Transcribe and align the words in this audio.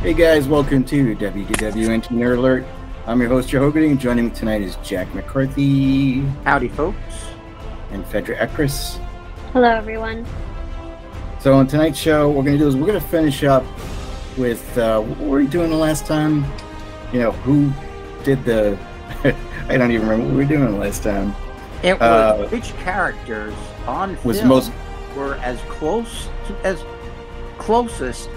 Hey 0.00 0.14
guys, 0.14 0.46
welcome 0.46 0.84
to 0.84 1.16
WDW 1.16 2.06
Nerd 2.06 2.38
Alert. 2.38 2.64
I'm 3.08 3.20
your 3.20 3.28
host, 3.28 3.48
Joe 3.48 3.68
Hogarty, 3.68 3.90
and 3.90 3.98
joining 3.98 4.26
me 4.26 4.30
tonight 4.30 4.62
is 4.62 4.76
Jack 4.76 5.12
McCarthy. 5.12 6.20
Howdy, 6.44 6.68
folks. 6.68 6.96
And 7.90 8.04
Fedra 8.04 8.38
Ekris. 8.38 8.98
Hello, 9.52 9.68
everyone. 9.68 10.24
So 11.40 11.52
on 11.52 11.66
tonight's 11.66 11.98
show, 11.98 12.28
what 12.28 12.36
we're 12.36 12.44
going 12.44 12.58
to 12.58 12.62
do 12.62 12.68
is 12.68 12.76
we're 12.76 12.86
going 12.86 13.00
to 13.00 13.06
finish 13.08 13.42
up 13.42 13.64
with 14.36 14.78
uh, 14.78 15.00
what 15.00 15.18
were 15.18 15.38
we 15.38 15.48
doing 15.48 15.68
the 15.68 15.76
last 15.76 16.06
time? 16.06 16.44
You 17.12 17.18
know, 17.18 17.32
who 17.32 17.72
did 18.22 18.44
the... 18.44 18.78
I 19.68 19.76
don't 19.76 19.90
even 19.90 20.08
remember 20.08 20.26
what 20.26 20.36
we 20.36 20.44
were 20.44 20.48
doing 20.48 20.78
last 20.78 21.02
time. 21.02 21.34
It 21.82 21.94
was 21.94 22.02
uh, 22.02 22.48
which 22.52 22.72
characters 22.76 23.52
on 23.88 24.16
was 24.22 24.44
most 24.44 24.70
were 25.16 25.34
as 25.38 25.60
close 25.62 26.28
to, 26.46 26.54
as 26.62 26.84
closest 27.58 28.30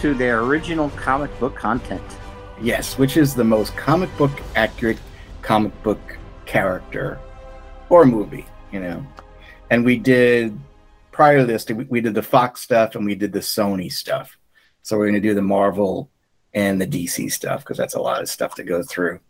to 0.00 0.14
their 0.14 0.40
original 0.40 0.90
comic 0.90 1.36
book 1.40 1.56
content. 1.56 2.02
Yes, 2.60 2.98
which 2.98 3.16
is 3.16 3.34
the 3.34 3.44
most 3.44 3.76
comic 3.76 4.14
book 4.16 4.30
accurate 4.56 4.98
comic 5.42 5.80
book 5.82 6.00
character 6.46 7.18
or 7.88 8.04
movie, 8.04 8.46
you 8.72 8.80
know. 8.80 9.04
And 9.70 9.84
we 9.84 9.96
did 9.96 10.58
prior 11.12 11.38
to 11.38 11.46
this, 11.46 11.66
we 11.68 12.00
did 12.00 12.14
the 12.14 12.22
Fox 12.22 12.60
stuff 12.60 12.94
and 12.94 13.04
we 13.04 13.14
did 13.14 13.32
the 13.32 13.40
Sony 13.40 13.90
stuff. 13.92 14.38
So 14.82 14.96
we're 14.96 15.06
going 15.06 15.20
to 15.22 15.28
do 15.28 15.34
the 15.34 15.42
Marvel 15.42 16.10
and 16.54 16.80
the 16.80 16.86
DC 16.86 17.30
stuff 17.30 17.60
because 17.60 17.76
that's 17.76 17.94
a 17.94 18.00
lot 18.00 18.22
of 18.22 18.28
stuff 18.28 18.54
to 18.56 18.64
go 18.64 18.82
through. 18.82 19.20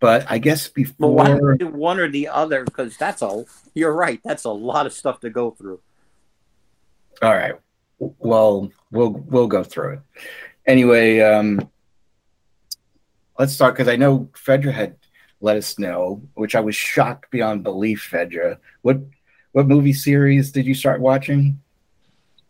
But 0.00 0.26
I 0.30 0.38
guess 0.38 0.68
before 0.68 1.12
one 1.12 2.00
or 2.00 2.08
the 2.08 2.28
other, 2.28 2.64
because 2.64 2.96
that's 2.96 3.22
all. 3.22 3.46
You're 3.74 3.92
right. 3.92 4.20
That's 4.24 4.44
a 4.44 4.50
lot 4.50 4.86
of 4.86 4.92
stuff 4.92 5.20
to 5.20 5.30
go 5.30 5.50
through. 5.50 5.80
All 7.22 7.34
right 7.34 7.54
well, 7.98 8.70
we'll 8.90 9.10
we'll 9.10 9.46
go 9.46 9.64
through 9.64 9.94
it. 9.94 10.00
Anyway, 10.66 11.20
um, 11.20 11.70
let's 13.38 13.52
start 13.52 13.74
because 13.74 13.88
I 13.88 13.96
know 13.96 14.28
Fedra 14.34 14.72
had 14.72 14.96
let 15.40 15.56
us 15.56 15.78
know, 15.78 16.22
which 16.34 16.54
I 16.54 16.60
was 16.60 16.74
shocked 16.74 17.30
beyond 17.30 17.62
belief. 17.62 18.08
Fedra, 18.10 18.58
what 18.82 19.00
what 19.52 19.66
movie 19.66 19.92
series 19.92 20.52
did 20.52 20.66
you 20.66 20.74
start 20.74 21.00
watching? 21.00 21.60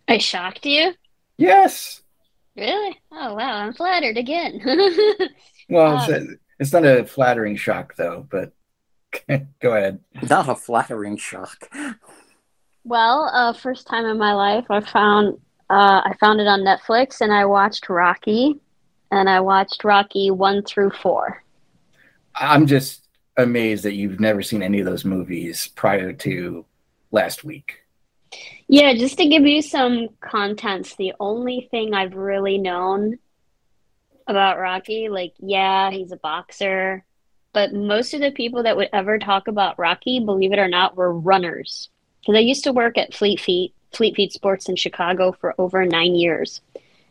I 0.08 0.18
shocked 0.18 0.64
you. 0.64 0.94
Yes. 1.36 2.02
Really? 2.56 2.98
Oh 3.12 3.34
wow! 3.34 3.58
I'm 3.58 3.74
flattered 3.74 4.16
again. 4.16 4.60
well, 5.68 5.98
um, 5.98 6.14
it's, 6.14 6.32
it's 6.58 6.72
not 6.72 6.86
a 6.86 7.04
flattering 7.04 7.56
shock 7.56 7.94
though, 7.96 8.26
but 8.30 8.52
go 9.60 9.76
ahead. 9.76 10.00
Not 10.28 10.48
a 10.48 10.54
flattering 10.54 11.16
shock. 11.18 11.68
Well, 12.86 13.28
uh, 13.32 13.52
first 13.52 13.88
time 13.88 14.04
in 14.04 14.16
my 14.16 14.32
life, 14.32 14.66
I 14.70 14.80
found 14.80 15.40
uh, 15.68 16.02
I 16.04 16.14
found 16.20 16.40
it 16.40 16.46
on 16.46 16.60
Netflix, 16.60 17.20
and 17.20 17.32
I 17.32 17.44
watched 17.44 17.88
Rocky, 17.88 18.60
and 19.10 19.28
I 19.28 19.40
watched 19.40 19.82
Rocky 19.82 20.30
one 20.30 20.62
through 20.62 20.90
four. 20.90 21.42
I'm 22.36 22.68
just 22.68 23.08
amazed 23.36 23.82
that 23.82 23.94
you've 23.94 24.20
never 24.20 24.40
seen 24.40 24.62
any 24.62 24.78
of 24.78 24.86
those 24.86 25.04
movies 25.04 25.66
prior 25.74 26.12
to 26.12 26.64
last 27.10 27.42
week. 27.42 27.80
Yeah, 28.68 28.94
just 28.94 29.18
to 29.18 29.28
give 29.28 29.44
you 29.44 29.62
some 29.62 30.10
contents, 30.20 30.94
the 30.94 31.12
only 31.18 31.66
thing 31.72 31.92
I've 31.92 32.14
really 32.14 32.56
known 32.56 33.18
about 34.28 34.60
Rocky, 34.60 35.08
like, 35.08 35.34
yeah, 35.38 35.90
he's 35.90 36.12
a 36.12 36.16
boxer, 36.18 37.04
but 37.52 37.74
most 37.74 38.14
of 38.14 38.20
the 38.20 38.30
people 38.30 38.62
that 38.62 38.76
would 38.76 38.90
ever 38.92 39.18
talk 39.18 39.48
about 39.48 39.76
Rocky, 39.76 40.20
believe 40.20 40.52
it 40.52 40.60
or 40.60 40.68
not, 40.68 40.96
were 40.96 41.12
runners 41.12 41.88
because 42.26 42.38
I 42.38 42.42
used 42.42 42.64
to 42.64 42.72
work 42.72 42.98
at 42.98 43.14
Fleet 43.14 43.38
Feet, 43.38 43.72
Fleet 43.92 44.16
Feet 44.16 44.32
Sports 44.32 44.68
in 44.68 44.74
Chicago 44.74 45.30
for 45.30 45.54
over 45.58 45.84
nine 45.84 46.16
years. 46.16 46.60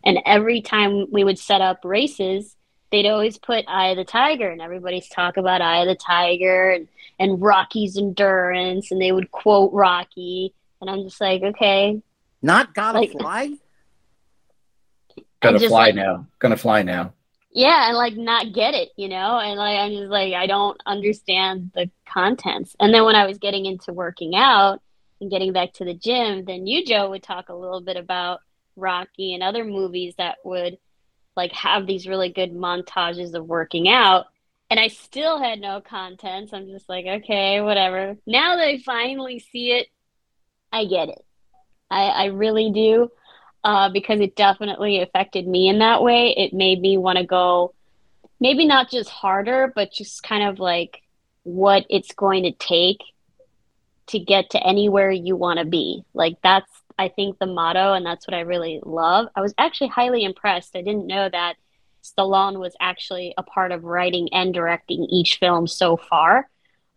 And 0.04 0.20
every 0.26 0.62
time 0.62 1.10
we 1.10 1.24
would 1.24 1.40
set 1.40 1.62
up 1.62 1.86
races, 1.86 2.58
they'd 2.92 3.08
always 3.08 3.38
put 3.38 3.64
Eye 3.68 3.88
of 3.88 3.98
the 3.98 4.04
Tiger, 4.04 4.50
and 4.50 4.62
everybody's 4.62 5.08
talk 5.08 5.38
about 5.38 5.62
Eye 5.62 5.84
of 5.84 5.88
the 5.88 5.96
Tiger 5.96 6.70
and, 6.72 6.90
and 7.18 7.42
Rocky's 7.42 7.98
endurance, 7.98 8.92
and 8.92 9.02
they 9.02 9.14
would 9.14 9.32
quote 9.32 9.72
Rocky. 9.72 10.54
And 10.82 10.90
I'm 10.90 11.04
just 11.04 11.22
like, 11.22 11.42
okay. 11.42 12.02
Not 12.42 12.74
gotta 12.74 13.00
like, 13.00 13.12
fly? 13.14 13.54
Gotta 15.42 15.60
fly 15.60 15.86
like, 15.86 15.96
now. 15.96 16.28
Gonna 16.40 16.58
fly 16.58 16.84
now. 16.84 17.14
Yeah, 17.52 17.88
and 17.88 17.96
like 17.96 18.18
not 18.18 18.52
get 18.52 18.74
it, 18.74 18.90
you 18.98 19.08
know? 19.08 19.40
And 19.40 19.58
like 19.58 19.78
I'm 19.78 19.92
just 19.92 20.12
like, 20.12 20.34
I 20.34 20.46
don't 20.46 20.80
understand 20.86 21.72
the 21.74 21.90
contents. 22.06 22.76
And 22.82 22.94
then 22.94 23.06
when 23.06 23.16
I 23.16 23.26
was 23.26 23.38
getting 23.38 23.66
into 23.66 23.94
working 23.94 24.36
out, 24.36 24.82
and 25.26 25.32
getting 25.32 25.54
back 25.54 25.74
to 25.74 25.86
the 25.86 25.96
gym, 25.96 26.46
then 26.46 26.68
you, 26.68 26.86
Joe, 26.86 27.10
would 27.10 27.24
talk 27.24 27.50
a 27.50 27.56
little 27.56 27.82
bit 27.82 27.98
about 27.98 28.42
Rocky 28.76 29.34
and 29.34 29.42
other 29.42 29.66
movies 29.66 30.14
that 30.20 30.38
would 30.46 30.78
like 31.36 31.52
have 31.52 31.88
these 31.88 32.08
really 32.08 32.30
good 32.30 32.54
montages 32.54 33.34
of 33.34 33.48
working 33.48 33.90
out. 33.90 34.28
And 34.70 34.80
I 34.80 34.88
still 34.88 35.42
had 35.42 35.60
no 35.60 35.82
content. 35.82 36.52
So 36.52 36.58
I'm 36.58 36.68
just 36.68 36.88
like, 36.88 37.06
okay, 37.08 37.60
whatever. 37.60 38.18
Now 38.28 38.56
that 38.56 38.68
I 38.68 38.78
finally 38.86 39.40
see 39.40 39.72
it, 39.72 39.88
I 40.72 40.86
get 40.86 41.10
it. 41.10 41.26
I, 41.90 42.04
I 42.04 42.26
really 42.26 42.72
do. 42.72 43.12
Uh, 43.64 43.90
because 43.90 44.20
it 44.20 44.36
definitely 44.36 45.02
affected 45.02 45.48
me 45.48 45.68
in 45.68 45.80
that 45.80 46.04
way. 46.04 46.36
It 46.38 46.54
made 46.54 46.80
me 46.80 47.00
want 47.00 47.18
to 47.18 47.26
go 47.26 47.74
maybe 48.40 48.64
not 48.68 48.92
just 48.92 49.10
harder, 49.10 49.74
but 49.74 49.92
just 49.92 50.22
kind 50.22 50.48
of 50.48 50.60
like 50.60 51.02
what 51.42 51.84
it's 51.90 52.12
going 52.14 52.44
to 52.44 52.52
take 52.52 53.00
to 54.08 54.20
get 54.20 54.52
to 54.52 54.64
anywhere 54.64 55.12
you 55.12 55.36
want 55.36 55.60
to 55.60 55.66
be. 55.66 56.04
Like 56.14 56.38
that's 56.44 56.70
I 56.98 57.10
think 57.10 57.40
the 57.40 57.46
motto 57.46 57.94
and 57.94 58.06
that's 58.06 58.28
what 58.28 58.36
I 58.36 58.42
really 58.42 58.80
love. 58.84 59.28
I 59.36 59.42
was 59.42 59.54
actually 59.58 59.90
highly 59.90 60.24
impressed. 60.24 60.76
I 60.76 60.82
didn't 60.82 61.08
know 61.08 61.28
that 61.30 61.56
Stallone 62.04 62.60
was 62.60 62.76
actually 62.80 63.34
a 63.38 63.44
part 63.44 63.72
of 63.72 63.84
writing 63.84 64.30
and 64.32 64.54
directing 64.54 65.04
each 65.06 65.38
film 65.38 65.68
so 65.68 65.98
far, 65.98 66.48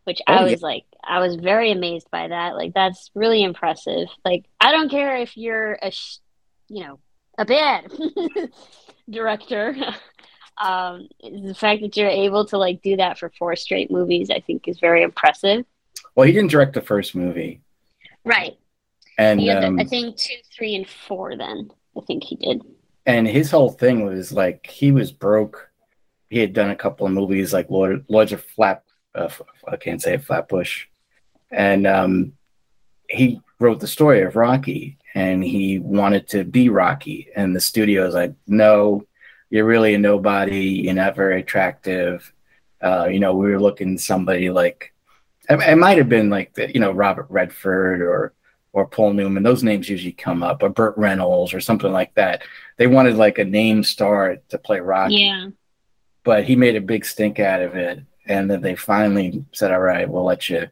which 0.04 0.20
oh, 0.26 0.32
I 0.32 0.42
was 0.42 0.60
yeah. 0.60 0.66
like 0.66 0.84
I 1.02 1.20
was 1.20 1.36
very 1.36 1.72
amazed 1.72 2.10
by 2.10 2.28
that. 2.28 2.54
Like 2.54 2.74
that's 2.74 3.10
really 3.14 3.42
impressive. 3.42 4.08
Like 4.24 4.44
I 4.60 4.70
don't 4.70 4.90
care 4.90 5.16
if 5.16 5.36
you're 5.36 5.78
a 5.80 5.90
sh- 5.90 6.18
you 6.68 6.84
know, 6.84 7.00
a 7.38 7.44
bad 7.44 7.90
director. 9.10 9.74
um 10.60 11.08
the 11.22 11.54
fact 11.54 11.82
that 11.82 11.96
you're 11.96 12.08
able 12.08 12.44
to 12.44 12.58
like 12.58 12.82
do 12.82 12.96
that 12.96 13.16
for 13.16 13.30
four 13.38 13.54
straight 13.54 13.92
movies 13.92 14.28
I 14.28 14.40
think 14.40 14.68
is 14.68 14.78
very 14.78 15.02
impressive. 15.02 15.64
Well, 16.18 16.26
he 16.26 16.32
didn't 16.32 16.50
direct 16.50 16.72
the 16.72 16.80
first 16.80 17.14
movie. 17.14 17.60
Right. 18.24 18.58
And 19.18 19.48
um, 19.50 19.78
I 19.78 19.84
think 19.84 20.16
two, 20.16 20.34
three, 20.52 20.74
and 20.74 20.84
four. 20.84 21.36
Then 21.36 21.70
I 21.96 22.00
think 22.00 22.24
he 22.24 22.34
did. 22.34 22.60
And 23.06 23.28
his 23.28 23.52
whole 23.52 23.70
thing 23.70 24.04
was 24.04 24.32
like 24.32 24.66
he 24.66 24.90
was 24.90 25.12
broke. 25.12 25.70
He 26.28 26.40
had 26.40 26.54
done 26.54 26.70
a 26.70 26.76
couple 26.76 27.06
of 27.06 27.12
movies 27.12 27.52
like 27.52 27.70
Lord, 27.70 28.04
Lords 28.08 28.32
of 28.32 28.42
Flat. 28.44 28.82
Uh, 29.14 29.28
I 29.68 29.76
can't 29.76 30.02
say 30.02 30.18
Flatbush, 30.18 30.86
and 31.52 31.86
um, 31.86 32.32
he 33.08 33.40
wrote 33.60 33.78
the 33.78 33.86
story 33.86 34.22
of 34.22 34.34
Rocky, 34.34 34.98
and 35.14 35.44
he 35.44 35.78
wanted 35.78 36.26
to 36.30 36.42
be 36.42 36.68
Rocky. 36.68 37.28
And 37.36 37.54
the 37.54 37.60
studio 37.60 38.06
was 38.06 38.16
like, 38.16 38.34
"No, 38.48 39.06
you're 39.50 39.66
really 39.66 39.94
a 39.94 39.98
nobody. 39.98 40.82
You're 40.82 40.94
not 40.94 41.14
very 41.14 41.42
attractive." 41.42 42.32
Uh, 42.82 43.06
you 43.08 43.20
know, 43.20 43.34
we 43.34 43.52
were 43.52 43.60
looking 43.60 43.98
somebody 43.98 44.50
like 44.50 44.92
it, 45.48 45.76
might 45.76 45.98
have 45.98 46.08
been 46.08 46.30
like 46.30 46.54
the, 46.54 46.72
you 46.72 46.80
know 46.80 46.92
Robert 46.92 47.26
Redford 47.28 48.00
or 48.00 48.32
or 48.72 48.86
Paul 48.86 49.14
Newman. 49.14 49.42
Those 49.42 49.62
names 49.62 49.88
usually 49.88 50.12
come 50.12 50.42
up, 50.42 50.62
or 50.62 50.68
Burt 50.68 50.96
Reynolds 50.96 51.54
or 51.54 51.60
something 51.60 51.92
like 51.92 52.14
that. 52.14 52.42
They 52.76 52.86
wanted 52.86 53.16
like 53.16 53.38
a 53.38 53.44
name 53.44 53.82
star 53.82 54.36
to 54.48 54.58
play 54.58 54.80
Rocky. 54.80 55.14
Yeah. 55.14 55.48
But 56.24 56.44
he 56.44 56.56
made 56.56 56.76
a 56.76 56.80
big 56.80 57.04
stink 57.04 57.40
out 57.40 57.62
of 57.62 57.74
it, 57.76 58.00
and 58.26 58.50
then 58.50 58.60
they 58.60 58.76
finally 58.76 59.44
said, 59.52 59.72
"All 59.72 59.80
right, 59.80 60.08
we'll 60.08 60.24
let 60.24 60.50
you 60.50 60.68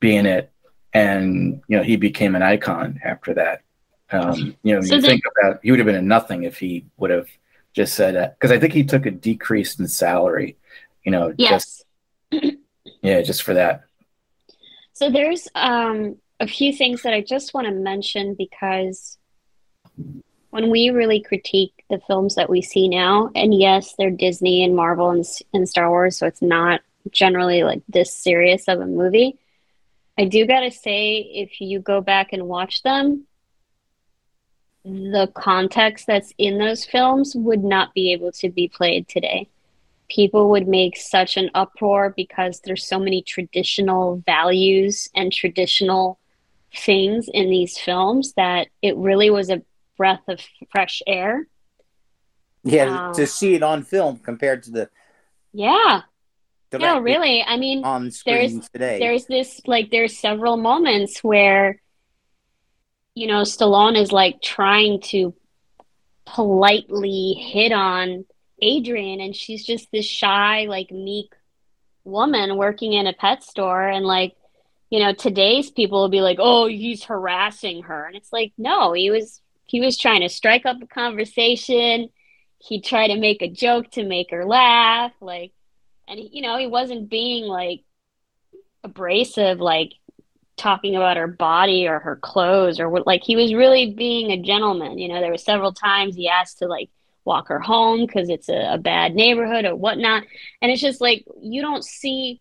be 0.00 0.16
in 0.16 0.26
it." 0.26 0.50
And 0.94 1.62
you 1.68 1.76
know, 1.76 1.82
he 1.82 1.96
became 1.96 2.34
an 2.34 2.42
icon 2.42 3.00
after 3.04 3.34
that. 3.34 3.62
Um, 4.10 4.56
you 4.62 4.74
know, 4.74 4.80
so 4.80 4.94
you 4.94 5.02
think 5.02 5.22
about 5.38 5.60
he 5.62 5.70
would 5.70 5.80
have 5.80 5.86
been 5.86 5.94
a 5.94 6.02
nothing 6.02 6.44
if 6.44 6.58
he 6.58 6.86
would 6.96 7.10
have 7.10 7.28
just 7.74 7.94
said 7.94 8.34
because 8.34 8.50
I 8.50 8.58
think 8.58 8.72
he 8.72 8.84
took 8.84 9.04
a 9.04 9.10
decrease 9.10 9.78
in 9.78 9.86
salary. 9.86 10.56
You 11.04 11.12
know, 11.12 11.34
yes. 11.36 11.84
just 12.32 12.54
yeah, 13.02 13.20
just 13.20 13.42
for 13.42 13.54
that. 13.54 13.84
So 14.98 15.08
there's 15.08 15.46
um, 15.54 16.16
a 16.40 16.48
few 16.48 16.72
things 16.72 17.02
that 17.02 17.14
I 17.14 17.20
just 17.20 17.54
want 17.54 17.68
to 17.68 17.72
mention 17.72 18.34
because 18.34 19.16
when 20.50 20.70
we 20.70 20.90
really 20.90 21.20
critique 21.20 21.84
the 21.88 22.00
films 22.08 22.34
that 22.34 22.50
we 22.50 22.62
see 22.62 22.88
now, 22.88 23.30
and 23.36 23.54
yes, 23.54 23.94
they're 23.96 24.10
Disney 24.10 24.64
and 24.64 24.74
Marvel 24.74 25.10
and, 25.10 25.24
and 25.54 25.68
Star 25.68 25.88
Wars, 25.88 26.18
so 26.18 26.26
it's 26.26 26.42
not 26.42 26.80
generally 27.12 27.62
like 27.62 27.80
this 27.88 28.12
serious 28.12 28.66
of 28.66 28.80
a 28.80 28.86
movie. 28.86 29.38
I 30.18 30.24
do 30.24 30.44
gotta 30.46 30.72
say, 30.72 31.18
if 31.18 31.60
you 31.60 31.78
go 31.78 32.00
back 32.00 32.32
and 32.32 32.48
watch 32.48 32.82
them, 32.82 33.24
the 34.84 35.30
context 35.32 36.08
that's 36.08 36.34
in 36.38 36.58
those 36.58 36.84
films 36.84 37.36
would 37.36 37.62
not 37.62 37.94
be 37.94 38.12
able 38.14 38.32
to 38.32 38.50
be 38.50 38.66
played 38.66 39.06
today 39.06 39.48
people 40.08 40.50
would 40.50 40.66
make 40.66 40.96
such 40.96 41.36
an 41.36 41.50
uproar 41.54 42.12
because 42.16 42.60
there's 42.64 42.86
so 42.86 42.98
many 42.98 43.22
traditional 43.22 44.22
values 44.26 45.08
and 45.14 45.32
traditional 45.32 46.18
things 46.74 47.28
in 47.32 47.50
these 47.50 47.78
films 47.78 48.32
that 48.34 48.68
it 48.82 48.96
really 48.96 49.30
was 49.30 49.50
a 49.50 49.62
breath 49.96 50.22
of 50.28 50.40
fresh 50.70 51.02
air. 51.06 51.46
Yeah, 52.64 53.08
Um, 53.08 53.14
to 53.14 53.26
see 53.26 53.54
it 53.54 53.62
on 53.62 53.82
film 53.82 54.18
compared 54.18 54.62
to 54.64 54.70
the 54.70 54.90
Yeah. 55.52 56.02
No, 56.72 57.00
really. 57.00 57.42
I 57.42 57.56
mean, 57.56 57.82
on 57.82 58.10
screen 58.10 58.62
today. 58.72 58.98
there's 58.98 59.24
this 59.24 59.60
like 59.66 59.90
there's 59.90 60.18
several 60.18 60.58
moments 60.58 61.24
where 61.24 61.80
you 63.14 63.26
know 63.26 63.42
Stallone 63.42 63.96
is 63.96 64.12
like 64.12 64.42
trying 64.42 65.00
to 65.02 65.34
politely 66.26 67.32
hit 67.34 67.72
on 67.72 68.26
Adrian 68.60 69.20
and 69.20 69.34
she's 69.34 69.64
just 69.64 69.90
this 69.92 70.06
shy 70.06 70.66
like 70.68 70.90
meek 70.90 71.32
woman 72.04 72.56
working 72.56 72.92
in 72.92 73.06
a 73.06 73.12
pet 73.12 73.42
store. 73.42 73.86
And 73.86 74.04
like 74.04 74.36
you 74.90 75.00
know 75.00 75.12
today's 75.12 75.70
people 75.70 76.00
will 76.00 76.08
be 76.08 76.20
like 76.20 76.38
oh 76.40 76.66
he's 76.66 77.04
harassing 77.04 77.82
her. 77.84 78.04
And 78.06 78.16
it's 78.16 78.32
like 78.32 78.52
no 78.58 78.92
he 78.92 79.10
was 79.10 79.40
he 79.66 79.80
was 79.80 79.98
trying 79.98 80.22
to 80.22 80.28
strike 80.28 80.66
up 80.66 80.82
a 80.82 80.86
conversation. 80.86 82.08
He 82.58 82.80
tried 82.80 83.08
to 83.08 83.16
make 83.16 83.42
a 83.42 83.50
joke 83.50 83.90
to 83.92 84.04
make 84.04 84.30
her 84.30 84.44
laugh 84.44 85.12
like 85.20 85.52
and 86.08 86.20
you 86.32 86.42
know 86.42 86.56
he 86.56 86.66
wasn't 86.66 87.10
being 87.10 87.44
like 87.44 87.82
abrasive 88.82 89.60
like 89.60 89.92
talking 90.56 90.96
about 90.96 91.16
her 91.16 91.26
body 91.26 91.86
or 91.86 92.00
her 92.00 92.16
clothes 92.16 92.80
or 92.80 92.88
what 92.88 93.06
like 93.06 93.22
he 93.22 93.36
was 93.36 93.54
really 93.54 93.92
being 93.92 94.30
a 94.32 94.42
gentleman. 94.42 94.98
You 94.98 95.08
know 95.08 95.20
there 95.20 95.30
were 95.30 95.38
several 95.38 95.72
times 95.72 96.16
he 96.16 96.28
asked 96.28 96.58
to 96.58 96.66
like 96.66 96.90
walk 97.28 97.48
her 97.48 97.60
home 97.60 98.06
because 98.06 98.28
it's 98.28 98.48
a, 98.48 98.74
a 98.74 98.78
bad 98.78 99.14
neighborhood 99.14 99.64
or 99.64 99.76
whatnot 99.76 100.24
and 100.60 100.72
it's 100.72 100.80
just 100.80 101.00
like 101.00 101.24
you 101.40 101.62
don't 101.62 101.84
see 101.84 102.40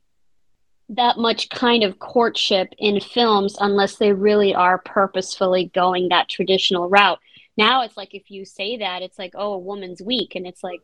that 0.90 1.18
much 1.18 1.50
kind 1.50 1.84
of 1.84 2.00
courtship 2.00 2.74
in 2.78 3.00
films 3.00 3.58
unless 3.60 3.98
they 3.98 4.14
really 4.14 4.56
are 4.56 4.78
purposefully 4.78 5.70
going 5.76 6.10
that 6.10 6.30
traditional 6.30 6.90
route 6.90 7.20
now 7.58 7.84
it's 7.84 7.98
like 7.98 8.16
if 8.16 8.32
you 8.32 8.46
say 8.46 8.78
that 8.78 9.02
it's 9.02 9.20
like 9.20 9.34
oh 9.36 9.54
a 9.54 9.60
woman's 9.60 10.02
weak 10.02 10.34
and 10.36 10.48
it's 10.48 10.64
like 10.64 10.80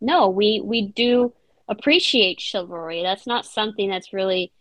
no 0.00 0.28
we 0.28 0.62
we 0.64 0.80
do 0.82 1.32
appreciate 1.68 2.40
chivalry 2.40 3.02
that's 3.02 3.26
not 3.26 3.44
something 3.44 3.90
that's 3.90 4.12
really 4.12 4.52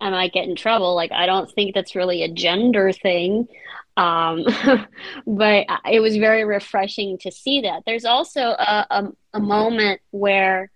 I 0.00 0.10
might 0.10 0.32
get 0.32 0.48
in 0.48 0.56
trouble. 0.56 0.94
Like, 0.94 1.12
I 1.12 1.26
don't 1.26 1.50
think 1.50 1.74
that's 1.74 1.96
really 1.96 2.22
a 2.22 2.32
gender 2.32 2.92
thing. 2.92 3.48
Um, 3.96 4.44
but 5.26 5.66
it 5.90 6.00
was 6.00 6.16
very 6.16 6.44
refreshing 6.44 7.18
to 7.18 7.30
see 7.32 7.62
that. 7.62 7.82
There's 7.86 8.04
also 8.04 8.40
a, 8.40 8.86
a, 8.90 9.04
a 9.34 9.40
moment 9.40 10.00
where 10.10 10.70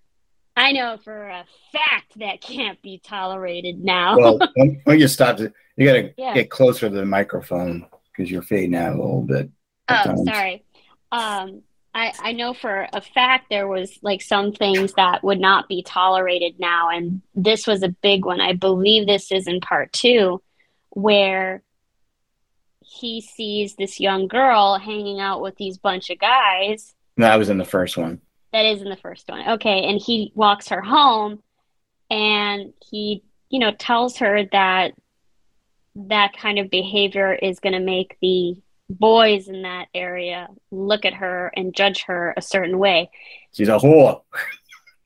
I 0.57 0.73
know 0.73 0.99
for 1.03 1.29
a 1.29 1.45
fact 1.73 2.19
that 2.19 2.41
can't 2.41 2.81
be 2.83 3.01
tolerated 3.03 3.83
now. 3.85 4.17
Well, 4.19 4.39
when, 4.55 4.81
when 4.85 4.99
you 4.99 5.09
stop, 5.09 5.41
it, 5.41 5.53
you 5.77 5.87
got 5.87 5.93
to 5.95 6.15
Yeah. 6.17 6.35
get 6.35 6.51
closer 6.51 6.89
to 6.89 6.95
the 6.95 7.05
microphone 7.05 7.87
because 8.13 8.31
you're 8.31 8.43
fading 8.43 8.75
out 8.75 8.95
a 8.95 9.01
little 9.01 9.23
bit. 9.23 9.51
Oh, 9.89 9.95
times. 10.05 10.25
sorry. 10.25 10.65
Um, 11.13 11.63
I, 11.93 12.13
I 12.21 12.33
know 12.33 12.55
for 12.55 12.87
a 12.93 13.01
fact 13.01 13.47
there 13.51 13.67
was 13.67 13.99
like 14.03 14.23
some 14.23 14.53
things 14.53 14.93
that 14.95 15.25
would 15.25 15.41
not 15.41 15.69
be 15.69 15.83
tolerated 15.83 16.55
now, 16.61 16.89
and 16.89 17.21
this 17.35 17.67
was 17.67 17.83
a 17.83 17.89
big 17.89 18.25
one. 18.25 18.41
I 18.41 18.53
believe 18.53 19.07
this 19.07 19.33
is 19.33 19.47
in 19.49 19.61
part 19.61 19.93
two, 19.93 20.41
where 20.91 21.63
he 22.91 23.21
sees 23.21 23.77
this 23.77 24.01
young 24.01 24.27
girl 24.27 24.77
hanging 24.77 25.21
out 25.21 25.41
with 25.41 25.57
these 25.57 25.79
bunch 25.79 26.11
of 26.11 26.19
guys. 26.19 26.93
That 27.19 27.37
was 27.37 27.49
in 27.49 27.57
the 27.59 27.65
first 27.65 27.97
one. 27.97 28.21
That 28.53 28.67
is 28.67 28.83
in 28.83 28.89
the 28.89 28.97
first 28.97 29.29
one. 29.29 29.49
Okay, 29.51 29.85
and 29.85 30.01
he 30.01 30.33
walks 30.35 30.69
her 30.71 30.81
home, 30.81 31.41
and 32.11 32.73
he, 32.91 33.23
you 33.49 33.61
know, 33.61 33.71
tells 33.71 34.17
her 34.17 34.45
that 34.51 34.95
that 35.95 36.37
kind 36.37 36.59
of 36.59 36.69
behavior 36.69 37.33
is 37.33 37.61
going 37.61 37.75
to 37.75 37.81
make 37.81 38.17
the 38.21 38.57
boys 38.89 39.47
in 39.47 39.63
that 39.63 39.87
area 39.95 40.49
look 40.73 41.05
at 41.05 41.15
her 41.15 41.53
and 41.57 41.77
judge 41.77 42.03
her 42.07 42.35
a 42.37 42.43
certain 42.43 42.79
way. 42.79 43.09
She's 43.53 43.69
a 43.69 43.79
whore. 43.79 44.23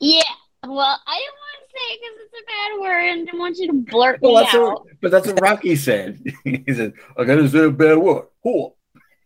Yeah. 0.00 0.22
Well, 0.62 0.98
I 1.06 1.18
didn't 1.18 1.43
to 1.43 1.43
say 1.74 1.98
because 2.00 2.16
it's 2.24 2.34
a 2.34 2.46
bad 2.46 2.80
word 2.80 3.08
and 3.10 3.26
didn't 3.26 3.40
want 3.40 3.56
you 3.58 3.66
to 3.68 3.72
blurt 3.72 4.20
Well, 4.22 4.34
me 4.34 4.40
that's 4.40 4.54
out. 4.54 4.62
what, 4.62 4.82
but 5.00 5.10
that's 5.10 5.26
what 5.26 5.40
Rocky 5.40 5.76
said. 5.76 6.20
he 6.44 6.64
said, 6.72 6.94
"I 7.16 7.24
gotta 7.24 7.48
say 7.48 7.64
a 7.64 7.70
bad 7.70 7.98
word, 7.98 8.26
whore." 8.44 8.72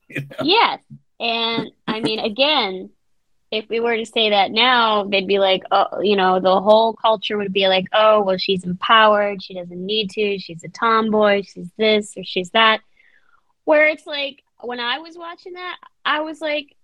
You 0.08 0.22
know? 0.22 0.36
Yes. 0.42 0.80
And 1.20 1.70
I 1.86 2.00
mean, 2.00 2.18
again, 2.18 2.88
if 3.50 3.68
we 3.68 3.78
were 3.80 3.96
to 3.96 4.06
say 4.06 4.30
that 4.30 4.50
now, 4.52 5.04
they'd 5.04 5.26
be 5.26 5.38
like, 5.38 5.64
oh, 5.70 6.00
you 6.00 6.16
know, 6.16 6.40
the 6.40 6.60
whole 6.60 6.94
culture 6.94 7.36
would 7.36 7.52
be 7.52 7.68
like, 7.68 7.84
oh, 7.92 8.22
well, 8.22 8.38
she's 8.38 8.64
empowered. 8.64 9.42
She 9.42 9.52
doesn't 9.54 9.84
need 9.84 10.10
to. 10.12 10.38
She's 10.38 10.64
a 10.64 10.68
tomboy. 10.68 11.42
She's 11.42 11.70
this 11.76 12.14
or 12.16 12.24
she's 12.24 12.50
that. 12.50 12.80
Where 13.64 13.86
it's 13.88 14.06
like, 14.06 14.42
when 14.60 14.80
I 14.80 14.98
was 14.98 15.16
watching 15.18 15.54
that, 15.54 15.76
I 16.06 16.20
was 16.20 16.40
like, 16.40 16.74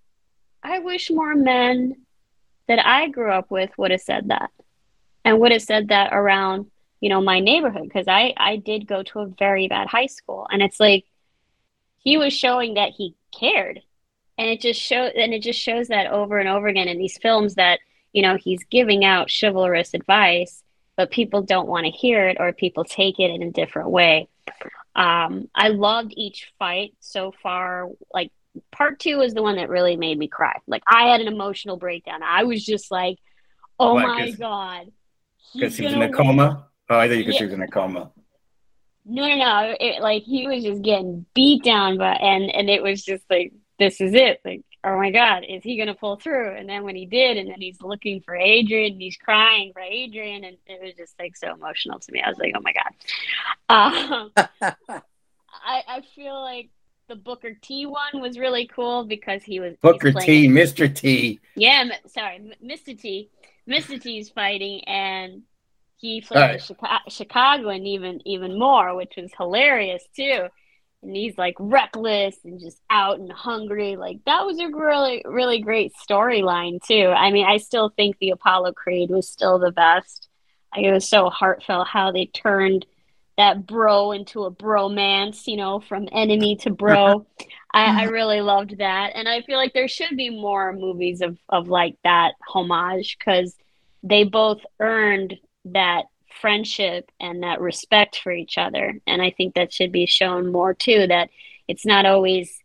I 0.62 0.80
wish 0.80 1.10
more 1.10 1.34
men 1.34 1.96
that 2.68 2.84
I 2.84 3.08
grew 3.08 3.30
up 3.30 3.50
with 3.50 3.70
would 3.78 3.90
have 3.90 4.00
said 4.02 4.28
that 4.28 4.50
and 5.24 5.40
would 5.40 5.52
have 5.52 5.62
said 5.62 5.88
that 5.88 6.12
around, 6.12 6.70
you 7.00 7.08
know, 7.08 7.20
my 7.20 7.40
neighborhood. 7.40 7.84
Because 7.84 8.08
I, 8.08 8.34
I 8.36 8.56
did 8.56 8.86
go 8.86 9.02
to 9.02 9.20
a 9.20 9.26
very 9.26 9.68
bad 9.68 9.88
high 9.88 10.06
school. 10.06 10.46
And 10.50 10.62
it's 10.62 10.78
like, 10.78 11.04
he 12.04 12.18
was 12.18 12.32
showing 12.32 12.74
that 12.74 12.92
he 12.92 13.16
cared. 13.36 13.80
And 14.36 14.48
it 14.48 14.60
just 14.60 14.80
show 14.80 15.04
and 15.04 15.32
it 15.32 15.42
just 15.42 15.60
shows 15.60 15.88
that 15.88 16.08
over 16.08 16.38
and 16.38 16.48
over 16.48 16.66
again 16.66 16.88
in 16.88 16.98
these 16.98 17.18
films 17.18 17.54
that 17.54 17.78
you 18.12 18.20
know 18.20 18.36
he's 18.36 18.64
giving 18.64 19.04
out 19.04 19.30
chivalrous 19.30 19.94
advice 19.94 20.64
but 20.96 21.12
people 21.12 21.42
don't 21.42 21.68
want 21.68 21.86
to 21.86 21.90
hear 21.90 22.28
it 22.28 22.36
or 22.40 22.52
people 22.52 22.84
take 22.84 23.20
it 23.20 23.30
in 23.30 23.42
a 23.42 23.50
different 23.52 23.90
way. 23.90 24.28
Um, 24.96 25.48
i 25.54 25.68
loved 25.68 26.14
each 26.16 26.52
fight 26.58 26.94
so 27.00 27.32
far. 27.42 27.88
Like 28.12 28.32
part 28.72 28.98
two 28.98 29.20
is 29.20 29.34
the 29.34 29.42
one 29.42 29.56
that 29.56 29.68
really 29.68 29.96
made 29.96 30.18
me 30.18 30.26
cry. 30.26 30.56
Like 30.66 30.82
i 30.88 31.06
had 31.06 31.20
an 31.20 31.28
emotional 31.28 31.76
breakdown. 31.76 32.24
I 32.24 32.42
was 32.42 32.64
just 32.64 32.90
like 32.90 33.18
oh 33.78 33.94
my 33.94 34.32
god 34.32 34.90
Because 35.52 35.76
he's 35.76 35.78
he 35.78 35.84
was 35.84 35.94
in 35.94 36.02
a 36.02 36.12
coma. 36.12 36.68
Oh, 36.90 36.98
I 36.98 37.08
thought 37.08 37.16
you 37.16 37.24
could 37.24 37.34
Yeah. 37.34 37.38
she 37.38 37.44
was 37.44 37.54
in 37.54 37.62
a 37.62 37.68
coma. 37.68 38.10
No, 39.06 39.26
no, 39.28 39.36
no. 39.36 39.76
It, 39.78 40.00
like 40.00 40.22
he 40.22 40.46
was 40.46 40.64
just 40.64 40.82
getting 40.82 41.26
beat 41.34 41.62
down, 41.62 41.98
but 41.98 42.20
and 42.20 42.50
and 42.50 42.70
it 42.70 42.82
was 42.82 43.04
just 43.04 43.24
like 43.28 43.52
this 43.78 44.00
is 44.00 44.14
it. 44.14 44.40
Like, 44.44 44.62
oh 44.82 44.96
my 44.96 45.10
God, 45.10 45.44
is 45.48 45.62
he 45.62 45.76
gonna 45.76 45.94
pull 45.94 46.16
through? 46.16 46.54
And 46.56 46.68
then 46.68 46.84
when 46.84 46.96
he 46.96 47.04
did, 47.06 47.36
and 47.36 47.50
then 47.50 47.60
he's 47.60 47.80
looking 47.82 48.22
for 48.22 48.34
Adrian, 48.34 48.92
and 48.92 49.02
he's 49.02 49.16
crying 49.16 49.72
for 49.74 49.80
Adrian, 49.80 50.44
and 50.44 50.56
it 50.66 50.80
was 50.82 50.94
just 50.94 51.14
like 51.18 51.36
so 51.36 51.52
emotional 51.52 51.98
to 51.98 52.12
me. 52.12 52.22
I 52.22 52.28
was 52.28 52.38
like, 52.38 52.54
oh 52.56 52.60
my 52.62 52.72
God. 52.72 52.92
Um, 53.68 54.32
I 55.66 55.82
I 55.86 56.02
feel 56.14 56.40
like 56.40 56.70
the 57.08 57.16
Booker 57.16 57.56
T 57.60 57.86
one 57.86 58.20
was 58.20 58.38
really 58.38 58.66
cool 58.66 59.04
because 59.04 59.42
he 59.42 59.60
was 59.60 59.74
Booker 59.80 60.12
T, 60.12 60.48
Mr. 60.48 60.92
T. 60.94 61.40
yeah, 61.54 61.84
m- 61.86 62.10
sorry, 62.10 62.52
Mr. 62.64 62.98
T. 62.98 63.30
Mr. 63.68 64.00
T's 64.00 64.28
fighting, 64.28 64.84
and 64.84 65.42
he 65.96 66.20
played 66.20 66.42
Alright. 66.42 66.60
the 66.60 66.74
Chica- 66.74 67.00
Chicagoan 67.08 67.86
even 67.86 68.20
even 68.26 68.58
more, 68.58 68.94
which 68.94 69.14
was 69.16 69.30
hilarious 69.36 70.04
too. 70.14 70.48
And 71.02 71.14
he's 71.14 71.36
like 71.36 71.54
reckless 71.58 72.36
and 72.44 72.58
just 72.58 72.80
out 72.88 73.18
and 73.18 73.30
hungry. 73.30 73.96
Like 73.96 74.18
that 74.26 74.44
was 74.46 74.58
a 74.58 74.68
really 74.68 75.22
really 75.26 75.60
great 75.60 75.92
storyline 75.94 76.82
too. 76.82 77.08
I 77.08 77.30
mean, 77.30 77.46
I 77.46 77.58
still 77.58 77.90
think 77.90 78.18
the 78.18 78.30
Apollo 78.30 78.72
Creed 78.72 79.10
was 79.10 79.28
still 79.28 79.58
the 79.58 79.72
best. 79.72 80.28
Like, 80.74 80.86
it 80.86 80.92
was 80.92 81.08
so 81.08 81.30
heartfelt 81.30 81.86
how 81.86 82.10
they 82.10 82.26
turned 82.26 82.84
that 83.36 83.66
bro 83.66 84.12
into 84.12 84.44
a 84.44 84.52
bromance, 84.52 85.46
you 85.46 85.56
know, 85.56 85.80
from 85.80 86.08
enemy 86.12 86.56
to 86.56 86.70
bro. 86.70 87.26
I, 87.72 88.02
I 88.02 88.04
really 88.04 88.40
loved 88.40 88.78
that, 88.78 89.12
and 89.16 89.28
I 89.28 89.42
feel 89.42 89.56
like 89.56 89.72
there 89.72 89.88
should 89.88 90.16
be 90.16 90.30
more 90.30 90.72
movies 90.72 91.20
of 91.20 91.36
of 91.48 91.68
like 91.68 91.96
that 92.04 92.34
homage 92.48 93.18
because 93.18 93.56
they 94.04 94.22
both 94.22 94.60
earned 94.78 95.34
that 95.64 96.04
friendship 96.40 97.10
and 97.18 97.42
that 97.42 97.60
respect 97.60 98.20
for 98.22 98.30
each 98.30 98.58
other, 98.58 99.00
and 99.08 99.20
I 99.20 99.30
think 99.30 99.54
that 99.54 99.72
should 99.72 99.90
be 99.90 100.06
shown 100.06 100.52
more 100.52 100.72
too. 100.72 101.06
That 101.08 101.30
it's 101.66 101.84
not 101.84 102.06
always 102.06 102.56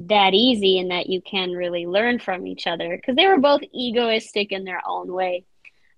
that 0.00 0.34
easy, 0.34 0.80
and 0.80 0.90
that 0.90 1.08
you 1.08 1.22
can 1.22 1.52
really 1.52 1.86
learn 1.86 2.18
from 2.18 2.44
each 2.44 2.66
other 2.66 2.96
because 2.96 3.14
they 3.14 3.28
were 3.28 3.38
both 3.38 3.62
egoistic 3.72 4.50
in 4.50 4.64
their 4.64 4.82
own 4.84 5.12
way. 5.12 5.44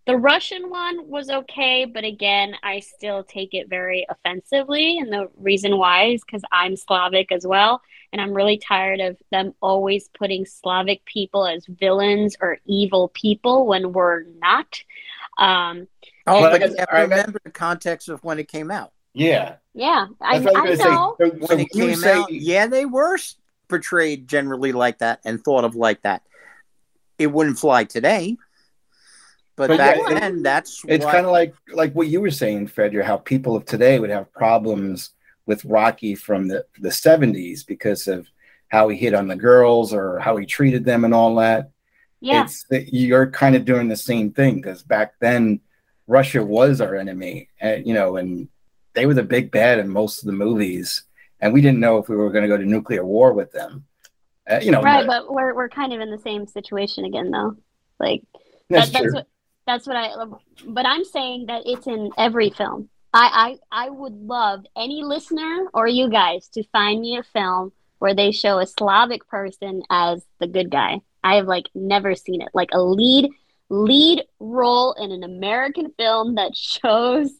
The 0.07 0.16
Russian 0.16 0.71
one 0.71 1.09
was 1.09 1.30
okay, 1.30 1.85
but 1.85 2.04
again, 2.04 2.54
I 2.62 2.80
still 2.80 3.23
take 3.23 3.54
it 3.54 3.69
very 3.69 4.07
offensively. 4.09 4.99
And 4.99 5.12
the 5.12 5.28
reason 5.37 5.76
why 5.76 6.07
is 6.07 6.23
because 6.25 6.42
I'm 6.50 6.76
Slavic 6.76 7.30
as 7.30 7.47
well. 7.47 7.80
And 8.12 8.21
I'm 8.21 8.33
really 8.33 8.59
tired 8.59 8.99
of 9.00 9.16
them 9.30 9.54
always 9.61 10.09
putting 10.19 10.45
Slavic 10.45 11.04
people 11.04 11.47
as 11.47 11.64
villains 11.66 12.35
or 12.40 12.59
evil 12.66 13.09
people 13.14 13.66
when 13.66 13.92
we're 13.92 14.25
not. 14.40 14.83
Um, 15.38 15.87
Oh, 16.26 16.40
Well, 16.40 16.50
but 16.50 16.62
I 16.62 16.66
you 16.66 16.76
have 16.78 16.88
to 16.90 16.97
remember 17.02 17.40
the 17.45 17.50
context 17.50 18.09
of 18.09 18.23
when 18.23 18.38
it 18.38 18.49
came 18.49 18.71
out. 18.71 18.92
Yeah. 19.14 19.57
yeah, 19.75 20.07
I, 20.21 20.37
I 20.37 20.38
I 20.38 20.64
know. 20.64 20.75
say. 20.75 20.85
So, 20.85 21.14
When 21.19 21.47
so 21.47 21.57
it 21.59 21.71
came 21.71 21.95
say, 21.97 22.12
out, 22.14 22.33
yeah, 22.33 22.66
they 22.66 22.85
were 22.87 23.16
portrayed 23.69 24.28
generally 24.28 24.73
like 24.73 24.99
that 24.99 25.21
and 25.25 25.42
thought 25.42 25.64
of 25.64 25.75
like 25.76 26.02
that. 26.02 26.23
It 27.19 27.28
wouldn't 27.28 27.59
fly 27.59 27.85
today, 27.85 28.37
but, 29.60 29.68
But 29.68 29.78
back 29.78 29.96
yeah, 30.08 30.18
then, 30.20 30.42
that's 30.42 30.82
it's 30.88 31.04
what- 31.04 31.12
kind 31.12 31.26
of 31.26 31.32
like 31.32 31.54
like 31.72 31.92
what 31.92 32.08
you 32.08 32.20
were 32.20 32.30
saying, 32.30 32.68
Frederick, 32.68 33.04
how 33.06 33.18
people 33.18 33.54
of 33.56 33.64
today 33.66 33.98
would 34.00 34.10
have 34.10 34.32
problems 34.32 35.10
with 35.46 35.64
Rocky 35.64 36.14
from 36.14 36.48
the 36.48 36.64
the 36.80 36.90
seventies 36.90 37.62
because 37.64 38.08
of 38.08 38.26
how 38.68 38.88
he 38.88 38.96
hit 38.96 39.14
on 39.14 39.28
the 39.28 39.36
girls 39.36 39.92
or 39.92 40.18
how 40.18 40.36
he 40.36 40.46
treated 40.46 40.84
them 40.84 41.04
and 41.04 41.12
all 41.12 41.34
that. 41.36 41.70
Yeah. 42.20 42.44
It's 42.44 42.64
that 42.70 42.94
you're 42.94 43.30
kind 43.30 43.54
of 43.56 43.64
doing 43.64 43.88
the 43.88 43.96
same 43.96 44.32
thing 44.32 44.56
because 44.56 44.82
back 44.82 45.14
then 45.20 45.60
Russia 46.06 46.42
was 46.44 46.80
our 46.80 46.94
enemy, 46.96 47.48
and 47.60 47.86
you 47.86 47.94
know, 47.94 48.16
and 48.16 48.48
they 48.94 49.06
were 49.06 49.14
the 49.14 49.22
big 49.22 49.50
bad 49.50 49.78
in 49.78 49.88
most 49.88 50.20
of 50.20 50.26
the 50.26 50.32
movies, 50.32 51.02
and 51.40 51.52
we 51.52 51.60
didn't 51.60 51.80
know 51.80 51.98
if 51.98 52.08
we 52.08 52.16
were 52.16 52.30
going 52.30 52.42
to 52.42 52.48
go 52.48 52.56
to 52.56 52.64
nuclear 52.64 53.04
war 53.04 53.32
with 53.32 53.52
them. 53.52 53.84
Uh, 54.50 54.58
you 54.62 54.70
know, 54.72 54.82
right, 54.82 55.02
the- 55.02 55.06
but 55.06 55.32
we're 55.32 55.54
we're 55.54 55.68
kind 55.68 55.92
of 55.92 56.00
in 56.00 56.10
the 56.10 56.18
same 56.18 56.46
situation 56.46 57.04
again, 57.04 57.30
though. 57.30 57.56
Like 57.98 58.22
that's 58.68 58.86
that, 58.90 58.92
that's 58.92 59.04
true. 59.04 59.12
what 59.14 59.26
that's 59.70 59.86
what 59.86 59.96
I. 59.96 60.10
But 60.66 60.86
I'm 60.86 61.04
saying 61.04 61.46
that 61.46 61.62
it's 61.64 61.86
in 61.86 62.10
every 62.18 62.50
film. 62.50 62.88
I 63.12 63.58
I 63.70 63.86
I 63.86 63.90
would 63.90 64.14
love 64.14 64.64
any 64.76 65.02
listener 65.02 65.66
or 65.72 65.86
you 65.86 66.10
guys 66.10 66.48
to 66.54 66.64
find 66.72 67.00
me 67.00 67.16
a 67.16 67.22
film 67.22 67.72
where 67.98 68.14
they 68.14 68.32
show 68.32 68.58
a 68.58 68.66
Slavic 68.66 69.26
person 69.28 69.82
as 69.90 70.24
the 70.40 70.46
good 70.46 70.70
guy. 70.70 71.00
I 71.22 71.36
have 71.36 71.46
like 71.46 71.68
never 71.74 72.14
seen 72.14 72.42
it. 72.42 72.48
Like 72.54 72.70
a 72.72 72.82
lead 72.82 73.30
lead 73.68 74.24
role 74.40 74.94
in 74.94 75.12
an 75.12 75.22
American 75.22 75.92
film 75.96 76.34
that 76.34 76.56
shows 76.56 77.30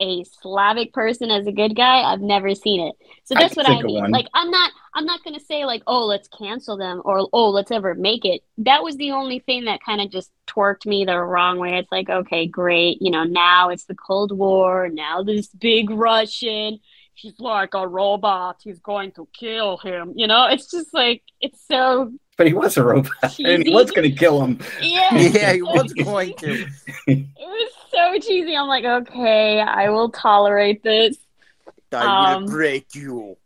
a 0.00 0.24
Slavic 0.24 0.92
person 0.92 1.30
as 1.30 1.46
a 1.46 1.52
good 1.52 1.74
guy. 1.74 2.02
I've 2.02 2.20
never 2.20 2.54
seen 2.54 2.80
it. 2.80 2.94
So 3.24 3.34
that's 3.34 3.54
can 3.54 3.64
what 3.64 3.70
I 3.70 3.82
mean. 3.82 4.10
Like 4.10 4.26
I'm 4.34 4.50
not 4.50 4.72
I'm 4.94 5.04
not 5.04 5.22
gonna 5.24 5.40
say 5.40 5.64
like, 5.64 5.82
oh, 5.86 6.06
let's 6.06 6.28
cancel 6.28 6.76
them 6.76 7.02
or 7.04 7.28
oh, 7.32 7.50
let's 7.50 7.70
ever 7.70 7.94
make 7.94 8.24
it. 8.24 8.42
That 8.58 8.82
was 8.82 8.96
the 8.96 9.12
only 9.12 9.40
thing 9.40 9.64
that 9.64 9.80
kind 9.84 10.00
of 10.00 10.10
just 10.10 10.30
twerked 10.46 10.86
me 10.86 11.04
the 11.04 11.18
wrong 11.18 11.58
way. 11.58 11.78
It's 11.78 11.92
like, 11.92 12.08
okay, 12.08 12.46
great, 12.46 13.00
you 13.00 13.10
know, 13.10 13.24
now 13.24 13.70
it's 13.70 13.84
the 13.84 13.94
Cold 13.94 14.36
War, 14.36 14.88
now 14.88 15.22
this 15.22 15.48
big 15.48 15.90
Russian, 15.90 16.80
he's 17.14 17.38
like 17.38 17.74
a 17.74 17.86
robot, 17.86 18.60
he's 18.62 18.80
going 18.80 19.12
to 19.12 19.28
kill 19.32 19.76
him. 19.78 20.12
You 20.16 20.26
know, 20.26 20.46
it's 20.46 20.70
just 20.70 20.94
like 20.94 21.22
it's 21.40 21.60
so 21.66 22.12
but 22.38 22.46
he 22.46 22.54
was 22.54 22.76
a 22.76 22.84
robot, 22.84 23.36
and 23.40 23.66
he 23.66 23.74
was 23.74 23.90
going 23.90 24.08
to 24.08 24.16
kill 24.16 24.42
him. 24.42 24.60
yeah. 24.80 25.12
Yeah, 25.12 25.52
he 25.54 25.62
was 25.62 25.92
going 26.04 26.34
to. 26.34 26.66
It 27.08 27.26
was 27.36 27.72
so 27.98 28.18
cheesy. 28.20 28.56
I'm 28.56 28.68
like, 28.68 28.84
okay, 28.84 29.60
I 29.60 29.90
will 29.90 30.10
tolerate 30.10 30.82
this. 30.82 31.16
I 31.92 32.06
Um, 32.06 32.38
will 32.38 32.40
break 32.40 32.94
you. 32.94 33.36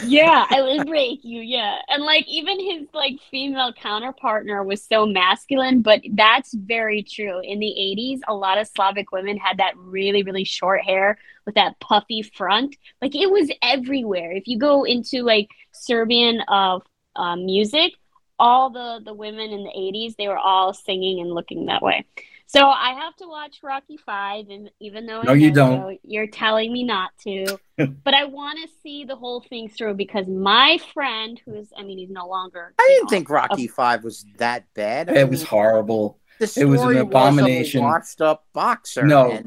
yeah, 0.00 0.44
I 0.50 0.62
would 0.62 0.86
break 0.86 1.20
you. 1.24 1.40
Yeah, 1.40 1.76
and 1.88 2.02
like 2.04 2.26
even 2.28 2.60
his 2.60 2.88
like 2.92 3.18
female 3.30 3.72
counterpartner 3.72 4.64
was 4.64 4.84
so 4.84 5.06
masculine, 5.06 5.82
but 5.82 6.02
that's 6.12 6.52
very 6.54 7.02
true. 7.02 7.40
In 7.42 7.58
the 7.60 7.74
'80s, 7.78 8.20
a 8.28 8.34
lot 8.34 8.58
of 8.58 8.68
Slavic 8.68 9.12
women 9.12 9.36
had 9.38 9.58
that 9.58 9.76
really, 9.76 10.22
really 10.22 10.44
short 10.44 10.82
hair 10.84 11.18
with 11.46 11.54
that 11.54 11.78
puffy 11.80 12.22
front. 12.22 12.76
Like 13.00 13.14
it 13.14 13.30
was 13.30 13.50
everywhere. 13.62 14.32
If 14.32 14.46
you 14.46 14.58
go 14.58 14.84
into 14.84 15.22
like 15.22 15.48
Serbian 15.72 16.40
uh, 16.48 16.80
uh, 17.16 17.36
music, 17.36 17.92
all 18.38 18.70
the 18.70 19.00
the 19.04 19.14
women 19.14 19.50
in 19.50 19.64
the 19.64 19.72
'80s, 19.76 20.16
they 20.16 20.28
were 20.28 20.38
all 20.38 20.74
singing 20.74 21.20
and 21.20 21.32
looking 21.32 21.66
that 21.66 21.82
way. 21.82 22.04
So 22.46 22.68
I 22.68 22.92
have 22.92 23.16
to 23.16 23.26
watch 23.26 23.58
Rocky 23.62 23.96
Five, 23.96 24.48
and 24.48 24.70
even 24.78 25.06
though 25.06 25.20
I 25.20 25.24
No, 25.24 25.32
you 25.32 25.50
don't. 25.50 25.76
Joe, 25.80 25.98
you're 26.02 26.26
telling 26.26 26.72
me 26.72 26.84
not 26.84 27.10
to, 27.24 27.58
but 28.04 28.14
I 28.14 28.24
want 28.24 28.58
to 28.62 28.68
see 28.82 29.04
the 29.04 29.16
whole 29.16 29.40
thing 29.40 29.68
through 29.68 29.94
because 29.94 30.28
my 30.28 30.78
friend, 30.92 31.40
who's 31.44 31.72
I 31.76 31.82
mean, 31.82 31.98
he's 31.98 32.10
no 32.10 32.28
longer. 32.28 32.74
I 32.78 32.86
didn't 32.90 33.04
know, 33.04 33.08
think 33.08 33.30
Rocky 33.30 33.66
Five 33.66 34.04
was 34.04 34.24
that 34.38 34.66
bad. 34.74 35.10
I 35.10 35.20
It 35.20 35.28
was 35.30 35.42
horrible. 35.42 36.18
The 36.38 36.52
it 36.60 36.64
was 36.64 36.82
an 36.82 36.96
abomination. 36.98 37.80
of 37.80 37.84
a 37.84 37.88
washed 37.88 38.20
up 38.20 38.44
boxer. 38.52 39.04
No. 39.04 39.40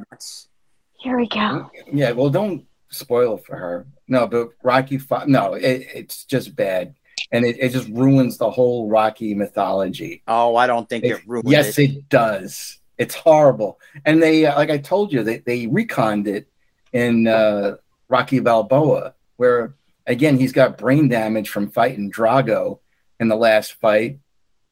Here 1.00 1.18
we 1.18 1.28
go. 1.28 1.70
Yeah, 1.92 2.12
well, 2.12 2.30
don't 2.30 2.66
spoil 2.90 3.38
it 3.38 3.46
for 3.46 3.56
her. 3.56 3.86
No, 4.08 4.26
but 4.28 4.50
Rocky 4.64 4.98
Five. 4.98 5.28
No, 5.28 5.54
it, 5.54 5.88
it's 5.94 6.24
just 6.26 6.56
bad, 6.56 6.96
and 7.32 7.46
it, 7.46 7.58
it 7.60 7.70
just 7.72 7.88
ruins 7.90 8.38
the 8.38 8.50
whole 8.50 8.90
Rocky 8.90 9.34
mythology. 9.36 10.24
Oh, 10.28 10.56
I 10.56 10.66
don't 10.68 10.90
think 10.90 11.04
it, 11.04 11.10
ruins 11.10 11.22
It- 11.22 11.28
ruined 11.28 11.50
yes, 11.50 11.78
it. 11.78 11.92
it 11.92 12.10
does. 12.10 12.80
It's 12.98 13.16
horrible, 13.16 13.80
and 14.06 14.22
they, 14.22 14.46
uh, 14.46 14.56
like 14.56 14.70
I 14.70 14.78
told 14.78 15.14
you, 15.14 15.24
they 15.24 15.38
they 15.40 15.68
retconned 15.68 16.28
it 16.28 16.48
in 16.94 17.28
uh, 17.28 17.78
Rocky 18.10 18.40
Balboa, 18.40 19.14
where 19.36 19.76
again 20.08 20.38
he's 20.38 20.52
got 20.52 20.78
brain 20.78 21.08
damage 21.08 21.50
from 21.50 21.70
fighting 21.70 22.12
Drago 22.12 22.80
in 23.20 23.28
the 23.28 23.36
last 23.36 23.74
fight, 23.74 24.20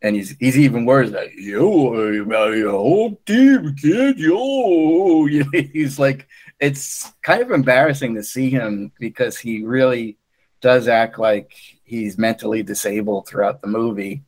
and 0.01 0.15
he's 0.15 0.35
he's 0.39 0.57
even 0.57 0.85
worse. 0.85 1.11
Like, 1.11 1.33
yo, 1.35 2.23
my 2.25 2.61
whole 2.69 3.19
team, 3.25 3.75
kid, 3.75 4.19
yo. 4.19 5.25
He's 5.51 5.97
like, 5.99 6.27
it's 6.59 7.11
kind 7.21 7.41
of 7.41 7.51
embarrassing 7.51 8.15
to 8.15 8.23
see 8.23 8.49
him 8.49 8.91
because 8.99 9.37
he 9.37 9.63
really 9.63 10.17
does 10.61 10.87
act 10.87 11.19
like 11.19 11.53
he's 11.83 12.17
mentally 12.17 12.63
disabled 12.63 13.27
throughout 13.27 13.61
the 13.61 13.67
movie, 13.67 14.23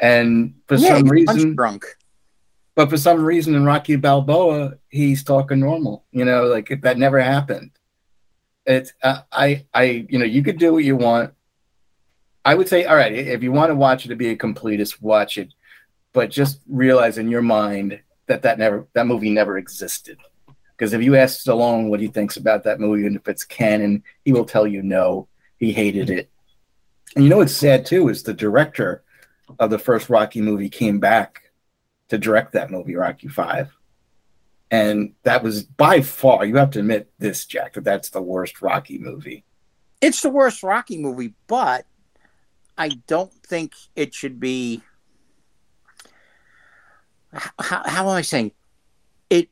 and 0.00 0.54
for 0.66 0.76
yeah, 0.76 0.98
some 0.98 1.04
he's 1.04 1.10
reason. 1.10 1.54
drunk. 1.56 1.84
But 2.74 2.88
for 2.88 2.96
some 2.96 3.22
reason 3.22 3.54
in 3.54 3.64
Rocky 3.64 3.96
Balboa, 3.96 4.74
he's 4.88 5.22
talking 5.22 5.60
normal. 5.60 6.04
You 6.10 6.24
know, 6.24 6.44
like 6.44 6.80
that 6.82 6.98
never 6.98 7.20
happened. 7.20 7.70
It's 8.64 8.92
uh, 9.02 9.22
I 9.30 9.66
I 9.74 10.06
you 10.08 10.18
know 10.18 10.24
you 10.24 10.42
could 10.42 10.58
do 10.58 10.72
what 10.72 10.84
you 10.84 10.96
want. 10.96 11.34
I 12.44 12.54
would 12.54 12.68
say, 12.68 12.84
all 12.84 12.96
right, 12.96 13.12
if 13.12 13.42
you 13.42 13.52
want 13.52 13.70
to 13.70 13.74
watch 13.74 14.04
it 14.04 14.08
to 14.08 14.16
be 14.16 14.30
a 14.30 14.36
completist, 14.36 15.00
watch 15.00 15.38
it, 15.38 15.52
but 16.12 16.30
just 16.30 16.60
realize 16.68 17.18
in 17.18 17.30
your 17.30 17.42
mind 17.42 18.00
that 18.26 18.42
that 18.42 18.58
never 18.58 18.86
that 18.94 19.06
movie 19.06 19.30
never 19.30 19.58
existed. 19.58 20.18
Because 20.76 20.94
if 20.94 21.02
you 21.02 21.14
ask 21.14 21.44
Stallone 21.44 21.88
what 21.88 22.00
he 22.00 22.08
thinks 22.08 22.36
about 22.36 22.64
that 22.64 22.80
movie 22.80 23.06
and 23.06 23.16
if 23.16 23.28
it's 23.28 23.44
canon, 23.44 24.02
he 24.24 24.32
will 24.32 24.44
tell 24.44 24.66
you 24.66 24.82
no, 24.82 25.28
he 25.58 25.72
hated 25.72 26.10
it. 26.10 26.30
And 27.14 27.22
you 27.22 27.30
know 27.30 27.36
what's 27.36 27.54
sad 27.54 27.84
too 27.84 28.08
is 28.08 28.22
the 28.22 28.34
director 28.34 29.02
of 29.58 29.70
the 29.70 29.78
first 29.78 30.08
Rocky 30.08 30.40
movie 30.40 30.70
came 30.70 30.98
back 30.98 31.41
to 32.12 32.18
direct 32.18 32.52
that 32.52 32.70
movie, 32.70 32.94
Rocky 32.94 33.28
Five, 33.28 33.74
and 34.70 35.14
that 35.22 35.42
was 35.42 35.62
by 35.62 36.02
far. 36.02 36.44
You 36.44 36.56
have 36.56 36.68
to 36.72 36.80
admit 36.80 37.10
this, 37.18 37.46
Jack, 37.46 37.72
that 37.72 37.84
that's 37.84 38.10
the 38.10 38.20
worst 38.20 38.60
Rocky 38.60 38.98
movie. 38.98 39.46
It's 40.02 40.20
the 40.20 40.28
worst 40.28 40.62
Rocky 40.62 40.98
movie, 40.98 41.32
but 41.46 41.86
I 42.76 42.90
don't 43.06 43.32
think 43.32 43.72
it 43.96 44.12
should 44.12 44.38
be. 44.38 44.82
How, 47.32 47.82
how 47.86 48.02
am 48.02 48.08
I 48.08 48.20
saying? 48.20 48.52
It 49.30 49.48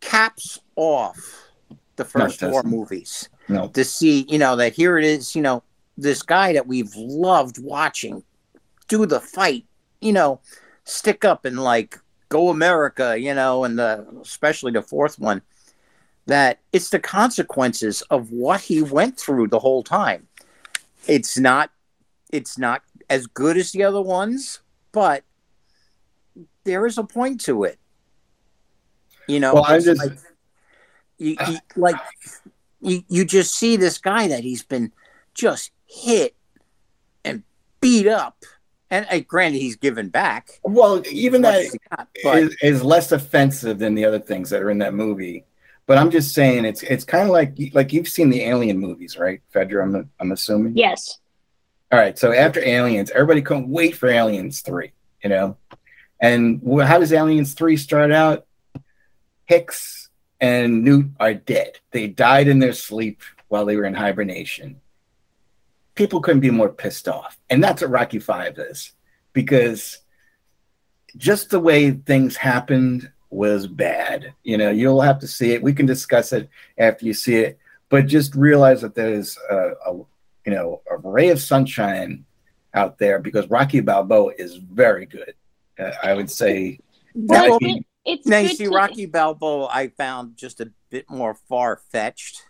caps 0.00 0.60
off 0.76 1.50
the 1.96 2.06
first 2.06 2.40
four 2.40 2.62
movies 2.62 3.28
No, 3.46 3.68
to 3.68 3.84
see, 3.84 4.24
you 4.26 4.38
know, 4.38 4.56
that 4.56 4.72
here 4.72 4.96
it 4.96 5.04
is, 5.04 5.36
you 5.36 5.42
know, 5.42 5.62
this 5.98 6.22
guy 6.22 6.54
that 6.54 6.66
we've 6.66 6.94
loved 6.96 7.62
watching 7.62 8.22
do 8.88 9.04
the 9.04 9.20
fight, 9.20 9.66
you 10.00 10.14
know, 10.14 10.40
stick 10.84 11.24
up 11.24 11.44
and 11.44 11.58
like 11.58 11.98
go 12.28 12.48
America, 12.48 13.18
you 13.18 13.34
know, 13.34 13.64
and 13.64 13.78
the 13.78 14.06
especially 14.22 14.72
the 14.72 14.82
fourth 14.82 15.18
one, 15.18 15.42
that 16.26 16.60
it's 16.72 16.90
the 16.90 17.00
consequences 17.00 18.02
of 18.02 18.30
what 18.30 18.60
he 18.60 18.82
went 18.82 19.18
through 19.18 19.48
the 19.48 19.58
whole 19.58 19.82
time. 19.82 20.26
It's 21.06 21.38
not 21.38 21.70
it's 22.32 22.58
not 22.58 22.82
as 23.10 23.26
good 23.26 23.56
as 23.56 23.72
the 23.72 23.84
other 23.84 24.02
ones, 24.02 24.60
but 24.92 25.24
there 26.64 26.86
is 26.86 26.98
a 26.98 27.04
point 27.04 27.40
to 27.42 27.64
it. 27.64 27.78
You 29.28 29.40
know, 29.40 29.54
Well, 29.54 29.64
I'm 29.66 29.82
just- 29.82 30.00
like, 30.00 30.18
you, 31.18 31.36
you 31.48 31.58
like 31.76 31.96
you, 32.80 33.02
you 33.08 33.24
just 33.24 33.54
see 33.54 33.76
this 33.76 33.98
guy 33.98 34.28
that 34.28 34.42
he's 34.42 34.62
been 34.62 34.92
just 35.32 35.70
hit 35.86 36.34
and 37.24 37.42
beat 37.80 38.06
up. 38.06 38.44
And 38.94 39.06
uh, 39.10 39.18
granted, 39.26 39.58
he's 39.58 39.74
given 39.74 40.08
back. 40.08 40.60
well, 40.62 41.02
even 41.10 41.42
much 41.42 41.66
that 41.70 41.78
got, 41.90 42.08
but 42.22 42.38
is, 42.38 42.56
is 42.62 42.84
less 42.84 43.10
offensive 43.10 43.80
than 43.80 43.96
the 43.96 44.04
other 44.04 44.20
things 44.20 44.50
that 44.50 44.62
are 44.62 44.70
in 44.70 44.78
that 44.78 44.94
movie. 44.94 45.44
But 45.86 45.98
I'm 45.98 46.12
just 46.12 46.32
saying, 46.32 46.64
it's 46.64 46.84
it's 46.84 47.02
kind 47.02 47.24
of 47.24 47.30
like 47.30 47.58
like 47.72 47.92
you've 47.92 48.08
seen 48.08 48.30
the 48.30 48.42
Alien 48.42 48.78
movies, 48.78 49.18
right, 49.18 49.42
Fedra? 49.52 49.82
I'm 49.82 50.10
I'm 50.20 50.30
assuming. 50.30 50.76
Yes. 50.76 51.18
All 51.90 51.98
right. 51.98 52.16
So 52.16 52.32
after 52.32 52.64
Aliens, 52.64 53.10
everybody 53.10 53.42
couldn't 53.42 53.68
wait 53.68 53.96
for 53.96 54.08
Aliens 54.08 54.60
three. 54.60 54.92
You 55.24 55.30
know, 55.30 55.56
and 56.20 56.62
how 56.80 57.00
does 57.00 57.12
Aliens 57.12 57.54
three 57.54 57.76
start 57.76 58.12
out? 58.12 58.46
Hicks 59.46 60.08
and 60.40 60.84
Newt 60.84 61.06
are 61.18 61.34
dead. 61.34 61.80
They 61.90 62.06
died 62.06 62.46
in 62.46 62.60
their 62.60 62.72
sleep 62.72 63.22
while 63.48 63.66
they 63.66 63.76
were 63.76 63.86
in 63.86 63.94
hibernation. 63.94 64.80
People 65.94 66.20
couldn't 66.20 66.40
be 66.40 66.50
more 66.50 66.68
pissed 66.68 67.08
off, 67.08 67.38
and 67.50 67.62
that's 67.62 67.82
what 67.82 67.90
Rocky 67.90 68.18
Five 68.18 68.58
is, 68.58 68.92
because 69.32 69.98
just 71.16 71.50
the 71.50 71.60
way 71.60 71.92
things 71.92 72.36
happened 72.36 73.10
was 73.30 73.66
bad. 73.66 74.32
You 74.42 74.58
know, 74.58 74.70
you'll 74.70 75.00
have 75.00 75.20
to 75.20 75.28
see 75.28 75.52
it. 75.52 75.62
We 75.62 75.72
can 75.72 75.86
discuss 75.86 76.32
it 76.32 76.48
after 76.78 77.06
you 77.06 77.14
see 77.14 77.36
it, 77.36 77.58
but 77.88 78.06
just 78.06 78.34
realize 78.34 78.80
that 78.80 78.94
there's 78.94 79.38
a, 79.50 79.72
a 79.86 79.94
you 80.46 80.52
know 80.52 80.82
a 80.90 80.96
ray 80.98 81.28
of 81.28 81.40
sunshine 81.40 82.24
out 82.74 82.98
there 82.98 83.20
because 83.20 83.48
Rocky 83.48 83.80
Balboa 83.80 84.32
is 84.36 84.56
very 84.56 85.06
good. 85.06 85.34
Uh, 85.78 85.92
I 86.02 86.14
would 86.14 86.30
say. 86.30 86.80
Well, 87.14 87.58
Now, 87.60 87.76
it's 88.04 88.26
now 88.26 88.38
you 88.38 88.48
see 88.48 88.64
to- 88.64 88.70
Rocky 88.70 89.06
Balboa, 89.06 89.68
I 89.72 89.88
found 89.88 90.36
just 90.36 90.60
a 90.60 90.72
bit 90.90 91.08
more 91.08 91.34
far 91.48 91.80
fetched. 91.90 92.42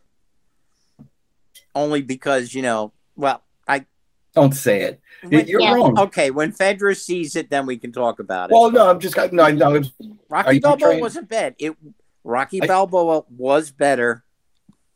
Only 1.74 2.02
because 2.02 2.54
you 2.54 2.62
know, 2.62 2.92
well, 3.16 3.42
I 3.68 3.86
Don't 4.34 4.52
say 4.54 4.82
it. 4.82 5.00
When- 5.22 5.46
You're 5.46 5.60
Yeah. 5.60 5.74
wrong. 5.74 5.98
okay, 5.98 6.30
when 6.30 6.52
Fedra 6.52 6.96
sees 6.96 7.36
it, 7.36 7.50
then 7.50 7.66
we 7.66 7.76
can 7.78 7.92
talk 7.92 8.18
about 8.18 8.50
it. 8.50 8.54
Well, 8.54 8.70
no, 8.70 8.90
I'm 8.90 8.98
just 9.00 9.16
no, 9.32 9.48
no. 9.48 9.82
Rocky 10.28 10.58
Balboa 10.58 10.98
wasn't 11.00 11.28
bad. 11.28 11.54
It 11.58 11.76
Rocky 12.24 12.60
I- 12.62 12.66
Balboa 12.66 13.24
was 13.28 13.70
better 13.70 14.24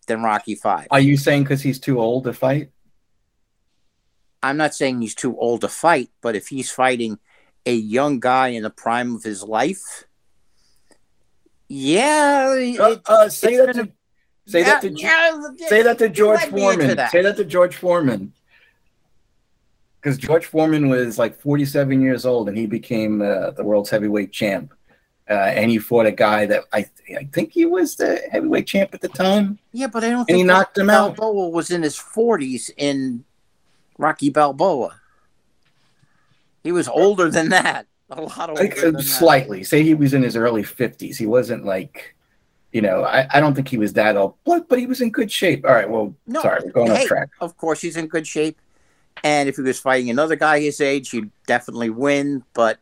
than 0.06 0.22
Rocky 0.22 0.54
Five. 0.54 0.88
are 0.90 1.00
you 1.00 1.16
saying 1.16 1.44
because 1.44 1.62
he's 1.62 1.78
too 1.78 2.00
old 2.00 2.24
to 2.24 2.32
fight? 2.32 2.70
I'm 4.42 4.56
not 4.56 4.74
saying 4.74 5.00
he's 5.02 5.14
too 5.14 5.36
old 5.38 5.60
to 5.62 5.68
fight, 5.68 6.10
but 6.20 6.34
if 6.36 6.48
he's 6.48 6.70
fighting 6.70 7.18
a 7.66 7.74
young 7.74 8.18
guy 8.20 8.48
in 8.48 8.62
the 8.62 8.70
prime 8.70 9.14
of 9.14 9.22
his 9.24 9.42
life, 9.42 10.04
yeah, 11.68 12.48
Uh, 12.48 12.90
it- 12.90 13.00
uh, 13.06 13.28
say 13.28 13.56
that 13.56 13.74
to 13.74 13.92
say 14.48 14.62
that 14.64 14.82
to 14.82 14.96
say 15.68 15.82
that 15.82 15.98
to 15.98 16.08
George 16.08 16.40
led 16.40 16.52
me 16.52 16.62
into 16.62 16.74
Foreman. 16.78 16.96
that. 16.96 17.10
Say 17.12 17.22
that 17.22 17.36
to 17.36 17.44
George 17.44 17.76
Foreman. 17.76 18.32
Because 20.00 20.16
George 20.16 20.46
Foreman 20.46 20.88
was 20.88 21.18
like 21.18 21.40
47 21.40 22.00
years 22.00 22.24
old 22.24 22.48
and 22.48 22.56
he 22.56 22.66
became 22.66 23.20
uh, 23.20 23.50
the 23.50 23.64
world's 23.64 23.90
heavyweight 23.90 24.32
champ. 24.32 24.72
Uh, 25.28 25.32
and 25.34 25.70
he 25.70 25.78
fought 25.78 26.06
a 26.06 26.12
guy 26.12 26.46
that 26.46 26.64
I, 26.72 26.86
I 27.18 27.24
think 27.32 27.52
he 27.52 27.66
was 27.66 27.96
the 27.96 28.22
heavyweight 28.32 28.66
champ 28.66 28.94
at 28.94 29.00
the 29.02 29.08
time. 29.08 29.58
Yeah, 29.72 29.88
but 29.88 30.02
I 30.04 30.08
don't 30.10 30.20
And 30.20 30.26
think 30.28 30.36
he 30.38 30.44
knocked 30.44 30.78
him 30.78 30.88
out. 30.88 31.16
Balboa 31.16 31.50
was 31.50 31.70
in 31.70 31.82
his 31.82 31.96
40s 31.98 32.70
in 32.78 33.24
Rocky 33.98 34.30
Balboa. 34.30 34.98
He 36.62 36.72
was 36.72 36.88
older 36.88 37.28
than 37.30 37.50
that. 37.50 37.86
A 38.10 38.22
lot 38.22 38.48
older 38.50 38.62
Like, 38.62 38.76
than 38.80 38.94
that. 38.94 39.02
slightly. 39.02 39.62
Say 39.64 39.82
he 39.82 39.94
was 39.94 40.14
in 40.14 40.22
his 40.22 40.34
early 40.36 40.62
50s. 40.62 41.16
He 41.16 41.26
wasn't 41.26 41.66
like, 41.66 42.14
you 42.72 42.82
know, 42.82 43.04
I, 43.04 43.26
I 43.32 43.40
don't 43.40 43.54
think 43.54 43.68
he 43.68 43.78
was 43.78 43.94
that 43.94 44.16
old, 44.16 44.34
but, 44.44 44.68
but 44.68 44.78
he 44.78 44.86
was 44.86 45.00
in 45.00 45.10
good 45.10 45.30
shape. 45.30 45.64
All 45.64 45.72
right. 45.72 45.88
Well, 45.88 46.14
No, 46.26 46.42
sorry, 46.42 46.60
we're 46.64 46.72
going 46.72 46.90
hey, 46.90 47.02
off 47.02 47.06
track. 47.06 47.30
Of 47.40 47.56
course, 47.56 47.80
he's 47.80 47.96
in 47.96 48.06
good 48.06 48.26
shape. 48.26 48.60
And 49.24 49.48
if 49.48 49.56
he 49.56 49.62
was 49.62 49.80
fighting 49.80 50.10
another 50.10 50.36
guy 50.36 50.60
his 50.60 50.80
age, 50.80 51.10
he'd 51.10 51.30
definitely 51.46 51.90
win. 51.90 52.44
But 52.54 52.78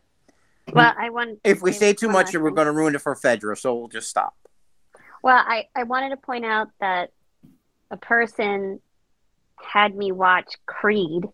Well, 0.73 0.93
I 0.99 1.11
want. 1.11 1.39
if 1.45 1.63
we 1.63 1.73
say 1.73 1.79
say 1.79 1.93
too 1.95 2.09
much, 2.09 2.27
last 2.27 2.43
we're 2.43 2.51
going 2.51 2.67
to 2.67 2.73
ruin 2.73 2.95
it 2.95 3.01
for 3.01 3.15
Fedra. 3.15 3.57
So 3.57 3.75
we'll 3.75 3.89
just 3.89 4.11
stop. 4.11 4.35
Well, 5.23 5.43
I, 5.47 5.69
I 5.75 5.85
wanted 5.85 6.11
to 6.11 6.17
point 6.17 6.45
out 6.45 6.69
that 6.81 7.11
a 7.91 7.97
person 7.97 8.81
had 9.57 9.97
me 9.97 10.13
watch 10.13 10.53
Creed 10.67 11.25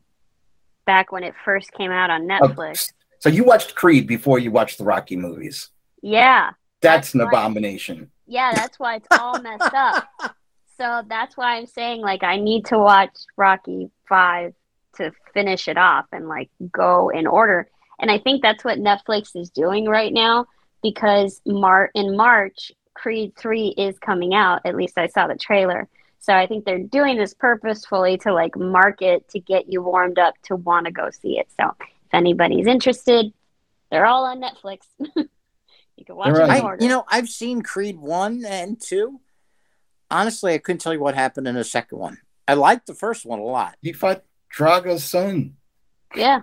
back 0.84 1.10
when 1.10 1.24
it 1.24 1.34
first 1.44 1.72
came 1.72 1.90
out 1.90 2.10
on 2.10 2.30
oh, 2.30 2.48
Netflix. 2.48 2.92
So 3.18 3.28
you 3.28 3.44
watched 3.44 3.74
Creed 3.74 4.06
before 4.06 4.38
you 4.38 4.50
watched 4.50 4.78
the 4.78 4.84
Rocky 4.84 5.16
movies. 5.16 5.70
Yeah. 6.02 6.50
That's, 6.80 7.12
That's 7.12 7.14
an 7.14 7.20
right. 7.20 7.28
abomination. 7.28 8.10
Yeah, 8.32 8.54
that's 8.54 8.78
why 8.78 8.96
it's 8.96 9.08
all 9.12 9.40
messed 9.40 9.74
up. 9.74 10.08
So 10.78 11.02
that's 11.06 11.36
why 11.36 11.58
I'm 11.58 11.66
saying 11.66 12.00
like 12.00 12.24
I 12.24 12.38
need 12.38 12.64
to 12.66 12.78
watch 12.78 13.16
Rocky 13.36 13.90
5 14.08 14.52
to 14.96 15.12
finish 15.32 15.68
it 15.68 15.76
off 15.76 16.06
and 16.10 16.28
like 16.28 16.50
go 16.72 17.10
in 17.10 17.26
order. 17.26 17.68
And 18.00 18.10
I 18.10 18.18
think 18.18 18.42
that's 18.42 18.64
what 18.64 18.78
Netflix 18.78 19.36
is 19.36 19.50
doing 19.50 19.86
right 19.86 20.12
now 20.12 20.46
because 20.82 21.40
Mar- 21.46 21.90
in 21.94 22.16
March 22.16 22.72
Creed 22.94 23.36
3 23.36 23.74
is 23.76 23.98
coming 23.98 24.34
out. 24.34 24.62
At 24.64 24.74
least 24.74 24.98
I 24.98 25.06
saw 25.06 25.28
the 25.28 25.36
trailer. 25.36 25.88
So 26.18 26.32
I 26.32 26.46
think 26.48 26.64
they're 26.64 26.78
doing 26.78 27.16
this 27.16 27.34
purposefully 27.34 28.16
to 28.18 28.32
like 28.32 28.56
market 28.56 29.28
to 29.28 29.38
get 29.38 29.70
you 29.70 29.82
warmed 29.82 30.18
up 30.18 30.34
to 30.44 30.56
want 30.56 30.86
to 30.86 30.90
go 30.90 31.10
see 31.10 31.38
it. 31.38 31.48
So 31.60 31.76
if 31.80 32.14
anybody's 32.14 32.66
interested, 32.66 33.32
they're 33.90 34.06
all 34.06 34.24
on 34.24 34.42
Netflix. 34.42 34.78
you 35.96 36.04
can 36.04 36.16
watch 36.16 36.26
They're 36.26 36.46
them 36.46 36.56
in 36.56 36.64
right. 36.64 36.80
I, 36.80 36.82
you 36.82 36.88
know, 36.88 37.04
I've 37.08 37.28
seen 37.28 37.62
Creed 37.62 37.98
1 37.98 38.44
and 38.44 38.80
2. 38.80 39.20
Honestly, 40.10 40.54
I 40.54 40.58
couldn't 40.58 40.80
tell 40.80 40.92
you 40.92 41.00
what 41.00 41.14
happened 41.14 41.48
in 41.48 41.54
the 41.54 41.64
second 41.64 41.98
one. 41.98 42.18
I 42.46 42.54
liked 42.54 42.86
the 42.86 42.94
first 42.94 43.24
one 43.24 43.38
a 43.38 43.44
lot. 43.44 43.76
He 43.80 43.92
fought 43.92 44.24
Drago's 44.50 45.04
son. 45.04 45.56
yeah. 46.14 46.40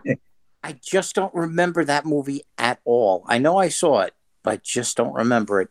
I 0.64 0.74
just 0.74 1.16
don't 1.16 1.34
remember 1.34 1.86
that 1.86 2.06
movie 2.06 2.42
at 2.58 2.80
all. 2.84 3.24
I 3.28 3.38
know 3.38 3.58
I 3.58 3.70
saw 3.70 4.02
it, 4.02 4.14
but 4.44 4.52
I 4.52 4.58
just 4.58 4.98
don't 4.98 5.14
remember 5.14 5.62
it. 5.62 5.70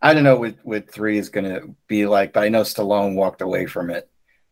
I 0.00 0.14
don't 0.14 0.24
know 0.24 0.36
what, 0.36 0.56
what 0.62 0.90
three 0.90 1.18
is 1.18 1.28
going 1.28 1.44
to 1.52 1.74
be 1.86 2.06
like, 2.06 2.32
but 2.32 2.42
I 2.42 2.48
know 2.48 2.62
Stallone 2.62 3.14
walked 3.14 3.40
away 3.40 3.66
from 3.66 3.90
it. 3.90 4.08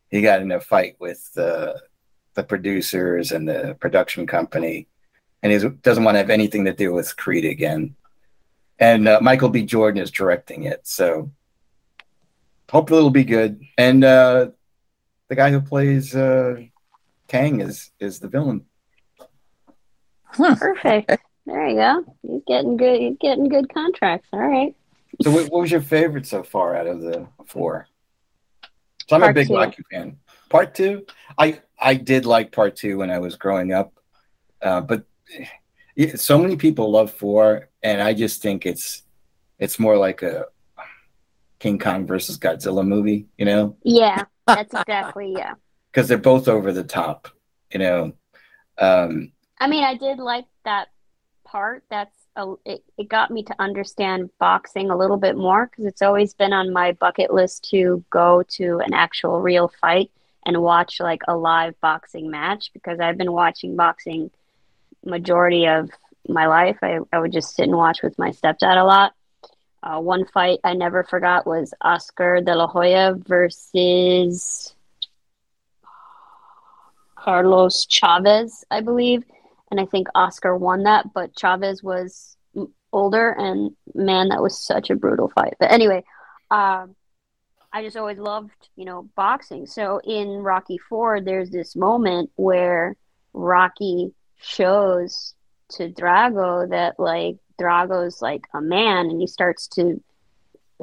He 0.09 0.23
got 0.23 0.41
in 0.41 0.51
a 0.53 0.61
fight 0.61 0.97
with 0.99 1.29
uh, 1.37 1.75
the 2.35 2.43
producers 2.43 3.33
and 3.33 3.49
the 3.49 3.77
production 3.81 4.27
company, 4.27 4.89
and 5.43 5.53
he 5.53 5.69
doesn't 5.83 6.05
want 6.05 6.15
to 6.15 6.21
have 6.21 6.31
anything 6.31 6.65
to 6.65 6.73
do 6.73 6.93
with 6.93 7.17
Creed 7.17 7.45
again. 7.45 7.97
And 8.79 9.09
uh, 9.09 9.19
Michael 9.21 9.51
B. 9.51 9.65
Jordan 9.65 10.03
is 10.03 10.11
directing 10.11 10.65
it, 10.65 10.87
so 10.87 11.31
hopefully 12.71 12.99
it'll 12.99 13.11
be 13.11 13.25
good. 13.25 13.61
And 13.77 14.03
uh, 14.05 14.51
the 15.29 15.37
guy 15.37 15.51
who 15.51 15.61
plays 15.61 16.15
uh, 16.15 16.63
Kang 17.29 17.61
is 17.61 17.91
is 18.01 18.19
the 18.21 18.29
villain. 18.29 18.65
Perfect. 20.33 21.19
There 21.47 21.69
you 21.69 21.77
go. 21.77 22.05
He's 22.23 22.43
getting 22.47 22.77
good. 22.77 23.01
He's 23.01 23.17
getting 23.21 23.49
good 23.49 23.73
contracts. 23.73 24.29
All 24.33 24.41
right. 24.41 24.75
So, 25.23 25.31
what, 25.31 25.51
what 25.51 25.61
was 25.63 25.71
your 25.71 25.81
favorite 25.81 26.27
so 26.27 26.43
far 26.43 26.77
out 26.77 26.87
of 26.87 27.01
the 27.01 27.27
four? 27.47 27.89
So, 29.09 29.17
I'm 29.17 29.23
a 29.23 29.33
big 29.33 29.49
two. 29.49 29.57
Rocky 29.57 29.83
fan. 29.91 30.19
Part 30.49 30.75
two, 30.75 31.07
I 31.39 31.61
I 31.79 31.95
did 31.95 32.27
like 32.27 32.53
part 32.53 32.77
two 32.77 32.99
when 32.99 33.11
I 33.11 33.19
was 33.19 33.37
growing 33.37 33.73
up, 33.73 33.93
uh, 34.63 34.81
but 34.81 35.05
so 36.17 36.39
many 36.39 36.57
people 36.57 36.91
love 36.91 37.13
four, 37.13 37.69
and 37.83 38.01
I 38.01 38.15
just 38.15 38.43
think 38.43 38.67
it's 38.67 39.03
it's 39.59 39.79
more 39.79 39.97
like 39.97 40.23
a 40.23 40.47
King 41.61 41.79
Kong 41.79 42.07
versus 42.07 42.39
Godzilla 42.39 42.85
movie, 42.85 43.29
you 43.39 43.45
know, 43.45 43.77
Yeah, 43.85 44.25
that's 44.47 44.75
exactly 44.75 45.35
yeah. 45.37 45.55
because 45.93 46.09
they're 46.09 46.19
both 46.19 46.49
over 46.49 46.73
the 46.73 46.83
top, 46.83 47.29
you 47.71 47.79
know. 47.79 48.13
Um, 48.79 49.33
I 49.61 49.69
mean, 49.69 49.85
I 49.85 49.95
did 49.95 50.19
like 50.19 50.47
that 50.65 50.89
part. 51.45 51.85
That's 51.91 52.17
a, 52.35 52.55
it. 52.65 52.83
It 52.97 53.09
got 53.09 53.31
me 53.31 53.43
to 53.45 53.55
understand 53.59 54.31
boxing 54.39 54.91
a 54.91 54.97
little 54.97 55.19
bit 55.19 55.37
more 55.37 55.67
because 55.67 55.85
it's 55.85 56.03
always 56.03 56.33
been 56.33 56.55
on 56.55 56.73
my 56.73 56.93
bucket 56.93 57.33
list 57.33 57.69
to 57.71 58.03
go 58.11 58.43
to 58.49 58.79
an 58.79 58.95
actual 58.95 59.41
real 59.41 59.71
fight 59.81 60.11
and 60.47 60.63
watch 60.63 60.99
like 60.99 61.21
a 61.29 61.37
live 61.37 61.79
boxing 61.83 62.31
match 62.31 62.71
because 62.73 62.99
I've 63.01 63.19
been 63.19 63.33
watching 63.33 63.77
boxing 63.77 64.31
majority 65.05 65.67
of 65.67 65.91
my 66.29 66.47
life. 66.47 66.79
I, 66.83 66.99
I 67.13 67.19
would 67.19 67.33
just 67.33 67.55
sit 67.55 67.65
and 67.65 67.77
watch 67.77 68.03
with 68.03 68.19
my 68.19 68.31
stepdad 68.31 68.81
a 68.81 68.85
lot. 68.85 69.15
Uh, 69.83 69.99
one 69.99 70.27
fight 70.27 70.59
I 70.63 70.75
never 70.75 71.05
forgot 71.05 71.47
was 71.47 71.73
Oscar 71.81 72.41
De 72.41 72.55
La 72.55 72.67
Hoya 72.67 73.15
versus 73.17 74.75
Carlos 77.15 77.87
Chavez, 77.87 78.65
I 78.71 78.81
believe. 78.81 79.25
And 79.71 79.81
I 79.81 79.87
think 79.87 80.09
Oscar 80.15 80.57
won 80.57 80.83
that, 80.83 81.13
but 81.15 81.37
Chavez 81.37 81.83
was 81.83 82.37
older, 82.93 83.31
and 83.31 83.75
man, 83.95 84.29
that 84.29 84.43
was 84.43 84.59
such 84.59 84.91
a 84.91 84.97
brutal 84.97 85.29
fight. 85.29 85.55
But 85.61 85.71
anyway, 85.71 86.05
um, 86.51 86.97
I 87.73 87.83
just 87.83 87.97
always 87.97 88.19
loved, 88.19 88.69
you 88.77 88.85
know, 88.85 89.09
boxing. 89.15 89.67
So 89.67 90.01
in 90.05 90.29
Rocky 90.43 90.77
Four, 90.77 91.21
there's 91.21 91.51
this 91.51 91.77
moment 91.77 92.31
where 92.37 92.97
Rocky 93.33 94.13
shows 94.41 95.35
to 95.71 95.89
Drago 95.89 96.69
that 96.71 96.99
like 96.99 97.37
Drago's 97.61 98.21
like 98.23 98.45
a 98.55 98.61
man, 98.61 99.07
and 99.07 99.21
he 99.21 99.27
starts 99.27 99.67
to 99.69 100.03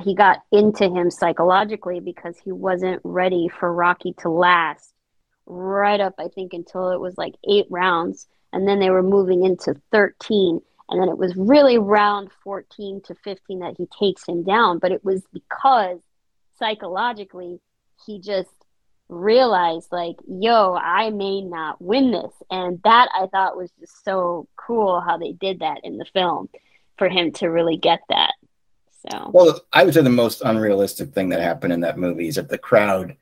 he 0.04 0.14
got 0.14 0.40
into 0.52 0.90
him 0.90 1.10
psychologically 1.10 2.00
because 2.00 2.38
he 2.38 2.52
wasn't 2.52 3.02
ready 3.04 3.48
for 3.48 3.74
Rocky 3.74 4.14
to 4.20 4.30
last 4.30 4.94
right 5.46 6.00
up 6.00 6.16
I 6.20 6.28
think 6.28 6.54
until 6.54 6.92
it 6.92 7.00
was 7.00 7.18
like 7.18 7.36
8 7.50 7.68
rounds 7.70 8.28
and 8.52 8.68
then 8.68 8.80
they 8.80 8.90
were 8.90 9.04
moving 9.04 9.46
into 9.46 9.76
13 9.92 10.62
and 10.90 11.02
then 11.02 11.10
it 11.10 11.18
was 11.18 11.36
really 11.36 11.78
round 11.78 12.30
14 12.44 13.02
to 13.06 13.16
15 13.16 13.60
that 13.60 13.76
he 13.78 13.88
takes 13.98 14.28
him 14.28 14.44
down 14.44 14.80
but 14.80 14.92
it 14.92 15.04
was 15.06 15.24
because 15.34 16.00
psychologically 16.60 17.60
he 18.06 18.20
just 18.20 18.50
realized 19.10 19.88
like 19.92 20.18
yo 20.28 20.76
I 20.76 21.12
may 21.12 21.42
not 21.42 21.82
win 21.82 22.12
this 22.12 22.34
and 22.52 22.80
that 22.84 23.08
I 23.16 23.28
thought 23.28 23.58
was 23.58 23.72
just 23.80 24.04
so 24.04 24.48
cool 24.58 25.00
how 25.00 25.18
they 25.18 25.32
did 25.32 25.60
that 25.60 25.80
in 25.84 25.98
the 25.98 26.06
film 26.06 26.50
for 26.98 27.08
him 27.08 27.32
to 27.34 27.48
really 27.48 27.78
get 27.78 28.02
that 28.10 28.34
so 29.10 29.30
well, 29.32 29.62
I 29.72 29.84
would 29.86 29.94
say 29.94 30.02
the 30.02 30.10
most 30.10 30.42
unrealistic 30.44 31.14
thing 31.14 31.30
that 31.30 31.40
happened 31.40 31.72
in 31.72 31.82
that 31.82 31.98
movie 31.98 32.28
is 32.28 32.36
that 32.36 32.50
the 32.50 32.58
crowd 32.58 33.16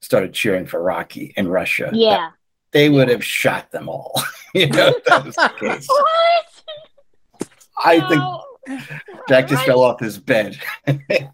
started 0.00 0.34
cheering 0.34 0.66
for 0.66 0.82
Rocky 0.82 1.32
in 1.36 1.48
Russia. 1.48 1.90
yeah 1.94 2.30
they 2.72 2.88
would 2.88 3.08
have 3.08 3.24
shot 3.24 3.70
them 3.70 3.88
all. 3.88 4.22
you 4.54 4.66
know, 4.68 4.94
that 5.06 5.24
was 5.24 5.34
the 5.34 5.48
case. 5.60 5.88
what 5.88 7.48
I 7.84 8.08
think 8.08 8.82
Jack 9.28 9.48
just 9.48 9.64
fell 9.64 9.82
off 9.82 10.00
his 10.00 10.18
bed. 10.18 10.58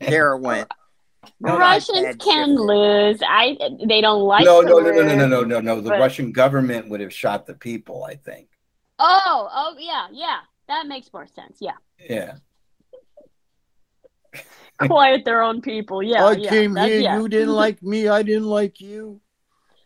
There 0.00 0.34
it 0.34 0.40
went. 0.40 0.70
No, 1.40 1.58
Russians 1.58 2.16
can 2.16 2.54
lose. 2.54 3.20
I 3.26 3.56
they 3.86 4.00
don't 4.00 4.22
like 4.22 4.44
no, 4.44 4.60
no, 4.60 4.78
no, 4.78 4.90
no, 4.90 5.02
no, 5.02 5.14
no, 5.14 5.26
no, 5.26 5.42
no, 5.42 5.60
no. 5.60 5.80
The 5.80 5.90
but- 5.90 6.00
Russian 6.00 6.32
government 6.32 6.88
would 6.88 7.00
have 7.00 7.12
shot 7.12 7.46
the 7.46 7.54
people. 7.54 8.04
I 8.04 8.16
think. 8.16 8.48
Oh, 8.98 9.48
oh 9.52 9.76
yeah, 9.78 10.06
yeah. 10.12 10.38
That 10.68 10.86
makes 10.86 11.12
more 11.12 11.26
sense. 11.26 11.58
Yeah. 11.60 11.76
Yeah. 12.08 12.34
Quiet 14.78 15.24
their 15.24 15.42
own 15.42 15.60
people. 15.60 16.02
Yeah. 16.02 16.24
I 16.24 16.32
yeah. 16.32 16.50
came 16.50 16.76
here. 16.76 17.00
yeah. 17.00 17.18
You 17.18 17.28
didn't 17.28 17.54
like 17.54 17.82
me. 17.82 18.08
I 18.08 18.22
didn't 18.22 18.46
like 18.46 18.80
you. 18.80 19.20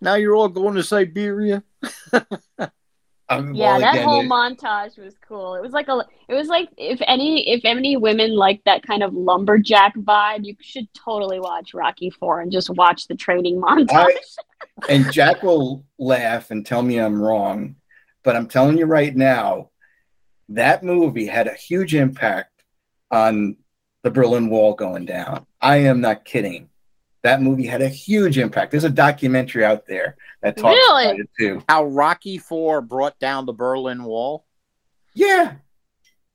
Now 0.00 0.14
you're 0.14 0.36
all 0.36 0.48
going 0.48 0.76
to 0.76 0.82
Siberia. 0.82 1.64
Um, 3.30 3.54
Yeah, 3.54 3.78
that 3.78 4.04
whole 4.04 4.22
it- 4.22 4.28
montage 4.28 4.98
was 4.98 5.14
cool. 5.26 5.54
It 5.54 5.62
was 5.62 5.72
like 5.72 5.88
a, 5.88 6.04
it 6.28 6.34
was 6.34 6.48
like 6.48 6.68
if 6.76 7.00
any, 7.06 7.50
if 7.50 7.60
any 7.64 7.96
women 7.96 8.34
like 8.34 8.62
that 8.64 8.82
kind 8.82 9.02
of 9.02 9.12
lumberjack 9.12 9.94
vibe, 9.96 10.44
you 10.44 10.54
should 10.60 10.92
totally 10.94 11.38
watch 11.38 11.74
Rocky 11.74 12.10
Four 12.10 12.40
and 12.40 12.50
just 12.50 12.70
watch 12.70 13.06
the 13.06 13.14
training 13.14 13.60
montage. 13.60 13.88
I- 13.92 14.18
and 14.88 15.12
Jack 15.12 15.42
will 15.42 15.84
laugh 15.98 16.50
and 16.50 16.64
tell 16.64 16.82
me 16.82 16.98
I'm 16.98 17.20
wrong, 17.20 17.76
but 18.24 18.34
I'm 18.36 18.48
telling 18.48 18.78
you 18.78 18.86
right 18.86 19.14
now, 19.14 19.70
that 20.50 20.82
movie 20.82 21.26
had 21.26 21.46
a 21.46 21.54
huge 21.54 21.94
impact 21.94 22.62
on 23.10 23.56
the 24.02 24.10
Berlin 24.10 24.48
Wall 24.48 24.74
going 24.74 25.04
down. 25.04 25.44
I 25.60 25.78
am 25.78 26.00
not 26.00 26.24
kidding. 26.24 26.70
That 27.22 27.42
movie 27.42 27.66
had 27.66 27.82
a 27.82 27.88
huge 27.88 28.38
impact. 28.38 28.70
There's 28.70 28.84
a 28.84 28.90
documentary 28.90 29.64
out 29.64 29.86
there 29.86 30.16
that 30.42 30.56
talks 30.56 30.76
Really? 30.76 31.04
about 31.06 31.20
it 31.20 31.30
too. 31.38 31.62
How 31.68 31.84
Rocky 31.84 32.38
Four 32.38 32.80
brought 32.80 33.18
down 33.18 33.46
the 33.46 33.52
Berlin 33.52 34.04
Wall. 34.04 34.44
Yeah, 35.14 35.54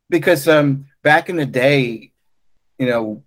because 0.09 0.47
um, 0.47 0.87
back 1.01 1.29
in 1.29 1.37
the 1.37 1.45
day, 1.45 2.11
you 2.77 2.87
know, 2.87 3.23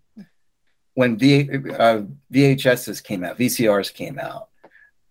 when 0.95 1.19
v, 1.19 1.49
uh, 1.51 2.03
VHSs 2.33 3.03
came 3.03 3.25
out, 3.25 3.39
VCRs 3.39 3.93
came 3.93 4.19
out, 4.19 4.49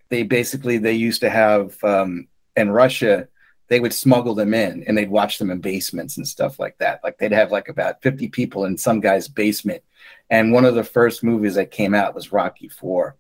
they 0.09 0.23
basically 0.23 0.77
they 0.77 0.93
used 0.93 1.21
to 1.21 1.29
have 1.29 1.83
um, 1.83 2.27
in 2.55 2.69
Russia 2.69 3.27
they 3.67 3.79
would 3.79 3.93
smuggle 3.93 4.35
them 4.35 4.53
in 4.53 4.83
and 4.83 4.97
they'd 4.97 5.09
watch 5.09 5.37
them 5.37 5.49
in 5.49 5.59
basements 5.59 6.17
and 6.17 6.27
stuff 6.27 6.59
like 6.59 6.77
that. 6.77 7.03
Like 7.03 7.17
they'd 7.17 7.31
have 7.31 7.51
like 7.51 7.67
about 7.67 8.01
50 8.01 8.29
people 8.29 8.65
in 8.65 8.77
some 8.77 8.99
guy's 8.99 9.27
basement. 9.27 9.83
And 10.29 10.51
one 10.51 10.65
of 10.65 10.75
the 10.75 10.83
first 10.83 11.23
movies 11.23 11.55
that 11.55 11.71
came 11.71 11.93
out 11.93 12.15
was 12.15 12.31
Rocky 12.31 12.67
Four 12.67 13.15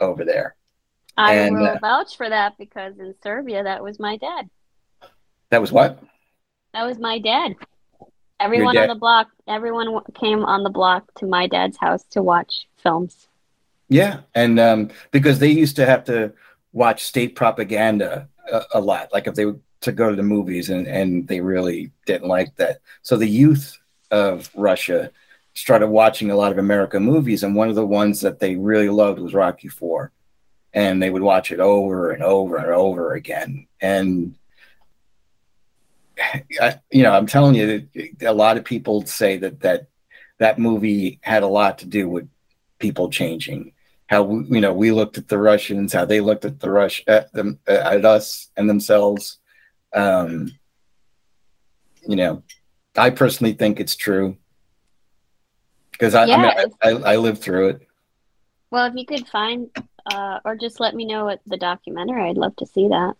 over 0.00 0.24
there. 0.24 0.56
I 1.16 1.34
and, 1.34 1.56
will 1.56 1.66
uh, 1.66 1.78
vouch 1.80 2.16
for 2.16 2.28
that 2.28 2.58
because 2.58 2.98
in 2.98 3.14
Serbia, 3.22 3.62
that 3.64 3.82
was 3.82 3.98
my 3.98 4.16
dad. 4.16 4.48
That 5.50 5.60
was 5.60 5.72
what? 5.72 6.02
That 6.74 6.84
was 6.84 6.98
my 6.98 7.18
dad. 7.18 7.54
Everyone 8.38 8.76
on 8.76 8.88
the 8.88 8.94
block, 8.94 9.28
everyone 9.48 9.98
came 10.14 10.44
on 10.44 10.62
the 10.62 10.70
block 10.70 11.12
to 11.14 11.26
my 11.26 11.46
dad's 11.46 11.78
house 11.78 12.04
to 12.10 12.22
watch 12.22 12.66
films. 12.76 13.28
Yeah, 13.88 14.20
and 14.34 14.60
um, 14.60 14.90
because 15.10 15.38
they 15.38 15.50
used 15.50 15.76
to 15.76 15.86
have 15.86 16.04
to 16.04 16.34
watch 16.72 17.04
state 17.04 17.34
propaganda 17.34 18.28
a, 18.52 18.62
a 18.74 18.80
lot, 18.80 19.10
like 19.12 19.26
if 19.26 19.34
they 19.34 19.46
were 19.46 19.58
to 19.82 19.92
go 19.92 20.10
to 20.10 20.16
the 20.16 20.22
movies, 20.22 20.68
and 20.68 20.86
and 20.86 21.26
they 21.28 21.40
really 21.40 21.92
didn't 22.04 22.28
like 22.28 22.54
that. 22.56 22.80
So 23.02 23.16
the 23.16 23.28
youth 23.28 23.78
of 24.10 24.50
Russia 24.54 25.10
started 25.56 25.88
watching 25.88 26.30
a 26.30 26.36
lot 26.36 26.52
of 26.52 26.58
American 26.58 27.02
movies, 27.02 27.42
and 27.42 27.54
one 27.54 27.68
of 27.68 27.74
the 27.74 27.86
ones 27.86 28.20
that 28.20 28.38
they 28.38 28.56
really 28.56 28.90
loved 28.90 29.18
was 29.18 29.34
Rocky 29.34 29.68
Four, 29.68 30.12
and 30.72 31.02
they 31.02 31.10
would 31.10 31.22
watch 31.22 31.50
it 31.50 31.60
over 31.60 32.10
and 32.10 32.22
over 32.22 32.56
and 32.58 32.68
over 32.68 33.14
again. 33.14 33.66
And 33.80 34.36
I, 36.60 36.80
you 36.90 37.02
know, 37.02 37.12
I'm 37.12 37.26
telling 37.26 37.54
you, 37.54 37.88
a 38.20 38.32
lot 38.32 38.58
of 38.58 38.64
people 38.64 39.06
say 39.06 39.38
that 39.38 39.60
that 39.60 39.88
that 40.38 40.58
movie 40.58 41.18
had 41.22 41.42
a 41.42 41.48
lot 41.48 41.78
to 41.78 41.86
do 41.86 42.08
with 42.08 42.28
people 42.78 43.08
changing 43.08 43.72
how 44.08 44.22
we, 44.22 44.44
you 44.56 44.60
know 44.60 44.72
we 44.72 44.92
looked 44.92 45.18
at 45.18 45.28
the 45.28 45.38
Russians, 45.38 45.92
how 45.92 46.04
they 46.04 46.20
looked 46.20 46.44
at 46.44 46.60
the 46.60 46.70
Rush 46.70 47.02
at 47.06 47.32
them 47.32 47.58
at 47.66 48.04
us 48.04 48.50
and 48.56 48.68
themselves. 48.68 49.38
Um, 49.92 50.52
you 52.06 52.16
know, 52.16 52.42
I 52.96 53.10
personally 53.10 53.54
think 53.54 53.80
it's 53.80 53.96
true 53.96 54.36
because 55.98 56.14
I, 56.14 56.24
I, 56.24 56.26
mean, 56.26 56.68
I, 56.82 56.90
I 56.90 57.12
I 57.12 57.16
lived 57.16 57.42
through 57.42 57.68
it. 57.68 57.88
Well, 58.70 58.86
if 58.86 58.94
you 58.94 59.06
could 59.06 59.26
find, 59.28 59.70
uh, 60.06 60.40
or 60.44 60.56
just 60.56 60.80
let 60.80 60.94
me 60.94 61.04
know 61.04 61.26
what 61.26 61.40
the 61.46 61.56
documentary, 61.56 62.28
I'd 62.28 62.36
love 62.36 62.56
to 62.56 62.66
see 62.66 62.88
that. 62.88 63.14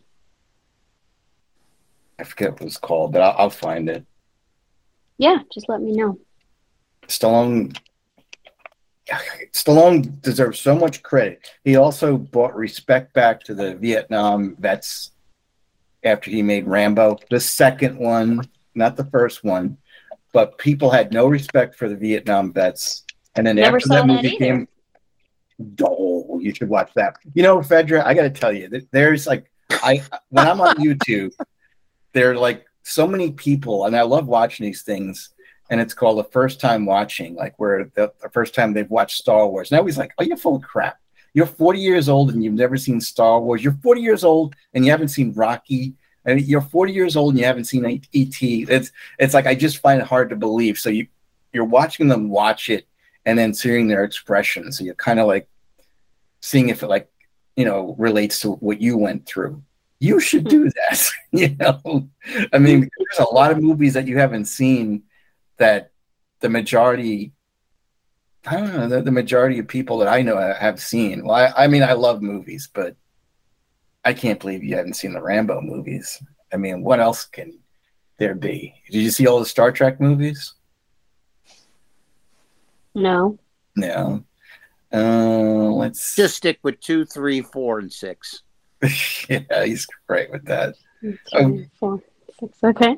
I 2.18 2.24
forget 2.24 2.52
what 2.52 2.62
it 2.62 2.64
was 2.64 2.78
called, 2.78 3.12
but 3.12 3.22
I'll, 3.22 3.34
I'll 3.38 3.50
find 3.50 3.88
it. 3.88 4.04
Yeah, 5.18 5.38
just 5.52 5.68
let 5.68 5.80
me 5.80 5.92
know. 5.92 6.18
Stallone. 7.06 7.76
Stallone 9.52 10.20
deserves 10.20 10.58
so 10.58 10.74
much 10.74 11.02
credit. 11.02 11.48
He 11.64 11.76
also 11.76 12.16
brought 12.16 12.56
respect 12.56 13.14
back 13.14 13.40
to 13.44 13.54
the 13.54 13.76
Vietnam 13.76 14.56
vets 14.58 15.12
after 16.02 16.30
he 16.30 16.42
made 16.42 16.66
Rambo, 16.66 17.18
the 17.30 17.40
second 17.40 17.98
one, 17.98 18.48
not 18.74 18.96
the 18.96 19.04
first 19.04 19.44
one. 19.44 19.78
But 20.36 20.58
people 20.58 20.90
had 20.90 21.14
no 21.14 21.28
respect 21.28 21.76
for 21.76 21.88
the 21.88 21.96
Vietnam 21.96 22.52
vets, 22.52 23.04
and 23.36 23.46
then 23.46 23.56
Never 23.56 23.78
after 23.78 23.88
that 23.88 24.06
movie 24.06 24.36
came, 24.36 24.68
oh, 25.80 26.38
you 26.42 26.54
should 26.54 26.68
watch 26.68 26.90
that. 26.94 27.16
You 27.32 27.42
know, 27.42 27.60
Fedra, 27.60 28.04
I 28.04 28.12
got 28.12 28.24
to 28.24 28.28
tell 28.28 28.52
you, 28.52 28.68
there's 28.92 29.26
like, 29.26 29.50
I 29.70 30.02
when 30.28 30.46
I'm 30.46 30.60
on 30.60 30.76
YouTube, 30.86 31.32
there 32.12 32.32
are 32.32 32.36
like 32.36 32.66
so 32.82 33.06
many 33.06 33.32
people, 33.32 33.86
and 33.86 33.96
I 33.96 34.02
love 34.02 34.26
watching 34.26 34.66
these 34.66 34.82
things 34.82 35.30
and 35.70 35.80
it's 35.80 35.94
called 35.94 36.18
the 36.18 36.30
first 36.30 36.60
time 36.60 36.84
watching, 36.84 37.34
like 37.34 37.54
where 37.58 37.90
the, 37.94 38.12
the 38.20 38.28
first 38.28 38.54
time 38.54 38.74
they've 38.74 38.90
watched 38.90 39.16
Star 39.16 39.48
Wars. 39.48 39.72
Now 39.72 39.86
he's 39.86 39.96
like, 39.96 40.12
"Oh, 40.18 40.22
you're 40.22 40.36
full 40.36 40.56
of 40.56 40.62
crap. 40.62 40.98
You're 41.32 41.46
40 41.46 41.78
years 41.78 42.10
old 42.10 42.30
and 42.30 42.44
you've 42.44 42.52
never 42.52 42.76
seen 42.76 43.00
Star 43.00 43.40
Wars. 43.40 43.64
You're 43.64 43.78
40 43.82 44.02
years 44.02 44.22
old 44.22 44.54
and 44.74 44.84
you 44.84 44.90
haven't 44.90 45.08
seen 45.08 45.32
Rocky. 45.32 45.94
And 46.26 46.40
you're 46.40 46.60
40 46.60 46.92
years 46.92 47.16
old 47.16 47.32
and 47.32 47.38
you 47.38 47.46
haven't 47.46 47.64
seen 47.64 47.84
ET. 47.84 48.02
It's 48.42 48.92
it's 49.18 49.34
like 49.34 49.46
I 49.46 49.54
just 49.54 49.78
find 49.78 50.00
it 50.00 50.06
hard 50.06 50.30
to 50.30 50.36
believe. 50.36 50.78
So 50.78 50.90
you 50.90 51.06
you're 51.52 51.64
watching 51.64 52.08
them 52.08 52.28
watch 52.28 52.68
it 52.68 52.86
and 53.24 53.38
then 53.38 53.54
seeing 53.54 53.88
their 53.88 54.04
expressions. 54.04 54.76
So 54.76 54.84
you're 54.84 54.94
kind 54.94 55.20
of 55.20 55.26
like 55.26 55.48
seeing 56.40 56.68
if 56.68 56.82
it 56.82 56.88
like 56.88 57.08
you 57.54 57.64
know 57.64 57.94
relates 57.98 58.40
to 58.40 58.52
what 58.52 58.80
you 58.80 58.96
went 58.96 59.26
through. 59.26 59.62
You 59.98 60.20
should 60.20 60.48
do 60.48 60.64
hmm. 60.64 60.68
that. 60.68 61.10
you 61.30 61.56
know, 61.58 62.08
I 62.52 62.58
mean, 62.58 62.82
hmm. 62.82 62.88
there's 62.98 63.26
a 63.26 63.32
lot 63.32 63.52
of 63.52 63.62
movies 63.62 63.94
that 63.94 64.06
you 64.06 64.18
haven't 64.18 64.46
seen 64.46 65.04
that 65.58 65.92
the 66.40 66.48
majority 66.48 67.32
I 68.46 68.56
don't 68.56 68.74
know 68.74 68.88
the, 68.88 69.02
the 69.02 69.10
majority 69.10 69.58
of 69.58 69.66
people 69.66 69.98
that 69.98 70.08
I 70.08 70.22
know 70.22 70.36
have 70.36 70.80
seen. 70.80 71.24
Well, 71.24 71.34
I, 71.34 71.64
I 71.64 71.66
mean, 71.66 71.82
I 71.82 71.92
love 71.92 72.22
movies, 72.22 72.68
but 72.72 72.96
I 74.06 74.14
can't 74.14 74.38
believe 74.38 74.62
you 74.62 74.76
haven't 74.76 74.94
seen 74.94 75.12
the 75.12 75.20
Rambo 75.20 75.60
movies. 75.60 76.22
I 76.52 76.56
mean, 76.56 76.84
what 76.84 77.00
else 77.00 77.24
can 77.26 77.58
there 78.18 78.36
be? 78.36 78.72
Did 78.88 79.00
you 79.02 79.10
see 79.10 79.26
all 79.26 79.40
the 79.40 79.44
Star 79.44 79.72
Trek 79.72 80.00
movies? 80.00 80.54
No. 82.94 83.36
No. 83.74 84.24
Uh, 84.92 85.70
let's 85.72 86.14
Just 86.14 86.36
stick 86.36 86.60
with 86.62 86.78
two, 86.80 87.04
three, 87.04 87.42
four, 87.42 87.80
and 87.80 87.92
six. 87.92 88.42
yeah, 89.28 89.64
he's 89.64 89.86
great 90.06 90.30
with 90.30 90.44
that. 90.46 90.76
Two, 91.02 91.18
Oh. 91.34 91.64
four, 91.80 92.02
six. 92.38 92.58
Okay. 92.62 92.96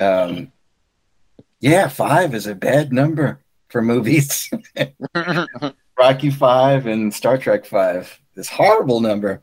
Um, 0.00 0.50
yeah, 1.60 1.86
five 1.86 2.34
is 2.34 2.48
a 2.48 2.54
bad 2.56 2.92
number 2.92 3.38
for 3.68 3.80
movies. 3.80 4.50
Rocky 5.96 6.30
Five 6.30 6.86
and 6.88 7.14
Star 7.14 7.38
Trek 7.38 7.64
Five. 7.64 8.18
This 8.34 8.48
horrible 8.48 8.98
number. 8.98 9.40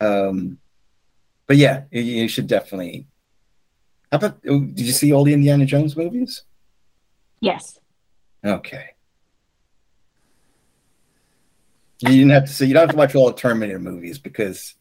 Um, 0.00 0.58
but 1.46 1.56
yeah, 1.56 1.84
you, 1.90 2.02
you 2.02 2.28
should 2.28 2.46
definitely. 2.46 3.06
How 4.10 4.18
about? 4.18 4.42
Did 4.42 4.80
you 4.80 4.92
see 4.92 5.12
all 5.12 5.24
the 5.24 5.32
Indiana 5.34 5.66
Jones 5.66 5.96
movies? 5.96 6.42
Yes. 7.40 7.78
Okay. 8.44 8.90
You 12.00 12.08
didn't 12.08 12.30
have 12.30 12.46
to 12.46 12.52
see. 12.52 12.66
You 12.66 12.74
don't 12.74 12.82
have 12.82 12.90
to 12.90 12.96
watch 12.96 13.14
all 13.14 13.26
the 13.28 13.34
Terminator 13.34 13.78
movies 13.78 14.18
because 14.18 14.74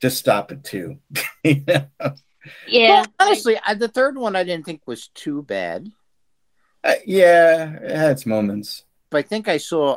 just 0.00 0.18
stop 0.18 0.50
at 0.52 0.64
two. 0.64 0.98
You 1.44 1.62
know? 1.66 1.86
Yeah. 2.68 2.88
Well, 3.00 3.06
honestly, 3.20 3.58
I, 3.66 3.74
the 3.74 3.88
third 3.88 4.16
one 4.16 4.36
I 4.36 4.44
didn't 4.44 4.64
think 4.64 4.82
was 4.86 5.08
too 5.08 5.42
bad, 5.42 5.90
Uh, 6.84 6.94
yeah, 7.06 7.72
it 7.82 7.96
had 7.96 8.10
its 8.12 8.26
moments. 8.26 8.84
but 9.10 9.18
I 9.18 9.22
think 9.22 9.48
I 9.48 9.56
saw. 9.58 9.96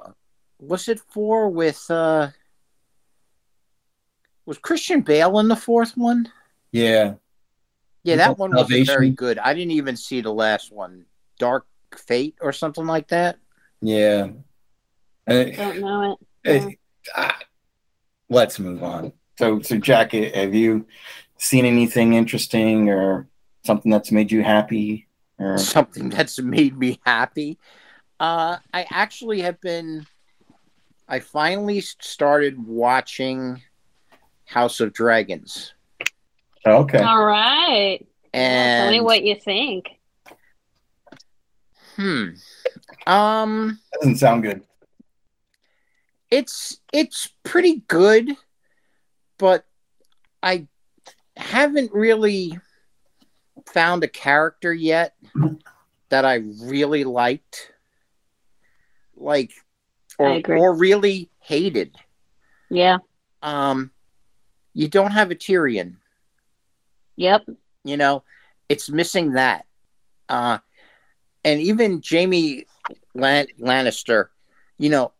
Was 0.60 0.88
it 0.88 1.00
four 1.12 1.50
with? 1.50 1.86
uh 1.90 2.30
Was 4.46 4.58
Christian 4.58 5.02
Bale 5.02 5.40
in 5.40 5.48
the 5.48 5.56
fourth 5.56 5.98
one? 5.98 6.32
Yeah, 6.72 7.16
Yeah, 8.04 8.18
that 8.18 8.38
one 8.38 8.52
was 8.52 8.68
very 8.86 9.10
good. 9.10 9.40
I 9.40 9.54
didn't 9.54 9.72
even 9.72 9.96
see 9.96 10.22
the 10.22 10.34
last 10.34 10.72
one, 10.72 11.06
Dark 11.40 11.66
Fate 11.96 12.36
or 12.42 12.52
something 12.52 12.86
like 12.86 13.08
that. 13.10 13.38
yeah. 13.82 14.28
And 15.28 15.38
it- 15.50 15.56
Don't 15.58 15.80
know 15.80 16.18
it. 16.44 16.64
it- 16.64 16.80
ah, 17.16 17.40
let's 18.30 18.60
move 18.60 18.84
on. 18.84 19.14
So, 19.40 19.62
so 19.62 19.78
Jack, 19.78 20.12
have 20.12 20.54
you 20.54 20.86
seen 21.40 21.66
anything 21.66 22.14
interesting 22.14 22.90
or 22.90 23.28
something 23.66 23.92
that's 23.92 24.12
made 24.12 24.32
you 24.32 24.44
happy? 24.44 25.08
Or 25.40 25.58
Something 25.76 26.10
that's 26.10 26.40
made 26.40 26.78
me 26.78 27.00
happy. 27.06 27.58
Uh, 28.20 28.58
I 28.74 28.86
actually 28.92 29.42
have 29.42 29.60
been. 29.62 30.06
I 31.08 31.20
finally 31.20 31.82
started 31.82 32.64
watching 32.66 33.62
House 34.46 34.80
of 34.80 34.94
Dragons, 34.94 35.74
okay, 36.66 37.00
All 37.00 37.24
right. 37.24 38.00
And 38.34 38.84
Tell 38.84 38.92
me 38.92 39.02
what 39.02 39.24
you 39.24 39.36
think. 39.36 39.90
hmm, 41.96 42.30
um, 43.08 43.80
that 43.92 44.00
doesn't 44.02 44.18
sound 44.18 44.44
good. 44.44 44.62
it's 46.30 46.80
it's 46.92 47.30
pretty 47.44 47.84
good, 47.88 48.30
but 49.38 49.66
I 50.44 50.68
haven't 51.38 51.94
really 51.94 52.60
found 53.68 54.04
a 54.04 54.08
character 54.08 54.74
yet 54.74 55.16
that 56.10 56.26
I 56.26 56.36
really 56.62 57.04
liked, 57.06 57.72
like, 59.16 59.54
or 60.20 60.42
or 60.48 60.74
really 60.76 61.30
hated. 61.40 61.96
Yeah. 62.70 62.98
Um, 63.42 63.92
you 64.76 64.88
don't 64.88 65.12
have 65.12 65.32
a 65.32 65.36
Tyrion. 65.36 65.96
Yep. 67.16 67.50
You 67.84 67.98
know, 67.98 68.24
it's 68.70 68.90
missing 68.90 69.32
that. 69.32 69.66
Uh, 70.30 70.60
and 71.44 71.62
even 71.62 72.02
Jaime 72.08 72.66
Lan- 73.16 73.48
Lannister, 73.60 74.28
you 74.78 74.90
know, 74.90 75.14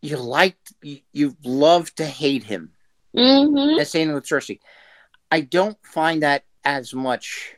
you 0.00 0.16
liked, 0.16 0.72
you, 0.82 1.00
you 1.12 1.36
love 1.44 1.94
to 1.96 2.06
hate 2.06 2.44
him. 2.44 2.72
Mm-hmm. 3.14 3.76
That's 3.76 3.90
saying 3.90 4.12
with 4.12 4.24
Cersei. 4.24 4.60
I 5.30 5.42
don't 5.42 5.76
find 5.84 6.22
that 6.22 6.44
as 6.64 6.94
much 6.94 7.54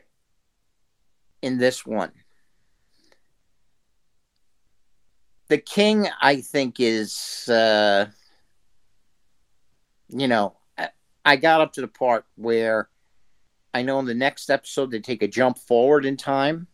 in 1.41 1.57
this 1.57 1.85
one. 1.85 2.11
The 5.47 5.57
king, 5.57 6.07
I 6.21 6.41
think, 6.41 6.79
is, 6.79 7.47
uh, 7.47 8.07
you 10.09 10.27
know, 10.27 10.56
I, 11.31 11.35
got 11.35 11.61
up 11.61 11.73
to 11.73 11.81
the 11.81 11.87
part 11.87 12.25
where 12.35 12.89
I 13.73 13.83
know 13.83 13.99
in 13.99 14.05
the 14.05 14.13
next 14.13 14.49
episode 14.49 14.91
they 14.91 14.99
take 14.99 15.21
a 15.21 15.27
jump 15.27 15.57
forward 15.57 16.05
in 16.05 16.17
time. 16.17 16.67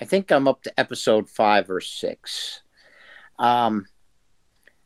I 0.00 0.04
think 0.04 0.30
I'm 0.30 0.46
up 0.46 0.62
to 0.64 0.80
episode 0.80 1.28
five 1.28 1.70
or 1.70 1.80
six, 1.80 2.60
um, 3.38 3.86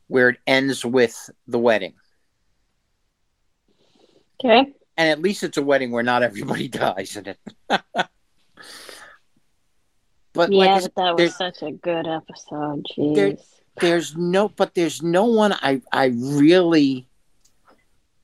where 0.07 0.31
it 0.31 0.39
ends 0.47 0.85
with 0.85 1.31
the 1.49 1.59
wedding. 1.59 1.95
Okay. 4.43 4.73
And 4.97 5.09
at 5.09 5.21
least 5.21 5.43
it's 5.43 5.59
a 5.59 5.63
wedding 5.63 5.91
where 5.91 6.03
not 6.03 6.23
everybody 6.23 6.69
dies 6.69 7.17
in 7.17 7.27
it. 7.27 7.39
but 7.69 7.83
yeah, 10.53 10.75
like 10.75 10.83
but 10.83 10.95
that 10.97 11.17
was 11.17 11.37
such 11.37 11.63
a 11.63 11.73
good 11.73 12.07
episode. 12.07 12.87
Jeez. 12.97 13.15
There, 13.15 13.37
there's 13.81 14.17
no, 14.17 14.49
but 14.49 14.75
there's 14.75 15.03
no 15.03 15.25
one 15.25 15.53
I 15.53 15.83
I 15.93 16.13
really 16.15 17.10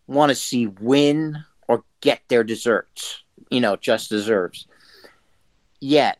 want 0.07 0.31
to 0.31 0.35
see 0.35 0.67
win 0.67 1.45
or 1.69 1.85
get 2.01 2.21
their 2.29 2.45
desserts. 2.45 3.23
You 3.51 3.61
know, 3.61 3.77
just 3.77 4.11
deserves. 4.11 4.67
Yet, 5.81 6.19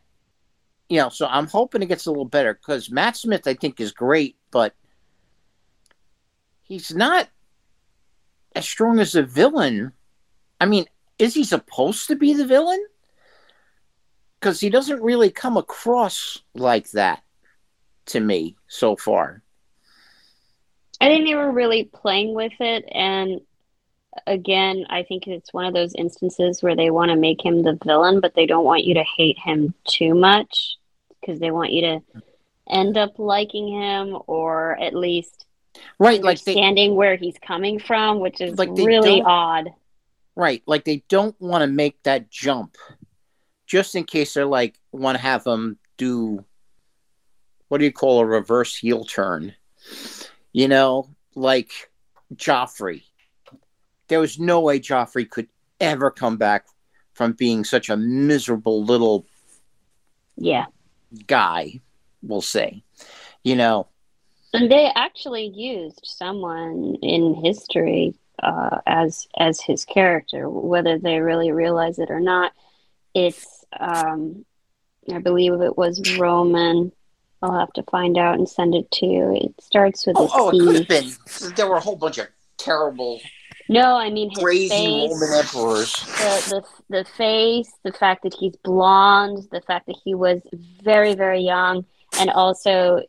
you 0.89 0.97
know, 0.97 1.09
so 1.09 1.27
I'm 1.27 1.47
hoping 1.47 1.81
it 1.81 1.87
gets 1.87 2.05
a 2.05 2.11
little 2.11 2.25
better 2.25 2.53
because 2.53 2.89
Matt 2.89 3.17
Smith 3.17 3.47
I 3.47 3.53
think 3.53 3.79
is 3.79 3.91
great, 3.91 4.37
but 4.51 4.73
he's 6.63 6.93
not 6.93 7.27
as 8.55 8.65
strong 8.67 8.99
as 8.99 9.15
a 9.15 9.23
villain. 9.23 9.91
I 10.61 10.65
mean, 10.65 10.85
is 11.19 11.33
he 11.33 11.43
supposed 11.43 12.07
to 12.07 12.15
be 12.15 12.33
the 12.33 12.45
villain? 12.45 12.83
Because 14.39 14.59
he 14.59 14.69
doesn't 14.69 15.01
really 15.01 15.31
come 15.31 15.57
across 15.57 16.41
like 16.53 16.91
that 16.91 17.23
to 18.07 18.19
me 18.19 18.55
so 18.67 18.95
far. 18.95 19.41
I 20.99 21.07
think 21.07 21.27
they 21.27 21.35
were 21.35 21.51
really 21.51 21.85
playing 21.85 22.33
with 22.33 22.53
it, 22.59 22.85
and 22.91 23.41
again, 24.25 24.85
I 24.89 25.03
think 25.03 25.27
it's 25.27 25.53
one 25.53 25.65
of 25.65 25.73
those 25.73 25.93
instances 25.95 26.63
where 26.63 26.75
they 26.75 26.89
want 26.89 27.11
to 27.11 27.17
make 27.17 27.43
him 27.43 27.63
the 27.63 27.77
villain, 27.83 28.19
but 28.19 28.33
they 28.35 28.45
don't 28.45 28.65
want 28.65 28.83
you 28.83 28.95
to 28.95 29.05
hate 29.17 29.37
him 29.37 29.73
too 29.87 30.15
much 30.15 30.77
because 31.19 31.39
they 31.39 31.51
want 31.51 31.73
you 31.73 31.81
to 31.81 32.01
end 32.69 32.97
up 32.97 33.19
liking 33.19 33.67
him 33.67 34.17
or 34.27 34.77
at 34.79 34.93
least 34.93 35.45
right 35.99 36.19
understanding 36.19 36.91
like 36.91 36.93
they, 36.93 36.97
where 36.97 37.15
he's 37.15 37.37
coming 37.39 37.79
from, 37.79 38.19
which 38.19 38.41
is 38.41 38.57
like 38.57 38.69
really 38.71 39.21
odd. 39.21 39.69
Right, 40.35 40.61
like 40.67 40.83
they 40.83 41.03
don't 41.09 41.35
want 41.39 41.63
to 41.63 41.67
make 41.67 42.01
that 42.03 42.29
jump, 42.29 42.77
just 43.65 43.95
in 43.95 44.03
case 44.03 44.33
they're 44.33 44.45
like 44.45 44.79
want 44.91 45.17
to 45.17 45.21
have 45.21 45.45
him 45.45 45.77
do 45.97 46.45
what 47.69 47.79
do 47.79 47.85
you 47.85 47.91
call 47.91 48.19
a 48.19 48.25
reverse 48.25 48.75
heel 48.75 49.03
turn? 49.03 49.53
You 50.53 50.67
know, 50.67 51.09
like 51.35 51.71
Joffrey. 52.35 53.03
There 54.07 54.19
was 54.19 54.39
no 54.39 54.59
way 54.61 54.79
Joffrey 54.79 55.29
could 55.29 55.47
ever 55.79 56.09
come 56.11 56.37
back 56.37 56.65
from 57.13 57.33
being 57.33 57.63
such 57.63 57.89
a 57.89 57.97
miserable 57.97 58.83
little 58.83 59.25
yeah 60.35 60.65
guy, 61.25 61.81
we'll 62.21 62.41
say. 62.41 62.83
You 63.43 63.55
know, 63.55 63.87
and 64.53 64.71
they 64.71 64.91
actually 64.95 65.47
used 65.47 66.01
someone 66.03 66.95
in 67.01 67.35
history 67.43 68.15
uh, 68.41 68.79
as 68.85 69.27
as 69.37 69.61
his 69.61 69.85
character, 69.85 70.49
whether 70.49 70.97
they 70.97 71.19
really 71.19 71.51
realize 71.51 71.99
it 71.99 72.09
or 72.09 72.19
not. 72.19 72.53
It's 73.13 73.65
um, 73.79 74.45
I 75.11 75.19
believe 75.19 75.53
it 75.53 75.77
was 75.77 76.17
Roman. 76.17 76.91
I'll 77.41 77.59
have 77.59 77.73
to 77.73 77.83
find 77.83 78.17
out 78.17 78.35
and 78.35 78.49
send 78.49 78.73
it 78.73 78.89
to 78.91 79.05
you. 79.05 79.35
It 79.35 79.53
starts 79.61 80.07
with 80.07 80.17
oh, 80.17 80.25
a 80.25 80.29
oh 80.31 80.49
it 80.49 80.59
could 80.59 80.75
have 80.75 80.87
been. 80.87 81.53
There 81.55 81.67
were 81.67 81.77
a 81.77 81.81
whole 81.81 81.95
bunch 81.95 82.17
of 82.17 82.27
terrible, 82.57 83.21
No, 83.69 83.95
I 83.97 84.09
mean 84.09 84.29
his 84.29 84.39
crazy 84.39 84.69
face, 84.69 85.11
Roman 85.11 85.39
emperors. 85.39 85.93
the, 85.93 86.63
the 86.89 86.97
the 86.97 87.05
face, 87.05 87.71
the 87.83 87.91
fact 87.91 88.23
that 88.23 88.33
he's 88.33 88.55
blonde, 88.57 89.47
the 89.51 89.61
fact 89.61 89.87
that 89.87 89.97
he 90.03 90.15
was 90.15 90.41
very 90.81 91.15
very 91.15 91.41
young, 91.41 91.85
and 92.19 92.29
also 92.29 93.03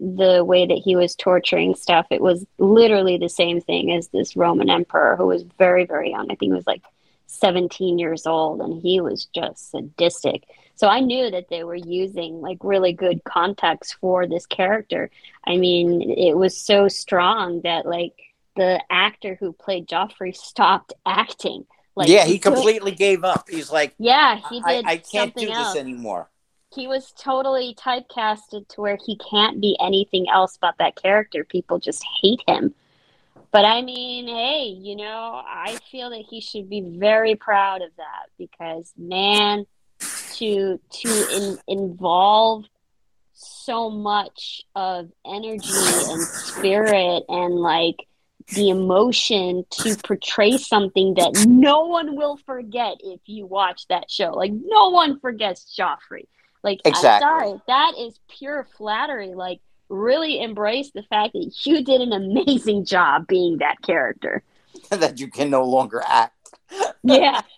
the 0.00 0.44
way 0.44 0.66
that 0.66 0.80
he 0.84 0.96
was 0.96 1.14
torturing 1.14 1.74
stuff. 1.74 2.06
It 2.10 2.20
was 2.20 2.46
literally 2.58 3.18
the 3.18 3.28
same 3.28 3.60
thing 3.60 3.92
as 3.92 4.08
this 4.08 4.36
Roman 4.36 4.70
emperor 4.70 5.16
who 5.16 5.26
was 5.26 5.44
very 5.58 5.84
very 5.84 6.10
young. 6.10 6.30
I 6.30 6.34
think 6.34 6.50
he 6.50 6.52
was 6.52 6.66
like 6.66 6.82
17 7.26 7.98
years 7.98 8.26
old, 8.26 8.60
and 8.60 8.80
he 8.80 9.00
was 9.00 9.26
just 9.26 9.70
sadistic. 9.70 10.44
So 10.74 10.86
I 10.86 11.00
knew 11.00 11.30
that 11.30 11.48
they 11.50 11.64
were 11.64 11.74
using 11.74 12.40
like 12.40 12.58
really 12.62 12.92
good 12.92 13.24
context 13.24 13.96
for 14.00 14.26
this 14.26 14.46
character. 14.46 15.10
I 15.44 15.56
mean, 15.56 16.10
it 16.10 16.36
was 16.36 16.56
so 16.56 16.86
strong 16.86 17.62
that 17.62 17.84
like 17.84 18.14
the 18.58 18.82
actor 18.90 19.36
who 19.38 19.52
played 19.52 19.88
Joffrey 19.88 20.36
stopped 20.36 20.92
acting. 21.06 21.64
Like 21.94 22.08
yeah, 22.08 22.24
he 22.24 22.38
took- 22.38 22.54
completely 22.54 22.90
gave 22.90 23.24
up. 23.24 23.48
He's 23.48 23.70
like, 23.72 23.94
Yeah, 23.98 24.40
he 24.50 24.60
I, 24.64 24.74
did 24.74 24.86
I 24.86 24.96
can't 24.98 25.34
do 25.34 25.48
else. 25.48 25.72
this 25.72 25.80
anymore. 25.80 26.28
He 26.74 26.86
was 26.86 27.12
totally 27.12 27.74
typecasted 27.74 28.68
to 28.68 28.80
where 28.80 28.98
he 29.06 29.16
can't 29.16 29.60
be 29.60 29.76
anything 29.80 30.26
else 30.28 30.58
but 30.60 30.74
that 30.78 31.00
character. 31.00 31.44
People 31.44 31.78
just 31.78 32.04
hate 32.20 32.42
him. 32.46 32.74
But 33.50 33.64
I 33.64 33.80
mean, 33.80 34.26
hey, 34.26 34.64
you 34.66 34.94
know, 34.96 35.40
I 35.46 35.78
feel 35.90 36.10
that 36.10 36.24
he 36.28 36.40
should 36.42 36.68
be 36.68 36.82
very 36.82 37.36
proud 37.36 37.80
of 37.80 37.90
that 37.96 38.26
because 38.36 38.92
man, 38.98 39.66
to 40.34 40.78
to 40.90 41.08
in, 41.32 41.58
involve 41.66 42.64
so 43.32 43.88
much 43.88 44.62
of 44.74 45.10
energy 45.24 45.70
and 45.72 46.20
spirit 46.22 47.22
and 47.28 47.54
like 47.54 48.06
the 48.54 48.70
emotion 48.70 49.64
to 49.70 49.96
portray 49.96 50.56
something 50.56 51.14
that 51.14 51.44
no 51.46 51.86
one 51.86 52.16
will 52.16 52.36
forget 52.46 52.96
if 53.00 53.20
you 53.26 53.46
watch 53.46 53.86
that 53.88 54.10
show. 54.10 54.30
Like 54.30 54.52
no 54.52 54.90
one 54.90 55.20
forgets 55.20 55.76
Joffrey. 55.78 56.26
Like 56.62 56.80
Exactly. 56.84 57.08
I'm 57.28 57.40
sorry, 57.40 57.62
that 57.66 57.92
is 57.98 58.18
pure 58.28 58.66
flattery. 58.76 59.34
Like 59.34 59.60
really 59.88 60.40
embrace 60.40 60.90
the 60.92 61.02
fact 61.04 61.34
that 61.34 61.52
you 61.64 61.84
did 61.84 62.00
an 62.00 62.12
amazing 62.12 62.84
job 62.84 63.26
being 63.26 63.58
that 63.58 63.82
character. 63.82 64.42
that 64.90 65.20
you 65.20 65.28
can 65.28 65.50
no 65.50 65.64
longer 65.64 66.02
act. 66.06 66.34
Yeah. 67.02 67.42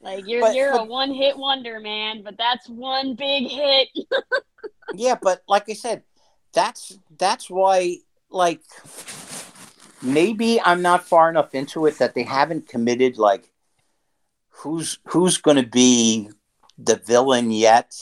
Like 0.00 0.26
you're 0.28 0.42
But- 0.42 0.54
you're 0.54 0.70
a 0.72 0.84
one 0.84 1.14
hit 1.14 1.38
wonder, 1.38 1.80
man, 1.80 2.22
but 2.22 2.36
that's 2.36 2.68
one 2.68 3.14
big 3.14 3.48
hit. 3.48 3.88
yeah, 4.94 5.16
but 5.20 5.42
like 5.48 5.70
I 5.70 5.72
said, 5.72 6.02
that's 6.52 6.98
that's 7.16 7.48
why 7.48 8.00
like 8.28 8.60
maybe 10.04 10.60
I'm 10.60 10.82
not 10.82 11.06
far 11.06 11.30
enough 11.30 11.54
into 11.54 11.86
it 11.86 11.98
that 11.98 12.14
they 12.14 12.22
haven't 12.22 12.68
committed 12.68 13.18
like 13.18 13.50
who's 14.50 14.98
who's 15.06 15.38
going 15.38 15.56
to 15.56 15.68
be 15.68 16.30
the 16.78 16.96
villain 16.96 17.50
yet. 17.50 17.94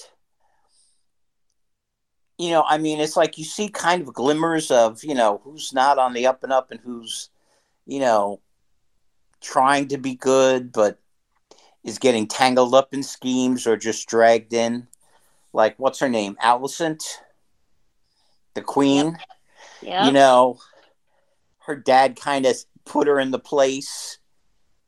You 2.38 2.50
know, 2.50 2.64
I 2.66 2.78
mean, 2.78 3.00
it's 3.00 3.16
like 3.16 3.38
you 3.38 3.44
see 3.44 3.68
kind 3.68 4.02
of 4.02 4.14
glimmers 4.14 4.70
of, 4.70 5.04
you 5.04 5.14
know, 5.14 5.40
who's 5.44 5.72
not 5.72 5.98
on 5.98 6.12
the 6.12 6.26
up 6.26 6.42
and 6.42 6.52
up 6.52 6.70
and 6.70 6.80
who's, 6.80 7.28
you 7.86 8.00
know, 8.00 8.40
trying 9.40 9.88
to 9.88 9.98
be 9.98 10.14
good 10.14 10.72
but 10.72 10.98
is 11.84 11.98
getting 11.98 12.26
tangled 12.26 12.74
up 12.74 12.94
in 12.94 13.02
schemes 13.02 13.66
or 13.66 13.76
just 13.76 14.08
dragged 14.08 14.52
in. 14.52 14.86
Like, 15.52 15.78
what's 15.78 16.00
her 16.00 16.08
name? 16.08 16.36
Alicent, 16.42 17.04
the 18.54 18.62
queen. 18.62 19.18
Yeah. 19.82 20.06
You 20.06 20.12
know, 20.12 20.58
her 21.66 21.76
dad 21.76 22.16
kind 22.16 22.46
of 22.46 22.56
put 22.84 23.06
her 23.06 23.18
in 23.20 23.30
the 23.30 23.38
place, 23.38 24.18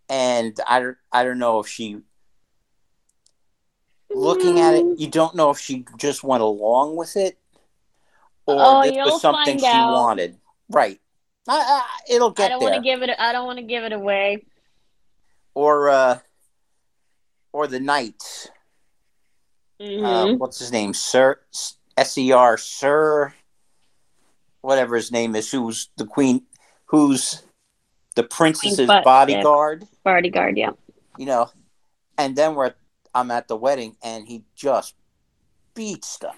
and 0.08 0.58
I 0.66 0.80
don't, 0.80 0.96
I 1.12 1.24
don't 1.24 1.38
know 1.38 1.60
if 1.60 1.68
she. 1.68 1.98
Looking 4.10 4.60
at 4.60 4.74
it, 4.74 4.84
you 4.96 5.08
don't 5.08 5.34
know 5.34 5.50
if 5.50 5.58
she 5.58 5.84
just 5.96 6.22
went 6.22 6.42
along 6.42 6.94
with 6.96 7.16
it, 7.16 7.36
or 8.46 8.56
Oh, 8.60 8.82
this 8.82 8.96
was 9.04 9.20
something 9.20 9.58
she 9.58 9.64
out. 9.64 9.92
wanted. 9.92 10.38
Right. 10.68 11.00
I, 11.48 11.56
I, 11.56 12.14
it'll 12.14 12.30
get 12.30 12.46
I 12.46 12.48
don't 12.50 12.62
want 12.62 12.74
to 12.76 12.80
give 12.80 13.02
it. 13.02 13.10
I 13.18 13.32
don't 13.32 13.46
want 13.46 13.58
to 13.58 13.64
give 13.64 13.84
it 13.84 13.92
away. 13.92 14.46
or 15.54 15.88
uh, 15.88 16.18
or 17.52 17.66
the 17.66 17.80
knight. 17.80 18.50
Uh, 19.80 19.84
Mhm. 19.84 20.38
what's 20.38 20.58
his 20.58 20.70
name? 20.72 20.94
Sir 20.94 21.40
S 21.96 22.16
E 22.16 22.32
R 22.32 22.56
Sir, 22.56 23.34
whatever 24.60 24.96
his 24.96 25.10
name 25.12 25.34
is. 25.36 25.50
Who's 25.50 25.88
the 25.96 26.06
queen? 26.06 26.46
Who's 26.86 27.42
the 28.14 28.22
princess's 28.22 28.86
butt, 28.86 28.98
yeah. 28.98 29.02
bodyguard? 29.02 29.86
Bodyguard. 30.04 30.56
Yeah. 30.56 30.70
You 31.18 31.26
know. 31.26 31.50
And 32.18 32.36
then 32.36 32.54
we're 32.54 32.74
I'm 33.14 33.30
at 33.30 33.48
the 33.48 33.56
wedding, 33.56 33.96
and 34.02 34.26
he 34.26 34.44
just 34.54 34.94
beats 35.74 36.18
the 36.18 36.32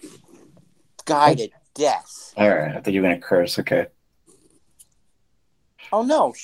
guy 1.04 1.34
to 1.34 1.48
death. 1.74 2.32
All 2.36 2.48
right, 2.48 2.76
I 2.76 2.80
thought 2.80 2.92
you 2.92 3.02
were 3.02 3.08
gonna 3.08 3.20
curse. 3.20 3.58
Okay, 3.58 3.86
Oh 5.92 6.02
no, 6.02 6.34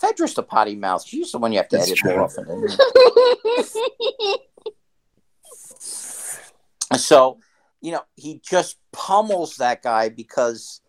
Fedra's 0.00 0.34
the 0.34 0.42
potty 0.42 0.76
mouth. 0.76 1.04
She's 1.04 1.32
the 1.32 1.38
one 1.38 1.52
you 1.52 1.58
have 1.58 1.68
to 1.68 1.76
That's 1.76 1.88
edit 1.88 1.98
true. 1.98 2.12
more 2.12 2.24
often. 2.24 2.68
So, 6.98 7.38
you 7.80 7.90
know, 7.90 8.02
he 8.16 8.38
just 8.44 8.76
pummels 8.92 9.56
that 9.56 9.82
guy 9.82 10.10
because, 10.10 10.81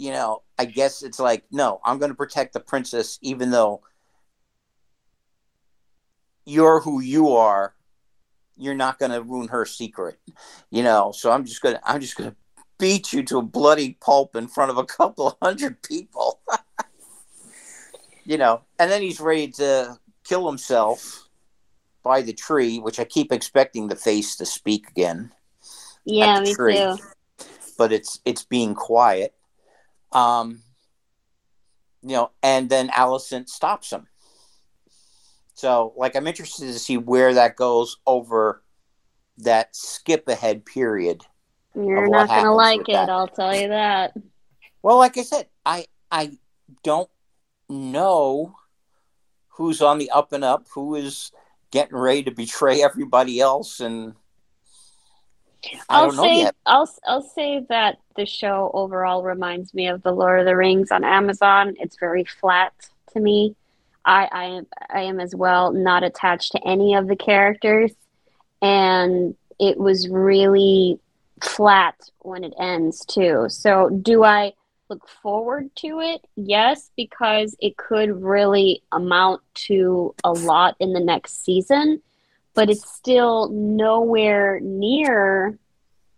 you 0.00 0.10
know, 0.12 0.42
I 0.58 0.64
guess 0.64 1.02
it's 1.02 1.20
like, 1.20 1.44
no, 1.50 1.78
I'm 1.84 1.98
going 1.98 2.10
to 2.10 2.16
protect 2.16 2.54
the 2.54 2.60
princess, 2.60 3.18
even 3.20 3.50
though 3.50 3.82
you're 6.46 6.80
who 6.80 7.00
you 7.00 7.32
are. 7.32 7.74
You're 8.56 8.74
not 8.74 8.98
going 8.98 9.12
to 9.12 9.22
ruin 9.22 9.48
her 9.48 9.66
secret, 9.66 10.18
you 10.70 10.82
know. 10.82 11.12
So 11.14 11.30
I'm 11.30 11.44
just 11.44 11.62
gonna, 11.62 11.80
I'm 11.82 12.00
just 12.00 12.16
gonna 12.16 12.36
beat 12.78 13.10
you 13.10 13.22
to 13.24 13.38
a 13.38 13.42
bloody 13.42 13.96
pulp 14.02 14.36
in 14.36 14.48
front 14.48 14.70
of 14.70 14.76
a 14.76 14.84
couple 14.84 15.38
hundred 15.42 15.82
people, 15.82 16.40
you 18.24 18.36
know. 18.36 18.60
And 18.78 18.90
then 18.90 19.00
he's 19.00 19.18
ready 19.18 19.48
to 19.52 19.98
kill 20.24 20.46
himself 20.46 21.28
by 22.02 22.20
the 22.20 22.34
tree, 22.34 22.78
which 22.78 23.00
I 23.00 23.04
keep 23.04 23.32
expecting 23.32 23.88
the 23.88 23.96
face 23.96 24.36
to 24.36 24.44
speak 24.44 24.90
again 24.90 25.32
yeah, 26.04 26.40
me 26.40 26.54
tree. 26.54 26.76
too. 26.76 26.98
but 27.78 27.92
it's 27.92 28.20
it's 28.24 28.44
being 28.44 28.74
quiet. 28.74 29.34
Um, 30.12 30.62
you 32.02 32.16
know, 32.16 32.30
and 32.42 32.68
then 32.68 32.88
Alicent 32.88 33.48
stops 33.48 33.92
him. 33.92 34.06
So, 35.54 35.92
like, 35.96 36.16
I'm 36.16 36.26
interested 36.26 36.66
to 36.66 36.78
see 36.78 36.96
where 36.96 37.34
that 37.34 37.56
goes 37.56 37.98
over 38.06 38.62
that 39.38 39.74
skip 39.76 40.28
ahead 40.28 40.64
period. 40.64 41.22
You're 41.74 42.08
not 42.08 42.28
gonna 42.28 42.54
like 42.54 42.80
it. 42.80 42.92
that. 42.92 43.10
I'll 43.10 43.28
tell 43.28 43.54
you 43.54 43.68
that. 43.68 44.14
Well, 44.82 44.96
like 44.96 45.18
I 45.18 45.22
said, 45.22 45.48
I 45.64 45.86
I 46.10 46.32
don't 46.82 47.10
know 47.68 48.54
who's 49.48 49.82
on 49.82 49.98
the 49.98 50.10
up 50.10 50.32
and 50.32 50.44
up, 50.44 50.66
who 50.74 50.94
is 50.94 51.30
getting 51.70 51.96
ready 51.96 52.22
to 52.24 52.30
betray 52.30 52.82
everybody 52.82 53.40
else, 53.40 53.80
and 53.80 54.14
I 55.64 55.78
I'll 55.88 56.06
don't 56.06 56.16
know 56.16 56.22
say 56.22 56.38
yet. 56.38 56.54
I'll 56.66 56.90
I'll 57.06 57.22
say 57.22 57.64
that 57.68 57.98
the 58.16 58.26
show 58.26 58.70
overall 58.74 59.22
reminds 59.22 59.74
me 59.74 59.88
of 59.88 60.02
the 60.02 60.12
Lord 60.12 60.40
of 60.40 60.46
the 60.46 60.56
Rings 60.56 60.90
on 60.90 61.04
Amazon. 61.04 61.74
It's 61.78 61.98
very 61.98 62.24
flat 62.24 62.72
to 63.12 63.20
me. 63.20 63.54
I 64.04 64.28
I 64.32 64.44
am 64.44 64.66
I 64.90 65.00
am 65.02 65.20
as 65.20 65.34
well 65.34 65.72
not 65.72 66.02
attached 66.02 66.52
to 66.52 66.66
any 66.66 66.94
of 66.94 67.08
the 67.08 67.16
characters, 67.16 67.92
and 68.62 69.34
it 69.58 69.78
was 69.78 70.08
really 70.08 70.98
flat 71.42 71.96
when 72.20 72.44
it 72.44 72.54
ends 72.58 73.04
too. 73.04 73.46
So 73.48 73.90
do 73.90 74.24
I 74.24 74.52
look 74.88 75.08
forward 75.08 75.70
to 75.76 76.00
it? 76.00 76.26
Yes, 76.36 76.90
because 76.96 77.56
it 77.60 77.76
could 77.76 78.22
really 78.22 78.82
amount 78.92 79.42
to 79.54 80.14
a 80.24 80.32
lot 80.32 80.76
in 80.80 80.92
the 80.92 81.00
next 81.00 81.44
season 81.44 82.02
but 82.54 82.70
it's 82.70 82.88
still 82.92 83.48
nowhere 83.50 84.60
near 84.60 85.58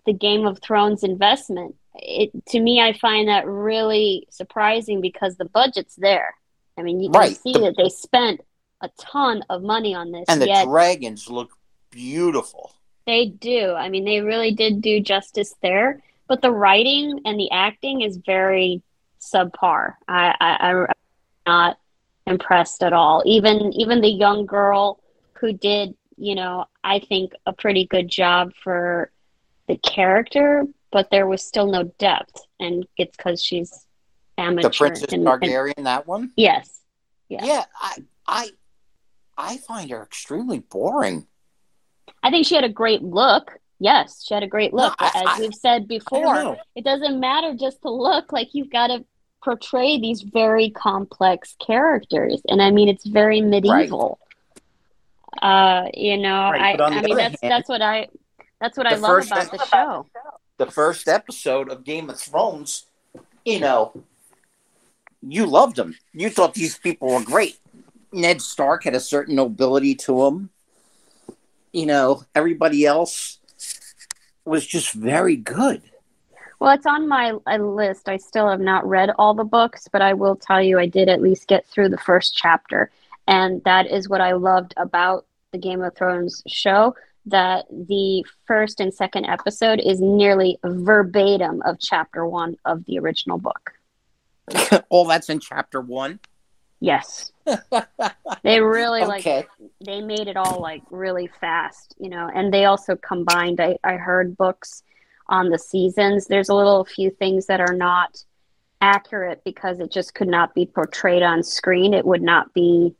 the 0.06 0.12
Game 0.12 0.46
of 0.46 0.60
Thrones 0.60 1.02
investment. 1.04 1.74
It 1.94 2.30
to 2.48 2.60
me, 2.60 2.80
I 2.80 2.92
find 2.94 3.28
that 3.28 3.46
really 3.46 4.26
surprising 4.30 5.00
because 5.00 5.36
the 5.36 5.44
budget's 5.44 5.94
there. 5.96 6.34
I 6.78 6.82
mean, 6.82 7.00
you 7.00 7.10
can 7.10 7.20
Right. 7.20 7.36
see 7.36 7.52
The- 7.52 7.60
that 7.60 7.76
they 7.76 7.88
spent 7.88 8.40
a 8.80 8.88
ton 8.98 9.44
of 9.50 9.62
money 9.62 9.94
on 9.94 10.10
this. 10.10 10.24
And 10.28 10.40
the 10.42 10.62
dragons 10.64 11.30
look 11.30 11.50
beautiful. 11.90 12.72
they 13.04 13.26
do. 13.26 13.72
I 13.74 13.88
mean, 13.88 14.04
they 14.04 14.20
really 14.20 14.52
did 14.52 14.80
do 14.80 15.00
justice 15.00 15.54
there. 15.60 16.00
But 16.28 16.40
the 16.40 16.52
writing 16.52 17.20
and 17.24 17.38
the 17.38 17.50
acting 17.50 18.00
is 18.00 18.16
very 18.16 18.80
subpar. 19.20 19.94
I, 20.08 20.34
I, 20.40 20.68
I'm 20.70 20.86
not 21.46 21.78
impressed 22.26 22.82
at 22.82 22.92
all. 22.92 23.22
Even 23.26 23.72
even 23.74 24.00
the 24.00 24.08
young 24.08 24.46
girl 24.46 25.00
who 25.34 25.52
did, 25.52 25.94
you 26.22 26.36
know, 26.36 26.66
I 26.84 27.00
think 27.00 27.32
a 27.46 27.52
pretty 27.52 27.84
good 27.84 28.08
job 28.08 28.52
for 28.62 29.10
the 29.66 29.76
character, 29.76 30.64
but 30.92 31.10
there 31.10 31.26
was 31.26 31.42
still 31.42 31.66
no 31.66 31.82
depth, 31.98 32.40
and 32.60 32.86
it's 32.96 33.16
because 33.16 33.42
she's 33.42 33.86
amateur. 34.38 34.68
The 34.68 34.76
Princess 34.76 35.12
and- 35.12 35.26
and- 35.26 35.84
that 35.86 36.06
one. 36.06 36.30
yes, 36.36 36.80
Yeah. 37.28 37.44
Yeah, 37.44 37.64
I, 37.80 37.96
I, 38.28 38.48
I 39.36 39.56
find 39.56 39.90
her 39.90 40.02
extremely 40.02 40.60
boring. 40.60 41.26
I 42.22 42.30
think 42.30 42.46
she 42.46 42.54
had 42.54 42.62
a 42.64 42.68
great 42.68 43.02
look. 43.02 43.58
Yes, 43.80 44.24
she 44.24 44.32
had 44.32 44.44
a 44.44 44.46
great 44.46 44.72
look. 44.72 44.94
No, 45.00 45.06
I- 45.06 45.12
as 45.16 45.22
I- 45.26 45.40
we've 45.40 45.54
said 45.54 45.88
before, 45.88 46.56
it 46.76 46.84
doesn't 46.84 47.18
matter 47.18 47.54
just 47.54 47.82
to 47.82 47.90
look 47.90 48.32
like 48.32 48.50
you've 48.52 48.70
got 48.70 48.88
to 48.88 49.04
portray 49.42 49.98
these 49.98 50.22
very 50.22 50.70
complex 50.70 51.56
characters 51.58 52.40
and 52.48 52.62
i 52.62 52.70
mean 52.70 52.88
it's 52.88 53.04
very 53.04 53.40
medieval 53.40 54.20
uh 55.40 55.86
you 55.94 56.18
know 56.18 56.50
Right, 56.50 56.78
i 56.80 56.84
i 56.84 57.00
mean 57.02 57.16
that's 57.16 57.40
hand, 57.40 57.50
that's 57.52 57.68
what 57.68 57.80
i 57.82 58.08
that's 58.60 58.76
what 58.76 58.86
i 58.86 58.94
love 58.96 59.26
about 59.26 59.50
the 59.50 59.64
show 59.66 60.06
The 60.58 60.70
first 60.70 61.08
episode 61.08 61.70
of 61.70 61.82
Game 61.84 62.10
of 62.10 62.20
Thrones, 62.20 62.86
you 63.44 63.58
know, 63.58 63.92
you 65.22 65.46
loved 65.46 65.76
them. 65.76 65.96
You 66.12 66.30
thought 66.30 66.54
these 66.54 66.78
people 66.78 67.08
were 67.08 67.22
great. 67.24 67.58
Ned 68.12 68.40
Stark 68.42 68.84
had 68.84 68.94
a 68.94 69.00
certain 69.00 69.34
nobility 69.34 69.94
to 70.06 70.24
him. 70.26 70.50
You 71.72 71.86
know, 71.86 72.22
everybody 72.34 72.84
else 72.84 73.40
was 74.44 74.66
just 74.66 74.92
very 74.92 75.36
good. 75.36 75.82
well 76.60 76.74
it's 76.74 76.86
on 76.86 77.08
my 77.08 77.32
uh, 77.46 77.56
list 77.56 78.08
i 78.08 78.16
still 78.16 78.48
have 78.48 78.60
not 78.60 78.86
read 78.86 79.10
all 79.18 79.34
the 79.34 79.44
books 79.44 79.88
but 79.90 80.02
i 80.02 80.12
will 80.12 80.36
tell 80.36 80.60
you 80.62 80.78
i 80.78 80.86
did 80.86 81.08
at 81.08 81.22
least 81.22 81.48
get 81.48 81.66
through 81.66 81.88
the 81.88 81.98
first 81.98 82.36
chapter 82.36 82.90
and 83.26 83.62
that 83.64 83.86
is 83.90 84.08
what 84.08 84.20
i 84.20 84.32
loved 84.32 84.74
about 84.76 85.26
the 85.52 85.58
game 85.58 85.82
of 85.82 85.94
thrones 85.94 86.42
show 86.46 86.94
that 87.26 87.66
the 87.70 88.24
first 88.46 88.80
and 88.80 88.92
second 88.92 89.24
episode 89.26 89.80
is 89.80 90.00
nearly 90.00 90.58
verbatim 90.64 91.62
of 91.62 91.78
chapter 91.78 92.26
one 92.26 92.56
of 92.64 92.84
the 92.86 92.98
original 92.98 93.38
book 93.38 93.72
All 94.72 94.80
oh, 94.90 95.08
that's 95.08 95.28
in 95.28 95.40
chapter 95.40 95.80
one. 95.80 96.18
yes 96.80 97.32
they 98.42 98.60
really 98.60 99.02
like 99.02 99.26
okay. 99.26 99.46
they 99.84 100.00
made 100.00 100.28
it 100.28 100.36
all 100.36 100.60
like 100.60 100.82
really 100.90 101.28
fast, 101.40 101.94
you 101.98 102.08
know, 102.08 102.30
and 102.32 102.52
they 102.52 102.66
also 102.66 102.96
combined 102.96 103.60
I, 103.60 103.76
I 103.82 103.94
heard 103.94 104.36
books 104.36 104.82
on 105.28 105.48
the 105.48 105.58
seasons. 105.58 106.26
There's 106.26 106.48
a 106.48 106.54
little 106.54 106.84
few 106.84 107.10
things 107.10 107.46
that 107.46 107.60
are 107.60 107.74
not 107.74 108.22
accurate 108.80 109.42
because 109.44 109.80
it 109.80 109.90
just 109.90 110.14
could 110.14 110.28
not 110.28 110.54
be 110.54 110.66
portrayed 110.66 111.22
on 111.22 111.42
screen. 111.42 111.94
It 111.94 112.04
would 112.04 112.22
not 112.22 112.52
be 112.54 112.94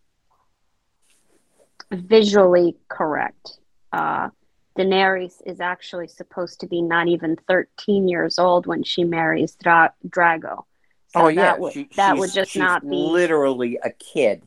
visually 1.93 2.77
correct. 2.89 3.59
Uh, 3.93 4.31
Daenerys 4.79 5.35
is 5.45 5.61
actually 5.61 6.09
supposed 6.09 6.61
to 6.61 6.67
be 6.67 6.81
not 6.81 7.09
even 7.09 7.37
13 7.47 8.09
years 8.09 8.39
old 8.39 8.67
when 8.67 8.83
she 8.83 9.05
marries 9.05 9.55
Dra- 9.57 9.93
Drago. 10.09 10.65
So 11.09 11.21
oh 11.25 11.29
yeah, 11.29 11.43
that 11.43 11.61
would 11.61 11.73
She- 11.75 11.89
that 11.97 12.17
would 12.17 12.33
just 12.33 12.57
not 12.57 12.83
be 12.83 12.97
literally 12.97 13.79
a 13.85 13.91
kid. 13.91 14.43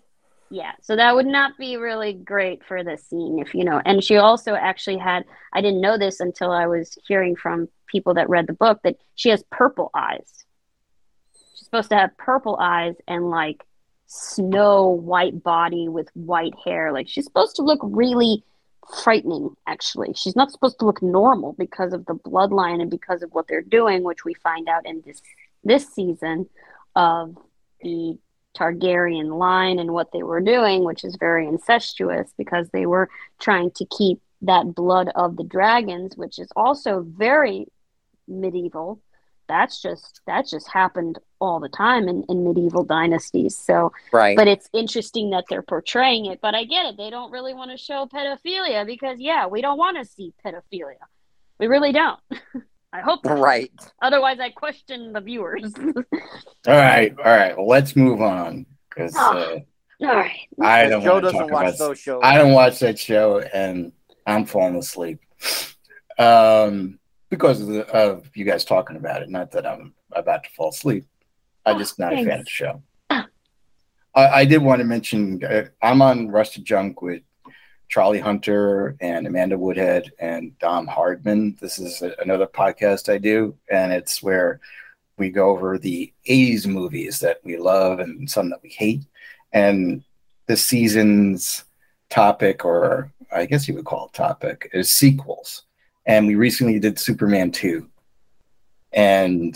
yeah, 0.50 0.72
so 0.82 0.96
that 0.96 1.14
would 1.16 1.28
not 1.28 1.58
be 1.60 1.78
really 1.78 2.14
great 2.14 2.64
for 2.64 2.84
the 2.84 2.98
scene 2.98 3.38
if 3.38 3.54
you 3.54 3.64
know. 3.64 3.80
And 3.86 4.04
she 4.04 4.18
also 4.18 4.56
actually 4.56 4.98
had 4.98 5.26
I 5.54 5.62
didn't 5.62 5.82
know 5.82 5.98
this 6.00 6.20
until 6.20 6.52
I 6.52 6.66
was 6.66 6.98
hearing 7.08 7.36
from 7.36 7.70
people 7.86 8.16
that 8.16 8.30
read 8.30 8.48
the 8.48 8.54
book 8.54 8.80
that 8.84 8.96
she 9.14 9.30
has 9.30 9.44
purple 9.52 9.92
eyes. 9.94 10.44
She's 11.54 11.66
supposed 11.66 11.90
to 11.90 11.98
have 11.98 12.18
purple 12.18 12.58
eyes 12.60 12.96
and 13.08 13.30
like 13.30 13.64
snow 14.16 14.88
white 14.88 15.44
body 15.44 15.90
with 15.90 16.10
white 16.14 16.56
hair. 16.64 16.92
Like 16.92 17.08
she's 17.08 17.26
supposed 17.26 17.56
to 17.58 17.64
look 17.64 17.80
really 17.84 18.44
frightening 19.04 19.56
actually. 19.68 20.14
She's 20.16 20.36
not 20.36 20.52
supposed 20.52 20.80
to 20.80 20.86
look 20.86 21.02
normal 21.02 21.54
because 21.54 21.94
of 21.94 22.06
the 22.06 22.16
bloodline 22.16 22.82
and 22.82 22.90
because 22.90 23.24
of 23.24 23.32
what 23.34 23.48
they're 23.48 23.62
doing, 23.62 24.04
which 24.04 24.24
we 24.26 24.34
find 24.36 24.70
out 24.70 24.86
in 24.86 25.02
this 25.06 25.22
this 25.64 25.88
season 25.94 26.48
of 26.96 27.38
the 27.82 28.18
Targaryen 28.56 29.38
line 29.38 29.80
and 29.80 29.92
what 29.92 30.12
they 30.14 30.24
were 30.24 30.40
doing, 30.40 30.86
which 30.86 31.04
is 31.04 31.18
very 31.20 31.48
incestuous 31.48 32.32
because 32.38 32.70
they 32.70 32.86
were 32.86 33.10
trying 33.40 33.72
to 33.72 33.86
keep 33.86 34.22
that 34.42 34.74
blood 34.74 35.10
of 35.16 35.36
the 35.36 35.44
dragons, 35.44 36.16
which 36.16 36.40
is 36.40 36.48
also 36.56 37.02
very 37.02 37.66
medieval. 38.28 39.02
That's 39.48 39.82
just 39.82 40.22
that 40.26 40.48
just 40.48 40.70
happened 40.72 41.20
all 41.46 41.60
the 41.60 41.70
time 41.70 42.08
in, 42.08 42.24
in 42.30 42.44
medieval 42.44 42.84
dynasties. 42.84 43.58
So, 43.58 43.92
Right. 44.12 44.36
but 44.36 44.48
it's 44.48 44.70
interesting 44.74 45.30
that 45.32 45.46
they're 45.50 45.62
portraying 45.62 46.26
it. 46.26 46.40
But 46.42 46.56
I 46.56 46.66
get 46.66 46.86
it; 46.88 46.98
they 46.98 47.10
don't 47.10 47.32
really 47.32 47.54
want 47.54 47.72
to 47.72 47.78
show 47.78 48.06
pedophilia 48.08 48.86
because, 48.86 49.20
yeah, 49.20 49.48
we 49.48 49.62
don't 49.62 49.78
want 49.78 49.98
to 49.98 50.06
see 50.06 50.34
pedophilia. 50.46 50.98
We 51.60 51.68
really 51.68 51.92
don't. 51.92 52.20
I 52.94 53.02
hope. 53.02 53.26
not. 53.26 53.40
right. 53.40 53.72
Otherwise, 54.02 54.40
I 54.40 54.50
question 54.52 55.12
the 55.14 55.20
viewers. 55.22 55.74
All 56.68 56.74
right, 56.74 57.14
all 57.18 57.26
right. 57.26 57.56
Well, 57.58 57.68
let's 57.68 57.96
move 57.96 58.22
on 58.22 58.66
because 58.90 59.16
uh, 59.18 59.60
all 60.02 60.08
right. 60.16 60.48
I 60.62 60.88
don't 60.88 61.04
Joe 61.04 61.14
want 61.14 61.26
to 61.26 61.32
doesn't 61.32 61.40
talk 61.48 61.52
watch 61.52 61.68
about. 61.68 61.78
those 61.78 62.00
shows. 62.00 62.22
I 62.24 62.38
don't 62.38 62.54
watch 62.54 62.80
that 62.80 62.98
show, 62.98 63.40
and 63.40 63.92
I'm 64.26 64.46
falling 64.46 64.76
asleep 64.78 65.20
um, 66.18 67.00
because 67.30 67.62
of, 67.62 67.68
the, 67.68 67.86
of 67.88 68.30
you 68.36 68.46
guys 68.46 68.66
talking 68.66 68.98
about 68.98 69.22
it. 69.22 69.30
Not 69.30 69.52
that 69.52 69.66
I'm 69.66 69.94
about 70.12 70.44
to 70.46 70.50
fall 70.52 70.70
asleep. 70.70 71.06
I'm 71.66 71.76
Oh, 71.76 71.80
just 71.80 71.98
not 72.00 72.14
a 72.14 72.18
fan 72.18 72.40
of 72.40 72.46
the 72.46 72.50
show. 72.50 72.82
I, 73.10 73.26
I 74.16 74.46
did 74.46 74.60
want 74.60 74.80
to 74.80 74.86
mention 74.86 75.44
uh, 75.44 75.66
I'm 75.82 76.02
on 76.02 76.30
Rusted 76.30 76.64
Junk 76.64 77.02
with 77.02 77.22
Charlie 77.90 78.20
Hunter 78.20 78.96
and 79.02 79.28
Amanda 79.28 79.58
Woodhead 79.58 80.12
and 80.20 80.58
Dom 80.60 80.88
Hardman. 80.88 81.58
This 81.60 81.80
is 81.80 82.02
a, 82.02 82.14
another 82.20 82.48
podcast 82.48 83.12
I 83.12 83.18
do, 83.18 83.56
and 83.70 83.92
it's 83.92 84.22
where 84.24 84.60
we 85.18 85.30
go 85.30 85.50
over 85.50 85.78
the 85.78 86.14
80s 86.28 86.68
movies 86.68 87.20
that 87.20 87.40
we 87.44 87.58
love 87.58 88.00
and 88.00 88.30
some 88.30 88.50
that 88.50 88.62
we 88.62 88.70
hate. 88.70 89.04
And 89.54 90.04
this 90.48 90.64
season's 90.64 91.64
topic, 92.10 92.64
or 92.66 93.12
I 93.32 93.46
guess 93.46 93.68
you 93.68 93.74
would 93.76 93.86
call 93.86 94.08
it 94.08 94.14
topic, 94.14 94.70
is 94.74 94.92
sequels. 94.92 95.64
And 96.06 96.28
we 96.28 96.36
recently 96.36 96.80
did 96.80 97.00
Superman 97.00 97.52
2. 97.52 97.90
And 98.94 99.56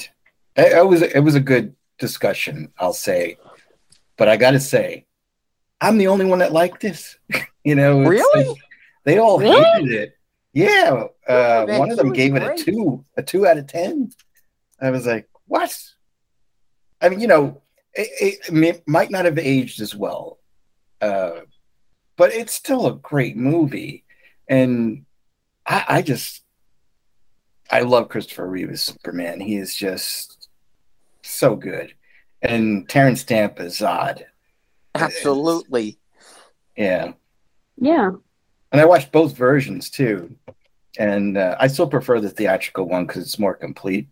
it, 0.55 0.77
it 0.77 0.85
was 0.87 1.01
it 1.01 1.19
was 1.19 1.35
a 1.35 1.39
good 1.39 1.75
discussion, 1.99 2.71
I'll 2.79 2.93
say. 2.93 3.37
But 4.17 4.27
I 4.29 4.37
gotta 4.37 4.59
say, 4.59 5.05
I'm 5.81 5.97
the 5.97 6.07
only 6.07 6.25
one 6.25 6.39
that 6.39 6.51
liked 6.51 6.81
this. 6.81 7.17
you 7.63 7.75
know, 7.75 8.01
Really? 8.03 8.55
they 9.05 9.17
all 9.17 9.39
Really? 9.39 9.63
hated 9.63 9.91
it. 9.93 10.15
Yeah, 10.51 11.05
uh, 11.27 11.65
one 11.67 11.91
of 11.91 11.97
them 11.97 12.11
gave 12.11 12.35
it 12.35 12.41
a 12.41 12.55
two, 12.55 13.05
a 13.15 13.21
two 13.21 13.45
out 13.45 13.57
of 13.59 13.67
ten. 13.67 14.11
I 14.81 14.89
was 14.89 15.05
like, 15.05 15.29
what? 15.45 15.77
I 17.01 17.09
mean, 17.09 17.19
you 17.19 17.27
know, 17.27 17.61
it, 17.93 18.39
it 18.47 18.51
may- 18.51 18.81
might 18.87 19.11
not 19.11 19.25
have 19.25 19.37
aged 19.37 19.79
as 19.79 19.93
well, 19.95 20.39
uh, 21.01 21.41
but 22.17 22.33
it's 22.33 22.53
still 22.53 22.87
a 22.87 22.95
great 22.95 23.37
movie, 23.37 24.05
and 24.47 25.05
I, 25.67 25.85
I 25.87 26.01
just, 26.01 26.43
I 27.69 27.81
love 27.81 28.09
Christopher 28.09 28.47
Reeve 28.49 28.71
as 28.71 28.81
Superman. 28.81 29.39
He 29.39 29.55
is 29.55 29.75
just 29.75 30.38
so 31.29 31.55
good, 31.55 31.93
and 32.41 32.87
Terence 32.89 33.21
Stamp 33.21 33.59
is 33.59 33.79
Zod. 33.79 34.23
Absolutely. 34.95 35.97
Yeah, 36.75 37.11
Yeah. 37.77 38.11
and 38.71 38.81
I 38.81 38.85
watched 38.85 39.11
both 39.11 39.35
versions 39.37 39.89
too, 39.89 40.35
and 40.97 41.37
uh, 41.37 41.55
I 41.59 41.67
still 41.67 41.87
prefer 41.87 42.19
the 42.19 42.29
theatrical 42.29 42.87
one 42.87 43.05
because 43.05 43.23
it's 43.23 43.39
more 43.39 43.53
complete. 43.55 44.07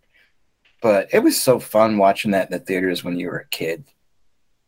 But 0.80 1.08
it 1.12 1.20
was 1.20 1.40
so 1.40 1.58
fun 1.58 1.98
watching 1.98 2.30
that 2.32 2.50
in 2.50 2.58
the 2.58 2.64
theaters 2.64 3.02
when 3.02 3.18
you 3.18 3.28
were 3.28 3.38
a 3.40 3.48
kid, 3.48 3.84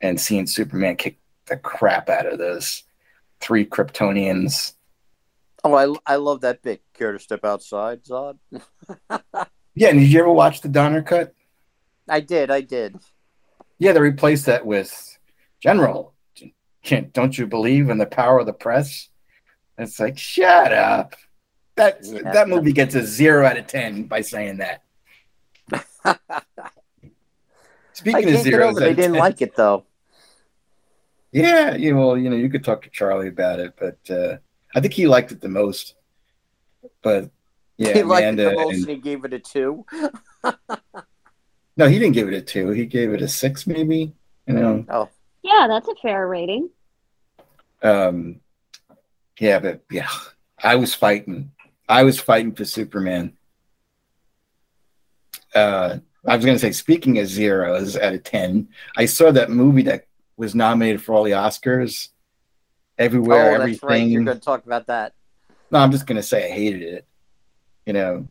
and 0.00 0.20
seeing 0.20 0.46
Superman 0.46 0.96
kick 0.96 1.18
the 1.46 1.56
crap 1.56 2.08
out 2.08 2.26
of 2.26 2.38
those 2.38 2.82
three 3.40 3.64
Kryptonians. 3.66 4.72
Oh, 5.62 5.74
I, 5.74 5.94
I 6.14 6.16
love 6.16 6.40
that 6.40 6.62
bit. 6.62 6.82
Care 6.94 7.12
to 7.12 7.18
step 7.18 7.44
outside, 7.44 8.02
Zod? 8.04 8.38
Yeah, 9.76 9.90
and 9.90 10.00
did 10.00 10.10
you 10.10 10.18
ever 10.20 10.32
watch 10.32 10.62
the 10.62 10.68
Donner 10.68 11.00
cut? 11.00 11.32
I 12.10 12.20
did. 12.20 12.50
I 12.50 12.60
did. 12.60 12.96
Yeah, 13.78 13.92
they 13.92 14.00
replaced 14.00 14.46
that 14.46 14.66
with 14.66 15.18
General. 15.60 16.12
Can't, 16.82 17.12
don't 17.12 17.36
you 17.38 17.46
believe 17.46 17.88
in 17.90 17.98
the 17.98 18.06
power 18.06 18.38
of 18.40 18.46
the 18.46 18.52
press? 18.52 19.08
It's 19.78 20.00
like, 20.00 20.18
shut 20.18 20.72
up. 20.72 21.14
That 21.76 22.00
Yeah. 22.02 22.32
that 22.32 22.48
movie 22.48 22.72
gets 22.72 22.94
a 22.94 23.06
zero 23.06 23.46
out 23.46 23.56
of 23.56 23.66
ten 23.66 24.04
by 24.04 24.20
saying 24.22 24.58
that. 24.58 24.82
Speaking 27.92 28.34
of 28.34 28.40
zeros, 28.42 28.76
they 28.76 28.94
didn't 28.94 29.12
10, 29.14 29.20
like 29.20 29.40
it 29.42 29.54
though. 29.56 29.84
Yeah, 31.32 31.76
you 31.76 31.96
well, 31.96 32.16
you 32.16 32.28
know, 32.28 32.36
you 32.36 32.48
could 32.50 32.64
talk 32.64 32.82
to 32.82 32.90
Charlie 32.90 33.28
about 33.28 33.60
it, 33.60 33.74
but 33.78 33.98
uh, 34.10 34.38
I 34.74 34.80
think 34.80 34.94
he 34.94 35.06
liked 35.06 35.32
it 35.32 35.40
the 35.40 35.48
most. 35.48 35.94
But 37.02 37.30
yeah, 37.76 37.92
he 37.92 38.02
liked 38.02 38.26
it 38.26 38.36
the 38.36 38.52
most 38.52 38.72
and- 38.74 38.80
and 38.82 38.90
he 38.90 38.96
gave 38.96 39.24
it 39.24 39.32
a 39.32 39.38
two. 39.38 39.86
no, 41.80 41.88
he 41.88 41.98
didn't 41.98 42.12
give 42.14 42.28
it 42.28 42.34
a 42.34 42.42
two. 42.42 42.68
He 42.70 42.84
gave 42.84 43.12
it 43.14 43.22
a 43.22 43.28
six, 43.28 43.66
maybe. 43.66 44.12
You 44.46 44.54
know, 44.54 44.84
Oh, 44.90 45.08
Yeah, 45.42 45.66
that's 45.66 45.88
a 45.88 45.94
fair 45.94 46.28
rating. 46.28 46.68
um, 47.82 48.40
yeah, 49.38 49.58
but 49.60 49.80
yeah, 49.90 50.08
I 50.62 50.76
was 50.76 50.94
fighting. 50.94 51.52
I 51.88 52.04
was 52.04 52.20
fighting 52.20 52.52
for 52.54 52.66
Superman. 52.66 53.32
Uh, 55.54 55.98
I 56.26 56.36
was 56.36 56.44
going 56.44 56.54
to 56.56 56.60
say, 56.60 56.72
speaking 56.72 57.18
of 57.18 57.26
zeros 57.26 57.96
out 57.96 58.12
of 58.12 58.22
ten, 58.24 58.68
I 58.96 59.06
saw 59.06 59.30
that 59.32 59.48
movie 59.50 59.82
that 59.84 60.06
was 60.36 60.54
nominated 60.54 61.02
for 61.02 61.14
all 61.14 61.24
the 61.24 61.30
Oscars. 61.30 62.08
Everywhere, 62.98 63.54
oh 63.54 63.58
that's 63.58 63.82
right. 63.82 63.92
everything. 63.94 64.10
You're 64.10 64.24
going 64.24 64.38
to 64.38 64.44
talk 64.44 64.66
about 64.66 64.86
that. 64.88 65.14
No, 65.70 65.78
I'm 65.78 65.90
just 65.92 66.06
gonna 66.06 66.22
say 66.22 66.50
I 66.52 66.54
hated 66.54 66.82
it. 66.82 67.06
You 67.86 67.94
know, 67.94 68.28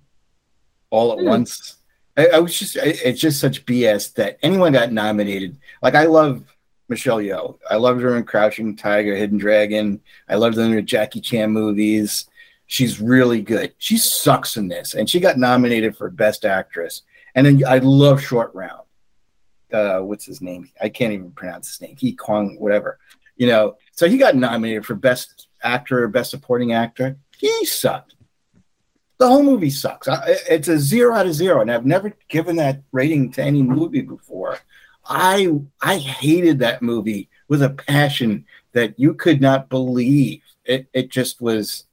all 0.91 1.14
at 1.14 1.18
Hmm. 1.20 1.26
once. 1.26 1.78
I, 2.20 2.28
I 2.36 2.39
was 2.39 2.57
just, 2.57 2.78
I, 2.78 2.95
it's 3.03 3.22
just 3.22 3.39
such 3.39 3.65
BS 3.65 4.13
that 4.15 4.38
anyone 4.43 4.74
got 4.74 4.91
nominated. 4.91 5.57
Like 5.82 5.95
I 5.95 6.05
love 6.05 6.43
Michelle 6.89 7.20
Yeoh. 7.20 7.57
I 7.70 7.78
loved 7.78 8.01
her 8.01 8.17
in 8.17 8.26
Crouching 8.26 8.76
Tiger, 8.76 9.15
Hidden 9.15 9.38
Dragon. 9.38 10.01
I 10.28 10.36
loved 10.36 10.57
her 10.57 10.63
in 10.63 10.76
the 10.76 10.82
Jackie 10.82 11.22
Chan 11.22 11.49
movies. 11.49 12.26
She's 12.67 12.99
really 12.99 13.41
good. 13.41 13.74
She 13.78 13.97
sucks 13.97 14.57
in 14.57 14.67
this, 14.67 14.95
and 14.95 15.09
she 15.09 15.20
got 15.20 15.38
nominated 15.38 15.95
for 15.95 16.09
Best 16.09 16.45
Actress. 16.45 17.03
And 17.36 17.47
then 17.47 17.63
I 17.65 17.78
love 17.78 18.22
Short 18.22 18.53
Round. 18.53 18.82
Uh, 19.72 19.99
what's 19.99 20.26
his 20.26 20.41
name? 20.41 20.70
I 20.82 20.89
can't 20.89 21.13
even 21.13 21.32
pronounce 21.32 21.70
his 21.70 21.82
name. 21.82 21.95
He 21.97 22.11
Kwong, 22.13 22.57
whatever. 22.59 22.99
You 23.38 23.47
know, 23.47 23.78
so 23.93 24.09
he 24.09 24.17
got 24.17 24.36
nominated 24.36 24.86
for 24.86 24.95
Best 24.95 25.47
Actor, 25.63 26.09
Best 26.09 26.32
Supporting 26.32 26.74
Actor. 26.74 27.17
He 27.38 27.65
sucked. 27.65 28.15
The 29.20 29.28
whole 29.28 29.43
movie 29.43 29.70
sucks. 29.70 30.07
I, 30.07 30.38
it's 30.49 30.70
a 30.70 30.80
zero 30.80 31.13
out 31.13 31.28
of 31.28 31.34
zero, 31.34 31.59
and 31.59 31.70
I've 31.70 31.86
never 31.86 32.13
given 32.30 32.55
that 32.55 32.82
rating 32.93 33.32
to 33.34 33.43
any 33.43 33.61
movie 33.61 34.01
before. 34.01 34.59
I 35.05 35.51
I 35.82 35.97
hated 35.97 36.59
that 36.59 36.82
movie 36.82 37.30
with 37.49 37.61
a 37.61 37.70
passion 37.70 38.45
that 38.72 38.97
you 38.97 39.13
could 39.13 39.41
not 39.41 39.70
believe. 39.70 40.41
It 40.63 40.88
it 40.93 41.09
just 41.09 41.41
was. 41.41 41.86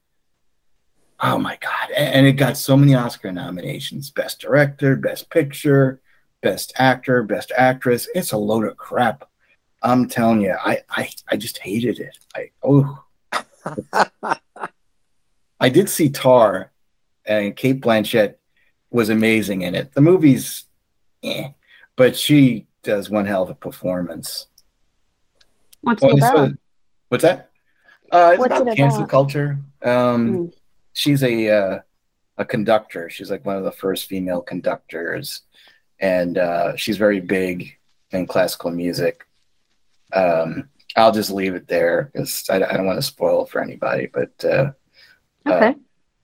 Oh 1.18 1.38
my 1.38 1.58
god! 1.60 1.90
And 1.96 2.26
it 2.26 2.34
got 2.34 2.56
so 2.56 2.76
many 2.76 2.94
Oscar 2.94 3.32
nominations: 3.32 4.10
Best 4.10 4.38
Director, 4.38 4.94
Best 4.94 5.28
Picture, 5.28 6.00
Best 6.42 6.74
Actor, 6.76 7.24
Best 7.24 7.50
Actress. 7.56 8.08
It's 8.14 8.32
a 8.32 8.38
load 8.38 8.66
of 8.66 8.76
crap. 8.76 9.28
I'm 9.82 10.08
telling 10.08 10.42
you, 10.42 10.54
I 10.64 10.82
I, 10.90 11.08
I 11.28 11.36
just 11.36 11.58
hated 11.58 11.98
it. 11.98 12.16
I 12.36 12.50
oh. 12.62 13.02
I 15.58 15.70
did 15.70 15.88
see 15.88 16.10
Tar, 16.10 16.70
and 17.26 17.56
Cate 17.56 17.80
Blanchett 17.80 18.36
was 18.90 19.08
amazing 19.08 19.62
in 19.62 19.74
it. 19.74 19.92
The 19.92 20.00
movie's, 20.00 20.64
eh, 21.22 21.48
but 21.96 22.16
she 22.16 22.66
does 22.82 23.10
one 23.10 23.26
hell 23.26 23.42
of 23.42 23.50
a 23.50 23.54
performance. 23.54 24.46
What's 25.80 26.02
Oh, 26.02 26.08
it 26.10 26.18
about? 26.18 26.50
what's 27.08 27.22
that? 27.22 27.50
Uh, 28.10 28.30
it's 28.32 28.40
What's 28.40 28.54
about 28.60 28.68
it 28.72 28.76
cancel 28.76 29.00
about? 29.00 29.10
culture. 29.10 29.58
Um, 29.82 30.28
Mm. 30.28 30.52
She's 30.92 31.22
a 31.22 31.50
uh, 31.50 31.78
a 32.38 32.44
conductor. 32.46 33.10
She's 33.10 33.30
like 33.30 33.44
one 33.44 33.56
of 33.56 33.64
the 33.64 33.72
first 33.72 34.06
female 34.08 34.40
conductors, 34.40 35.42
and 36.00 36.38
uh, 36.38 36.74
she's 36.76 36.96
very 36.96 37.20
big 37.20 37.76
in 38.12 38.26
classical 38.26 38.70
music. 38.70 39.26
Um, 40.14 40.70
I'll 40.96 41.12
just 41.12 41.30
leave 41.30 41.54
it 41.54 41.68
there 41.68 42.08
because 42.12 42.44
I, 42.48 42.56
I 42.56 42.76
don't 42.78 42.86
want 42.86 42.96
to 42.96 43.02
spoil 43.02 43.44
for 43.44 43.60
anybody. 43.60 44.06
But 44.06 44.42
uh, 44.42 44.72
Okay. 45.46 45.74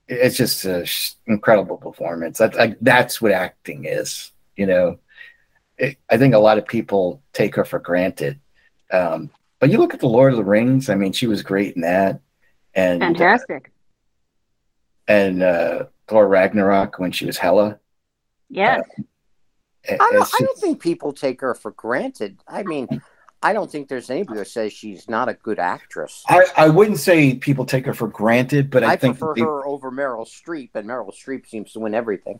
It's 0.07 0.37
just 0.37 0.65
an 0.65 0.85
incredible 1.27 1.77
performance. 1.77 2.37
That's 2.37 2.57
like, 2.57 2.77
that's 2.81 3.21
what 3.21 3.31
acting 3.31 3.85
is. 3.85 4.31
You 4.55 4.65
know, 4.67 4.99
it, 5.77 5.97
I 6.09 6.17
think 6.17 6.33
a 6.33 6.39
lot 6.39 6.57
of 6.57 6.67
people 6.67 7.21
take 7.33 7.55
her 7.55 7.65
for 7.65 7.79
granted. 7.79 8.39
Um, 8.91 9.29
but 9.59 9.71
you 9.71 9.77
look 9.77 9.93
at 9.93 9.99
the 9.99 10.07
Lord 10.07 10.33
of 10.33 10.37
the 10.37 10.43
Rings. 10.43 10.89
I 10.89 10.95
mean, 10.95 11.13
she 11.13 11.27
was 11.27 11.41
great 11.41 11.75
in 11.75 11.81
that, 11.81 12.19
and 12.75 13.01
Fantastic. 13.01 13.71
and 15.07 15.41
uh, 15.41 15.85
Thor 16.07 16.27
Ragnarok 16.27 16.99
when 16.99 17.11
she 17.11 17.25
was 17.25 17.37
Hela. 17.37 17.79
Yes. 18.49 18.83
It- 18.97 19.05
I 19.85 19.97
don't, 19.97 20.21
it's 20.21 20.35
I 20.35 20.45
don't 20.45 20.57
think 20.59 20.81
people 20.81 21.11
take 21.11 21.41
her 21.41 21.53
for 21.53 21.71
granted. 21.71 22.39
I 22.47 22.63
mean, 22.63 22.87
I 23.43 23.51
don't 23.53 23.69
think 23.69 23.89
there's 23.89 24.09
anybody 24.09 24.39
who 24.39 24.45
says 24.45 24.71
she's 24.71 25.09
not 25.09 25.27
a 25.27 25.33
good 25.33 25.59
actress. 25.59 26.23
I, 26.29 26.45
I 26.55 26.69
wouldn't 26.69 26.99
say 26.99 27.35
people 27.35 27.65
take 27.65 27.85
her 27.85 27.93
for 27.93 28.07
granted, 28.07 28.69
but 28.69 28.83
I, 28.83 28.93
I 28.93 28.95
think 28.95 29.19
prefer 29.19 29.33
they- 29.35 29.41
her 29.41 29.65
over 29.67 29.91
Meryl 29.91 30.25
Streep, 30.25 30.69
and 30.75 30.87
Meryl 30.87 31.13
Streep 31.13 31.45
seems 31.47 31.73
to 31.73 31.79
win 31.81 31.93
everything. 31.93 32.39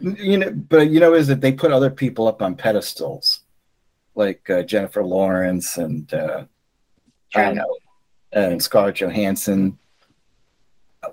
You 0.00 0.38
know, 0.38 0.50
but 0.52 0.90
you 0.90 1.00
know, 1.00 1.14
is 1.14 1.28
that 1.28 1.40
they 1.40 1.52
put 1.52 1.72
other 1.72 1.88
people 1.90 2.28
up 2.28 2.42
on 2.42 2.56
pedestals, 2.56 3.40
like 4.14 4.48
uh, 4.50 4.62
Jennifer 4.62 5.02
Lawrence 5.04 5.78
and 5.78 6.12
uh, 6.12 6.44
I 7.34 7.42
don't 7.44 7.54
know, 7.56 7.76
and 8.32 8.62
Scarlett 8.62 8.96
Johansson. 8.96 9.78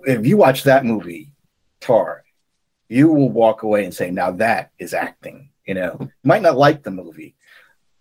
If 0.03 0.25
you 0.25 0.35
watch 0.35 0.63
that 0.63 0.83
movie, 0.83 1.31
Tar, 1.79 2.23
you 2.89 3.07
will 3.07 3.29
walk 3.29 3.63
away 3.63 3.85
and 3.85 3.93
say, 3.93 4.11
"Now 4.11 4.31
that 4.31 4.71
is 4.77 4.93
acting." 4.93 5.49
You 5.65 5.75
know, 5.75 6.09
might 6.23 6.41
not 6.41 6.57
like 6.57 6.83
the 6.83 6.91
movie, 6.91 7.35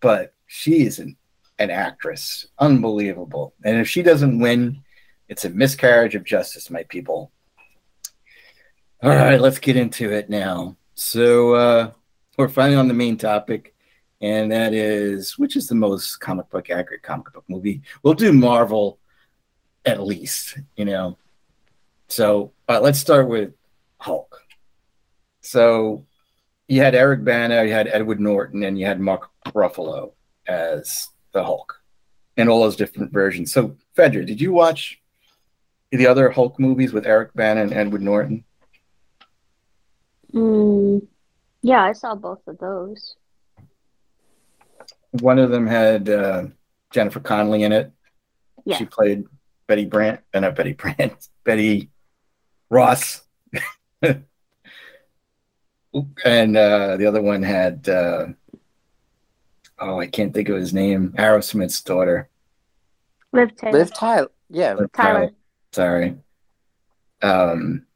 but 0.05 0.35
she 0.47 0.85
is 0.85 0.99
an, 0.99 1.17
an 1.59 1.71
actress, 1.71 2.47
unbelievable. 2.59 3.55
And 3.65 3.79
if 3.79 3.89
she 3.89 4.03
doesn't 4.03 4.39
win, 4.39 4.83
it's 5.31 5.47
a 5.47 5.49
miscarriage 5.49 6.15
of 6.15 6.25
justice, 6.25 6.71
my 6.71 6.83
people. 6.83 7.33
All 9.03 9.09
right, 9.09 9.41
let's 9.41 9.59
get 9.59 9.77
into 9.77 10.13
it 10.13 10.29
now. 10.29 10.77
So 10.95 11.55
uh, 11.55 11.91
we're 12.37 12.51
finally 12.51 12.77
on 12.77 12.87
the 12.87 12.93
main 12.93 13.17
topic, 13.17 13.75
and 14.21 14.53
that 14.53 14.75
is 14.75 15.39
which 15.39 15.57
is 15.57 15.69
the 15.69 15.75
most 15.75 16.19
comic 16.21 16.51
book 16.51 16.69
accurate 16.69 17.03
comic 17.03 17.33
book 17.33 17.45
movie? 17.49 17.81
We'll 18.03 18.13
do 18.13 18.31
Marvel 18.31 18.99
at 19.87 20.03
least, 20.03 20.59
you 20.77 20.85
know. 20.85 21.17
So 22.09 22.53
uh, 22.69 22.81
let's 22.81 22.99
start 22.99 23.27
with 23.27 23.55
Hulk. 23.97 24.39
So 25.41 26.05
you 26.69 26.83
had 26.83 26.95
Eric 26.95 27.25
Bana, 27.25 27.65
you 27.65 27.73
had 27.73 27.89
Edward 27.89 28.21
Norton, 28.21 28.65
and 28.65 28.79
you 28.79 28.85
had 28.85 29.01
Mark 29.01 29.31
Ruffalo 29.53 30.13
as 30.47 31.09
the 31.33 31.45
Hulk, 31.45 31.81
and 32.37 32.49
all 32.49 32.63
those 32.63 32.77
different 32.77 33.13
versions. 33.13 33.53
So, 33.53 33.77
Fedra, 33.97 34.27
did 34.27 34.41
you 34.41 34.53
watch 34.53 35.01
the 35.91 36.07
other 36.07 36.31
Hulk 36.31 36.59
movies 36.59 36.93
with 36.93 37.07
Eric 37.07 37.35
Bana 37.35 37.63
and 37.63 37.73
Edward 37.73 38.03
Norton? 38.03 38.45
Mm, 40.33 41.07
yeah, 41.63 41.83
I 41.83 41.93
saw 41.93 42.15
both 42.15 42.41
of 42.47 42.59
those. 42.59 43.17
One 45.13 45.39
of 45.39 45.51
them 45.51 45.67
had 45.67 46.09
uh, 46.09 46.45
Jennifer 46.93 47.21
Connelly 47.21 47.63
in 47.63 47.73
it. 47.73 47.93
Yeah. 48.65 48.79
She 48.79 48.87
played 48.87 49.25
Betty 49.67 49.85
Brant, 49.85 50.21
uh, 50.33 50.41
not 50.41 50.57
Betty 50.57 50.73
Brant, 50.73 51.29
Betty 51.45 51.91
Ross. 52.71 53.23
and 54.03 54.25
uh, 56.57 56.97
the 56.97 57.07
other 57.07 57.23
one 57.23 57.43
had 57.43 57.89
uh, 57.89 58.27
oh, 59.79 60.01
I 60.01 60.07
can't 60.07 60.33
think 60.33 60.49
of 60.49 60.57
his 60.57 60.73
name. 60.73 61.15
Aerosmith's 61.19 61.81
daughter. 61.83 62.29
Liv 63.33 63.57
Taylor. 63.57 63.79
Liv 63.79 63.95
Tyler. 63.95 64.31
Yeah. 64.49 64.75
Liv 64.75 64.93
Tyler. 64.93 65.31
Sorry. 65.73 66.17
Um, 67.23 67.87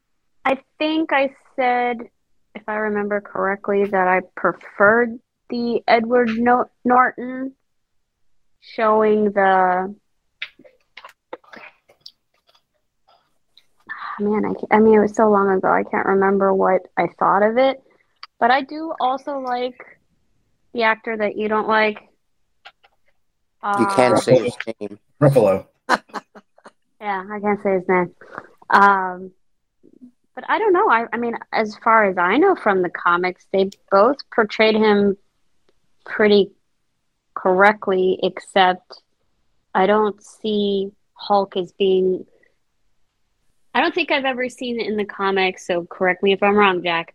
I 0.44 0.58
think 0.78 1.12
I 1.12 1.34
said, 1.54 2.08
if 2.54 2.62
I 2.66 2.76
remember 2.76 3.20
correctly, 3.20 3.84
that 3.84 4.08
I 4.08 4.20
preferred 4.36 5.18
the 5.50 5.82
Edward 5.86 6.30
no- 6.30 6.70
Norton 6.84 7.52
showing 8.60 9.26
the. 9.32 9.94
Man, 14.20 14.44
I, 14.44 14.54
I 14.74 14.80
mean, 14.80 14.94
it 14.94 15.00
was 15.00 15.14
so 15.14 15.30
long 15.30 15.50
ago. 15.50 15.68
I 15.68 15.84
can't 15.84 16.06
remember 16.06 16.52
what 16.52 16.88
I 16.96 17.06
thought 17.18 17.42
of 17.42 17.58
it. 17.58 17.82
But 18.40 18.50
I 18.50 18.62
do 18.62 18.92
also 19.00 19.38
like 19.38 19.76
the 20.74 20.82
actor 20.82 21.16
that 21.16 21.36
you 21.36 21.48
don't 21.48 21.68
like. 21.68 22.00
You 23.64 23.86
can't 23.86 24.14
Uh, 24.14 24.20
say 24.20 24.38
his 24.44 24.56
name. 24.80 24.98
Ruffalo. 25.20 25.66
Yeah, 27.00 27.24
I 27.30 27.38
can't 27.38 27.62
say 27.62 27.74
his 27.74 27.88
name. 27.88 28.12
Um, 28.70 29.30
but 30.34 30.42
I 30.48 30.58
don't 30.58 30.72
know. 30.72 30.88
I, 30.90 31.06
I 31.12 31.16
mean, 31.16 31.36
as 31.52 31.76
far 31.76 32.04
as 32.06 32.18
I 32.18 32.38
know 32.38 32.56
from 32.56 32.82
the 32.82 32.90
comics, 32.90 33.46
they 33.52 33.70
both 33.92 34.16
portrayed 34.34 34.74
him 34.74 35.16
pretty 36.04 36.50
correctly, 37.34 38.18
except 38.20 39.00
I 39.74 39.86
don't 39.86 40.20
see 40.20 40.90
Hulk 41.14 41.56
as 41.56 41.70
being. 41.72 42.26
I 43.74 43.80
don't 43.80 43.94
think 43.94 44.10
I've 44.10 44.24
ever 44.24 44.48
seen 44.48 44.80
it 44.80 44.88
in 44.88 44.96
the 44.96 45.04
comics, 45.04 45.66
so 45.68 45.84
correct 45.84 46.24
me 46.24 46.32
if 46.32 46.42
I'm 46.42 46.56
wrong, 46.56 46.82
Jack. 46.82 47.14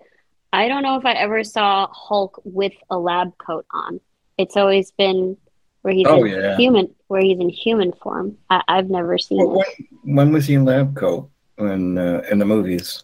I 0.54 0.68
don't 0.68 0.84
know 0.84 0.98
if 0.98 1.06
I 1.06 1.14
ever 1.14 1.44
saw 1.44 1.88
Hulk 1.92 2.40
with 2.46 2.74
a 2.92 2.98
lab 2.98 3.36
coat 3.40 3.66
on. 3.72 4.00
It's 4.38 4.56
always 4.56 4.92
been 4.92 5.36
where 5.82 5.94
he's 5.96 6.06
Oh, 6.08 6.24
in 6.24 6.32
yeah. 6.32 6.56
human, 6.56 6.94
where 7.08 7.22
he's 7.22 7.40
in 7.40 7.50
human 7.50 7.92
form. 7.92 8.38
I, 8.52 8.62
I've 8.68 8.88
never 8.90 9.18
seen 9.18 9.40
Well, 9.40 9.58
when, 10.04 10.16
when 10.16 10.32
was 10.32 10.46
he 10.46 10.54
in 10.54 10.64
lab 10.64 10.96
coat 10.96 11.30
in 11.58 11.98
uh, 11.98 12.22
in 12.32 12.38
the 12.38 12.46
movies? 12.46 13.04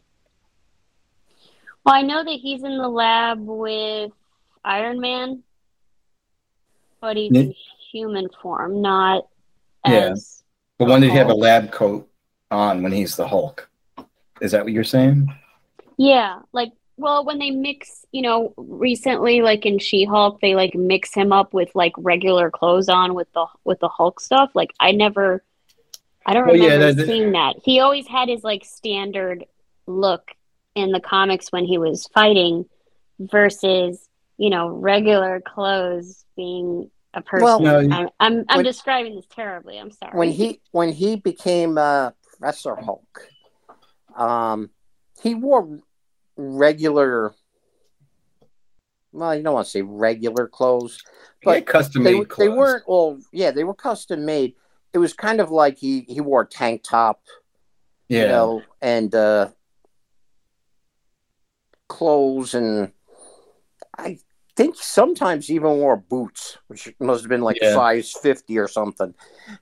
Well, 1.84 1.95
I 1.95 2.04
know 2.04 2.24
that 2.24 2.39
he's 2.39 2.64
in 2.64 2.78
the 2.78 2.88
lab 2.88 3.39
with 3.41 4.12
Iron 4.64 5.00
Man, 5.00 5.41
but 7.02 7.18
he's 7.18 7.32
Yeah. 7.34 7.41
in 7.41 7.56
human 7.91 8.28
form, 8.43 8.82
not 8.82 9.28
Yeah. 9.88 10.12
as. 10.12 10.43
But 10.78 10.88
when 10.88 11.02
did 11.02 11.10
he 11.12 11.18
have 11.18 11.30
a 11.30 11.34
lab 11.34 11.72
coat 11.72 12.08
on 12.52 12.84
when 12.84 12.91
he's 12.91 13.16
the 13.16 13.28
Hulk? 13.28 13.70
Is 14.39 14.52
that 14.52 14.64
what 14.64 14.72
you're 14.72 14.84
saying? 14.84 15.34
Yeah, 15.97 16.39
like 16.54 16.72
well, 17.00 17.26
when 17.26 17.39
they 17.39 17.52
mix, 17.52 18.06
you 18.12 18.22
know, 18.22 18.54
recently, 18.58 19.41
like 19.41 19.66
in 19.66 19.80
She-Hulk, 19.80 20.41
they 20.41 20.54
like 20.56 20.76
mix 20.76 21.14
him 21.14 21.32
up 21.32 21.54
with 21.54 21.70
like 21.74 21.93
regular 21.97 22.52
clothes 22.52 22.89
on 22.89 23.14
with 23.16 23.32
the 23.34 23.45
with 23.64 23.80
the 23.80 23.88
Hulk 23.89 24.20
stuff. 24.20 24.52
Like 24.54 24.72
I 24.80 24.91
never, 24.91 25.43
I 26.26 26.34
don't 26.34 26.47
Well, 26.47 26.56
yeah, 26.56 26.74
remember 26.74 26.93
that- 26.93 27.06
seeing 27.08 27.32
that. 27.32 27.56
He 27.64 27.80
always 27.80 28.08
had 28.08 28.30
his 28.30 28.43
like 28.43 28.66
standard 28.66 29.45
look 29.88 30.32
in 30.76 30.91
the 30.91 31.00
comics 31.00 31.52
when 31.52 31.66
he 31.66 31.78
was 31.78 32.08
fighting, 32.14 32.66
versus 33.20 34.08
you 34.38 34.50
know 34.50 34.70
regular 34.70 35.41
clothes 35.41 36.24
being 36.36 36.89
a 37.14 37.22
person. 37.22 37.43
Well, 37.43 37.60
No, 37.60 37.80
I'm 37.80 38.10
I'm, 38.20 38.45
I'm 38.50 38.58
when- 38.58 38.66
describing 38.66 39.16
this 39.16 39.26
terribly. 39.34 39.78
I'm 39.80 39.91
sorry. 39.91 40.18
when 40.18 40.32
he 40.32 40.62
when 40.72 40.91
he 40.91 41.16
became 41.16 41.78
uh, 41.78 42.12
Professor 42.28 42.76
Hulk, 42.76 43.28
um, 44.16 44.70
he 45.22 45.36
wore 45.36 45.80
regular. 46.39 47.33
Well, 49.11 49.35
you 49.35 49.43
don't 49.43 49.53
want 49.55 49.65
to 49.65 49.71
say 49.71 49.81
regular 49.81 50.47
clothes, 50.47 51.03
but 51.43 51.65
custom 51.65 52.03
they 52.03 52.23
they 52.37 52.47
weren't 52.47 52.83
all. 52.85 53.19
Yeah, 53.33 53.51
they 53.51 53.63
were 53.63 53.73
custom 53.73 54.25
made. 54.25 54.55
It 54.93 54.99
was 54.99 55.13
kind 55.13 55.41
of 55.41 55.51
like 55.51 55.77
he 55.77 56.01
he 56.01 56.21
wore 56.21 56.41
a 56.41 56.47
tank 56.47 56.83
top, 56.83 57.21
Yeah. 58.07 58.21
you 58.23 58.27
know, 58.29 58.63
and 58.81 59.13
uh, 59.13 59.49
clothes, 61.87 62.53
and 62.53 62.91
I 63.97 64.19
think 64.55 64.75
sometimes 64.77 65.47
he 65.47 65.55
even 65.55 65.77
wore 65.77 65.97
boots, 65.97 66.57
which 66.67 66.93
must 66.99 67.23
have 67.23 67.29
been 67.29 67.41
like 67.41 67.57
Yeah. 67.61 67.73
size 67.73 68.13
fifty 68.13 68.57
or 68.59 68.67
something, 68.67 69.13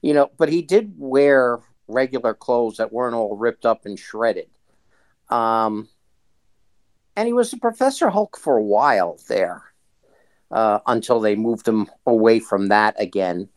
you 0.01 0.13
know. 0.13 0.29
But 0.37 0.49
he 0.49 0.61
did 0.61 0.93
wear 0.97 1.59
regular 1.87 2.33
clothes 2.33 2.77
that 2.77 2.91
weren't 2.91 3.15
all 3.15 3.35
ripped 3.37 3.65
up 3.65 3.85
and 3.85 3.97
shredded. 3.97 4.49
Um, 5.29 5.87
and 7.17 7.27
he 7.27 7.33
was 7.33 7.51
a 7.51 7.57
Professor 7.57 8.09
Hulk 8.09 8.37
for 8.37 8.55
a 8.55 8.63
while 8.63 9.19
there, 9.27 9.63
uh, 10.51 10.79
until 10.87 11.19
they 11.19 11.35
moved 11.35 11.67
him 11.67 11.89
away 12.05 12.39
from 12.39 12.69
that 12.69 12.95
again. 12.97 13.49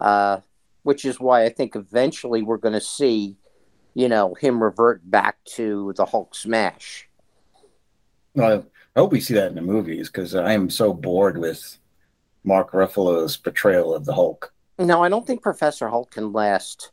Uh, 0.00 0.38
which 0.84 1.04
is 1.04 1.20
why 1.20 1.44
I 1.44 1.50
think 1.50 1.76
eventually 1.76 2.40
we're 2.40 2.56
going 2.56 2.72
to 2.72 2.80
see, 2.80 3.36
you 3.92 4.08
know, 4.08 4.32
him 4.34 4.62
revert 4.62 5.02
back 5.10 5.36
to 5.56 5.92
the 5.96 6.06
Hulk 6.06 6.34
smash. 6.34 7.06
Well, 8.34 8.64
I 8.96 9.00
hope 9.00 9.12
we 9.12 9.20
see 9.20 9.34
that 9.34 9.48
in 9.48 9.54
the 9.54 9.60
movies 9.60 10.08
because 10.08 10.34
I 10.34 10.52
am 10.54 10.70
so 10.70 10.94
bored 10.94 11.36
with 11.36 11.76
Mark 12.42 12.72
Ruffalo's 12.72 13.36
portrayal 13.36 13.92
of 13.92 14.06
the 14.06 14.14
Hulk. 14.14 14.54
No, 14.78 15.02
I 15.02 15.10
don't 15.10 15.26
think 15.26 15.42
Professor 15.42 15.88
Hulk 15.88 16.12
can 16.12 16.32
last 16.32 16.92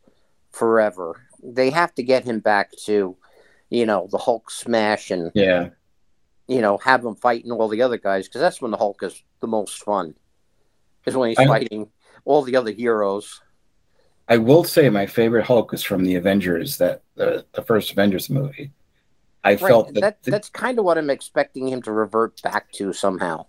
forever. 0.51 1.21
They 1.41 1.69
have 1.69 1.95
to 1.95 2.03
get 2.03 2.25
him 2.25 2.39
back 2.39 2.71
to, 2.85 3.15
you 3.69 3.85
know, 3.85 4.09
the 4.11 4.17
Hulk 4.17 4.51
smash 4.51 5.09
and, 5.09 5.31
Yeah. 5.35 5.69
You 6.47 6.61
know, 6.61 6.77
have 6.77 7.03
him 7.03 7.15
fighting 7.15 7.51
all 7.51 7.67
the 7.67 7.81
other 7.81 7.97
guys 7.97 8.27
because 8.27 8.41
that's 8.41 8.61
when 8.61 8.71
the 8.71 8.77
Hulk 8.77 9.01
is 9.03 9.23
the 9.39 9.47
most 9.47 9.83
fun, 9.83 10.15
is 11.05 11.15
when 11.15 11.29
he's 11.29 11.39
I- 11.39 11.47
fighting 11.47 11.89
all 12.23 12.41
the 12.41 12.55
other 12.55 12.71
heroes. 12.71 13.41
I 14.27 14.37
will 14.37 14.63
say 14.63 14.89
my 14.89 15.05
favorite 15.05 15.45
Hulk 15.45 15.71
is 15.73 15.83
from 15.83 16.03
the 16.03 16.15
Avengers, 16.15 16.77
that 16.79 17.03
the, 17.15 17.45
the 17.53 17.61
first 17.61 17.91
Avengers 17.91 18.29
movie. 18.29 18.71
I 19.43 19.51
Right. 19.51 19.59
felt 19.59 19.93
that, 19.93 20.01
that 20.01 20.23
that's 20.23 20.49
kind 20.49 20.79
of 20.79 20.85
what 20.85 20.97
I'm 20.97 21.11
expecting 21.11 21.67
him 21.67 21.81
to 21.83 21.91
revert 21.91 22.41
back 22.41 22.71
to 22.73 22.91
somehow. 22.91 23.45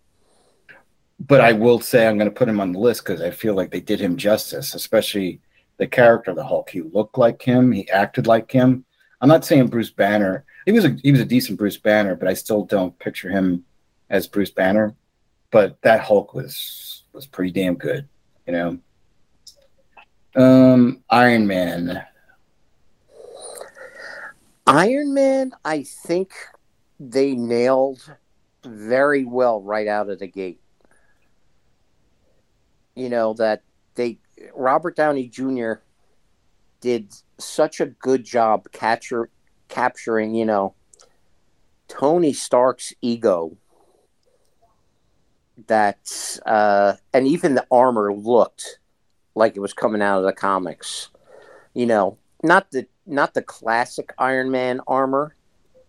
but 1.19 1.41
I 1.41 1.53
will 1.55 1.81
say 1.81 2.07
I'm 2.07 2.19
going 2.19 2.29
to 2.29 2.35
put 2.35 2.49
him 2.49 2.61
on 2.61 2.73
the 2.73 2.79
list 2.79 3.03
because 3.05 3.23
I 3.23 3.31
feel 3.31 3.55
like 3.55 3.71
they 3.71 3.81
did 3.81 4.01
him 4.01 4.19
justice, 4.19 4.75
especially 4.75 5.41
the 5.79 5.87
character 5.87 6.31
of 6.33 6.37
the 6.37 6.45
Hulk. 6.45 6.69
He 6.69 6.83
looked 6.83 7.17
like 7.17 7.41
him, 7.41 7.73
he 7.73 7.89
acted 7.91 8.27
like 8.27 8.51
him. 8.53 8.85
I'm 9.21 9.29
not 9.29 9.45
saying 9.45 9.69
Bruce 9.69 9.91
Banner. 9.91 10.45
He 10.67 10.73
was 10.73 10.85
a 10.85 10.97
he 11.03 11.13
was 11.13 11.21
a 11.21 11.25
decent 11.25 11.59
Bruce 11.59 11.77
Banner, 11.77 12.17
but 12.17 12.29
I 12.29 12.35
still 12.35 12.65
don't 12.65 12.99
picture 12.99 13.31
him 13.31 13.65
as 14.11 14.27
Bruce 14.27 14.51
Banner. 14.51 14.95
But 15.51 15.81
that 15.83 16.01
Hulk 16.01 16.35
was 16.35 17.05
was 17.13 17.27
pretty 17.27 17.53
damn 17.53 17.75
good, 17.77 18.09
you 18.47 18.53
know. 18.53 18.79
Um, 20.35 21.03
Iron 21.09 21.47
Man. 21.47 22.05
Iron 24.67 25.15
Man, 25.15 25.53
I 25.65 25.85
think 25.85 26.33
they 26.99 27.35
nailed 27.35 28.03
very 28.65 29.25
well 29.25 29.63
right 29.63 29.87
out 29.87 30.11
of 30.11 30.19
the 30.19 30.27
gate. 30.27 30.61
You 32.95 33.09
know 33.09 33.35
that 33.35 33.63
they 33.95 34.19
Robert 34.55 34.97
Downey 34.97 35.29
Jr. 35.29 35.75
did 36.87 37.13
such 37.37 37.81
a 37.81 37.87
good 37.87 38.23
job 38.23 38.71
capture 38.71 39.29
capturing, 39.67 40.37
you 40.37 40.45
know, 40.45 40.73
Tony 41.89 42.33
Stark's 42.33 42.95
ego 43.03 43.57
that 45.67 46.39
uh 46.47 46.93
and 47.13 47.27
even 47.27 47.57
the 47.57 47.67
armor 47.73 48.15
looked 48.15 48.79
like 49.35 49.57
it 49.57 49.61
was 49.61 49.73
coming 49.73 50.01
out 50.01 50.21
of 50.21 50.25
the 50.25 50.33
comics. 50.33 51.11
You 51.75 51.87
know, 51.87 52.19
not 52.45 52.71
the 52.71 52.87
not 53.05 53.35
the 53.35 53.43
classic 53.43 54.15
Iron 54.17 54.53
Man 54.53 54.81
armor, 54.87 55.35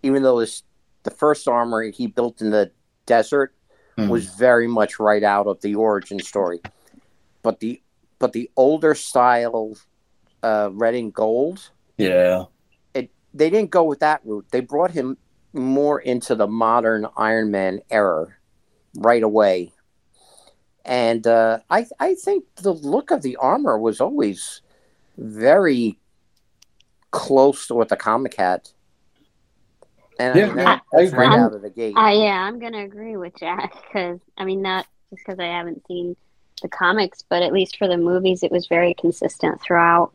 even 0.02 0.24
though 0.24 0.40
it's 0.40 0.64
the 1.04 1.12
first 1.12 1.48
armor 1.48 1.84
he 1.84 2.08
built 2.08 2.42
in 2.42 2.50
the 2.50 2.72
desert 3.06 3.54
mm. 4.00 4.10
was 4.10 4.26
very 4.34 4.68
much 4.68 5.00
right 5.00 5.24
out 5.24 5.46
of 5.46 5.62
the 5.62 5.76
origin 5.76 6.20
story. 6.20 6.60
But 7.44 7.60
the 7.60 7.84
but 8.18 8.34
the 8.34 8.50
older 8.58 8.96
style 8.96 9.78
uh, 10.44 10.70
red 10.72 10.96
and 10.96 11.14
gold, 11.14 11.72
yeah, 11.98 12.46
it 12.94 13.10
they 13.34 13.50
didn't 13.50 13.72
go 13.72 13.84
with 13.84 14.00
that 14.00 14.22
route. 14.24 14.46
They 14.52 14.62
brought 14.62 14.92
him 14.92 15.18
more 15.54 16.00
into 16.00 16.36
the 16.36 16.48
modern 16.48 17.08
Iron 17.18 17.52
Man 17.52 17.82
era 17.90 18.28
right 18.98 19.24
away. 19.24 19.74
And 20.86 21.28
uh, 21.28 21.60
I 21.70 21.86
I 22.00 22.16
think 22.16 22.46
the 22.62 22.74
look 22.74 23.12
of 23.12 23.22
the 23.22 23.36
armor 23.38 23.78
was 23.78 24.00
always 24.00 24.62
very 25.18 26.00
close 27.12 27.68
to 27.68 27.76
what 27.76 27.90
the 27.90 27.98
comic 27.98 28.36
had. 28.36 28.70
And 30.20 30.36
yeah, 30.36 30.44
I 30.44 30.48
mean, 30.48 30.56
that, 30.58 30.82
that's 30.92 31.12
right 31.12 31.38
out 31.38 31.54
of 31.54 31.62
the 31.62 31.70
gate. 31.70 31.96
Uh, 31.96 32.10
yeah, 32.10 32.42
I'm 32.42 32.60
gonna 32.60 32.84
agree 32.84 33.18
with 33.18 33.36
Jack 33.38 33.74
because 33.84 34.20
I 34.38 34.46
mean 34.46 34.62
not 34.62 34.88
just 35.10 35.24
because 35.26 35.40
I 35.40 35.46
haven't 35.46 35.86
seen 35.88 36.16
the 36.62 36.70
comics, 36.70 37.24
but 37.30 37.44
at 37.44 37.54
least 37.54 37.78
for 37.78 37.88
the 37.88 37.98
movies, 37.98 38.42
it 38.42 38.52
was 38.52 38.68
very 38.68 38.94
consistent 38.94 39.62
throughout. 39.62 40.12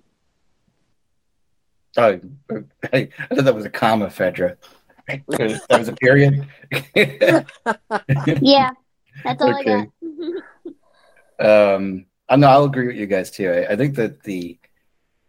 Oh, 1.96 2.18
I, 2.92 3.08
I 3.30 3.34
thought 3.34 3.44
that 3.44 3.54
was 3.54 3.64
a 3.64 3.70
comma, 3.70 4.06
Fedra. 4.06 4.56
that 5.08 5.78
was 5.78 5.88
a 5.88 5.92
period. 5.92 6.46
yeah, 8.40 8.70
that's 9.24 9.42
all 9.42 9.58
okay. 9.60 9.74
I 9.74 9.86
got. 11.38 11.74
um, 11.76 12.06
I 12.28 12.36
know 12.36 12.48
I'll 12.48 12.64
agree 12.64 12.86
with 12.86 12.96
you 12.96 13.06
guys 13.06 13.30
too. 13.30 13.50
I, 13.50 13.72
I 13.72 13.76
think 13.76 13.96
that 13.96 14.22
the 14.22 14.58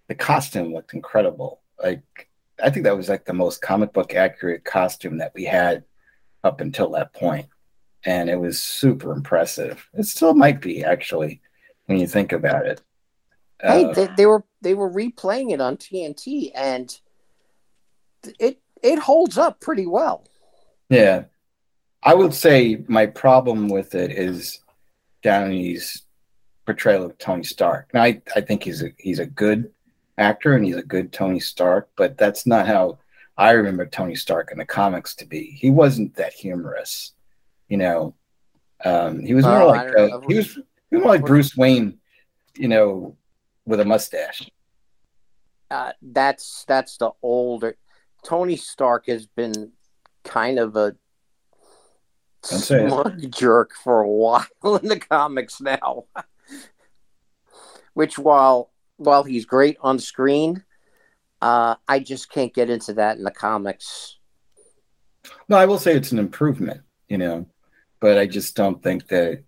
the 0.08 0.16
costume 0.16 0.74
looked 0.74 0.94
incredible. 0.94 1.62
Like 1.82 2.30
I 2.64 2.70
think 2.70 2.86
that 2.86 2.96
was 2.96 3.10
like 3.10 3.26
the 3.26 3.34
most 3.34 3.62
comic 3.62 3.92
book 3.92 4.14
accurate 4.14 4.64
costume 4.64 5.18
that 5.18 5.34
we 5.34 5.44
had 5.44 5.84
up 6.44 6.62
until 6.62 6.92
that 6.92 7.14
point, 7.14 7.48
and 8.06 8.30
it 8.30 8.40
was 8.40 8.62
super 8.62 9.12
impressive. 9.12 9.90
It 9.94 10.06
still 10.06 10.34
might 10.34 10.62
be 10.62 10.84
actually 10.84 11.42
when 11.88 12.00
you 12.00 12.08
think 12.08 12.32
about 12.32 12.66
it. 12.68 12.82
Hey, 13.62 13.86
uh, 13.86 13.94
they, 13.94 14.10
they 14.18 14.26
were 14.26 14.44
they 14.62 14.74
were 14.74 14.90
replaying 14.90 15.52
it 15.52 15.62
on 15.62 15.78
TNT, 15.78 16.52
and 16.56 17.00
it 18.40 18.60
it 18.82 19.00
holds 19.00 19.38
up 19.38 19.60
pretty 19.60 19.86
well. 19.86 20.26
Yeah, 20.90 21.26
I 22.04 22.14
would 22.14 22.34
say 22.34 22.84
my 22.88 23.06
problem 23.06 23.70
with 23.70 23.96
it 23.96 24.12
is 24.12 24.60
Downey's 25.24 26.04
portrayal 26.66 27.06
of 27.06 27.18
Tony 27.18 27.44
Stark. 27.44 27.94
Now, 27.94 28.04
I, 28.04 28.22
I 28.36 28.42
think 28.42 28.64
he's 28.64 28.84
a 28.84 28.90
he's 28.98 29.20
a 29.20 29.26
good 29.26 29.72
actor 30.18 30.54
and 30.54 30.66
he's 30.66 30.76
a 30.76 30.84
good 30.84 31.12
Tony 31.12 31.40
Stark, 31.40 31.90
but 31.96 32.18
that's 32.18 32.46
not 32.46 32.68
how 32.68 33.00
I 33.38 33.52
remember 33.52 33.86
Tony 33.86 34.16
Stark 34.16 34.52
in 34.52 34.58
the 34.58 34.66
comics 34.66 35.16
to 35.16 35.26
be. 35.26 35.46
He 35.46 35.70
wasn't 35.70 36.16
that 36.16 36.34
humorous, 36.34 37.14
you 37.68 37.78
know. 37.78 38.16
Um, 38.86 39.22
he 39.22 39.34
was 39.34 39.46
more 39.46 39.62
oh, 39.62 39.68
like 39.68 39.96
uh, 39.96 40.20
he 40.28 40.36
was 40.36 40.54
he 40.56 40.98
was 40.98 41.04
more 41.04 41.14
like 41.14 41.26
Bruce 41.26 41.56
Wayne, 41.56 42.00
you 42.56 42.68
know, 42.68 43.16
with 43.66 43.80
a 43.80 43.86
mustache. 43.86 44.50
Uh, 45.72 45.94
that's 46.02 46.66
that's 46.68 46.98
the 46.98 47.12
older 47.22 47.78
Tony 48.24 48.56
Stark 48.56 49.08
has 49.08 49.26
been 49.26 49.72
kind 50.24 50.58
of 50.58 50.76
a 50.76 50.96
smug 52.42 53.32
jerk 53.32 53.72
for 53.84 54.02
a 54.02 54.08
while 54.08 54.46
in 54.82 54.88
the 54.88 55.00
comics 55.00 55.62
now. 55.62 56.06
Which 57.94 58.18
while 58.18 58.72
while 58.98 59.24
he's 59.24 59.46
great 59.46 59.78
on 59.82 60.00
screen, 60.00 60.64
uh, 61.42 61.76
I 61.88 62.00
just 62.00 62.32
can't 62.32 62.54
get 62.54 62.70
into 62.70 62.94
that 62.94 63.18
in 63.18 63.24
the 63.24 63.32
comics. 63.32 64.18
No, 65.48 65.58
I 65.58 65.66
will 65.66 65.78
say 65.78 65.96
it's 65.96 66.12
an 66.12 66.20
improvement, 66.20 66.82
you 67.08 67.18
know, 67.18 67.46
but 68.00 68.18
I 68.18 68.26
just 68.26 68.56
don't 68.56 68.82
think 68.82 69.08
that 69.08 69.44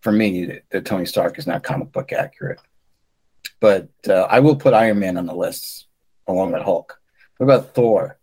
for 0.00 0.12
me 0.12 0.60
that 0.70 0.84
Tony 0.84 1.04
Stark 1.04 1.38
is 1.38 1.46
not 1.46 1.62
comic 1.62 1.92
book 1.92 2.12
accurate. 2.12 2.60
But 3.60 3.88
uh, 4.08 4.26
I 4.30 4.40
will 4.40 4.56
put 4.56 4.74
Iron 4.74 4.98
Man 4.98 5.16
on 5.16 5.26
the 5.26 5.34
list 5.34 5.86
along 6.26 6.52
with 6.52 6.62
Hulk. 6.62 6.98
What 7.36 7.44
about 7.44 7.74
Thor? 7.74 8.18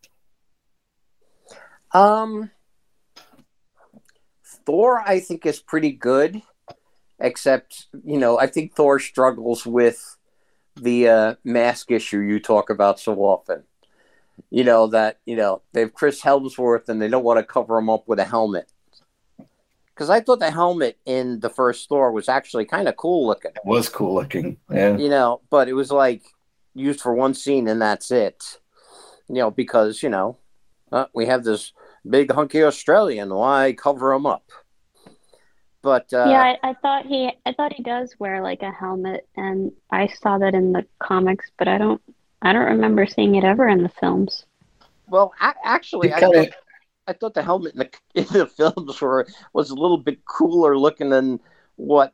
Um, 1.94 2.52
Thor, 4.66 5.00
I 5.00 5.20
think 5.20 5.46
is 5.46 5.60
pretty 5.60 5.92
good 5.92 6.42
except 7.20 7.88
you 8.04 8.18
know 8.18 8.40
I 8.40 8.48
think 8.48 8.76
Thor 8.76 9.00
struggles 9.00 9.66
with 9.66 10.18
the 10.76 11.10
uh, 11.10 11.36
mask 11.44 11.92
issue 11.92 12.20
you 12.20 12.40
talk 12.40 12.70
about 12.70 13.00
so 13.00 13.16
often. 13.20 13.64
You 14.50 14.64
know 14.64 14.88
that 14.88 15.20
you 15.26 15.36
know 15.36 15.62
they 15.74 15.82
have 15.82 15.94
Chris 15.94 16.22
Hemsworth 16.22 16.90
and 16.90 17.02
they 17.02 17.08
don't 17.08 17.24
want 17.24 17.40
to 17.40 17.44
cover 17.44 17.78
him 17.78 17.90
up 17.90 18.08
with 18.08 18.20
a 18.20 18.26
helmet. 18.26 18.72
Because 19.98 20.12
I 20.12 20.20
thought 20.20 20.38
the 20.38 20.52
helmet 20.52 21.00
in 21.08 21.40
the 21.40 21.50
first 21.50 21.90
Thor 21.90 22.12
was 22.12 22.30
actually 22.30 22.66
kind 22.66 22.88
of 22.88 22.96
cool 22.98 23.26
looking. 23.26 23.50
It 23.56 23.66
was 23.66 23.90
cool 23.90 24.14
looking, 24.14 24.58
yeah. 24.72 24.96
You 24.96 25.10
know, 25.10 25.42
but 25.50 25.68
it 25.68 25.74
was 25.74 25.92
like 25.92 26.22
used 26.76 27.02
for 27.02 27.16
one 27.16 27.34
scene 27.34 27.68
and 27.68 27.82
that's 27.82 28.12
it. 28.12 28.60
You 29.28 29.36
know, 29.38 29.50
because 29.50 30.04
you 30.04 30.10
know 30.10 30.38
uh, 30.92 31.06
we 31.16 31.26
have 31.26 31.44
this 31.44 31.74
big 32.08 32.32
hunky 32.32 32.64
Australian. 32.64 33.34
Why 33.34 33.74
cover 33.74 34.14
him 34.14 34.28
up? 34.28 34.44
But 35.82 36.14
uh, 36.14 36.28
yeah, 36.30 36.56
I, 36.62 36.70
I, 36.70 36.74
thought 36.76 37.08
he, 37.08 37.32
I 37.48 37.54
thought 37.54 37.74
he 37.74 37.82
does 37.82 38.14
wear 38.20 38.44
like 38.44 38.62
a 38.62 38.72
helmet, 38.72 39.28
and 39.36 39.72
I 39.90 40.08
saw 40.08 40.38
that 40.38 40.54
in 40.54 40.74
the 40.74 40.86
comics, 41.00 41.50
but 41.58 41.68
I 41.68 41.80
don't, 41.80 42.02
I 42.42 42.54
don't 42.54 42.66
remember 42.66 43.08
seeing 43.08 43.36
it 43.36 43.44
ever 43.44 43.68
in 43.68 43.82
the 43.82 43.90
films. 43.90 44.46
Well, 45.08 45.34
a- 45.42 45.56
actually, 45.64 46.14
I 46.14 46.20
thought, 46.20 46.50
I 47.08 47.14
thought 47.14 47.34
the 47.34 47.42
helmet 47.42 47.74
in 47.74 47.80
the 47.80 47.90
in 48.16 48.26
the 48.26 48.48
films 48.48 49.00
were 49.02 49.28
was 49.54 49.70
a 49.70 49.76
little 49.76 49.98
bit 49.98 50.26
cooler 50.26 50.78
looking 50.78 51.10
than 51.10 51.40
what 51.76 52.14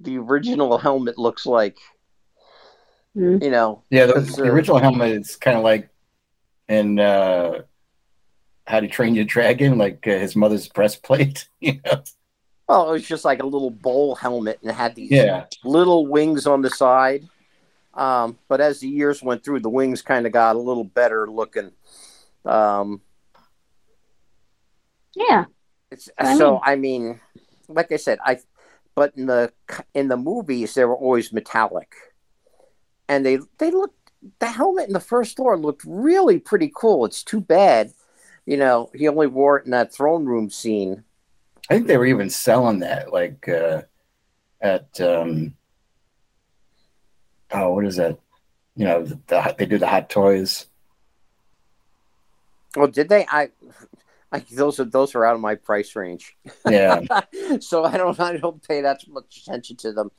the 0.00 0.18
original 0.18 0.78
helmet 0.78 1.18
looks 1.18 1.46
like. 1.46 1.78
Mm-hmm. 3.16 3.44
You 3.44 3.50
know, 3.50 3.82
yeah, 3.90 4.06
the, 4.06 4.20
the 4.20 4.44
uh, 4.44 4.52
original 4.52 4.78
helmet 4.78 5.12
is 5.12 5.36
kind 5.36 5.56
of 5.56 5.62
like 5.62 5.88
in 6.68 6.98
uh, 6.98 7.62
How 8.66 8.80
to 8.80 8.88
Train 8.88 9.14
Your 9.14 9.24
Dragon, 9.24 9.78
like 9.78 10.06
uh, 10.06 10.18
his 10.18 10.36
mother's 10.36 10.68
breastplate. 10.68 11.48
You 11.60 11.80
know. 11.84 12.02
Oh, 12.68 12.90
it 12.90 12.92
was 12.92 13.06
just 13.06 13.24
like 13.24 13.42
a 13.42 13.46
little 13.46 13.70
bowl 13.70 14.14
helmet 14.14 14.58
and 14.62 14.70
it 14.70 14.74
had 14.74 14.94
these 14.94 15.10
yeah. 15.10 15.44
little 15.64 16.06
wings 16.06 16.46
on 16.46 16.62
the 16.62 16.70
side. 16.70 17.28
Um, 17.92 18.38
but 18.48 18.60
as 18.60 18.80
the 18.80 18.88
years 18.88 19.22
went 19.22 19.44
through, 19.44 19.60
the 19.60 19.68
wings 19.68 20.02
kind 20.02 20.26
of 20.26 20.32
got 20.32 20.56
a 20.56 20.58
little 20.58 20.84
better 20.84 21.30
looking. 21.30 21.72
Um, 22.44 23.02
yeah. 25.16 25.44
It's, 25.90 26.08
I 26.18 26.36
so 26.36 26.52
mean. 26.52 26.60
I 26.64 26.76
mean, 26.76 27.20
like 27.68 27.92
I 27.92 27.96
said, 27.96 28.18
I 28.24 28.38
but 28.94 29.16
in 29.16 29.26
the 29.26 29.52
in 29.94 30.08
the 30.08 30.16
movies 30.16 30.74
they 30.74 30.84
were 30.84 30.96
always 30.96 31.32
metallic, 31.32 31.94
and 33.08 33.24
they 33.24 33.38
they 33.58 33.70
looked 33.70 34.10
the 34.38 34.46
helmet 34.46 34.86
in 34.86 34.92
the 34.92 35.00
first 35.00 35.36
Thor 35.36 35.56
looked 35.58 35.82
really 35.86 36.38
pretty 36.38 36.72
cool. 36.74 37.04
It's 37.04 37.22
too 37.22 37.40
bad, 37.40 37.92
you 38.46 38.56
know, 38.56 38.90
he 38.94 39.06
only 39.08 39.26
wore 39.26 39.58
it 39.58 39.66
in 39.66 39.72
that 39.72 39.92
throne 39.92 40.24
room 40.24 40.48
scene 40.50 41.04
I 41.70 41.74
think 41.74 41.86
they 41.86 41.96
were 41.96 42.06
even 42.06 42.28
selling 42.28 42.80
that 42.80 43.12
like 43.12 43.48
uh, 43.48 43.82
at 44.60 45.00
um, 45.00 45.54
oh, 47.50 47.72
what 47.72 47.86
is 47.86 47.96
that? 47.96 48.18
You 48.76 48.84
know, 48.84 49.04
the, 49.04 49.18
the, 49.28 49.54
they 49.58 49.66
do 49.66 49.78
the 49.78 49.86
hot 49.86 50.10
toys. 50.10 50.66
Well, 52.76 52.88
did 52.88 53.08
they? 53.08 53.24
I, 53.26 53.48
I 54.34 54.40
those 54.52 54.80
are 54.80 54.84
those 54.84 55.14
are 55.14 55.24
out 55.24 55.36
of 55.36 55.40
my 55.40 55.54
price 55.54 55.94
range. 55.94 56.36
Yeah. 56.68 57.00
so 57.60 57.84
I 57.84 57.96
don't 57.96 58.18
I 58.18 58.36
don't 58.36 58.66
pay 58.66 58.80
that 58.80 59.06
much 59.08 59.42
attention 59.42 59.76
to 59.78 59.92
them. 59.92 60.10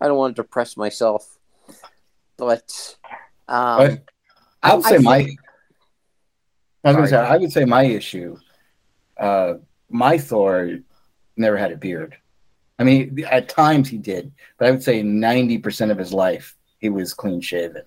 I 0.00 0.06
don't 0.06 0.16
want 0.16 0.36
to 0.36 0.42
depress 0.42 0.76
myself. 0.76 1.38
But, 2.36 2.96
um, 3.48 3.78
but 3.78 4.04
I 4.62 4.74
would 4.74 4.84
say 4.84 4.96
I 4.96 4.98
my. 4.98 5.36
I 6.84 6.88
was 6.92 6.96
gonna 6.96 7.08
say 7.08 7.16
I 7.16 7.36
would 7.36 7.52
say 7.52 7.64
my 7.64 7.82
issue. 7.82 8.36
Uh, 9.18 9.54
my 9.88 10.18
Thor 10.18 10.78
never 11.36 11.56
had 11.56 11.72
a 11.72 11.76
beard. 11.76 12.16
I 12.78 12.84
mean, 12.84 13.24
at 13.30 13.48
times 13.48 13.88
he 13.88 13.98
did, 13.98 14.32
but 14.58 14.66
I 14.66 14.70
would 14.72 14.82
say 14.82 15.00
90% 15.02 15.92
of 15.92 15.98
his 15.98 16.12
life 16.12 16.56
he 16.78 16.88
was 16.88 17.14
clean 17.14 17.40
shaven. 17.40 17.84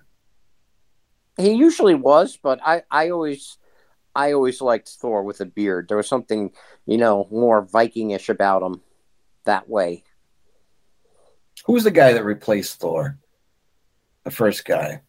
He 1.37 1.51
usually 1.51 1.95
was, 1.95 2.37
but 2.41 2.59
I, 2.65 2.83
I 2.89 3.09
always, 3.09 3.57
I 4.17 4.33
always 4.33 4.61
liked 4.61 4.89
Thor 4.89 5.21
with 5.21 5.41
a 5.41 5.45
beard. 5.45 5.87
There 5.87 5.97
was 5.97 6.07
something, 6.07 6.51
you 6.87 6.97
know, 6.97 7.27
more 7.29 7.63
Vikingish 7.63 8.29
about 8.29 8.63
him 8.63 8.81
that 9.45 9.69
way. 9.69 10.03
Who 11.65 11.73
was 11.73 11.83
the 11.83 11.91
guy 11.91 12.13
that 12.13 12.23
replaced 12.25 12.79
Thor? 12.79 13.19
The 14.23 14.31
first 14.31 14.65
guy. 14.65 15.01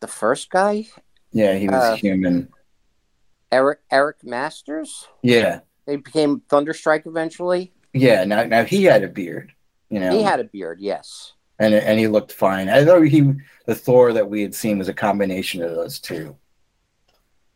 The 0.00 0.06
first 0.06 0.50
guy, 0.50 0.86
Yeah, 1.32 1.54
he 1.54 1.66
was 1.66 1.82
Uh, 1.82 1.96
human. 1.96 2.52
Eric 3.50 3.80
Eric 3.90 4.22
Masters. 4.22 5.08
Yeah, 5.22 5.60
They 5.86 5.96
became 5.96 6.40
Thunderstrike 6.50 7.06
eventually. 7.06 7.72
yeah. 7.94 8.24
Now, 8.24 8.44
now 8.44 8.64
he 8.64 8.84
had 8.84 9.02
a 9.02 9.08
beard. 9.08 9.52
You 9.88 10.00
know, 10.00 10.10
He 10.10 10.22
had 10.22 10.40
a 10.40 10.44
beard, 10.44 10.78
yes. 10.80 11.32
and 11.58 11.72
and 11.74 11.98
he 11.98 12.06
looked 12.08 12.32
fine. 12.32 12.68
I 12.68 12.84
thought 12.84 13.00
he 13.02 13.32
the 13.66 13.74
Thor 13.74 14.12
that 14.12 14.28
we 14.28 14.42
had 14.42 14.54
seen 14.54 14.78
was 14.78 14.88
a 14.88 14.94
combination 14.94 15.62
of 15.62 15.70
those 15.74 15.98
two. 16.00 16.36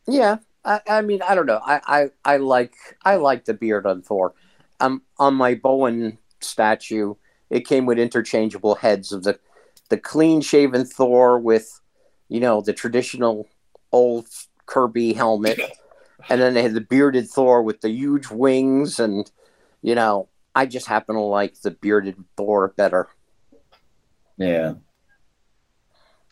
Yeah, 0.08 0.38
I, 0.64 0.80
I 0.88 1.02
mean, 1.02 1.20
I 1.22 1.34
don't 1.34 1.46
know. 1.46 1.60
I, 1.62 1.80
I, 1.86 2.10
I 2.24 2.36
like 2.38 2.74
I 3.04 3.16
like 3.16 3.44
the 3.44 3.54
beard 3.54 3.86
on 3.86 4.02
Thor. 4.02 4.34
Um, 4.80 5.02
on 5.18 5.34
my 5.34 5.54
Bowen 5.54 6.18
statue, 6.40 7.14
it 7.50 7.66
came 7.66 7.84
with 7.84 7.98
interchangeable 7.98 8.76
heads 8.76 9.12
of 9.12 9.22
the 9.22 9.38
the 9.90 9.98
clean 9.98 10.40
shaven 10.40 10.84
Thor 10.84 11.38
with, 11.38 11.80
you 12.28 12.40
know, 12.40 12.60
the 12.62 12.72
traditional 12.72 13.48
old 13.92 14.28
Kirby 14.66 15.12
helmet, 15.12 15.60
and 16.28 16.40
then 16.40 16.54
they 16.54 16.62
had 16.62 16.74
the 16.74 16.80
bearded 16.80 17.28
Thor 17.28 17.62
with 17.62 17.82
the 17.82 17.90
huge 17.90 18.30
wings, 18.30 18.98
and 18.98 19.30
you 19.82 19.94
know, 19.94 20.28
I 20.54 20.64
just 20.64 20.86
happen 20.86 21.16
to 21.16 21.20
like 21.20 21.60
the 21.60 21.70
bearded 21.70 22.16
Thor 22.36 22.72
better. 22.76 23.08
Yeah. 24.38 24.74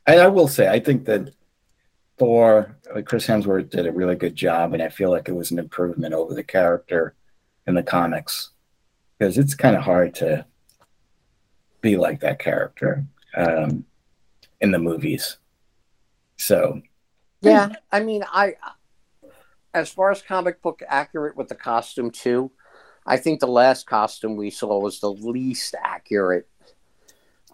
And 0.06 0.20
I 0.20 0.28
will 0.28 0.48
say, 0.48 0.68
I 0.68 0.78
think 0.78 1.04
that 1.06 1.34
Thor, 2.18 2.76
like 2.94 3.06
Chris 3.06 3.26
Hemsworth 3.26 3.70
did 3.70 3.86
a 3.86 3.92
really 3.92 4.16
good 4.16 4.34
job, 4.34 4.72
and 4.72 4.82
I 4.82 4.88
feel 4.88 5.10
like 5.10 5.28
it 5.28 5.34
was 5.34 5.50
an 5.50 5.58
improvement 5.58 6.14
over 6.14 6.34
the 6.34 6.42
character 6.42 7.14
in 7.66 7.74
the 7.74 7.82
comics 7.82 8.50
because 9.18 9.38
it's 9.38 9.54
kind 9.54 9.76
of 9.76 9.82
hard 9.82 10.14
to 10.16 10.46
be 11.80 11.96
like 11.96 12.20
that 12.20 12.38
character 12.38 13.04
um, 13.36 13.84
in 14.60 14.70
the 14.70 14.78
movies. 14.78 15.38
So, 16.36 16.82
Yeah, 17.42 17.74
I 17.92 18.00
mean, 18.00 18.24
I 18.30 18.54
as 19.74 19.90
far 19.90 20.10
as 20.10 20.22
comic 20.22 20.62
book 20.62 20.82
accurate 20.88 21.36
with 21.36 21.48
the 21.48 21.54
costume 21.54 22.10
too, 22.10 22.50
I 23.06 23.18
think 23.18 23.40
the 23.40 23.46
last 23.46 23.86
costume 23.86 24.36
we 24.36 24.50
saw 24.50 24.80
was 24.80 25.00
the 25.00 25.12
least 25.12 25.74
accurate. 25.80 26.48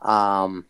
Um, 0.00 0.66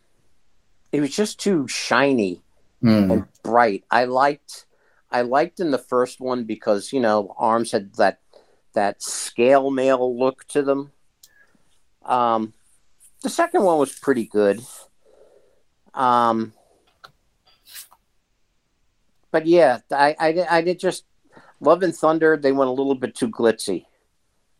it 0.91 0.99
was 0.99 1.15
just 1.15 1.39
too 1.39 1.67
shiny 1.67 2.42
hmm, 2.83 3.11
and 3.11 3.25
bright. 3.43 3.85
I 3.89 4.05
liked, 4.05 4.65
I 5.09 5.21
liked 5.21 5.59
in 5.59 5.71
the 5.71 5.77
first 5.77 6.19
one 6.19 6.43
because 6.43 6.93
you 6.93 6.99
know 6.99 7.33
arms 7.37 7.71
had 7.71 7.95
that 7.95 8.19
that 8.73 9.01
scale 9.01 9.71
mail 9.71 10.17
look 10.17 10.45
to 10.49 10.61
them. 10.61 10.91
Um, 12.05 12.53
the 13.21 13.29
second 13.29 13.63
one 13.63 13.79
was 13.79 13.97
pretty 13.97 14.25
good. 14.25 14.61
Um, 15.93 16.53
but 19.31 19.45
yeah, 19.45 19.79
I, 19.91 20.15
I, 20.19 20.31
did- 20.31 20.47
I 20.47 20.61
did 20.61 20.79
just 20.79 21.05
Love 21.59 21.83
and 21.83 21.95
Thunder. 21.95 22.35
They 22.35 22.51
went 22.51 22.69
a 22.69 22.73
little 22.73 22.95
bit 22.95 23.15
too 23.15 23.29
glitzy. 23.29 23.85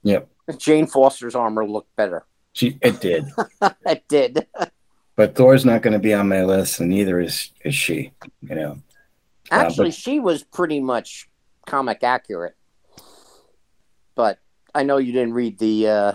Yep. 0.03 0.29
Jane 0.57 0.87
Foster's 0.87 1.35
armor 1.35 1.67
looked 1.67 1.95
better. 1.95 2.25
she, 2.53 2.77
it 2.81 3.01
did. 3.01 3.25
it 3.85 4.03
did. 4.07 4.47
But 5.15 5.35
Thor's 5.35 5.63
not 5.65 5.81
going 5.83 5.93
to 5.93 5.99
be 5.99 6.13
on 6.13 6.27
my 6.29 6.43
list, 6.43 6.79
and 6.79 6.89
neither 6.89 7.19
is, 7.19 7.51
is 7.63 7.75
she, 7.75 8.11
you 8.41 8.55
know. 8.55 8.71
Uh, 9.51 9.55
Actually, 9.55 9.89
but- 9.89 9.95
she 9.95 10.19
was 10.19 10.43
pretty 10.43 10.79
much 10.79 11.29
comic 11.67 12.03
accurate. 12.03 12.55
But 14.15 14.39
I 14.73 14.83
know 14.83 14.97
you 14.97 15.11
didn't 15.13 15.33
read 15.33 15.59
the 15.59 15.87
uh, 15.87 16.13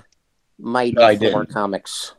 Mighty 0.58 0.98
I 0.98 1.16
Thor 1.16 1.44
didn't. 1.44 1.52
comics. 1.52 2.14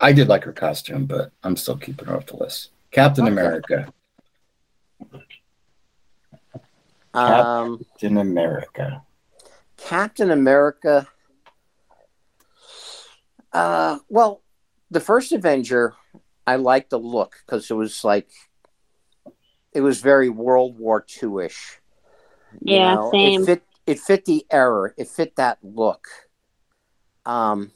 I 0.00 0.12
did 0.12 0.28
like 0.28 0.44
her 0.44 0.52
costume, 0.52 1.06
but 1.06 1.30
I'm 1.44 1.56
still 1.56 1.76
keeping 1.76 2.06
her 2.08 2.16
off 2.16 2.26
the 2.26 2.36
list. 2.36 2.70
Captain 2.90 3.24
Okay. 3.24 3.32
America. 3.32 3.92
Um, 7.12 7.78
Captain 7.78 8.16
America. 8.18 9.02
Captain 9.76 10.30
America. 10.30 11.06
Uh, 13.52 13.98
well, 14.08 14.42
the 14.90 15.00
first 15.00 15.32
Avenger, 15.32 15.94
I 16.46 16.56
liked 16.56 16.90
the 16.90 16.98
look 16.98 17.36
because 17.44 17.70
it 17.70 17.74
was 17.74 18.04
like, 18.04 18.28
it 19.72 19.80
was 19.80 20.00
very 20.00 20.28
World 20.28 20.78
War 20.78 21.04
II 21.22 21.44
ish. 21.46 21.78
Yeah, 22.60 23.08
same. 23.12 23.42
It 23.42 23.46
fit. 23.46 23.62
It 23.86 24.00
fit 24.00 24.24
the 24.24 24.46
era. 24.50 24.92
It 24.96 25.08
fit 25.08 25.36
that 25.36 25.58
look. 25.62 26.06
Um, 27.24 27.72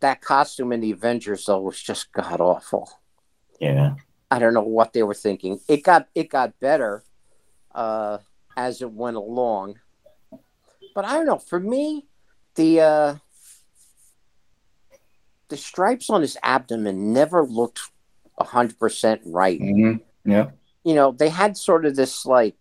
that 0.00 0.20
costume 0.20 0.72
in 0.72 0.80
the 0.80 0.90
Avengers 0.90 1.46
though 1.46 1.60
was 1.60 1.80
just 1.80 2.12
god 2.12 2.40
awful. 2.40 2.90
Yeah. 3.60 3.94
I 4.30 4.38
don't 4.38 4.54
know 4.54 4.62
what 4.62 4.92
they 4.92 5.02
were 5.02 5.14
thinking. 5.14 5.60
It 5.68 5.82
got 5.82 6.08
it 6.14 6.28
got 6.28 6.58
better 6.60 7.02
uh, 7.74 8.18
as 8.56 8.82
it 8.82 8.90
went 8.90 9.16
along, 9.16 9.76
but 10.94 11.04
I 11.04 11.14
don't 11.14 11.26
know. 11.26 11.38
For 11.38 11.60
me, 11.60 12.06
the 12.56 12.80
uh, 12.80 13.14
the 15.48 15.56
stripes 15.56 16.10
on 16.10 16.22
his 16.22 16.36
abdomen 16.42 17.12
never 17.12 17.44
looked 17.44 17.80
hundred 18.38 18.78
percent 18.78 19.22
right. 19.24 19.58
hmm 19.58 19.94
Yeah. 20.24 20.50
You 20.84 20.94
know, 20.94 21.12
they 21.12 21.30
had 21.30 21.56
sort 21.56 21.84
of 21.84 21.96
this 21.96 22.26
like 22.26 22.56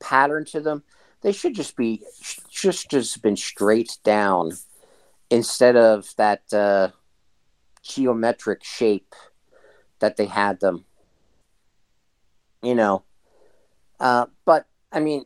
pattern 0.00 0.44
to 0.46 0.60
them. 0.60 0.82
They 1.22 1.32
should 1.32 1.54
just 1.54 1.76
be 1.76 2.02
just 2.50 2.90
just 2.90 3.22
been 3.22 3.36
straight 3.36 3.98
down 4.02 4.52
instead 5.30 5.76
of 5.76 6.14
that 6.16 6.52
uh, 6.52 6.88
geometric 7.82 8.64
shape 8.64 9.14
that 10.00 10.16
they 10.16 10.26
had 10.26 10.60
them. 10.60 10.84
You 12.62 12.74
know, 12.74 13.04
uh, 13.98 14.26
but 14.44 14.66
I 14.92 15.00
mean, 15.00 15.24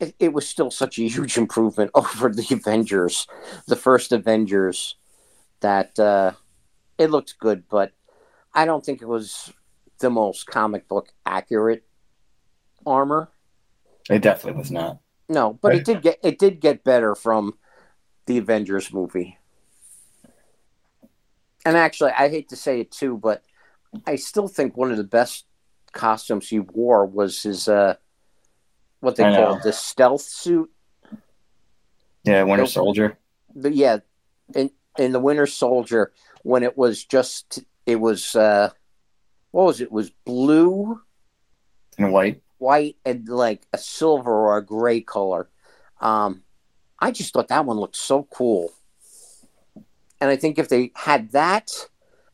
it, 0.00 0.14
it 0.18 0.32
was 0.32 0.48
still 0.48 0.70
such 0.70 0.98
a 0.98 1.08
huge 1.08 1.36
improvement 1.44 1.90
over 1.94 2.28
the 2.28 2.46
Avengers, 2.50 3.26
the 3.66 3.76
first 3.76 4.12
Avengers, 4.12 4.96
that 5.66 5.98
uh, 5.98 6.30
it 6.96 7.10
looked 7.10 7.40
good, 7.40 7.64
but 7.68 7.90
I 8.54 8.66
don't 8.66 8.86
think 8.86 9.02
it 9.02 9.08
was 9.08 9.52
the 9.98 10.10
most 10.10 10.46
comic 10.46 10.86
book 10.86 11.08
accurate 11.26 11.84
armor. 12.86 13.30
It 14.08 14.22
definitely 14.22 14.60
was 14.60 14.70
not. 14.70 15.00
No, 15.28 15.58
but 15.60 15.74
it 15.74 15.84
did 15.84 16.02
get 16.02 16.20
it 16.22 16.38
did 16.38 16.60
get 16.60 16.84
better 16.84 17.16
from 17.16 17.54
the 18.26 18.38
Avengers 18.38 18.92
movie. 18.92 19.38
And 21.64 21.76
actually, 21.76 22.12
I 22.12 22.28
hate 22.28 22.50
to 22.50 22.56
say 22.56 22.78
it 22.78 22.92
too, 22.92 23.18
but 23.18 23.42
I 24.06 24.14
still 24.14 24.46
think 24.46 24.76
one 24.76 24.92
of 24.92 24.98
the 24.98 25.02
best 25.02 25.46
costumes 25.90 26.48
he 26.48 26.60
wore 26.60 27.04
was 27.06 27.42
his 27.42 27.66
uh 27.66 27.96
what 29.00 29.16
they 29.16 29.24
I 29.24 29.32
know. 29.32 29.58
the 29.64 29.72
stealth 29.72 30.22
suit. 30.22 30.70
Yeah, 32.22 32.44
Winter 32.44 32.62
Nope. 32.62 32.70
Soldier. 32.70 33.18
The, 33.52 33.72
yeah, 33.72 33.98
in 34.54 34.70
in 34.98 35.12
the 35.12 35.20
Winter 35.20 35.46
Soldier 35.46 36.12
when 36.42 36.62
it 36.62 36.76
was 36.76 37.04
just 37.04 37.64
it 37.86 37.96
was 37.96 38.34
uh 38.34 38.70
what 39.50 39.64
was 39.64 39.80
it? 39.80 39.84
It 39.84 39.92
was 39.92 40.10
blue 40.24 41.00
and 41.98 42.12
white. 42.12 42.42
white 42.58 42.96
and 43.04 43.28
like 43.28 43.66
a 43.72 43.78
silver 43.78 44.30
or 44.30 44.58
a 44.58 44.64
gray 44.64 45.00
color. 45.00 45.48
Um, 46.00 46.42
I 46.98 47.10
just 47.10 47.32
thought 47.32 47.48
that 47.48 47.64
one 47.64 47.78
looked 47.78 47.96
so 47.96 48.24
cool. 48.24 48.72
And 50.20 50.30
I 50.30 50.36
think 50.36 50.58
if 50.58 50.68
they 50.68 50.92
had 50.94 51.32
that 51.32 51.70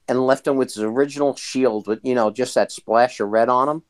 and 0.09 0.27
left 0.27 0.47
him 0.47 0.57
with 0.57 0.75
his 0.75 0.83
original 0.83 1.37
shield 1.37 1.87
with, 1.87 2.01
you 2.03 2.15
know, 2.15 2.31
just 2.31 2.55
that 2.55 2.73
splash 2.73 3.21
of 3.21 3.29
red 3.29 3.49
on 3.49 3.69
him, 3.69 3.83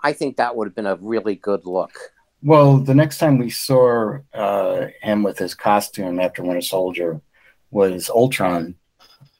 I 0.00 0.12
think 0.12 0.36
that 0.36 0.54
would 0.54 0.68
have 0.68 0.74
been 0.74 0.86
a 0.86 0.96
really 0.96 1.34
good 1.34 1.64
look. 1.64 2.12
Well, 2.42 2.78
the 2.78 2.94
next 2.94 3.18
time 3.18 3.38
we 3.38 3.50
saw 3.50 4.18
uh, 4.34 4.86
him 5.02 5.22
with 5.22 5.38
his 5.38 5.54
costume 5.54 6.20
after 6.20 6.42
Winter 6.42 6.60
Soldier 6.60 7.20
was 7.70 8.08
Ultron, 8.10 8.74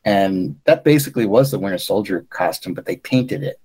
and 0.04 0.60
that 0.64 0.84
basically 0.84 1.26
was 1.26 1.50
the 1.50 1.58
Winter 1.58 1.78
Soldier 1.78 2.26
costume, 2.30 2.74
but 2.74 2.86
they 2.86 2.96
painted 2.96 3.42
it. 3.42 3.60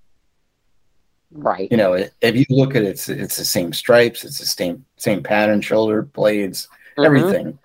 Right. 1.31 1.69
You 1.71 1.77
know, 1.77 1.93
it, 1.93 2.13
if 2.21 2.35
you 2.35 2.45
look 2.49 2.75
at 2.75 2.83
it, 2.83 2.87
it's 2.89 3.07
it's 3.09 3.37
the 3.37 3.45
same 3.45 3.71
stripes, 3.73 4.23
it's 4.25 4.39
the 4.39 4.45
same 4.45 4.85
same 4.97 5.23
pattern, 5.23 5.61
shoulder 5.61 6.01
blades, 6.01 6.67
Mhm. 6.97 7.05
everything, 7.05 7.59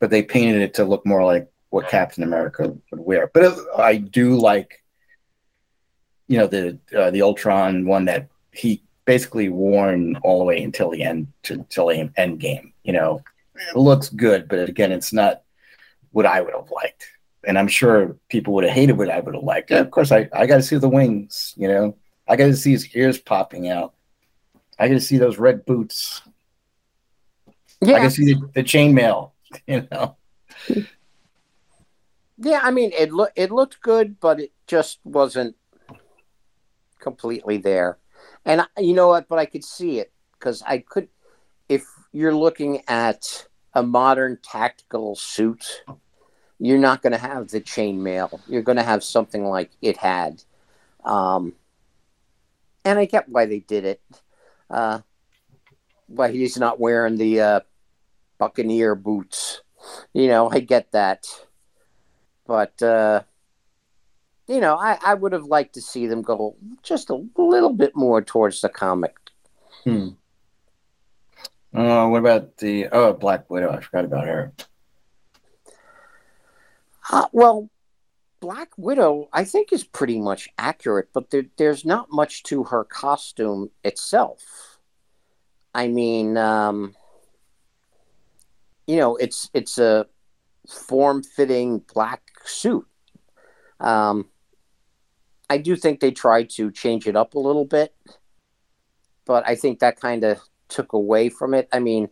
but 0.00 0.10
they 0.10 0.22
painted 0.22 0.60
it 0.60 0.74
to 0.74 0.84
look 0.84 1.06
more 1.06 1.24
like 1.24 1.48
what 1.70 1.88
Captain 1.88 2.22
America 2.22 2.76
would 2.90 3.00
wear. 3.00 3.30
But 3.32 3.44
it, 3.44 3.58
I 3.76 3.96
do 3.96 4.36
like, 4.38 4.82
you 6.28 6.36
know, 6.38 6.46
the 6.46 6.78
uh, 6.96 7.10
the 7.10 7.22
Ultron 7.22 7.86
one 7.86 8.04
that 8.04 8.28
he 8.52 8.82
basically 9.06 9.48
worn 9.48 10.16
all 10.16 10.38
the 10.38 10.44
way 10.44 10.62
until 10.62 10.90
the 10.90 11.02
end 11.02 11.28
to 11.44 11.64
till 11.70 11.86
the 11.86 12.10
end 12.18 12.38
game. 12.38 12.74
You 12.82 12.92
know, 12.92 13.22
it 13.56 13.76
looks 13.76 14.10
good, 14.10 14.46
but 14.46 14.68
again, 14.68 14.92
it's 14.92 15.12
not 15.12 15.42
what 16.14 16.26
I 16.26 16.40
would 16.40 16.54
have 16.54 16.70
liked. 16.70 17.06
And 17.46 17.58
I'm 17.58 17.68
sure 17.68 18.16
people 18.28 18.54
would 18.54 18.64
have 18.64 18.72
hated 18.72 18.96
what 18.96 19.10
I 19.10 19.18
would 19.20 19.34
have 19.34 19.42
liked. 19.44 19.70
Yeah, 19.70 19.80
of 19.80 19.90
course, 19.90 20.12
I, 20.12 20.28
I 20.32 20.46
got 20.46 20.56
to 20.56 20.62
see 20.62 20.76
the 20.76 20.88
wings. 20.88 21.52
You 21.56 21.68
know, 21.68 21.96
I 22.28 22.36
got 22.36 22.46
to 22.46 22.56
see 22.56 22.70
his 22.70 22.94
ears 22.94 23.18
popping 23.18 23.68
out. 23.68 23.94
I 24.78 24.88
got 24.88 24.94
to 24.94 25.00
see 25.00 25.18
those 25.18 25.38
red 25.38 25.66
boots. 25.66 26.22
Yeah, 27.82 27.96
I 27.96 28.00
can 28.00 28.10
see 28.10 28.32
the, 28.32 28.50
the 28.54 28.62
chainmail. 28.62 29.32
You 29.68 29.86
know. 29.92 30.16
yeah. 32.38 32.58
I 32.60 32.72
mean, 32.72 32.90
it 32.98 33.12
looked 33.12 33.38
it 33.38 33.52
looked 33.52 33.80
good, 33.82 34.18
but 34.18 34.40
it 34.40 34.52
just 34.66 34.98
wasn't 35.04 35.54
completely 36.98 37.58
there. 37.58 37.98
And 38.44 38.62
I- 38.62 38.80
you 38.80 38.94
know 38.94 39.08
what? 39.08 39.28
But 39.28 39.38
I 39.38 39.46
could 39.46 39.64
see 39.64 40.00
it 40.00 40.12
because 40.32 40.60
I 40.66 40.78
could. 40.78 41.06
If 41.68 41.84
you're 42.10 42.34
looking 42.34 42.82
at 42.88 43.46
a 43.74 43.82
modern 43.84 44.38
tactical 44.42 45.14
suit, 45.14 45.84
you're 46.64 46.78
not 46.78 47.02
going 47.02 47.12
to 47.12 47.18
have 47.18 47.48
the 47.48 47.60
chainmail. 47.60 48.40
You're 48.48 48.62
going 48.62 48.78
to 48.78 48.82
have 48.82 49.04
something 49.04 49.44
like 49.44 49.70
it 49.82 49.98
had. 49.98 50.42
Um, 51.04 51.52
and 52.84 52.98
I 52.98 53.04
get 53.04 53.28
why 53.28 53.46
they 53.46 53.60
did 53.60 53.84
it. 53.84 54.02
Uh, 54.70 55.00
why 56.06 56.30
he's 56.30 56.56
not 56.56 56.80
wearing 56.80 57.16
the 57.16 57.40
uh, 57.40 57.60
Buccaneer 58.38 58.94
boots. 58.94 59.60
You 60.12 60.28
know, 60.28 60.50
I 60.50 60.60
get 60.60 60.92
that. 60.92 61.26
But, 62.46 62.82
uh, 62.82 63.22
you 64.46 64.60
know, 64.60 64.76
I, 64.76 64.98
I 65.04 65.14
would 65.14 65.32
have 65.32 65.44
liked 65.44 65.74
to 65.74 65.82
see 65.82 66.06
them 66.06 66.22
go 66.22 66.56
just 66.82 67.10
a 67.10 67.24
little 67.36 67.72
bit 67.72 67.94
more 67.94 68.22
towards 68.22 68.60
the 68.60 68.68
comic. 68.68 69.16
Hmm. 69.84 70.08
Oh, 71.74 72.08
what 72.08 72.18
about 72.18 72.56
the 72.58 72.86
oh 72.92 73.12
Black 73.12 73.50
Widow? 73.50 73.70
I 73.70 73.80
forgot 73.80 74.04
about 74.04 74.26
her. 74.26 74.52
Uh, 77.10 77.26
well, 77.32 77.70
Black 78.40 78.70
Widow, 78.76 79.28
I 79.32 79.44
think, 79.44 79.72
is 79.72 79.84
pretty 79.84 80.20
much 80.20 80.48
accurate, 80.58 81.08
but 81.12 81.30
there, 81.30 81.44
there's 81.56 81.84
not 81.84 82.10
much 82.10 82.42
to 82.44 82.64
her 82.64 82.84
costume 82.84 83.70
itself. 83.82 84.78
I 85.74 85.88
mean, 85.88 86.36
um, 86.36 86.94
you 88.86 88.96
know, 88.96 89.16
it's 89.16 89.50
it's 89.54 89.78
a 89.78 90.06
form-fitting 90.68 91.84
black 91.92 92.22
suit. 92.44 92.86
Um, 93.80 94.28
I 95.50 95.58
do 95.58 95.76
think 95.76 96.00
they 96.00 96.10
tried 96.10 96.50
to 96.50 96.70
change 96.70 97.06
it 97.06 97.16
up 97.16 97.34
a 97.34 97.38
little 97.38 97.64
bit, 97.64 97.94
but 99.24 99.46
I 99.46 99.56
think 99.56 99.78
that 99.78 100.00
kind 100.00 100.24
of 100.24 100.40
took 100.68 100.92
away 100.92 101.28
from 101.28 101.54
it. 101.54 101.68
I 101.72 101.80
mean, 101.80 102.08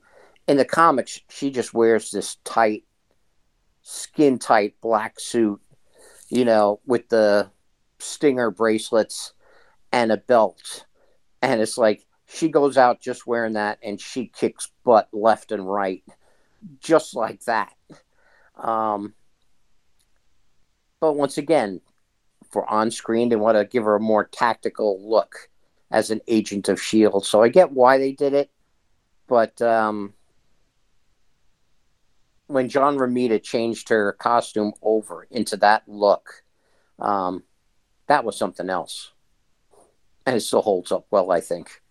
in 0.49 0.57
the 0.57 0.64
comics, 0.64 1.20
she 1.30 1.51
just 1.51 1.72
wears 1.72 2.11
this 2.11 2.36
tight, 2.45 2.84
skin 3.82 4.38
tight 4.38 4.74
black 4.80 5.20
suit, 5.20 5.60
you 6.28 6.44
know, 6.44 6.80
with 6.86 7.08
the 7.08 7.50
stinger 7.98 8.50
bracelets 8.50 9.32
and 9.92 10.10
a 10.10 10.16
belt. 10.16 10.86
And 11.42 11.60
it's 11.60 11.76
like 11.76 12.06
she 12.26 12.48
goes 12.48 12.78
out 12.78 13.00
just 13.00 13.26
wearing 13.26 13.54
that 13.54 13.78
and 13.82 14.00
she 14.00 14.26
kicks 14.26 14.70
butt 14.84 15.08
left 15.12 15.52
and 15.52 15.68
right, 15.68 16.02
just 16.80 17.14
like 17.14 17.44
that. 17.44 17.74
Um, 18.56 19.14
but 21.00 21.14
once 21.14 21.36
again, 21.36 21.80
for 22.50 22.68
on 22.70 22.90
screen, 22.90 23.28
they 23.28 23.36
want 23.36 23.56
to 23.56 23.64
give 23.64 23.84
her 23.84 23.96
a 23.96 24.00
more 24.00 24.24
tactical 24.24 25.00
look 25.08 25.48
as 25.90 26.10
an 26.10 26.20
agent 26.28 26.68
of 26.68 26.78
S.H.I.E.L.D. 26.78 27.26
So 27.26 27.42
I 27.42 27.48
get 27.48 27.72
why 27.72 27.98
they 27.98 28.12
did 28.12 28.34
it. 28.34 28.50
But 29.26 29.60
um, 29.62 30.14
when 32.53 32.68
John 32.68 32.96
Romita 32.96 33.42
changed 33.42 33.88
her 33.88 34.12
costume 34.12 34.72
over 34.82 35.26
into 35.30 35.57
that 35.59 35.82
look, 35.86 36.42
um, 36.98 37.42
that 38.07 38.24
was 38.24 38.36
something 38.36 38.68
else. 38.68 39.12
And 40.26 40.36
it 40.36 40.40
still 40.40 40.62
holds 40.62 40.92
up 40.92 41.07
well, 41.11 41.30
I 41.30 41.40
think. 41.40 41.82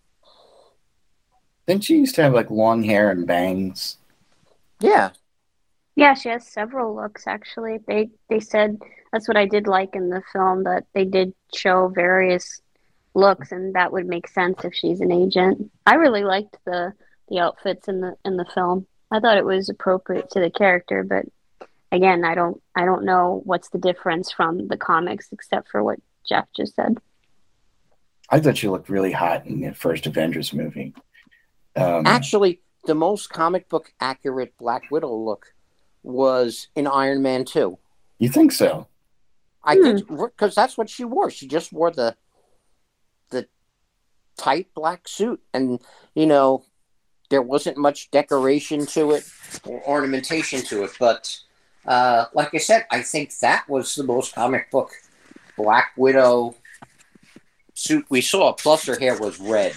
Didn't 1.66 1.84
she 1.84 1.96
used 1.96 2.14
to 2.16 2.22
have 2.22 2.34
like 2.34 2.50
long 2.50 2.82
hair 2.82 3.10
and 3.10 3.26
bangs? 3.26 3.98
Yeah. 4.80 5.10
Yeah, 5.94 6.14
she 6.14 6.30
has 6.30 6.46
several 6.46 6.96
looks 6.96 7.26
actually. 7.26 7.78
They 7.86 8.10
they 8.28 8.40
said 8.40 8.78
that's 9.12 9.28
what 9.28 9.36
I 9.36 9.46
did 9.46 9.66
like 9.66 9.94
in 9.94 10.08
the 10.08 10.22
film 10.32 10.64
that 10.64 10.84
they 10.94 11.04
did 11.04 11.34
show 11.54 11.88
various 11.88 12.60
looks 13.14 13.52
and 13.52 13.74
that 13.74 13.92
would 13.92 14.06
make 14.06 14.26
sense 14.26 14.64
if 14.64 14.74
she's 14.74 15.00
an 15.00 15.12
agent. 15.12 15.70
I 15.86 15.94
really 15.94 16.24
liked 16.24 16.56
the 16.64 16.94
the 17.28 17.40
outfits 17.40 17.88
in 17.88 18.00
the 18.00 18.16
in 18.24 18.36
the 18.36 18.46
film. 18.46 18.86
I 19.12 19.20
thought 19.20 19.36
it 19.36 19.44
was 19.44 19.68
appropriate 19.68 20.30
to 20.30 20.40
the 20.40 20.50
character, 20.50 21.04
but 21.04 21.26
again, 21.92 22.24
I 22.24 22.34
don't 22.34 22.60
I 22.74 22.84
don't 22.86 23.04
know 23.04 23.42
what's 23.44 23.68
the 23.68 23.78
difference 23.78 24.32
from 24.32 24.68
the 24.68 24.76
comics 24.76 25.28
except 25.32 25.68
for 25.68 25.84
what 25.84 25.98
Jeff 26.28 26.46
just 26.56 26.74
said. 26.74 26.98
I 28.30 28.40
thought 28.40 28.56
she 28.56 28.68
looked 28.68 28.88
really 28.88 29.12
hot 29.12 29.46
in 29.46 29.60
the 29.60 29.74
first 29.74 30.06
Avengers 30.06 30.54
movie. 30.54 30.94
Um, 31.76 32.06
Actually, 32.06 32.60
the 32.86 32.94
most 32.94 33.28
comic 33.28 33.68
book 33.68 33.92
accurate 34.00 34.54
Black 34.58 34.90
Widow 34.90 35.14
look 35.14 35.52
was 36.02 36.68
in 36.74 36.86
Iron 36.86 37.22
Man 37.22 37.44
2. 37.44 37.78
you 38.18 38.28
think 38.30 38.52
so? 38.52 38.86
I 39.62 39.76
Hmm. 39.76 39.82
think 39.82 40.08
because 40.08 40.54
that's 40.54 40.78
what 40.78 40.88
she 40.88 41.04
wore. 41.04 41.30
She 41.30 41.46
just 41.46 41.72
wore 41.72 41.90
the 41.90 42.16
the 43.30 43.46
tight 44.36 44.68
black 44.74 45.06
suit, 45.06 45.40
and 45.54 45.80
you 46.14 46.26
know 46.26 46.64
there 47.32 47.40
wasn't 47.42 47.78
much 47.78 48.10
decoration 48.10 48.84
to 48.84 49.12
it 49.12 49.24
or 49.64 49.82
ornamentation 49.88 50.60
to 50.60 50.84
it. 50.84 50.90
But 51.00 51.34
uh, 51.86 52.26
like 52.34 52.54
I 52.54 52.58
said, 52.58 52.84
I 52.90 53.00
think 53.00 53.38
that 53.38 53.66
was 53.70 53.94
the 53.94 54.04
most 54.04 54.34
comic 54.34 54.70
book 54.70 54.90
Black 55.56 55.92
Widow 55.96 56.54
suit 57.72 58.04
we 58.10 58.20
saw. 58.20 58.52
Plus, 58.52 58.84
her 58.84 58.98
hair 58.98 59.18
was 59.18 59.40
red. 59.40 59.74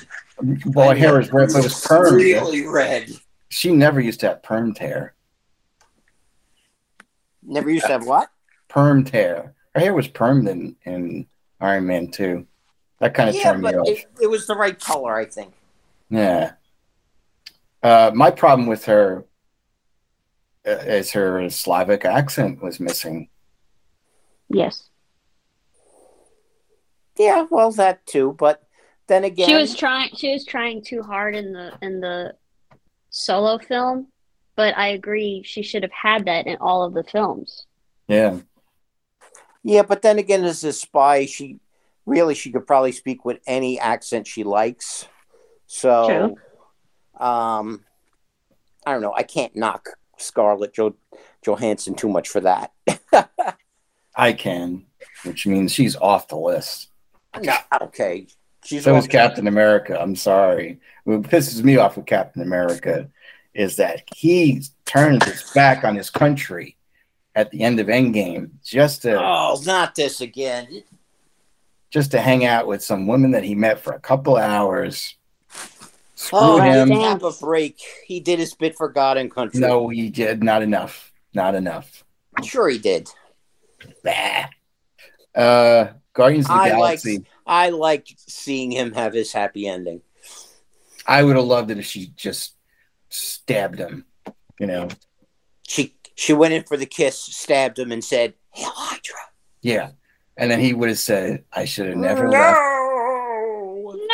Well, 0.66 0.90
her 0.90 0.96
hair 0.98 1.18
was 1.18 1.32
red, 1.32 1.48
but 1.54 1.60
it 1.60 1.64
was 1.64 1.82
permed. 1.86 2.12
Really 2.12 2.68
red. 2.68 3.10
She 3.48 3.72
never 3.72 4.02
used 4.02 4.20
to 4.20 4.28
have 4.28 4.42
permed 4.42 4.78
hair. 4.78 5.14
Never 7.42 7.70
used 7.70 7.86
to 7.86 7.94
have 7.94 8.06
what? 8.06 8.30
Permed 8.70 9.08
hair. 9.10 9.54
Her 9.74 9.80
hair 9.80 9.94
was 9.94 10.10
permed 10.10 10.50
in, 10.50 10.76
in 10.84 11.26
Iron 11.62 11.88
Man 11.88 12.12
2. 12.12 12.46
That 13.00 13.14
kind 13.14 13.30
of 13.30 13.36
Yeah, 13.36 13.44
turned 13.44 13.64
me 13.64 13.72
but 13.72 13.76
off. 13.76 13.88
it, 13.88 14.06
it 14.24 14.28
was 14.30 14.46
the 14.46 14.56
right 14.56 14.78
color, 14.78 15.16
I 15.16 15.24
think. 15.24 15.54
Yeah. 16.10 16.54
Uh, 17.86 18.10
my 18.16 18.32
problem 18.32 18.68
with 18.68 18.86
her 18.86 19.26
uh, 20.66 20.72
is 20.72 21.12
her 21.12 21.48
Slavic 21.52 22.04
accent 22.04 22.60
was 22.60 22.80
missing. 22.80 23.30
Yes. 24.50 24.90
Yeah, 27.16 27.46
well, 27.52 27.70
that 27.74 28.04
too. 28.08 28.36
But 28.40 28.64
then 29.06 29.24
again, 29.24 29.48
She 29.48 29.54
was 29.54 29.76
trying 29.76 30.10
she 30.16 30.34
was 30.34 30.46
trying 30.46 30.84
too 30.84 31.04
hard 31.04 31.36
in 31.36 31.54
the 31.54 31.78
in 31.84 32.00
the 32.00 32.34
solo 33.12 33.60
film, 33.60 34.08
but 34.56 34.76
I 34.76 34.88
agree 34.88 35.44
she 35.46 35.62
should 35.62 35.84
have 35.84 35.92
had 35.92 36.26
that 36.26 36.48
in 36.48 36.58
all 36.58 36.82
of 36.82 36.96
the 36.96 37.04
films. 37.04 37.68
Yeah. 38.08 38.40
Yeah, 39.62 39.84
but 39.84 40.02
then 40.02 40.18
again, 40.18 40.44
as 40.44 40.64
a 40.64 40.74
spy, 40.74 41.28
she 41.28 41.60
really 42.08 42.34
she 42.34 42.52
could 42.52 42.66
probably 42.66 42.94
speak 42.94 43.26
with 43.26 43.38
any 43.46 43.80
accent 43.80 44.26
she 44.26 44.44
likes. 44.44 45.08
So, 45.68 46.36
um, 47.20 47.84
I 48.86 48.92
don't 48.94 49.02
know. 49.02 49.14
I 49.14 49.24
can't 49.24 49.56
knock 49.56 49.90
Scarlett 50.18 50.74
jo- 50.74 50.96
Johansson 51.46 51.96
too 51.96 52.10
much 52.10 52.30
for 52.30 52.42
that. 52.42 52.72
I 54.16 54.34
can, 54.34 54.86
which 55.26 55.46
means 55.48 55.72
she's 55.74 55.96
off 55.96 56.28
the 56.30 56.38
list. 56.38 56.90
No, 57.42 57.54
okay, 57.82 58.28
she's 58.64 58.84
So 58.84 58.96
is 58.96 59.08
Captain 59.08 59.48
America. 59.48 60.00
I'm 60.00 60.16
sorry. 60.16 60.80
What 61.04 61.24
pisses 61.24 61.64
me 61.64 61.78
off 61.78 61.98
with 61.98 62.06
Captain 62.06 62.42
America 62.42 63.10
is 63.54 63.76
that 63.78 64.04
he 64.16 64.62
turns 64.86 65.24
his 65.26 65.52
back 65.54 65.84
on 65.84 65.96
his 65.96 66.10
country 66.10 66.78
at 67.36 67.52
the 67.52 67.62
end 67.62 67.80
of 67.82 67.88
Endgame 67.88 68.52
just 68.64 69.02
to 69.02 69.20
Oh, 69.22 69.60
not 69.66 69.96
this 69.96 70.22
again. 70.22 70.84
just 71.90 72.12
to 72.12 72.22
hang 72.22 72.46
out 72.46 72.68
with 72.68 72.82
some 72.84 73.08
woman 73.08 73.32
that 73.32 73.44
he 73.44 73.56
met 73.56 73.80
for 73.80 73.94
a 73.94 74.00
couple 74.00 74.38
hours. 74.38 75.16
Screw 76.26 76.40
Oh, 76.40 76.58
right, 76.60 76.72
him. 76.74 76.90
damn. 76.90 77.02
have 77.02 77.24
a 77.24 77.32
break. 77.32 77.80
He 78.06 78.20
did 78.20 78.40
his 78.40 78.54
bit 78.56 78.76
for 78.76 78.90
God 78.90 79.18
and 79.18 79.30
country. 79.32 79.60
No, 79.60 79.90
he 79.90 80.10
did 80.10 80.44
not 80.44 80.62
enough. 80.62 81.12
Not 81.34 81.54
enough. 81.56 82.04
sure 82.44 82.68
he 82.70 82.78
did. 82.80 83.10
Bah. 84.04 84.46
Uh, 85.36 85.88
Guardians 86.14 86.46
of 86.46 86.56
the 86.56 86.62
I 86.62 86.70
Galaxy. 86.70 87.18
liked, 87.18 87.28
I 87.46 87.70
liked 87.70 88.14
seeing 88.30 88.72
him 88.72 88.94
have 88.94 89.14
his 89.14 89.32
happy 89.34 89.68
ending. 89.68 90.02
I 91.06 91.22
would 91.24 91.36
have 91.36 91.46
loved 91.46 91.70
it 91.72 91.78
if 91.78 91.86
she 91.86 92.08
just 92.16 92.56
stabbed 93.10 93.78
him. 93.78 94.06
You 94.60 94.68
know, 94.68 94.88
She 95.68 95.96
she 96.16 96.32
went 96.34 96.54
in 96.54 96.64
for 96.64 96.78
the 96.78 96.86
kiss, 96.86 97.20
stabbed 97.22 97.78
him, 97.78 97.92
and 97.92 98.04
said, 98.04 98.34
"Hail 98.52 98.72
Hydra." 98.74 99.16
yeah. 99.62 99.90
And 100.38 100.50
then 100.52 100.60
he 100.60 100.74
would 100.74 100.90
have 100.90 100.98
said, 101.00 101.44
"I 101.54 101.66
should 101.66 101.88
have 101.88 101.98
never 101.98 102.30
left." 102.30 102.58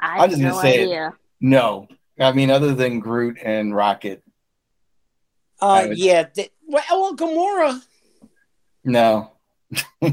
I 0.00 0.06
I'm 0.14 0.18
have 0.20 0.30
just 0.30 0.42
gonna 0.42 0.54
no 0.54 0.60
say 0.60 0.80
it. 0.80 0.82
idea. 0.84 1.12
No, 1.40 1.88
I 2.18 2.32
mean 2.32 2.50
other 2.50 2.74
than 2.74 3.00
Groot 3.00 3.38
and 3.42 3.74
Rocket. 3.74 4.22
Uh, 5.60 5.86
would- 5.88 5.98
yeah. 5.98 6.26
They, 6.34 6.50
well, 6.66 6.82
well, 6.90 7.16
Gamora. 7.16 7.80
No. 8.84 9.32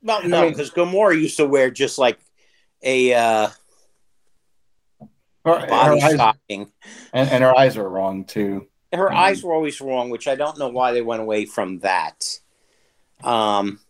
Well, 0.00 0.26
no, 0.26 0.42
mean- 0.42 0.52
because 0.52 0.70
Gamora 0.70 1.20
used 1.20 1.36
to 1.38 1.44
wear 1.46 1.70
just 1.72 1.98
like 1.98 2.18
a 2.82 3.12
uh, 3.12 3.48
Her, 5.44 5.58
her 5.60 5.66
body 5.66 6.00
eyes, 6.00 6.14
stocking. 6.14 6.70
and, 7.12 7.28
and 7.28 7.42
her 7.42 7.54
eyes 7.54 7.76
were 7.76 7.88
wrong 7.88 8.24
too. 8.24 8.68
Her 8.92 9.08
Mhm. 9.08 9.14
eyes 9.16 9.42
were 9.42 9.52
always 9.52 9.80
wrong, 9.80 10.10
which 10.10 10.26
I 10.26 10.34
don't 10.34 10.58
know 10.58 10.68
why 10.68 10.92
they 10.92 11.02
went 11.02 11.20
away 11.22 11.44
from 11.44 11.80
that. 11.80 12.38
Um, 13.22 13.80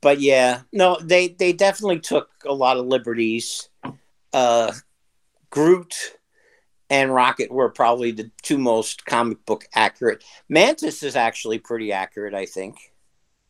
but 0.00 0.20
yeah, 0.20 0.62
no, 0.72 0.98
they 1.00 1.28
they 1.28 1.52
definitely 1.52 2.00
took 2.00 2.30
a 2.44 2.54
lot 2.54 2.76
of 2.76 2.86
liberties. 2.86 3.68
Uh, 4.32 4.72
Groot 5.50 6.18
and 6.88 7.12
Rocket 7.14 7.50
were 7.50 7.68
probably 7.70 8.12
the 8.12 8.30
two 8.42 8.58
most 8.58 9.04
comic 9.06 9.44
book 9.44 9.66
accurate. 9.74 10.22
Mantis 10.48 11.02
is 11.02 11.16
actually 11.16 11.58
pretty 11.58 11.92
accurate, 11.92 12.34
I 12.34 12.46
think. 12.46 12.92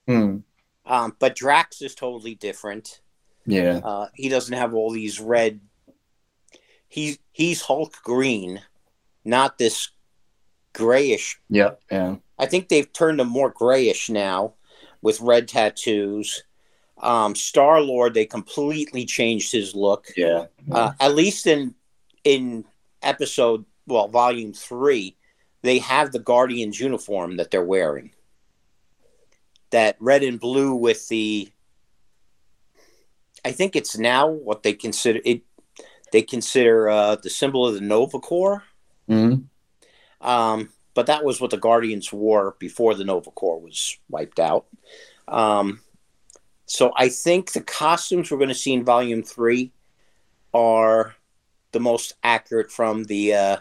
Hmm. 0.07 0.39
Um, 0.87 1.17
but 1.19 1.35
Drax 1.37 1.83
is 1.83 1.95
totally 1.95 2.35
different. 2.35 3.01
Yeah. 3.45 3.81
Uh, 3.85 4.09
he 4.15 4.29
doesn't 4.29 4.57
have 4.57 4.75
all 4.75 4.91
these 4.91 5.21
red. 5.21 5.61
He's 6.89 7.19
he's 7.33 7.63
Hulk 7.63 8.01
green, 8.03 8.63
not 9.27 9.59
this 9.59 9.91
grayish. 10.73 11.41
Yep. 11.51 11.81
Yeah. 11.91 12.17
I 12.39 12.47
think 12.47 12.69
they've 12.69 12.93
turned 12.93 13.19
them 13.19 13.29
more 13.29 13.51
grayish 13.51 14.11
now, 14.11 14.55
with 15.03 15.21
red 15.21 15.49
tattoos. 15.49 16.43
Um, 16.99 17.35
Star 17.35 17.81
Lord, 17.81 18.15
they 18.15 18.27
completely 18.27 19.05
changed 19.05 19.53
his 19.53 19.75
look. 19.75 20.07
Yeah. 20.17 20.47
Uh, 20.71 20.93
at 21.01 21.15
least 21.15 21.47
in 21.47 21.75
in 22.25 22.65
episode 23.03 23.65
well, 23.87 24.09
volume 24.09 24.53
three, 24.53 25.17
they 25.63 25.79
have 25.79 26.13
the 26.13 26.19
Guardians 26.19 26.81
uniform 26.81 27.37
that 27.37 27.51
they're 27.51 27.63
wearing. 27.63 28.13
That 29.71 29.97
red 30.01 30.23
and 30.23 30.41
blue 30.41 30.75
with 30.75 31.09
the. 31.09 31.51
I 33.45 33.53
think 33.53 33.77
it's 33.77 33.97
now 33.97 34.29
what 34.29 34.63
they 34.63 34.73
consider 34.73 35.21
it. 35.25 35.43
They 36.13 36.23
consider 36.23 36.89
uh, 36.89 37.17
the 37.17 37.31
symbol 37.31 37.67
of 37.67 37.75
the 37.75 37.81
Nova 37.81 38.19
Corps. 38.19 38.65
Mhm. 39.09 39.45
Um, 40.21 40.73
but 40.95 41.07
that 41.07 41.25
was 41.25 41.41
what 41.41 41.51
the 41.51 41.59
Guardians 41.59 42.13
wore 42.13 42.57
before 42.59 42.95
the 42.95 43.05
Nova 43.05 43.31
Corps 43.31 43.61
was 43.61 43.99
wiped 44.09 44.41
out. 44.41 44.67
Um, 45.29 45.81
so 46.65 46.93
I 46.97 47.09
think 47.09 47.53
the 47.53 47.61
costumes 47.61 48.31
we're 48.31 48.39
going 48.39 48.49
to 48.49 48.55
see 48.55 48.73
in 48.73 48.85
Volume 48.85 49.23
Three 49.23 49.73
are 50.53 51.15
the 51.73 51.81
most 51.81 52.15
accurate 52.23 52.73
from 52.73 53.05
the 53.05 53.35
uh, 53.35 53.57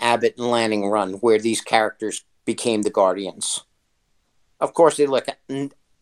Abnett 0.00 0.38
and 0.38 0.50
Lanning 0.50 0.88
run, 0.88 1.14
where 1.14 1.38
these 1.38 1.60
characters 1.60 2.24
became 2.44 2.82
the 2.82 2.90
Guardians. 2.90 3.64
Of 4.58 4.74
course, 4.74 4.96
they 4.96 5.06
look 5.06 5.26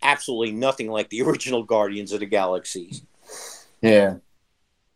absolutely 0.03 0.53
nothing 0.53 0.89
like 0.89 1.11
the 1.11 1.23
original 1.27 1.65
Guardians 1.65 2.13
of 2.13 2.21
the 2.21 2.27
Galaxy. 2.27 3.03
Yeah. 3.83 4.17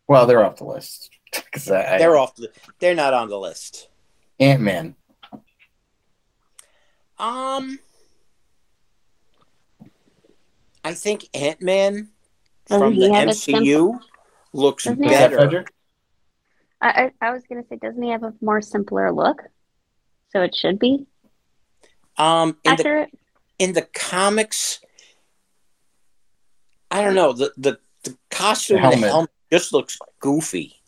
Well, 0.07 0.27
they're 0.27 0.45
off 0.45 0.57
the 0.57 0.65
list. 0.65 1.11
'Cause 1.53 1.71
I, 1.71 1.99
They're 1.99 2.17
off. 2.17 2.35
The, 2.37 2.51
they're 2.79 2.95
not 2.95 3.15
on 3.15 3.29
the 3.29 3.39
list. 3.39 3.89
Ant 4.39 4.63
Man. 4.63 4.97
Um, 7.19 7.79
I 10.83 10.95
think 10.95 11.29
Ant 11.35 11.61
Man 11.61 12.09
from 12.67 12.99
the 12.99 13.13
have 13.13 13.29
a 13.29 13.33
MCU 13.33 14.01
looks 14.53 14.85
Doesn't 14.85 15.03
he 15.03 15.11
Is 15.11 15.19
that 15.19 15.31
better. 15.31 15.65
I, 16.81 17.13
I, 17.21 17.29
I 17.29 17.33
was 17.33 17.43
gonna 17.47 17.65
say, 17.69 17.77
doesn't 17.77 18.03
he 18.03 18.11
have 18.11 18.23
a 18.23 18.33
more 18.41 18.63
simpler 18.63 19.13
look? 19.13 19.43
So 20.31 20.41
it 20.43 20.55
should 20.55 20.79
be 20.79 21.07
Um, 22.17 22.57
in 22.65 22.77
the 22.77 22.81
accurate. 22.81 23.11
in 23.59 23.73
the 23.75 23.83
comics, 23.83 24.81
I 26.91 27.03
don't 27.03 27.15
know 27.15 27.35
the 27.35 27.53
the, 27.59 27.79
the 28.05 28.17
costume 28.31 28.79
The 28.79 28.83
and 28.85 28.93
the 28.93 28.97
helmet. 28.97 29.11
helmet 29.11 29.31
just 29.53 29.73
looks 29.75 29.99
goofy. 30.21 30.80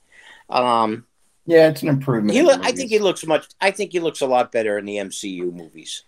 Um, 0.54 1.06
Yeah, 1.46 1.68
it's 1.68 1.82
an 1.82 1.88
improvement. 1.88 2.34
he 2.34 2.40
in 2.40 2.46
look, 2.46 2.60
the 2.62 2.68
I 2.68 2.72
think 2.72 2.90
he 2.90 2.98
looks 2.98 3.24
much. 3.26 3.46
I 3.60 3.70
think 3.70 3.92
he 3.92 4.00
looks 4.00 4.20
a 4.20 4.26
lot 4.26 4.52
better 4.52 4.78
in 4.78 4.84
the 4.84 4.96
MCU 4.96 5.52
movies, 5.52 6.04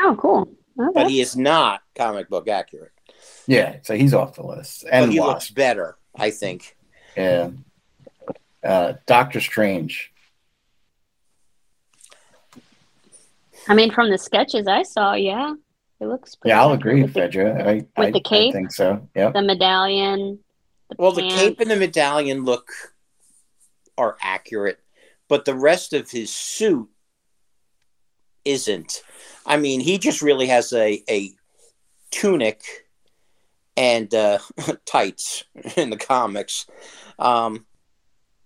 Oh, 0.00 0.16
cool. 0.20 0.48
Okay. 0.78 0.90
but 0.94 1.10
he 1.10 1.20
is 1.20 1.36
not 1.36 1.80
comic 1.94 2.28
book 2.28 2.48
accurate. 2.48 2.92
Yeah, 3.46 3.76
so 3.82 3.94
he's 3.96 4.12
off 4.12 4.34
the 4.34 4.44
list. 4.46 4.82
But 4.84 4.92
And 4.92 5.12
he 5.12 5.20
Wasp. 5.20 5.28
looks 5.32 5.50
better, 5.50 5.96
I 6.14 6.30
think. 6.30 6.76
Yeah. 7.16 7.50
Uh, 8.62 8.94
Doctor 9.06 9.40
Strange. 9.40 10.12
I 13.68 13.74
mean, 13.74 13.90
from 13.92 14.10
the 14.10 14.18
sketches 14.18 14.66
I 14.68 14.82
saw, 14.82 15.14
yeah, 15.14 15.54
it 16.00 16.06
looks. 16.06 16.34
pretty 16.34 16.52
Yeah, 16.52 16.60
I'll 16.62 16.72
agree, 16.72 17.02
with 17.02 17.14
the, 17.14 17.20
Fedra. 17.20 17.66
I, 17.66 17.74
with 17.74 17.86
I, 17.96 18.10
the 18.10 18.20
cape? 18.20 18.50
I 18.50 18.52
think 18.52 18.72
so. 18.72 19.08
Yeah, 19.14 19.30
the 19.30 19.42
medallion. 19.42 20.38
The 20.90 20.96
Well, 20.98 21.12
the 21.12 21.28
cape 21.28 21.60
and 21.60 21.70
the 21.70 21.76
medallion 21.76 22.44
look 22.44 22.70
are 23.98 24.16
accurate, 24.20 24.80
but 25.28 25.44
the 25.44 25.54
rest 25.54 25.92
of 25.92 26.10
his 26.10 26.30
suit 26.30 26.88
isn't. 28.44 29.02
I 29.44 29.56
mean, 29.56 29.80
he 29.80 29.98
just 29.98 30.22
really 30.22 30.46
has 30.46 30.72
a, 30.72 31.02
a 31.08 31.32
tunic 32.10 32.62
and 33.76 34.12
uh, 34.14 34.38
tights 34.86 35.44
in 35.76 35.90
the 35.90 35.96
comics. 35.96 36.66
Um, 37.18 37.66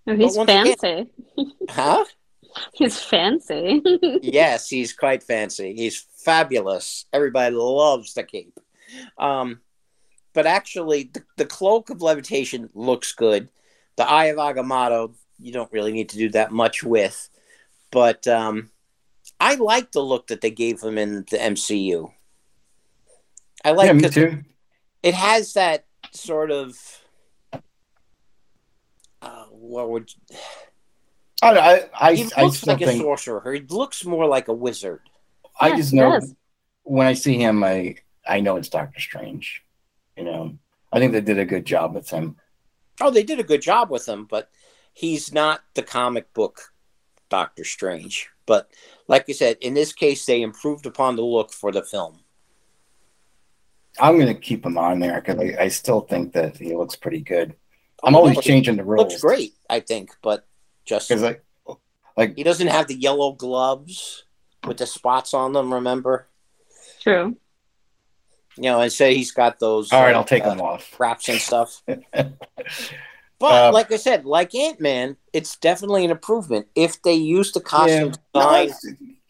Oh, 0.07 0.17
he's 0.17 0.37
fancy. 0.37 1.11
huh? 1.69 2.05
He's 2.73 3.01
fancy. 3.01 3.83
yes, 4.23 4.69
he's 4.69 4.93
quite 4.93 5.23
fancy. 5.23 5.75
He's 5.75 6.07
fabulous. 6.17 7.07
Everybody 7.13 7.55
loves 7.55 8.15
the 8.15 8.25
cape. 8.25 8.59
Um, 9.19 9.61
but 10.33 10.47
actually, 10.47 11.11
the, 11.13 11.23
the 11.37 11.47
cloak 11.47 11.91
of 11.91 12.03
levitation 12.03 12.71
looks 12.75 13.13
good. 13.13 13.49
The 13.97 14.09
eye 14.09 14.27
of 14.27 14.37
Agamotto, 14.39 15.15
you 15.39 15.53
don't 15.53 15.73
really 15.73 15.93
need 15.93 16.09
to 16.11 16.19
do 16.19 16.29
that 16.31 16.53
much 16.53 16.83
with. 16.83 17.29
But 17.91 18.27
um, 18.29 18.71
I 19.41 19.55
like 19.57 19.93
the 19.93 20.01
look 20.03 20.29
that 20.29 20.41
they 20.41 20.51
gave 20.51 20.81
him 20.81 20.97
in 20.99 21.25
the 21.31 21.39
MCU. 21.39 22.13
I 23.65 23.73
like 23.73 23.89
yeah, 23.89 23.93
me 23.93 24.03
'cause 24.03 24.15
too. 24.15 24.45
it 25.03 25.15
has 25.15 25.53
that 25.55 25.85
sort 26.13 26.51
of. 26.51 26.79
Uh, 29.23 29.45
what 29.51 29.91
would 29.91 30.11
I, 31.43 31.59
I, 31.59 31.91
I, 32.01 32.15
he 32.15 32.25
looks 32.25 32.59
still 32.59 32.75
like 32.75 32.83
a 32.83 32.97
sorcerer? 32.97 33.53
He 33.53 33.61
looks 33.61 34.05
more 34.05 34.27
like 34.27 34.49
a 34.49 34.53
wizard. 34.53 35.01
I 35.59 35.69
Yes, 35.69 35.79
just 35.79 35.95
know 35.95 36.11
does. 36.13 36.35
when 36.85 37.07
I 37.07 37.15
see 37.15 37.37
him, 37.39 37.63
I 37.65 37.97
I 38.27 38.41
know 38.41 38.57
it's 38.57 38.69
Doctor 38.69 39.01
Strange. 39.01 39.63
You 40.21 40.27
know, 40.27 40.59
I 40.93 40.99
think 40.99 41.13
they 41.13 41.23
did 41.23 41.39
a 41.39 41.47
good 41.47 41.65
job 41.65 41.95
with 41.95 42.11
him. 42.11 42.37
Oh, 43.01 43.11
they 43.11 43.23
did 43.23 43.41
a 43.41 43.43
good 43.43 43.63
job 43.63 43.89
with 43.91 44.07
him, 44.07 44.27
but 44.27 44.51
he's 44.93 45.33
not 45.33 45.63
the 45.73 45.83
comic 45.83 46.35
book 46.35 46.61
Doctor 47.31 47.65
Strange. 47.65 48.29
But 48.45 48.69
like 49.09 49.25
I 49.31 49.33
said, 49.33 49.57
in 49.63 49.73
this 49.73 49.95
case, 49.95 50.27
they 50.27 50.43
improved 50.43 50.85
upon 50.85 51.17
the 51.17 51.23
look 51.23 51.55
for 51.55 51.73
the 51.73 51.83
film. 51.83 52.19
I'm 53.99 54.17
going 54.17 54.27
to 54.27 54.35
keep 54.39 54.67
him 54.67 54.77
on 54.77 54.99
there 55.01 55.23
because 55.23 55.39
I, 55.39 55.57
I 55.59 55.69
still 55.69 56.03
think 56.03 56.35
that 56.35 56.59
he 56.59 56.77
looks 56.77 56.97
pretty 56.97 57.23
good. 57.23 57.55
Oh, 58.03 58.09
I'm 58.09 58.15
Oh, 58.15 58.19
always 58.19 58.35
no, 58.35 58.43
changing 58.43 58.77
the 58.77 58.83
he 58.83 58.89
rules. 58.91 59.13
Looks 59.13 59.23
great, 59.23 59.55
I 59.71 59.81
think, 59.81 60.11
but 60.21 60.47
just 60.85 61.09
because 61.09 61.23
like 61.23 61.45
like 62.15 62.37
he 62.37 62.43
doesn't 62.43 62.67
have 62.69 62.89
the 62.89 62.95
yellow 62.95 63.33
gloves 63.33 64.25
with 64.67 64.77
the 64.77 64.87
spots 64.87 65.33
on 65.33 65.55
them. 65.55 65.73
Remember, 65.73 66.29
True. 67.01 67.39
You 68.63 68.71
know, 68.71 68.81
and 68.81 68.93
say 68.93 69.15
he's 69.15 69.33
got 69.33 69.59
those. 69.59 69.91
all 69.93 70.03
right, 70.03 70.15
I'll 70.15 70.23
take 70.25 70.45
uh, 70.45 70.51
him 70.53 70.61
off. 70.61 70.95
wraps 71.01 71.29
and 71.29 71.41
stuff. 71.41 71.83
But 73.39 73.69
Uh, 73.69 73.73
like 73.73 73.91
I 73.91 73.97
said, 73.97 74.27
like 74.27 74.55
Ant 74.55 74.83
Man, 74.83 75.17
it's 75.33 75.57
definitely 75.57 76.05
an 76.05 76.11
improvement. 76.11 76.67
If 76.75 77.01
they 77.01 77.15
use 77.15 77.53
the 77.53 77.61
costume 77.61 78.13
No, 78.35 78.41
design 78.41 78.69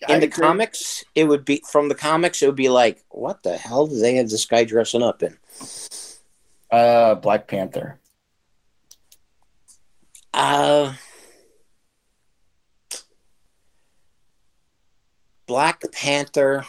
I 0.08 0.12
in 0.12 0.18
the 0.18 0.26
agree. 0.26 0.42
comics, 0.42 1.04
it 1.14 1.24
would 1.28 1.44
be 1.44 1.62
from 1.70 1.88
the 1.88 1.94
comics. 1.94 2.42
It 2.42 2.46
would 2.46 2.56
be 2.56 2.68
like, 2.68 3.04
what 3.10 3.44
the 3.44 3.56
hell 3.56 3.86
do 3.86 3.96
they 4.00 4.16
have 4.16 4.28
this 4.28 4.46
guy 4.46 4.64
dressing 4.64 5.04
up 5.04 5.22
in? 5.22 5.38
uh, 6.72 7.14
Black 7.14 7.46
Panther. 7.46 8.00
Uh, 10.34 10.94
Black 15.46 15.84
Panther. 15.92 16.64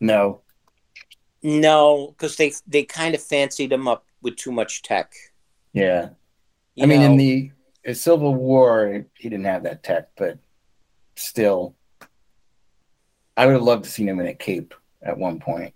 No, 0.00 0.42
No, 1.42 2.08
because 2.08 2.36
they 2.36 2.52
they 2.66 2.84
kind 2.84 3.14
of 3.14 3.22
fancied 3.22 3.72
him 3.72 3.88
up 3.88 4.04
with 4.22 4.36
too 4.36 4.52
much 4.52 4.82
tech. 4.82 5.12
yeah. 5.72 6.10
you 6.74 6.84
I 6.84 6.86
mean, 6.86 7.00
in 7.00 7.16
the 7.16 7.50
uh, 7.88 7.94
Civil 7.94 8.34
War, 8.34 9.04
he 9.14 9.28
didn't 9.28 9.46
have 9.46 9.62
that 9.62 9.82
tech, 9.82 10.10
but 10.16 10.38
still, 11.16 11.74
I 13.36 13.46
would 13.46 13.54
have 13.54 13.62
loved 13.62 13.84
to 13.84 13.90
see 13.90 14.06
him 14.06 14.20
in 14.20 14.26
a 14.26 14.34
cape 14.34 14.74
at 15.02 15.16
one 15.16 15.40
point. 15.40 15.74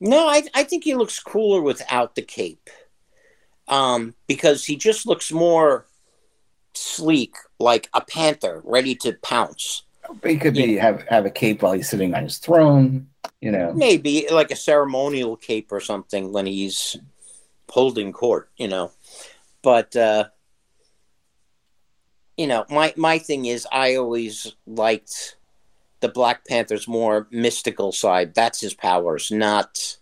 No, 0.00 0.28
I 0.28 0.44
I 0.54 0.64
think 0.64 0.84
he 0.84 0.94
looks 0.94 1.18
cooler 1.18 1.60
without 1.60 2.14
the 2.14 2.22
cape. 2.22 2.70
Um, 3.68 4.14
because 4.26 4.64
he 4.64 4.76
just 4.76 5.06
looks 5.06 5.32
more 5.32 5.86
sleek, 6.74 7.34
like 7.58 7.88
a 7.94 8.00
panther 8.00 8.60
ready 8.64 8.94
to 8.96 9.14
pounce. 9.22 9.84
He 10.24 10.36
could 10.36 10.54
be 10.54 10.76
have 10.76 11.02
have 11.08 11.26
a 11.26 11.30
cape 11.30 11.62
while 11.62 11.72
he's 11.72 11.88
sitting 11.88 12.14
on 12.14 12.24
his 12.24 12.38
throne. 12.38 13.08
You 13.40 13.50
know, 13.50 13.72
Maybe 13.72 14.26
like 14.30 14.50
a 14.50 14.56
ceremonial 14.56 15.36
cape 15.36 15.72
or 15.72 15.80
something 15.80 16.32
when 16.32 16.46
he's 16.46 16.96
holding 17.68 18.12
court, 18.12 18.50
you 18.56 18.68
know. 18.68 18.92
But 19.62 19.94
uh 19.96 20.24
you 22.36 22.46
know, 22.46 22.64
my 22.70 22.94
my 22.96 23.18
thing 23.18 23.46
is 23.46 23.66
I 23.70 23.96
always 23.96 24.54
liked 24.66 25.36
the 26.00 26.08
Black 26.08 26.46
Panther's 26.46 26.88
more 26.88 27.28
mystical 27.30 27.92
side. 27.92 28.34
That's 28.34 28.60
his 28.60 28.74
powers, 28.74 29.30
not 29.30 29.96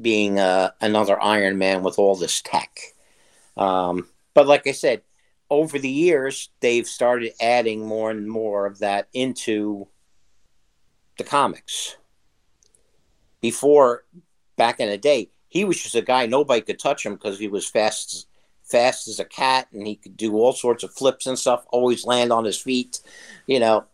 being 0.00 0.38
uh, 0.38 0.70
another 0.80 1.20
Iron 1.20 1.58
Man 1.58 1.82
with 1.82 1.98
all 1.98 2.14
this 2.14 2.40
tech. 2.42 2.78
Um, 3.56 4.08
but 4.34 4.46
like 4.46 4.66
I 4.66 4.72
said, 4.72 5.02
over 5.50 5.78
the 5.78 5.88
years, 5.88 6.50
they've 6.60 6.86
started 6.86 7.32
adding 7.40 7.86
more 7.86 8.10
and 8.10 8.28
more 8.28 8.66
of 8.66 8.78
that 8.80 9.08
into 9.12 9.88
the 11.16 11.24
comics. 11.24 11.96
Before, 13.40 14.04
back 14.56 14.80
in 14.80 14.88
the 14.88 14.98
day, 14.98 15.30
he 15.48 15.64
was 15.64 15.82
just 15.82 15.94
a 15.94 16.02
guy 16.02 16.26
nobody 16.26 16.60
could 16.60 16.78
touch 16.78 17.04
him 17.06 17.14
because 17.14 17.38
he 17.38 17.48
was 17.48 17.68
fast, 17.68 18.26
fast 18.62 19.08
as 19.08 19.18
a 19.18 19.24
cat, 19.24 19.68
and 19.72 19.86
he 19.86 19.96
could 19.96 20.16
do 20.16 20.34
all 20.34 20.52
sorts 20.52 20.84
of 20.84 20.92
flips 20.92 21.26
and 21.26 21.38
stuff. 21.38 21.64
Always 21.70 22.04
land 22.04 22.32
on 22.32 22.44
his 22.44 22.58
feet, 22.58 23.00
you 23.46 23.58
know. 23.58 23.84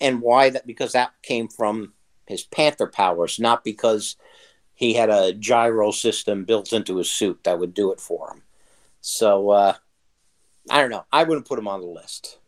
And 0.00 0.20
why 0.20 0.50
that? 0.50 0.66
Because 0.66 0.92
that 0.92 1.12
came 1.22 1.48
from 1.48 1.94
his 2.26 2.42
panther 2.42 2.86
powers, 2.86 3.38
not 3.38 3.64
because 3.64 4.16
he 4.74 4.94
had 4.94 5.08
a 5.08 5.32
gyro 5.32 5.90
system 5.92 6.44
built 6.44 6.72
into 6.72 6.96
his 6.96 7.10
suit 7.10 7.44
that 7.44 7.58
would 7.58 7.72
do 7.72 7.92
it 7.92 8.00
for 8.00 8.32
him. 8.32 8.42
So 9.00 9.50
uh, 9.50 9.74
I 10.70 10.80
don't 10.80 10.90
know. 10.90 11.04
I 11.12 11.24
wouldn't 11.24 11.46
put 11.46 11.58
him 11.58 11.68
on 11.68 11.80
the 11.80 11.86
list, 11.86 12.38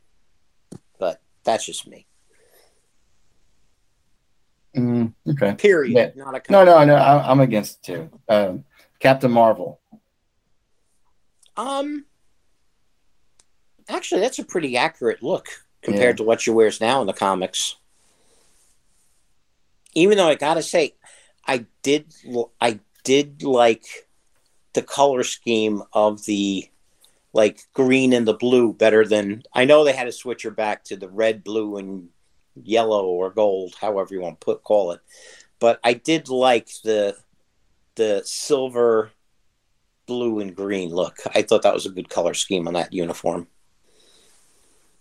but 0.99 1.21
that's 1.45 1.67
just 1.67 1.87
me. 1.87 2.07
Mm, 4.77 5.15
okay. 5.31 5.55
Period. 5.55 6.15
Yeah. 6.17 6.25
Not 6.25 6.35
a 6.35 6.53
No, 6.53 6.65
no, 6.65 6.85
no. 6.85 6.95
I, 6.95 7.31
I'm 7.31 7.41
against 7.41 7.79
it 7.79 7.83
too. 7.83 8.21
Um, 8.29 8.65
Captain 8.99 9.31
Marvel. 9.31 9.81
Um, 11.57 12.05
actually, 13.89 14.21
that's 14.21 14.39
a 14.39 14.45
pretty 14.45 14.77
accurate 14.77 15.23
look 15.23 15.49
compared 15.83 16.19
to 16.19 16.25
what 16.25 16.41
she 16.41 16.51
wears 16.51 16.81
now 16.81 17.01
in 17.01 17.07
the 17.07 17.13
comics. 17.13 17.77
Even 19.95 20.19
though 20.19 20.29
I 20.29 20.35
gotta 20.35 20.63
say, 20.63 20.95
I 21.47 21.65
did, 21.83 22.13
I 22.61 22.81
did 23.05 23.43
like 23.43 23.87
the 24.75 24.83
color 24.83 25.23
scheme 25.23 25.83
of 25.95 26.27
the 26.27 26.69
like 27.37 27.61
green 27.75 28.15
and 28.15 28.27
the 28.27 28.33
blue 28.33 28.73
better 28.73 29.07
than 29.07 29.43
I 29.53 29.67
know 29.67 29.85
they 29.85 29.93
had 29.93 30.05
to 30.05 30.13
switch 30.13 30.43
her 30.45 30.51
back 30.51 30.85
to 30.85 30.97
the 30.97 31.11
red, 31.11 31.45
blue, 31.45 31.77
and 31.77 32.09
yellow 32.55 33.05
or 33.05 33.31
gold, 33.31 33.75
however 33.79 34.15
you 34.15 34.23
want 34.23 34.41
to 34.41 34.45
put 34.45 34.65
call 34.65 34.93
it. 34.93 35.01
But 35.59 35.79
I 35.85 35.93
did 35.93 36.31
like 36.31 36.71
the 36.83 37.15
the 37.97 38.23
silver, 38.25 39.11
blue, 40.07 40.41
and 40.41 40.57
green 40.57 40.89
look. 40.89 41.19
I 41.35 41.43
thought 41.43 41.63
that 41.63 41.75
was 41.75 41.85
a 41.85 41.91
good 41.91 42.09
color 42.09 42.33
scheme 42.33 42.67
on 42.67 42.75
that 42.75 42.95
uniform. 42.95 43.49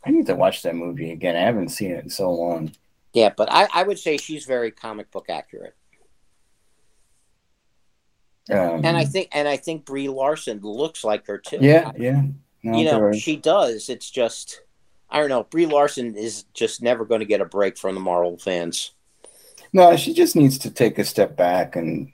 I 0.04 0.12
need 0.12 0.28
to 0.28 0.36
watch 0.36 0.62
that 0.64 0.76
movie 0.76 1.12
again. 1.12 1.38
I 1.38 1.42
haven't 1.42 1.70
seen 1.70 1.92
it 1.92 2.04
in 2.04 2.10
so 2.10 2.32
long. 2.32 2.74
Yeah, 3.14 3.32
but 3.36 3.48
I, 3.50 3.70
I 3.74 3.84
would 3.84 3.98
say 3.98 4.18
she's 4.18 4.44
very 4.44 4.72
comic 4.72 5.10
book 5.10 5.28
accurate. 5.30 5.76
Um, 8.52 8.86
And 8.86 8.96
I 8.98 9.06
think 9.06 9.30
and 9.32 9.48
I 9.48 9.58
think 9.58 9.86
Brie 9.86 10.08
Larson 10.10 10.60
looks 10.62 11.04
like 11.04 11.26
her 11.28 11.38
too. 11.38 11.58
yeah, 11.62 11.92
yeah. 11.98 12.22
No, 12.64 12.78
you 12.78 12.86
know, 12.86 13.12
she 13.14 13.36
does. 13.38 13.90
It's 13.90 14.10
just 14.10 14.62
I 15.10 15.20
don't 15.20 15.30
know. 15.30 15.44
Brie 15.44 15.66
Larson 15.68 16.16
is 16.16 16.44
just 16.54 16.82
never 16.82 17.06
going 17.06 17.20
to 17.20 17.26
get 17.26 17.42
a 17.42 17.46
break 17.46 17.78
from 17.78 17.96
the 17.96 18.02
Marvel 18.02 18.38
fans. 18.38 18.92
no, 19.74 19.96
she 19.96 20.14
just 20.14 20.36
needs 20.36 20.58
to 20.60 20.72
take 20.72 20.98
a 21.00 21.04
step 21.06 21.36
back 21.38 21.76
and 21.76 22.12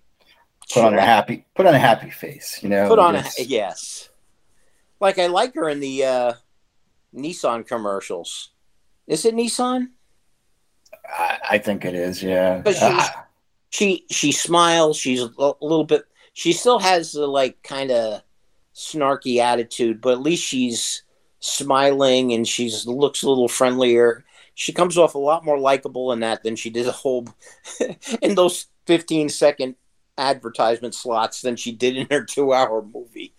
put 0.74 0.84
on 0.84 0.94
a 0.94 1.02
happy, 1.02 1.46
put 1.56 1.66
on 1.66 1.74
a 1.76 1.80
happy 1.80 2.10
face. 2.10 2.60
You 2.62 2.70
know, 2.70 2.88
Put 2.88 3.00
on 3.00 3.16
a 3.16 3.24
yes. 3.40 4.10
Like 5.00 5.20
I 5.20 5.28
like 5.28 5.56
her 5.56 5.68
in 5.70 5.80
the 5.80 6.06
uh, 6.06 6.34
Nissan 7.16 7.66
commercials. 7.68 8.50
Is 9.08 9.26
it 9.26 9.36
Nissan? 9.36 9.88
I, 11.08 11.40
I 11.52 11.58
think 11.58 11.86
it 11.86 11.96
is. 11.96 12.22
Yeah. 12.24 12.62
But 12.64 12.76
she's- 12.76 13.10
Ah, 13.16 13.26
She 13.70 14.06
she 14.12 14.32
smiles. 14.32 14.98
She's 14.98 15.22
a 15.22 15.30
little 15.62 15.84
bit. 15.86 16.04
She 16.34 16.54
still 16.54 16.80
has 16.80 17.12
the 17.12 17.28
like 17.28 17.62
kind 17.64 17.92
of 17.92 18.22
snarky 18.74 19.38
attitude, 19.38 20.02
but 20.02 20.14
at 20.14 20.22
least 20.22 20.44
she's 20.44 21.04
smiling 21.40 22.34
and 22.34 22.48
she's 22.48 22.86
looks 22.86 23.24
a 23.24 23.30
little 23.30 23.48
friendlier. 23.48 24.24
She 24.54 24.74
comes 24.74 24.98
off 24.98 25.16
a 25.16 25.20
lot 25.20 25.46
more 25.46 25.60
likable 25.60 26.12
in 26.12 26.20
that 26.22 26.44
than 26.44 26.56
she 26.56 26.70
did 26.70 26.88
a 26.88 26.92
whole 26.92 27.28
in 28.22 28.36
those 28.36 28.68
15 28.86 29.30
second 29.30 29.76
advertisement 30.18 30.94
slots 30.94 31.42
than 31.42 31.56
she 31.56 31.72
did 31.72 31.98
in 31.98 32.08
her 32.12 32.24
two 32.24 32.54
hour 32.54 32.82
movie. 32.82 33.34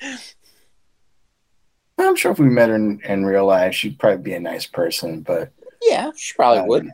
I'm 1.99 2.17
sure 2.17 2.33
if 2.33 2.39
we 2.39 2.49
met 2.49 2.69
her 2.69 2.75
in, 2.75 3.01
in 3.05 3.25
real 3.25 3.47
life, 3.47 3.75
she'd 3.75 3.99
probably 3.99 4.23
be 4.23 4.35
a 4.35 4.41
nice 4.41 4.67
person. 4.67 5.21
But 5.21 5.53
Yeah, 5.83 6.11
she 6.17 6.35
probably 6.35 6.61
um, 6.61 6.69
would. 6.69 6.91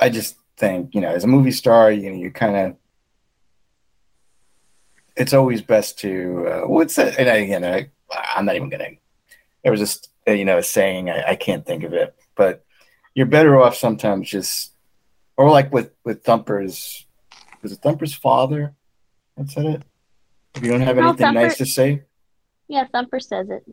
I 0.00 0.10
just 0.10 0.36
think, 0.56 0.94
you 0.94 1.00
know, 1.00 1.08
as 1.08 1.24
a 1.24 1.28
movie 1.28 1.52
star, 1.52 1.90
you 1.90 2.10
know, 2.10 2.16
you 2.16 2.30
kind 2.30 2.56
of. 2.56 2.76
It's 5.16 5.32
always 5.32 5.62
best 5.62 5.98
to 6.00 6.46
uh, 6.48 6.68
what's 6.68 6.96
that? 6.96 7.18
And 7.18 7.28
I, 7.28 7.36
again, 7.36 7.64
I, 7.64 7.90
I'm 8.34 8.44
not 8.44 8.56
even 8.56 8.68
gonna. 8.68 8.90
There 9.62 9.72
was 9.72 9.80
just 9.80 10.10
you 10.26 10.44
know 10.44 10.58
a 10.58 10.62
saying 10.62 11.10
I, 11.10 11.30
I 11.30 11.36
can't 11.36 11.64
think 11.64 11.84
of 11.84 11.92
it, 11.92 12.14
but 12.34 12.64
you're 13.14 13.26
better 13.26 13.60
off 13.60 13.74
sometimes 13.74 14.28
just, 14.28 14.72
or 15.36 15.50
like 15.50 15.72
with 15.72 15.92
with 16.04 16.22
Thumper's, 16.22 17.06
was 17.62 17.72
it 17.72 17.80
Thumper's 17.80 18.14
father? 18.14 18.74
That 19.36 19.50
said 19.50 19.66
it. 19.66 19.82
If 20.54 20.62
you 20.62 20.70
don't 20.70 20.82
have 20.82 20.96
No, 20.96 21.08
anything 21.08 21.34
nice 21.34 21.58
to 21.58 21.66
say, 21.66 22.02
Yeah, 22.68 22.86
Thumper 22.92 23.20
says 23.20 23.48
it. 23.50 23.64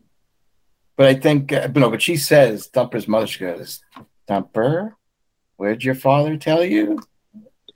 But 0.96 1.06
I 1.06 1.14
think, 1.14 1.52
uh, 1.52 1.68
but 1.68 1.80
no, 1.80 1.90
but 1.90 2.02
she 2.02 2.16
says, 2.16 2.68
Thumper's 2.68 3.08
mother, 3.08 3.26
she 3.26 3.40
goes, 3.40 3.82
Thumper, 4.28 4.96
where'd 5.56 5.82
your 5.82 5.94
father 5.94 6.36
tell 6.36 6.64
you? 6.64 7.00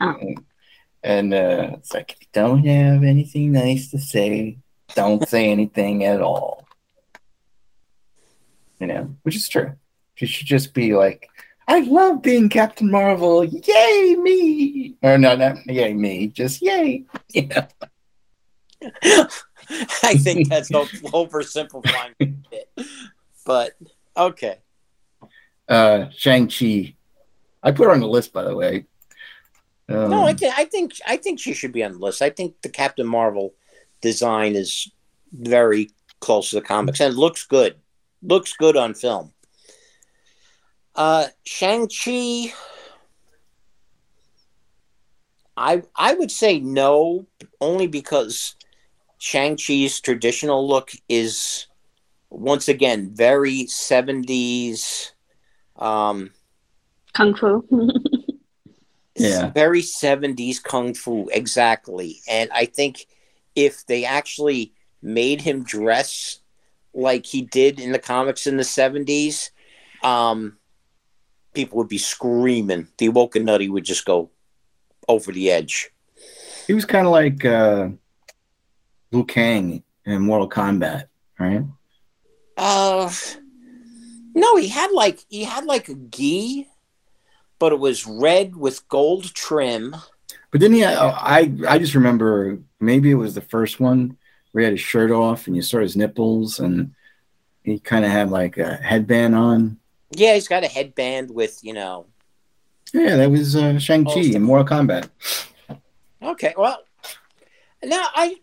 Oh. 0.01 0.17
And 0.21 0.45
uh, 1.05 1.71
it's 1.75 1.95
like, 1.95 2.13
if 2.13 2.21
you 2.21 2.27
don't 2.33 2.65
have 2.65 3.05
anything 3.05 3.53
nice 3.53 3.91
to 3.91 3.99
say, 3.99 4.59
don't 4.95 5.27
say 5.29 5.51
anything 5.51 6.05
at 6.05 6.21
all. 6.21 6.67
You 8.81 8.87
know, 8.87 9.17
which 9.23 9.37
is 9.37 9.49
true. 9.49 9.75
She 10.15 10.27
should 10.27 10.47
just 10.47 10.75
be 10.75 10.95
like, 10.95 11.29
I 11.69 11.81
love 11.81 12.23
being 12.23 12.49
Captain 12.49 12.91
Marvel. 12.91 13.45
Yay, 13.45 14.17
me. 14.17 14.97
Or 15.03 15.19
no, 15.19 15.37
not 15.37 15.67
yay, 15.67 15.93
me. 15.93 16.29
Just 16.29 16.63
yay. 16.63 17.05
You 17.35 17.49
know? 17.49 17.67
I 20.03 20.15
think 20.15 20.49
that's 20.49 20.71
oversimplifying 20.71 22.15
it. 22.51 22.71
But 23.45 23.73
okay. 24.17 24.59
Uh, 25.69 26.07
Shang-Chi. 26.11 26.95
I 27.63 27.73
put 27.73 27.85
her 27.85 27.93
on 27.93 28.01
the 28.01 28.09
list, 28.09 28.33
by 28.33 28.45
the 28.45 28.57
way. 28.57 28.87
Um, 29.89 30.11
No, 30.11 30.27
I, 30.27 30.33
th- 30.35 30.53
I 30.57 30.65
think 30.65 30.95
I 31.07 31.17
think 31.17 31.41
she 31.41 31.53
should 31.55 31.73
be 31.73 31.83
on 31.85 31.93
the 31.93 31.99
list. 31.99 32.23
I 32.23 32.31
think 32.31 32.61
the 32.63 32.69
Captain 32.69 33.07
Marvel 33.07 33.55
design 34.01 34.55
is 34.55 34.91
very 35.33 35.91
close 36.21 36.51
to 36.51 36.57
the 36.57 36.63
comics 36.63 37.01
and 37.01 37.15
it 37.15 37.17
looks 37.17 37.47
good. 37.47 37.77
Looks 38.23 38.53
good 38.55 38.77
on 38.77 38.95
film. 38.95 39.33
Uh, 40.95 41.29
Shang 41.45 41.89
Chi. 41.89 42.53
I 45.57 45.83
I 45.97 46.15
would 46.15 46.31
say 46.31 46.61
no, 46.61 47.27
only 47.61 47.87
because 47.87 48.57
Shang 49.19 49.57
Chi's 49.57 50.01
traditional 50.01 50.67
look 50.67 50.91
is 51.09 51.67
once 52.31 52.69
again 52.69 53.11
very 53.15 53.67
seventies. 53.67 55.13
Um, 55.77 56.31
Kung 57.15 57.35
Fu. 57.35 57.65
Yeah. 59.19 59.51
very 59.51 59.83
70s 59.83 60.63
kung 60.63 60.95
fu 60.95 61.29
exactly 61.33 62.21
and 62.29 62.51
i 62.53 62.65
think 62.65 63.07
if 63.55 63.85
they 63.87 64.05
actually 64.05 64.73
made 65.03 65.41
him 65.41 65.65
dress 65.65 66.41
like 66.95 67.27
he 67.27 67.43
did 67.43 67.79
in 67.81 67.93
the 67.93 67.99
comics 67.99 68.47
in 68.47 68.57
the 68.57 68.63
70s 68.63 69.51
um 70.03 70.57
people 71.55 71.79
would 71.79 71.89
be 71.89 71.99
screaming 71.99 72.89
the 72.99 73.09
woken 73.09 73.45
nutty 73.45 73.69
would 73.69 73.85
just 73.85 74.05
go 74.05 74.31
over 75.09 75.33
the 75.33 75.51
edge 75.51 75.91
He 76.67 76.75
was 76.75 76.85
kind 76.85 77.07
of 77.07 77.13
like 77.13 77.45
uh, 77.45 77.89
Liu 79.13 79.25
Kang 79.25 79.83
in 80.05 80.21
Mortal 80.21 80.49
Kombat, 80.51 81.05
right? 81.39 81.65
uh 82.59 83.09
no 84.35 84.57
he 84.57 84.69
had 84.69 84.91
like 84.93 85.25
he 85.29 85.45
had 85.45 85.65
like 85.65 85.89
a 85.89 85.95
gi 85.95 86.67
but 87.59 87.73
it 87.73 87.79
was 87.79 88.07
red 88.07 88.57
with 88.57 88.87
gold 88.89 89.35
trim 89.35 89.97
But 90.51 90.61
then 90.61 90.73
he, 90.73 90.85
I, 90.85 91.53
I 91.69 91.79
just 91.79 91.95
remember 91.95 92.59
maybe 92.81 93.11
it 93.11 93.15
was 93.15 93.35
the 93.35 93.41
first 93.41 93.81
one 93.81 94.17
where 94.53 94.63
he 94.63 94.65
had 94.65 94.73
his 94.73 94.81
shirt 94.81 95.11
off 95.11 95.47
and 95.47 95.55
you 95.55 95.63
saw 95.63 95.79
his 95.81 95.97
nipples, 95.97 96.59
and 96.59 96.95
he 97.63 97.79
kind 97.79 98.05
of 98.05 98.11
had 98.11 98.31
like 98.31 98.57
a 98.57 98.77
headband 98.77 99.35
on. 99.35 99.79
Yeah, 100.11 100.35
he's 100.35 100.49
got 100.49 100.65
a 100.65 100.69
headband 100.69 101.31
with 101.31 101.61
you 101.63 101.75
know. 101.75 102.07
Yeah, 102.95 103.17
that 103.17 103.31
was 103.31 103.55
uh, 103.55 103.79
Shang 103.79 104.07
Chi 104.07 104.21
in 104.21 104.43
Mortal 104.43 104.67
Kombat. 104.67 105.11
Okay, 106.23 106.55
well, 106.57 106.83
now 107.85 108.07
I 108.15 108.37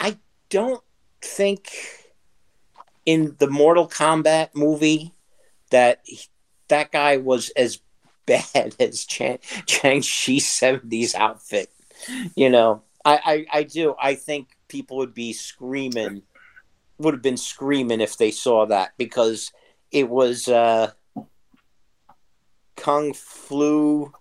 I 0.00 0.16
don't 0.48 0.82
think 1.20 1.70
in 3.04 3.36
the 3.38 3.48
Mortal 3.48 3.86
Kombat 3.86 4.54
movie 4.54 5.12
that 5.70 6.00
that 6.68 6.90
guy 6.92 7.16
was 7.18 7.50
as 7.50 7.80
bad 8.26 8.74
as 8.80 9.06
Shang 9.08 9.38
Shang 9.66 10.02
Chi's 10.02 10.46
seventies 10.46 11.14
outfit. 11.14 11.70
You 12.34 12.50
know, 12.50 12.82
I, 13.04 13.46
I 13.52 13.58
I 13.58 13.62
do. 13.64 13.94
I 14.00 14.14
think 14.14 14.48
people 14.68 14.96
would 14.98 15.14
be 15.14 15.32
screaming, 15.32 16.22
would 16.98 17.14
have 17.14 17.22
been 17.22 17.36
screaming 17.36 18.00
if 18.00 18.16
they 18.18 18.30
saw 18.30 18.66
that 18.66 18.92
because 18.98 19.52
it 19.92 20.08
was 20.08 20.48
uh, 20.48 20.90
kung 22.76 23.12
fu 23.14 24.12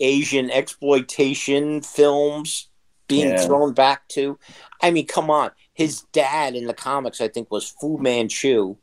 Asian 0.00 0.50
exploitation 0.50 1.80
films 1.82 2.68
being 3.08 3.30
Yeah. 3.30 3.46
thrown 3.46 3.72
back 3.74 4.08
to. 4.08 4.38
I 4.80 4.90
mean, 4.90 5.06
come 5.06 5.30
on. 5.30 5.50
His 5.74 6.02
dad 6.12 6.54
in 6.54 6.66
the 6.66 6.74
comics, 6.74 7.20
I 7.20 7.28
think, 7.28 7.50
was 7.50 7.68
Fu 7.68 7.98
Manchu. 7.98 8.76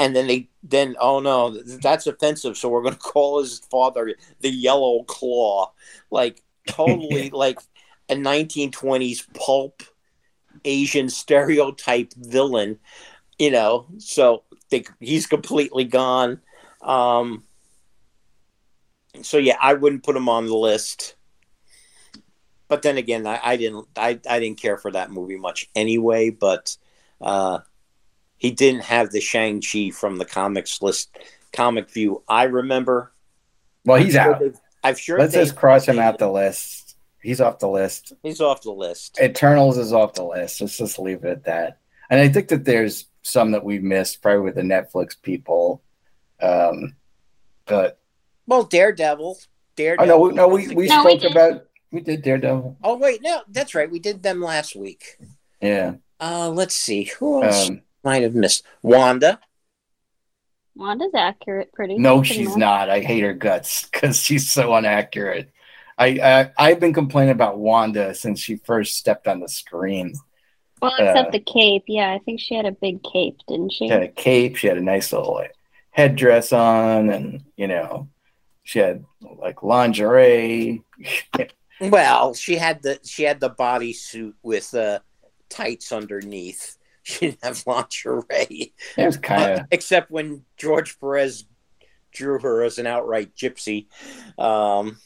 And 0.00 0.16
then 0.16 0.26
they 0.26 0.48
then 0.62 0.96
oh 0.98 1.20
no, 1.20 1.50
that's 1.50 2.06
offensive. 2.06 2.56
So 2.56 2.70
we're 2.70 2.82
gonna 2.82 2.96
call 3.12 3.40
his 3.40 3.58
father 3.70 4.14
the 4.40 4.50
Yellow 4.50 5.04
Claw, 5.04 5.72
like 6.10 6.42
totally 6.66 7.30
like 7.34 7.60
a 8.08 8.14
1920s 8.14 9.32
pulp 9.34 9.82
Asian 10.64 11.08
stereotype 11.08 12.14
villain, 12.14 12.78
you 13.38 13.50
know. 13.50 13.86
So 13.98 14.44
they, 14.70 14.84
he's 15.00 15.26
completely 15.26 15.84
gone. 15.84 16.40
Um, 16.80 17.44
so 19.22 19.36
yeah, 19.36 19.56
I 19.60 19.74
wouldn't 19.74 20.02
put 20.02 20.16
him 20.16 20.28
on 20.28 20.46
the 20.46 20.56
list. 20.56 21.14
But 22.68 22.82
then 22.82 22.96
again, 22.96 23.26
I, 23.26 23.38
I 23.42 23.56
didn't 23.56 23.86
I, 23.96 24.18
I 24.28 24.40
didn't 24.40 24.60
care 24.60 24.78
for 24.78 24.90
that 24.92 25.10
movie 25.10 25.36
much 25.36 25.68
anyway. 25.74 26.30
But 26.30 26.76
uh, 27.20 27.58
he 28.40 28.50
didn't 28.50 28.82
have 28.84 29.10
the 29.10 29.20
Shang 29.20 29.60
Chi 29.62 29.90
from 29.90 30.16
the 30.18 30.24
comics 30.24 30.80
list, 30.82 31.16
comic 31.52 31.90
view. 31.90 32.22
I 32.26 32.44
remember. 32.44 33.12
Well, 33.84 33.98
he's 34.02 34.16
I'm 34.16 34.24
sure 34.24 34.34
out. 34.34 34.40
they've- 34.40 34.60
I'm 34.82 34.94
sure 34.96 35.18
Let's 35.18 35.34
they've- 35.34 35.44
just 35.44 35.56
cross 35.56 35.86
him 35.86 35.98
out 35.98 36.18
the 36.18 36.30
list. 36.32 36.96
He's 37.22 37.40
off 37.40 37.58
the 37.58 37.68
list. 37.68 38.14
He's 38.22 38.40
off 38.40 38.62
the 38.62 38.70
list. 38.72 39.20
Eternals 39.22 39.76
is 39.76 39.92
off 39.92 40.14
the 40.14 40.24
list. 40.24 40.60
Let's 40.62 40.78
just 40.78 40.98
leave 40.98 41.22
it 41.22 41.28
at 41.30 41.44
that. 41.44 41.78
And 42.08 42.18
I 42.18 42.30
think 42.30 42.48
that 42.48 42.64
there's 42.64 43.06
some 43.22 43.50
that 43.50 43.62
we've 43.62 43.82
missed, 43.82 44.22
probably 44.22 44.40
with 44.40 44.54
the 44.54 44.62
Netflix 44.62 45.20
people. 45.20 45.82
Um, 46.40 46.96
but 47.66 47.98
Well, 48.46 48.62
Daredevil. 48.64 49.36
oh 49.38 49.46
Daredevil. 49.76 50.06
no, 50.06 50.18
we- 50.18 50.32
no, 50.32 50.48
we 50.48 50.68
we 50.74 50.86
No, 50.88 51.00
spoke 51.02 51.20
did. 51.20 51.30
about 51.32 51.66
we 51.92 52.00
did 52.00 52.22
Daredevil. 52.22 52.78
Oh 52.82 52.96
wait, 52.96 53.20
no, 53.22 53.42
that's 53.48 53.74
right. 53.74 53.90
We 53.90 53.98
did 53.98 54.22
them 54.22 54.40
last 54.40 54.74
week. 54.74 55.18
Yeah. 55.60 55.96
Uh, 56.18 56.48
let's 56.48 56.74
see 56.74 57.04
who 57.18 57.42
else 57.44 57.68
Um, 57.68 57.82
might 58.04 58.22
have 58.22 58.34
missed. 58.34 58.64
Wanda. 58.82 59.40
Wanda's 60.74 61.14
accurate, 61.14 61.72
pretty. 61.72 61.98
no, 61.98 62.20
pretty 62.20 62.34
she's 62.34 62.48
much. 62.50 62.58
not. 62.58 62.90
I 62.90 63.00
hate 63.00 63.22
her 63.22 63.34
guts 63.34 63.86
because 63.92 64.22
she's 64.22 64.50
so 64.50 64.76
inaccurate. 64.76 65.50
I, 65.98 66.06
I 66.06 66.52
I've 66.56 66.80
been 66.80 66.94
complaining 66.94 67.32
about 67.32 67.58
Wanda 67.58 68.14
since 68.14 68.40
she 68.40 68.56
first 68.56 68.96
stepped 68.96 69.28
on 69.28 69.40
the 69.40 69.48
screen. 69.48 70.14
Well, 70.80 70.92
except 70.98 71.28
uh, 71.28 71.32
the 71.32 71.40
cape. 71.40 71.84
Yeah, 71.86 72.10
I 72.12 72.20
think 72.20 72.40
she 72.40 72.54
had 72.54 72.64
a 72.64 72.72
big 72.72 73.02
cape, 73.02 73.36
didn't 73.46 73.72
she? 73.72 73.86
She 73.86 73.92
had 73.92 74.02
a 74.02 74.08
cape. 74.08 74.56
She 74.56 74.66
had 74.66 74.78
a 74.78 74.82
nice 74.82 75.12
little 75.12 75.34
like, 75.34 75.54
headdress 75.90 76.54
on, 76.54 77.10
and 77.10 77.44
you 77.56 77.68
know, 77.68 78.08
she 78.62 78.78
had 78.78 79.04
like 79.38 79.62
lingerie. 79.62 80.82
Well, 81.80 82.34
she 82.34 82.56
had 82.56 82.82
the 82.82 83.00
she 83.04 83.22
had 83.22 83.40
the 83.40 83.48
bodysuit 83.50 84.34
with 84.42 84.74
uh, 84.74 84.98
tights 85.48 85.92
underneath. 85.92 86.76
She 87.18 87.26
didn't 87.30 87.44
have 87.44 87.66
lingerie, 87.66 88.72
It 88.96 89.06
was 89.06 89.16
kind 89.16 89.52
of 89.52 89.58
Uh, 89.60 89.64
except 89.70 90.10
when 90.10 90.44
George 90.56 90.98
Perez 91.00 91.44
drew 92.12 92.38
her 92.40 92.62
as 92.62 92.78
an 92.78 92.86
outright 92.86 93.34
gypsy. 93.34 93.86
Um, 94.38 94.98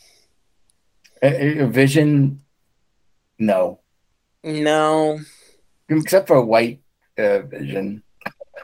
a, 1.22 1.60
a 1.60 1.66
vision. 1.66 2.43
No, 3.39 3.81
no, 4.43 5.18
except 5.89 6.28
for 6.28 6.36
a 6.36 6.44
white 6.44 6.82
uh, 7.18 7.40
vision. 7.40 8.02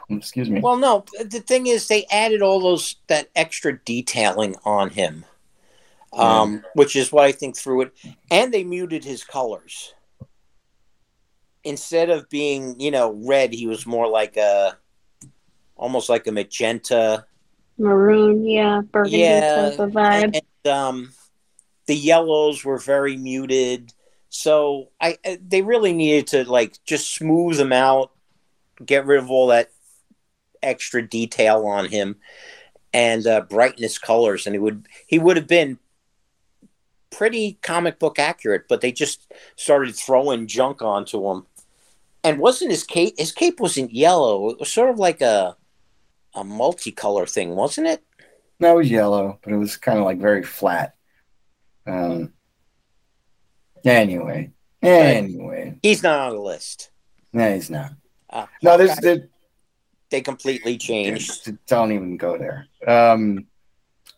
Excuse 0.09 0.49
me. 0.49 0.61
well, 0.61 0.77
no. 0.77 1.05
The 1.19 1.39
thing 1.39 1.67
is, 1.67 1.87
they 1.87 2.05
added 2.11 2.41
all 2.41 2.59
those 2.59 2.97
that 3.07 3.29
extra 3.35 3.79
detailing 3.79 4.55
on 4.63 4.89
him, 4.91 5.25
um, 6.13 6.63
which 6.75 6.95
is 6.95 7.11
what 7.11 7.25
I 7.25 7.31
think 7.31 7.57
threw 7.57 7.81
it. 7.81 7.93
And 8.29 8.53
they 8.53 8.63
muted 8.63 9.03
his 9.03 9.23
colors. 9.23 9.93
Instead 11.63 12.09
of 12.09 12.29
being, 12.29 12.79
you 12.79 12.91
know, 12.91 13.11
red, 13.25 13.53
he 13.53 13.67
was 13.67 13.85
more 13.85 14.07
like 14.07 14.37
a, 14.37 14.77
almost 15.75 16.09
like 16.09 16.27
a 16.27 16.31
magenta. 16.31 17.25
Maroon, 17.77 18.45
yeah, 18.45 18.81
burgundy 18.81 19.17
Yeah, 19.17 19.69
type 19.69 19.79
of 19.79 19.91
vibe. 19.91 20.41
And, 20.65 20.73
um, 20.73 21.13
the 21.87 21.95
yellows 21.95 22.63
were 22.63 22.77
very 22.77 23.17
muted. 23.17 23.93
So 24.29 24.89
I, 25.01 25.17
they 25.45 25.61
really 25.61 25.91
needed 25.91 26.27
to 26.27 26.49
like 26.49 26.77
just 26.85 27.13
smooth 27.13 27.57
them 27.57 27.73
out, 27.73 28.11
get 28.85 29.05
rid 29.05 29.19
of 29.19 29.29
all 29.29 29.47
that 29.47 29.71
extra 30.63 31.05
detail 31.05 31.65
on 31.65 31.89
him, 31.89 32.15
and 32.93 33.27
uh, 33.27 33.41
brighten 33.41 33.83
his 33.83 33.97
colors, 33.97 34.45
and 34.45 34.55
he 34.55 34.59
would 34.59 34.87
he 35.05 35.19
would 35.19 35.35
have 35.35 35.47
been 35.47 35.79
pretty 37.09 37.59
comic 37.61 37.99
book 37.99 38.19
accurate. 38.19 38.69
But 38.69 38.79
they 38.79 38.93
just 38.93 39.29
started 39.57 39.95
throwing 39.95 40.47
junk 40.47 40.81
onto 40.81 41.29
him, 41.29 41.45
and 42.23 42.39
wasn't 42.39 42.71
his 42.71 42.83
cape? 42.83 43.15
His 43.17 43.31
cape 43.31 43.59
wasn't 43.59 43.91
yellow. 43.93 44.49
It 44.49 44.59
was 44.59 44.71
sort 44.71 44.89
of 44.89 44.99
like 44.99 45.21
a 45.21 45.55
a 46.33 46.43
multicolor 46.43 47.29
thing, 47.29 47.55
wasn't 47.55 47.87
it? 47.87 48.03
No, 48.59 48.73
it 48.73 48.77
was 48.77 48.91
yellow, 48.91 49.39
but 49.43 49.53
it 49.53 49.57
was 49.57 49.75
kind 49.77 49.97
of 49.99 50.05
like 50.05 50.19
very 50.19 50.43
flat. 50.43 50.95
Um. 51.87 52.33
Anyway, 53.83 54.51
anyway, 54.83 55.75
He's 55.81 56.03
not 56.03 56.19
on 56.29 56.35
the 56.35 56.41
list. 56.41 56.91
no, 57.33 57.53
he's 57.53 57.69
not. 57.71 57.91
Uh, 58.29 58.45
No, 58.61 58.77
there's 58.77 58.95
there, 58.97 59.27
they 60.11 60.21
completely 60.21 60.77
changed. 60.77 61.51
don't 61.67 61.91
even 61.91 62.15
go 62.17 62.37
there. 62.37 62.67
Um, 62.85 63.47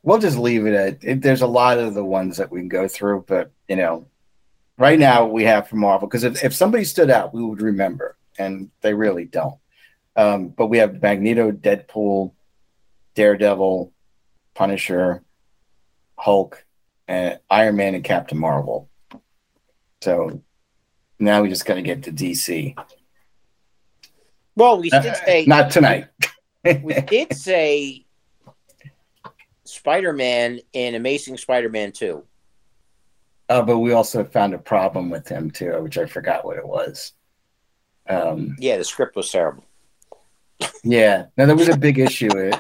we'll 0.04 0.18
just 0.20 0.38
leave 0.38 0.66
it 0.66 0.74
at. 0.74 0.98
It, 1.04 1.22
there's 1.22 1.42
a 1.44 1.48
lot 1.48 1.78
of 1.78 1.94
the 1.94 2.04
ones 2.04 2.36
that 2.38 2.52
we 2.52 2.60
can 2.60 2.68
go 2.68 2.90
through, 2.90 3.24
but 3.26 3.52
you 3.70 3.78
know, 3.78 4.06
right 4.78 5.00
now 5.00 5.26
we 5.26 5.44
have 5.44 5.68
for 5.68 5.76
Marvel 5.76 6.08
because 6.08 6.24
if 6.24 6.44
if 6.44 6.54
somebody 6.54 6.84
stood 6.84 7.10
out, 7.10 7.34
we 7.34 7.44
would 7.44 7.62
remember, 7.62 8.18
and 8.38 8.70
they 8.82 8.94
really 8.94 9.26
don't. 9.26 9.58
Um, 10.16 10.50
but 10.50 10.68
we 10.68 10.78
have 10.78 11.02
Magneto, 11.02 11.52
Deadpool, 11.52 12.34
Daredevil, 13.16 13.92
Punisher, 14.54 15.24
Hulk, 16.18 16.64
and 17.08 17.40
Iron 17.50 17.76
Man, 17.76 17.96
and 17.96 18.04
Captain 18.04 18.38
Marvel. 18.38 18.90
So 20.02 20.42
now 21.20 21.42
we 21.42 21.50
just 21.50 21.66
got 21.66 21.76
to 21.76 21.82
get 21.82 22.04
to 22.04 22.12
DC. 22.12 22.78
Well, 24.56 24.80
we 24.80 24.90
did 24.90 25.16
say 25.16 25.46
Not 25.46 25.72
tonight. 25.72 26.08
we 26.64 26.94
did 27.02 27.34
say 27.34 28.06
Spider-Man 29.64 30.60
in 30.74 30.96
Amazing 30.96 31.38
Spider-Man 31.38 31.92
Two. 31.92 32.26
Uh, 33.54 33.62
but 33.62 33.78
we 33.78 33.92
also 33.92 34.24
found 34.24 34.56
a 34.56 34.58
problem 34.58 35.12
with 35.12 35.28
him 35.28 35.52
too, 35.52 35.80
which 35.84 36.00
I 36.00 36.08
forgot 36.08 36.44
what 36.44 36.58
it 36.58 36.68
was. 36.68 37.14
Um, 38.10 38.56
Yeah, 38.58 38.78
the 38.78 38.84
script 38.84 39.16
was 39.16 39.32
terrible. 39.32 39.64
yeah, 40.84 41.28
no, 41.38 41.46
there 41.46 41.56
was 41.56 41.70
a 41.70 41.78
big 41.78 42.00
issue. 42.00 42.36
It. 42.36 42.56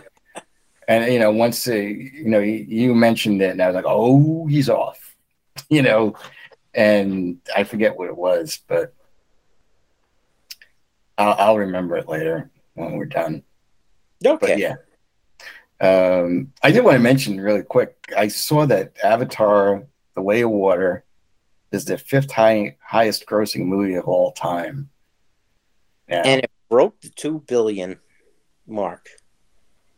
And 0.87 1.11
you 1.11 1.17
know, 1.17 1.31
once 1.31 1.67
uh, 1.67 1.73
you 1.73 2.25
know 2.25 2.41
you, 2.41 2.65
you 2.69 2.93
mentioned 2.93 3.41
it, 3.41 3.49
and 3.49 3.61
I 3.61 3.65
was 3.65 3.73
like, 3.73 3.85
"Oh, 3.87 4.45
he's 4.45 4.69
off," 4.69 5.15
you 5.69 5.81
know, 5.81 6.13
and 6.75 7.39
I 7.55 7.63
forget 7.63 7.97
what 7.97 8.09
it 8.09 8.15
was, 8.15 8.59
but 8.67 8.93
I'll, 11.17 11.35
I'll 11.39 11.57
remember 11.57 11.97
it 11.97 12.07
later 12.07 12.51
when 12.75 12.97
we're 12.97 13.05
done. 13.05 13.41
Okay. 14.23 14.37
But 14.39 14.59
yeah, 14.59 14.75
um, 15.81 16.53
I 16.61 16.69
did 16.69 16.83
want 16.83 16.97
to 16.97 17.01
mention 17.01 17.41
really 17.41 17.63
quick. 17.63 18.13
I 18.15 18.27
saw 18.27 18.67
that 18.67 18.93
Avatar: 19.03 19.87
The 20.15 20.21
Way 20.21 20.41
of 20.41 20.49
Water 20.51 21.05
is 21.71 21.85
the 21.85 21.97
fifth 21.97 22.31
high, 22.31 22.77
highest 22.81 23.25
grossing 23.25 23.65
movie 23.65 23.95
of 23.95 24.05
all 24.05 24.31
time. 24.31 24.89
Yeah, 26.07 26.21
And 26.25 26.43
it 26.43 26.51
broke 26.69 26.99
the 27.01 27.09
two 27.09 27.39
billion 27.47 27.99
mark. 28.67 29.07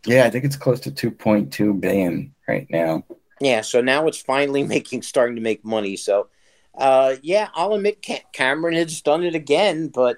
yeah, 0.06 0.24
I 0.26 0.30
think 0.30 0.46
it's 0.46 0.56
close 0.56 0.80
to 0.82 0.92
two 0.92 1.12
point 1.12 1.52
two 1.52 1.74
billion 1.74 2.34
right 2.48 2.68
now. 2.70 3.04
Yeah, 3.42 3.62
so 3.62 3.82
now 3.82 4.08
it's 4.08 4.22
finally 4.22 4.64
making 4.76 5.02
starting 5.02 5.36
to 5.36 5.42
make 5.42 5.66
money. 5.66 5.98
So, 5.98 6.30
uh, 6.78 7.16
yeah, 7.22 7.50
I'll 7.54 7.74
admit 7.74 8.06
Ca- 8.06 8.24
Cameron 8.32 8.76
has 8.76 9.02
done 9.02 9.24
it 9.24 9.36
again, 9.36 9.90
but 9.90 10.18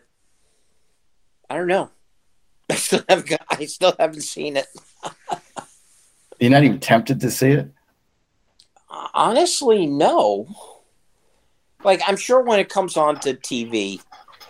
I 1.50 1.56
don't 1.56 1.68
know. 1.68 1.90
I 2.70 2.76
still 2.76 3.02
haven't. 3.10 3.28
got- 3.30 3.46
I 3.50 3.66
still 3.66 3.96
haven't 3.98 4.22
seen 4.22 4.58
it. 4.58 4.68
You're 6.40 6.52
not 6.52 6.64
even 6.64 6.80
tempted 6.80 7.20
to 7.22 7.32
see 7.32 7.50
it. 7.52 7.72
Honestly, 8.90 9.86
no. 9.86 10.48
Like 11.84 12.02
I'm 12.08 12.18
sure 12.18 12.42
when 12.42 12.60
it 12.60 12.70
comes 12.70 12.98
on 12.98 13.20
to 13.22 13.34
TV 13.34 14.02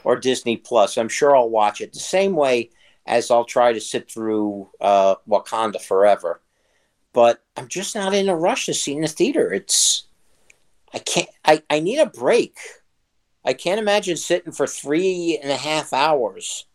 or 0.03 0.15
Disney 0.15 0.57
Plus, 0.57 0.97
I'm 0.97 1.09
sure 1.09 1.35
I'll 1.35 1.49
watch 1.49 1.81
it 1.81 1.93
the 1.93 1.99
same 1.99 2.35
way 2.35 2.69
as 3.05 3.31
I'll 3.31 3.45
try 3.45 3.73
to 3.73 3.81
sit 3.81 4.11
through 4.11 4.69
uh, 4.79 5.15
Wakanda 5.27 5.81
Forever. 5.81 6.41
But 7.13 7.43
I'm 7.55 7.67
just 7.67 7.95
not 7.95 8.13
in 8.13 8.29
a 8.29 8.35
rush 8.35 8.65
to 8.67 8.73
see 8.73 8.93
in 8.93 9.01
the 9.01 9.07
theater. 9.07 9.51
It's 9.51 10.05
I 10.93 10.99
can't. 10.99 11.29
I 11.43 11.63
I 11.69 11.79
need 11.79 11.99
a 11.99 12.05
break. 12.05 12.57
I 13.43 13.53
can't 13.53 13.79
imagine 13.79 14.17
sitting 14.17 14.51
for 14.51 14.67
three 14.67 15.39
and 15.41 15.51
a 15.51 15.55
half 15.55 15.93
hours 15.93 16.65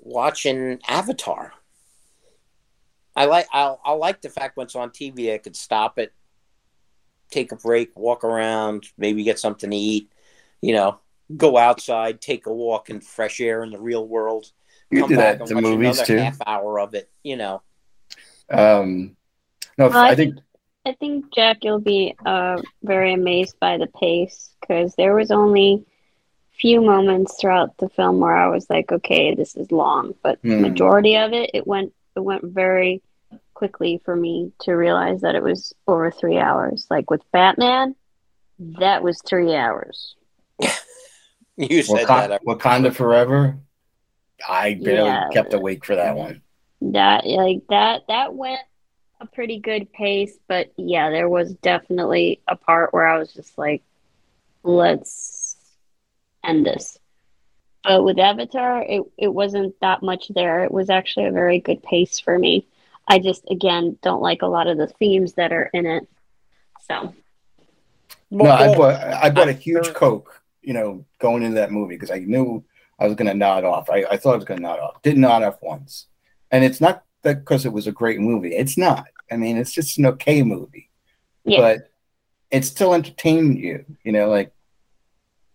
watching 0.00 0.80
Avatar. 0.88 1.52
I 3.14 3.24
like 3.26 3.46
I'll, 3.52 3.80
I'll 3.84 3.98
like 3.98 4.20
the 4.20 4.28
fact 4.28 4.56
when 4.56 4.66
it's 4.66 4.76
on 4.76 4.90
TV 4.90 5.32
I 5.32 5.38
could 5.38 5.56
stop 5.56 5.98
it, 5.98 6.12
take 7.30 7.52
a 7.52 7.56
break, 7.56 7.96
walk 7.98 8.24
around, 8.24 8.86
maybe 8.98 9.22
get 9.24 9.38
something 9.38 9.70
to 9.70 9.76
eat, 9.76 10.10
you 10.60 10.72
know, 10.74 10.98
go 11.36 11.56
outside, 11.56 12.20
take 12.20 12.46
a 12.46 12.52
walk 12.52 12.90
in 12.90 13.00
fresh 13.00 13.40
air 13.40 13.62
in 13.62 13.70
the 13.70 13.80
real 13.80 14.06
world, 14.06 14.52
You 14.90 15.02
come 15.02 15.08
do 15.08 15.16
back 15.16 15.38
that 15.38 15.40
and 15.40 15.48
to 15.48 15.54
watch 15.54 15.72
movies 15.72 16.00
another 16.00 16.06
too. 16.06 16.18
half 16.18 16.38
hour 16.46 16.78
of 16.80 16.94
it, 16.94 17.10
you 17.22 17.36
know. 17.36 17.62
Um, 18.50 19.16
no, 19.78 19.90
Well, 19.90 19.98
I 19.98 20.10
I 20.10 20.14
think 20.14 20.38
I 20.86 20.92
think 20.94 21.32
Jack, 21.34 21.58
you'll 21.62 21.80
be 21.80 22.14
uh, 22.24 22.62
very 22.82 23.12
amazed 23.14 23.58
by 23.60 23.76
the 23.78 23.86
pace 23.86 24.54
because 24.60 24.94
there 24.94 25.14
was 25.14 25.30
only 25.30 25.84
few 26.52 26.80
moments 26.80 27.36
throughout 27.40 27.76
the 27.78 27.88
film 27.88 28.20
where 28.20 28.36
I 28.36 28.48
was 28.48 28.68
like, 28.70 28.92
okay, 28.92 29.34
this 29.34 29.56
is 29.56 29.70
long, 29.72 30.14
but 30.22 30.38
Hmm. 30.42 30.56
majority 30.56 31.16
of 31.16 31.32
it, 31.32 31.50
it 31.54 31.66
went 31.66 31.92
it 32.16 32.20
went 32.20 32.44
very 32.44 33.02
quickly 33.56 34.00
for 34.04 34.14
me 34.14 34.52
to 34.60 34.72
realize 34.74 35.22
that 35.22 35.34
it 35.34 35.42
was 35.42 35.74
over 35.88 36.10
three 36.10 36.36
hours. 36.38 36.86
Like 36.90 37.10
with 37.10 37.22
Batman, 37.32 37.96
that 38.58 39.02
was 39.02 39.20
three 39.22 39.54
hours. 39.56 40.14
You 41.58 41.82
said 41.82 42.06
Waka- 42.06 42.28
that. 42.28 42.44
Wakanda 42.44 42.94
Forever. 42.94 43.56
I 44.46 44.74
barely 44.74 45.08
Yeah. 45.08 45.30
kept 45.32 45.54
awake 45.54 45.86
for 45.86 45.96
that 45.96 46.14
one. 46.14 46.42
That 46.82 47.24
like 47.26 47.62
that 47.70 48.02
that 48.08 48.34
went 48.34 48.60
a 49.22 49.26
pretty 49.26 49.58
good 49.58 49.90
pace, 49.90 50.36
but 50.48 50.70
yeah, 50.76 51.08
there 51.08 51.30
was 51.30 51.54
definitely 51.54 52.42
a 52.46 52.56
part 52.56 52.92
where 52.92 53.06
I 53.06 53.16
was 53.18 53.32
just 53.32 53.56
like, 53.56 53.82
let's 54.64 55.56
end 56.44 56.66
this. 56.66 56.98
But 57.82 58.04
with 58.04 58.18
Avatar, 58.18 58.82
it, 58.86 59.02
it 59.16 59.28
wasn't 59.32 59.74
that 59.80 60.02
much 60.02 60.28
there. 60.28 60.62
It 60.62 60.70
was 60.72 60.90
actually 60.90 61.24
a 61.24 61.32
very 61.32 61.60
good 61.60 61.82
pace 61.82 62.18
for 62.20 62.38
me. 62.38 62.66
I 63.08 63.18
just 63.18 63.44
again 63.50 63.98
don't 64.02 64.22
like 64.22 64.42
a 64.42 64.46
lot 64.46 64.66
of 64.66 64.78
the 64.78 64.86
themes 64.88 65.34
that 65.34 65.52
are 65.52 65.70
in 65.72 65.86
it. 65.86 66.08
So 66.88 67.14
No, 68.30 68.50
I 68.50 68.68
Well, 68.68 68.76
bought 68.76 68.94
I 69.02 69.30
bought 69.30 69.48
a 69.48 69.52
I'm 69.52 69.58
huge 69.58 69.92
Coke, 69.94 70.42
you 70.62 70.72
know, 70.74 71.04
going 71.18 71.42
into 71.42 71.56
that 71.56 71.70
movie 71.70 71.94
because 71.96 72.10
I 72.10 72.18
knew 72.18 72.64
I 72.98 73.06
was 73.06 73.14
going 73.14 73.28
to 73.28 73.34
nod 73.34 73.64
off. 73.64 73.90
I, 73.90 74.04
I 74.10 74.16
thought 74.16 74.32
I 74.32 74.36
was 74.36 74.44
going 74.44 74.58
to 74.60 74.66
nod 74.66 74.78
off. 74.80 75.02
Didn't 75.02 75.20
nod 75.20 75.42
off 75.42 75.58
once, 75.62 76.06
and 76.50 76.64
it's 76.64 76.80
not 76.80 77.04
that 77.22 77.40
because 77.40 77.66
it 77.66 77.72
was 77.72 77.86
a 77.86 77.92
great 77.92 78.20
movie. 78.20 78.54
It's 78.54 78.78
not. 78.78 79.06
I 79.30 79.36
mean, 79.36 79.56
it's 79.58 79.72
just 79.72 79.98
an 79.98 80.06
okay 80.06 80.42
movie, 80.42 80.88
yeah, 81.44 81.60
but 81.60 81.90
it 82.50 82.64
still 82.64 82.94
entertained 82.94 83.58
you. 83.58 83.84
You 84.02 84.12
know, 84.12 84.28
like 84.28 84.52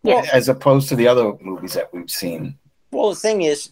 Yeah. 0.03 0.23
as 0.31 0.49
opposed 0.49 0.89
to 0.89 0.95
the 0.95 1.07
other 1.07 1.33
movies 1.41 1.73
that 1.73 1.93
we've 1.93 2.09
seen. 2.09 2.59
Well, 2.91 3.09
the 3.09 3.15
thing 3.15 3.41
is, 3.41 3.71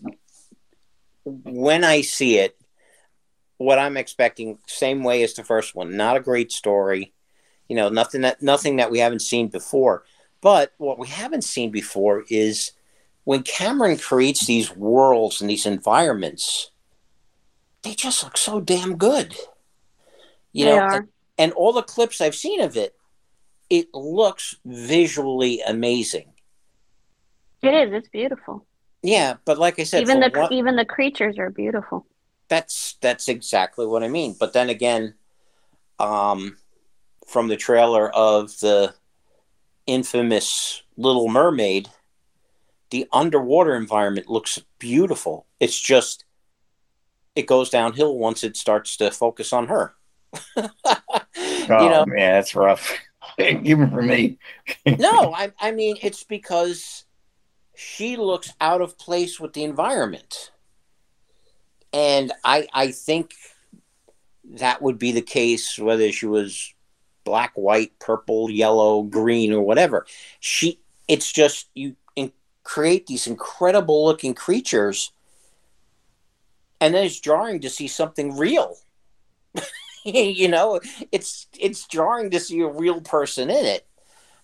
when 1.25 1.83
I 1.83 2.01
see 2.01 2.37
it, 2.37 2.58
what 3.59 3.77
I'm 3.77 3.97
expecting, 3.97 4.57
same 4.67 5.03
way 5.03 5.21
as 5.21 5.33
the 5.33 5.43
first 5.43 5.75
one, 5.75 5.95
not 5.97 6.15
a 6.15 6.21
great 6.21 6.51
story, 6.51 7.13
you 7.67 7.75
know, 7.75 7.89
nothing 7.89 8.21
that 8.21 8.41
nothing 8.41 8.77
that 8.77 8.89
we 8.89 8.99
haven't 8.99 9.21
seen 9.21 9.49
before. 9.49 10.03
But 10.41 10.73
what 10.77 10.97
we 10.97 11.09
haven't 11.09 11.43
seen 11.43 11.69
before 11.69 12.23
is 12.29 12.71
when 13.25 13.43
Cameron 13.43 13.97
creates 13.97 14.45
these 14.45 14.73
worlds 14.73 15.41
and 15.41 15.49
these 15.49 15.65
environments, 15.65 16.71
they 17.83 17.93
just 17.93 18.23
look 18.23 18.37
so 18.37 18.61
damn 18.61 18.95
good. 18.95 19.35
You 20.53 20.65
they 20.65 20.75
know, 20.75 20.87
and, 20.87 21.07
and 21.37 21.51
all 21.51 21.73
the 21.73 21.83
clips 21.83 22.21
I've 22.21 22.35
seen 22.35 22.61
of 22.61 22.77
it, 22.77 22.95
it 23.69 23.93
looks 23.93 24.55
visually 24.65 25.61
amazing. 25.67 26.31
It 27.61 27.73
is. 27.73 27.93
It's 27.93 28.09
beautiful. 28.09 28.65
Yeah, 29.03 29.35
but 29.43 29.57
like 29.57 29.79
I 29.79 29.83
said, 29.83 30.01
Even 30.01 30.21
the 30.21 30.29
one- 30.29 30.53
even 30.53 30.77
the 30.77 30.85
creatures 30.85 31.37
are 31.37 31.49
beautiful. 31.49 32.05
That's 32.49 32.97
that's 33.01 33.29
exactly 33.29 33.85
what 33.85 34.03
I 34.03 34.07
mean. 34.07 34.35
But 34.39 34.53
then 34.53 34.69
again, 34.69 35.13
um, 35.99 36.57
from 37.27 37.47
the 37.47 37.57
trailer 37.57 38.09
of 38.09 38.59
the 38.59 38.93
infamous 39.85 40.83
Little 40.97 41.29
Mermaid, 41.29 41.89
the 42.89 43.07
underwater 43.13 43.75
environment 43.75 44.29
looks 44.29 44.59
beautiful. 44.79 45.45
It's 45.59 45.79
just 45.79 46.25
it 47.35 47.45
goes 47.45 47.69
downhill 47.69 48.17
once 48.17 48.43
it 48.43 48.57
starts 48.57 48.97
to 48.97 49.11
focus 49.11 49.53
on 49.53 49.67
her. 49.67 49.93
Oh 51.71 51.83
you 51.83 51.89
know, 51.89 52.05
man, 52.07 52.33
that's 52.33 52.55
rough. 52.55 52.91
Even 53.37 53.91
for 53.91 54.01
me. 54.01 54.39
no, 54.85 55.33
I 55.33 55.51
I 55.59 55.71
mean 55.71 55.97
it's 56.01 56.23
because 56.23 57.05
she 57.75 58.17
looks 58.17 58.53
out 58.59 58.81
of 58.81 58.97
place 58.97 59.39
with 59.39 59.53
the 59.53 59.63
environment. 59.63 60.51
And 61.93 62.31
I 62.43 62.67
I 62.73 62.91
think 62.91 63.33
that 64.51 64.81
would 64.81 64.97
be 64.99 65.11
the 65.11 65.21
case 65.21 65.77
whether 65.77 66.11
she 66.11 66.25
was 66.25 66.73
black, 67.23 67.53
white, 67.55 67.97
purple, 67.99 68.49
yellow, 68.49 69.03
green 69.03 69.53
or 69.53 69.61
whatever. 69.61 70.05
She 70.39 70.79
it's 71.07 71.31
just 71.31 71.69
you 71.75 71.95
in, 72.15 72.31
create 72.63 73.07
these 73.07 73.27
incredible 73.27 74.05
looking 74.05 74.33
creatures 74.33 75.11
and 76.81 76.93
then 76.93 77.05
it's 77.05 77.19
jarring 77.19 77.59
to 77.61 77.69
see 77.69 77.87
something 77.87 78.37
real. 78.37 78.77
you 80.05 80.47
know, 80.47 80.79
it's 81.11 81.47
it's 81.59 81.87
jarring 81.87 82.29
to 82.31 82.39
see 82.39 82.61
a 82.61 82.67
real 82.67 83.01
person 83.01 83.49
in 83.49 83.65
it. 83.65 83.87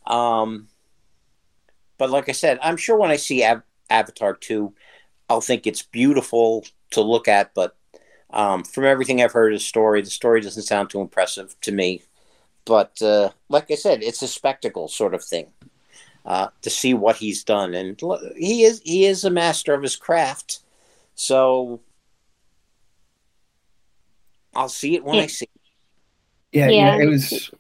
Um, 0.06 0.68
but 1.98 2.10
like 2.10 2.30
I 2.30 2.34
said, 2.34 2.60
I'm 2.62 2.78
sure 2.78 2.98
when 2.98 3.10
I 3.12 3.16
see 3.16 3.44
Av- 3.44 3.64
Avatar 3.90 4.34
2, 4.34 4.74
I'll 5.30 5.42
think 5.42 5.66
it's 5.66 5.82
beautiful 5.82 6.66
to 6.92 7.02
look 7.02 7.28
at. 7.28 7.54
But 7.54 7.76
um, 8.32 8.64
from 8.64 8.86
everything 8.86 9.22
I've 9.22 9.32
heard 9.32 9.54
of 9.54 9.60
the 9.60 9.64
story, 9.66 10.02
the 10.02 10.10
story 10.10 10.42
doesn't 10.42 10.64
sound 10.64 10.90
too 10.90 11.02
impressive 11.02 11.56
to 11.62 11.72
me. 11.72 12.04
But 12.66 13.02
uh, 13.02 13.30
like 13.50 13.70
I 13.70 13.76
said, 13.76 14.02
it's 14.02 14.22
a 14.22 14.28
spectacle 14.28 14.88
sort 14.88 15.14
of 15.14 15.24
thing 15.24 15.48
uh, 16.26 16.48
to 16.62 16.70
see 16.70 16.94
what 16.94 17.18
he's 17.18 17.44
done, 17.44 17.76
and 17.76 18.00
he 18.36 18.64
is 18.64 18.82
he 18.84 19.06
is 19.06 19.24
a 19.24 19.30
master 19.30 19.74
of 19.74 19.84
his 19.84 19.96
craft. 19.96 20.60
So 21.14 21.82
I'll 24.56 24.70
see 24.70 24.96
it 24.96 25.04
when 25.04 25.20
I 25.20 25.28
see. 25.28 25.46
it. 25.46 25.62
Yeah, 26.52 26.70
Yeah. 26.70 26.98
yeah, 26.98 27.04
it 27.04 27.06
was. 27.08 27.52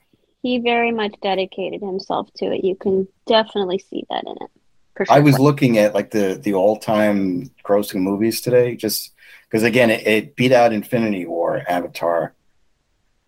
He 0.42 0.60
very 0.60 0.92
much 0.92 1.16
dedicated 1.22 1.82
himself 1.82 2.30
to 2.38 2.46
it. 2.52 2.64
You 2.64 2.76
can 2.76 3.08
definitely 3.26 3.80
see 3.80 4.06
that 4.10 4.24
in 4.26 4.36
it. 4.40 4.55
For 4.96 5.06
sure. 5.06 5.16
I 5.16 5.20
was 5.20 5.40
looking 5.40 5.78
at 5.78 5.94
like 5.94 6.12
the 6.12 6.40
the 6.42 6.54
all 6.54 6.78
time 6.78 7.52
grossing 7.64 8.02
movies 8.02 8.40
today, 8.42 8.76
just 8.76 9.14
because 9.50 9.64
again 9.64 9.90
it, 9.90 10.08
it 10.08 10.36
beat 10.36 10.52
out 10.52 10.72
Infinity 10.74 11.26
War, 11.26 11.62
Avatar. 11.68 12.34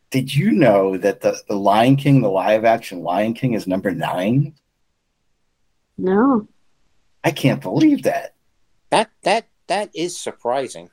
Did 0.09 0.33
you 0.33 0.51
know 0.51 0.97
that 0.97 1.19
the 1.21 1.37
the 1.49 1.55
Lion 1.55 1.97
King, 1.97 2.21
the 2.21 2.29
live 2.29 2.63
action 2.63 3.03
Lion 3.03 3.33
King, 3.33 3.53
is 3.53 3.67
number 3.67 3.91
nine? 3.91 4.53
no. 5.97 6.47
I 7.23 7.31
can't 7.31 7.61
believe 7.61 8.03
that. 8.03 8.35
That 8.89 9.09
that 9.23 9.47
that 9.67 9.89
is 9.93 10.17
surprising. 10.17 10.89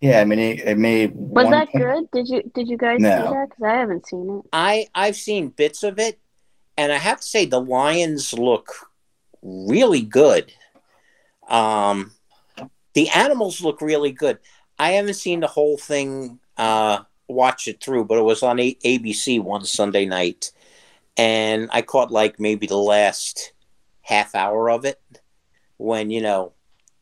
Yeah, 0.00 0.20
I 0.20 0.24
mean 0.24 0.40
it, 0.40 0.58
it 0.60 0.78
made. 0.78 1.12
Was 1.14 1.48
that 1.50 1.70
point- 1.70 1.84
good? 1.84 2.10
Did 2.10 2.28
you 2.28 2.50
did 2.52 2.68
you 2.68 2.76
guys 2.76 2.98
No. 2.98 3.08
see 3.08 3.22
that? 3.32 3.48
Because 3.50 3.62
I 3.62 3.74
haven't 3.74 4.06
seen 4.08 4.40
it. 4.42 4.48
I 4.52 4.88
I've 4.96 5.14
seen 5.14 5.50
bits 5.50 5.84
of 5.84 6.00
it, 6.00 6.18
and 6.76 6.90
I 6.90 6.96
have 6.98 7.20
to 7.20 7.26
say 7.26 7.44
the 7.44 7.60
lions 7.60 8.32
look 8.32 8.90
really 9.42 10.02
good. 10.02 10.52
Um, 11.48 12.12
the 12.94 13.08
animals 13.10 13.60
look 13.60 13.80
really 13.80 14.12
good. 14.12 14.38
I 14.78 14.92
haven't 14.92 15.14
seen 15.14 15.40
the 15.40 15.46
whole 15.46 15.76
thing, 15.76 16.38
uh, 16.56 17.00
watch 17.28 17.68
it 17.68 17.82
through, 17.82 18.04
but 18.04 18.18
it 18.18 18.24
was 18.24 18.42
on 18.42 18.58
A- 18.58 18.78
ABC 18.84 19.42
one 19.42 19.64
Sunday 19.64 20.06
night, 20.06 20.52
and 21.16 21.68
I 21.72 21.82
caught 21.82 22.10
like 22.10 22.40
maybe 22.40 22.66
the 22.66 22.76
last 22.76 23.52
half 24.02 24.34
hour 24.34 24.70
of 24.70 24.84
it 24.84 25.00
when 25.76 26.10
you 26.10 26.20
know 26.20 26.52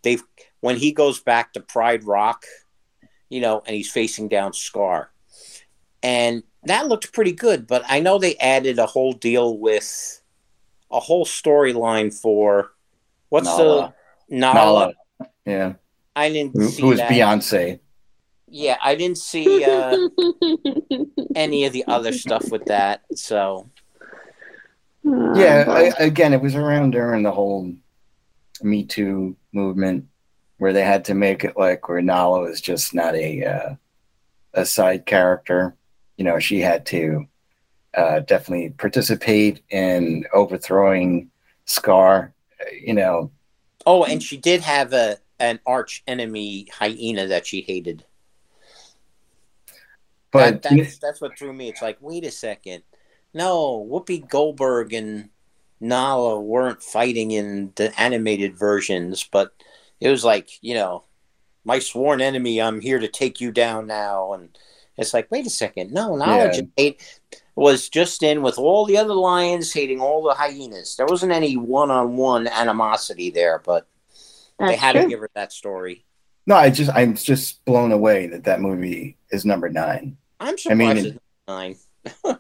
they've 0.03 0.23
when 0.61 0.77
he 0.77 0.93
goes 0.93 1.21
back 1.21 1.53
to 1.53 1.61
Pride 1.61 2.05
Rock, 2.05 2.45
you 3.29 3.41
know, 3.41 3.63
and 3.67 3.77
he's 3.77 3.91
facing 3.91 4.29
down 4.29 4.53
Scar 4.53 5.11
and 6.03 6.43
that 6.65 6.89
looked 6.89 7.13
pretty 7.13 7.33
good. 7.33 7.67
But 7.67 7.83
I 7.89 8.01
know 8.01 8.19
they 8.19 8.37
added 8.37 8.79
a 8.79 8.87
whole 8.87 9.13
deal 9.13 9.59
with 9.59 10.20
a 10.93 11.01
whole 11.01 11.25
storyline 11.25 12.13
for 12.13 12.73
what's 13.29 13.47
Nala. 13.47 13.95
the 14.29 14.37
Nala? 14.37 14.55
Nala. 14.55 14.95
Yeah. 15.45 15.73
I 16.17 16.31
didn't 16.31 16.57
Who, 16.57 16.69
see 16.69 16.83
who 16.83 16.89
was. 16.89 17.01
Beyonce? 17.01 17.81
Yeah, 18.49 18.77
I 18.83 18.97
didn't 18.97 19.19
see 19.19 19.65
uh, 19.65 19.97
any 21.37 21.65
of 21.67 21.73
the 21.73 21.85
other 21.87 22.13
stuff 22.13 22.51
with 22.51 22.65
that. 22.67 23.03
So 23.15 23.71
Yeah. 25.05 25.65
I, 25.69 26.03
again, 26.03 26.33
it 26.33 26.41
was 26.43 26.57
around 26.57 26.91
during 26.91 27.23
the 27.23 27.31
whole 27.31 27.73
Me 28.63 28.85
Too 28.85 29.37
movement 29.53 30.07
where 30.59 30.73
they 30.73 30.83
had 30.85 31.05
to 31.07 31.15
make 31.15 31.45
it 31.45 31.57
like 31.57 31.89
where 31.89 32.03
Nala 32.03 32.45
is 32.51 32.61
just 32.61 32.93
not 32.93 33.15
a 33.15 33.45
uh, 33.45 33.75
a 34.53 34.67
side 34.67 35.07
character. 35.07 35.77
You 36.17 36.25
know, 36.25 36.39
she 36.39 36.61
had 36.61 36.85
to 36.87 37.27
uh, 37.97 38.21
definitely 38.21 38.71
participate 38.71 39.63
in 39.71 40.25
overthrowing 40.33 41.31
Scar. 41.67 42.33
uh, 42.61 42.71
You 42.73 42.95
know, 42.95 43.31
Oh, 43.87 44.05
and 44.05 44.23
she 44.23 44.37
did 44.37 44.61
have 44.63 44.93
a 44.93 45.19
an 45.39 45.59
arch 45.67 46.03
enemy 46.07 46.69
hyena 46.73 47.27
that 47.27 47.47
she 47.47 47.63
hated. 47.63 48.05
but 50.33 50.63
that, 50.63 50.77
that's 50.77 50.99
that's 50.99 51.21
what 51.21 51.39
threw 51.39 51.53
me. 51.53 51.69
It's 51.69 51.83
like, 51.83 51.99
wait 52.01 52.25
a 52.25 52.31
second, 52.31 52.83
no, 53.35 53.87
Whoopi 53.91 54.29
Goldberg 54.29 54.93
and 54.93 55.31
Nala 55.81 56.41
weren't 56.41 56.83
fighting 56.83 57.31
in 57.31 57.73
the 57.77 57.99
animated 58.01 58.57
versions, 58.59 59.25
but 59.31 59.53
it 60.01 60.09
was 60.11 60.25
like, 60.25 60.51
you 60.63 60.75
know, 60.75 61.05
my 61.65 61.79
sworn 61.79 62.21
enemy. 62.21 62.61
I'm 62.61 62.81
here 62.81 62.99
to 62.99 63.09
take 63.09 63.41
you 63.41 63.51
down 63.51 63.87
now, 63.87 64.33
and 64.35 64.57
it's 64.97 65.15
like, 65.15 65.31
wait 65.31 65.47
a 65.47 65.51
second, 65.51 65.91
no, 65.93 66.17
Nala 66.17 66.47
Yeah. 66.47 66.53
just 66.53 66.69
ate, 66.77 67.21
was 67.55 67.89
just 67.89 68.23
in 68.23 68.43
with 68.43 68.59
all 68.59 68.87
the 68.87 68.97
other 68.97 69.15
lions 69.15 69.73
hating 69.73 70.01
all 70.01 70.23
the 70.23 70.35
hyenas. 70.35 70.97
There 70.97 71.07
wasn't 71.07 71.33
any 71.33 71.57
one-on-one 71.57 72.49
animosity 72.49 73.31
there, 73.31 73.59
but 73.59 73.87
they 74.59 74.77
had 74.77 74.93
true. 74.93 75.03
to 75.03 75.09
give 75.09 75.21
her 75.21 75.31
that 75.35 75.53
story. 75.53 76.05
no, 76.47 76.55
I 76.55 76.71
just 76.71 76.91
I'm 76.95 77.15
just 77.15 77.65
blown 77.65 77.93
away 77.93 78.27
that 78.29 78.45
that 78.45 78.61
movie 78.61 79.17
is 79.31 79.45
number 79.45 79.69
nine. 79.69 80.17
I'm 80.39 80.55
I 80.55 80.57
surprised 80.57 80.79
mean, 80.79 80.97
it's 81.07 81.19
nine. 82.25 82.39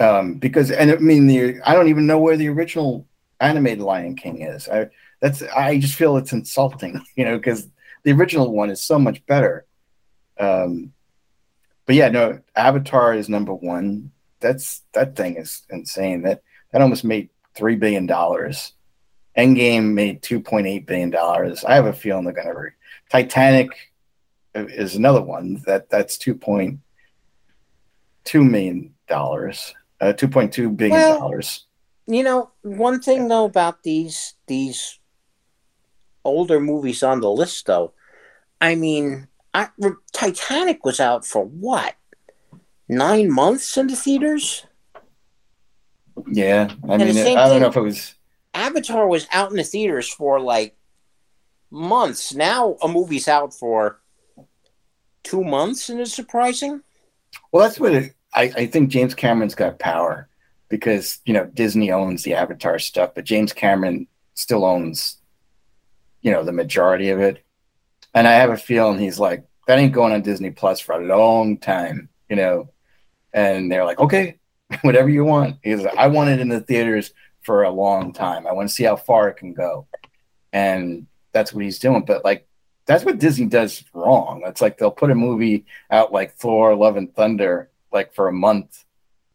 um, 0.00 0.34
because 0.34 0.70
and 0.70 0.90
I 0.90 0.96
mean 0.96 1.26
the 1.26 1.60
I 1.64 1.74
don't 1.74 1.88
even 1.88 2.06
know 2.06 2.18
where 2.18 2.36
the 2.36 2.48
original 2.48 3.06
animated 3.40 3.80
Lion 3.80 4.16
King 4.16 4.42
is. 4.42 4.68
I 4.68 4.88
that's 5.20 5.42
I 5.42 5.78
just 5.78 5.94
feel 5.94 6.16
it's 6.16 6.32
insulting, 6.32 7.04
you 7.16 7.24
know, 7.24 7.36
because 7.36 7.68
the 8.04 8.12
original 8.12 8.52
one 8.52 8.70
is 8.70 8.82
so 8.82 8.98
much 8.98 9.24
better. 9.26 9.66
Um, 10.38 10.92
but 11.86 11.96
yeah, 11.96 12.08
no, 12.08 12.40
Avatar 12.54 13.14
is 13.14 13.28
number 13.28 13.54
one. 13.54 14.12
That's 14.40 14.82
that 14.92 15.16
thing 15.16 15.36
is 15.36 15.62
insane. 15.70 16.22
That 16.22 16.42
that 16.72 16.82
almost 16.82 17.04
made 17.04 17.30
three 17.54 17.76
billion 17.76 18.06
dollars. 18.06 18.72
Endgame 19.36 19.92
made 19.92 20.22
two 20.22 20.40
point 20.40 20.66
eight 20.66 20.86
billion 20.86 21.10
dollars. 21.10 21.64
I 21.64 21.74
have 21.74 21.86
a 21.86 21.92
feeling 21.92 22.24
they're 22.24 22.32
gonna. 22.32 22.54
Re- 22.54 22.70
Titanic 23.10 23.70
is 24.54 24.96
another 24.96 25.22
one 25.22 25.62
that 25.66 25.90
that's 25.90 26.18
two 26.18 26.34
point 26.34 26.80
two 28.24 28.44
million 28.44 28.94
dollars, 29.06 29.74
uh, 30.00 30.12
two 30.12 30.28
point 30.28 30.52
two 30.52 30.70
billion 30.70 31.18
dollars. 31.18 31.66
You 32.06 32.22
know, 32.22 32.50
one 32.62 33.00
thing 33.00 33.28
though 33.28 33.44
about 33.44 33.82
these 33.82 34.34
these 34.46 34.98
older 36.24 36.60
movies 36.60 37.02
on 37.02 37.20
the 37.20 37.30
list, 37.30 37.66
though, 37.66 37.92
I 38.60 38.74
mean, 38.74 39.28
I, 39.54 39.68
Titanic 40.12 40.84
was 40.84 41.00
out 41.00 41.24
for 41.24 41.44
what 41.44 41.94
nine 42.88 43.30
months 43.30 43.76
in 43.76 43.86
the 43.88 43.96
theaters. 43.96 44.66
yeah, 46.30 46.70
I 46.88 46.96
the 46.96 47.04
mean, 47.06 47.18
I 47.18 47.22
don't 47.34 47.50
thing- 47.50 47.62
know 47.62 47.68
if 47.68 47.76
it 47.76 47.80
was. 47.80 48.14
Avatar 48.54 49.06
was 49.06 49.26
out 49.32 49.50
in 49.50 49.56
the 49.56 49.64
theaters 49.64 50.08
for 50.08 50.40
like 50.40 50.76
months. 51.70 52.34
Now 52.34 52.76
a 52.82 52.88
movie's 52.88 53.28
out 53.28 53.54
for 53.54 54.00
two 55.22 55.44
months, 55.44 55.88
and 55.90 56.00
it's 56.00 56.14
surprising. 56.14 56.82
Well, 57.52 57.62
that's 57.62 57.78
what 57.78 57.94
it, 57.94 58.14
I, 58.34 58.42
I 58.56 58.66
think. 58.66 58.90
James 58.90 59.14
Cameron's 59.14 59.54
got 59.54 59.78
power 59.78 60.28
because 60.68 61.18
you 61.24 61.34
know 61.34 61.44
Disney 61.54 61.92
owns 61.92 62.22
the 62.24 62.34
Avatar 62.34 62.78
stuff, 62.78 63.14
but 63.14 63.24
James 63.24 63.52
Cameron 63.52 64.06
still 64.34 64.64
owns, 64.64 65.18
you 66.22 66.30
know, 66.32 66.42
the 66.44 66.52
majority 66.52 67.10
of 67.10 67.20
it. 67.20 67.44
And 68.14 68.26
I 68.26 68.32
have 68.32 68.50
a 68.50 68.56
feeling 68.56 68.98
he's 68.98 69.18
like, 69.18 69.44
that 69.66 69.78
ain't 69.78 69.92
going 69.92 70.12
on 70.12 70.22
Disney 70.22 70.50
Plus 70.50 70.80
for 70.80 70.94
a 70.94 71.04
long 71.06 71.58
time, 71.58 72.08
you 72.28 72.36
know. 72.36 72.70
And 73.32 73.70
they're 73.70 73.84
like, 73.84 73.98
okay, 73.98 74.38
whatever 74.82 75.08
you 75.08 75.24
want. 75.24 75.56
He's 75.62 75.82
like, 75.82 75.96
I 75.96 76.06
want 76.08 76.30
it 76.30 76.40
in 76.40 76.48
the 76.48 76.60
theaters 76.60 77.12
for 77.42 77.62
a 77.64 77.70
long 77.70 78.12
time. 78.12 78.46
I 78.46 78.52
want 78.52 78.68
to 78.68 78.74
see 78.74 78.84
how 78.84 78.96
far 78.96 79.28
it 79.28 79.36
can 79.36 79.52
go. 79.54 79.86
And 80.52 81.06
that's 81.32 81.52
what 81.52 81.64
he's 81.64 81.78
doing. 81.78 82.04
But 82.06 82.24
like, 82.24 82.46
that's 82.86 83.04
what 83.04 83.18
Disney 83.18 83.46
does 83.46 83.84
wrong. 83.92 84.42
It's 84.46 84.60
like 84.62 84.78
they'll 84.78 84.90
put 84.90 85.10
a 85.10 85.14
movie 85.14 85.66
out 85.90 86.12
like 86.12 86.34
Thor, 86.34 86.74
Love 86.74 86.96
and 86.96 87.14
Thunder, 87.14 87.70
like 87.92 88.14
for 88.14 88.28
a 88.28 88.32
month, 88.32 88.84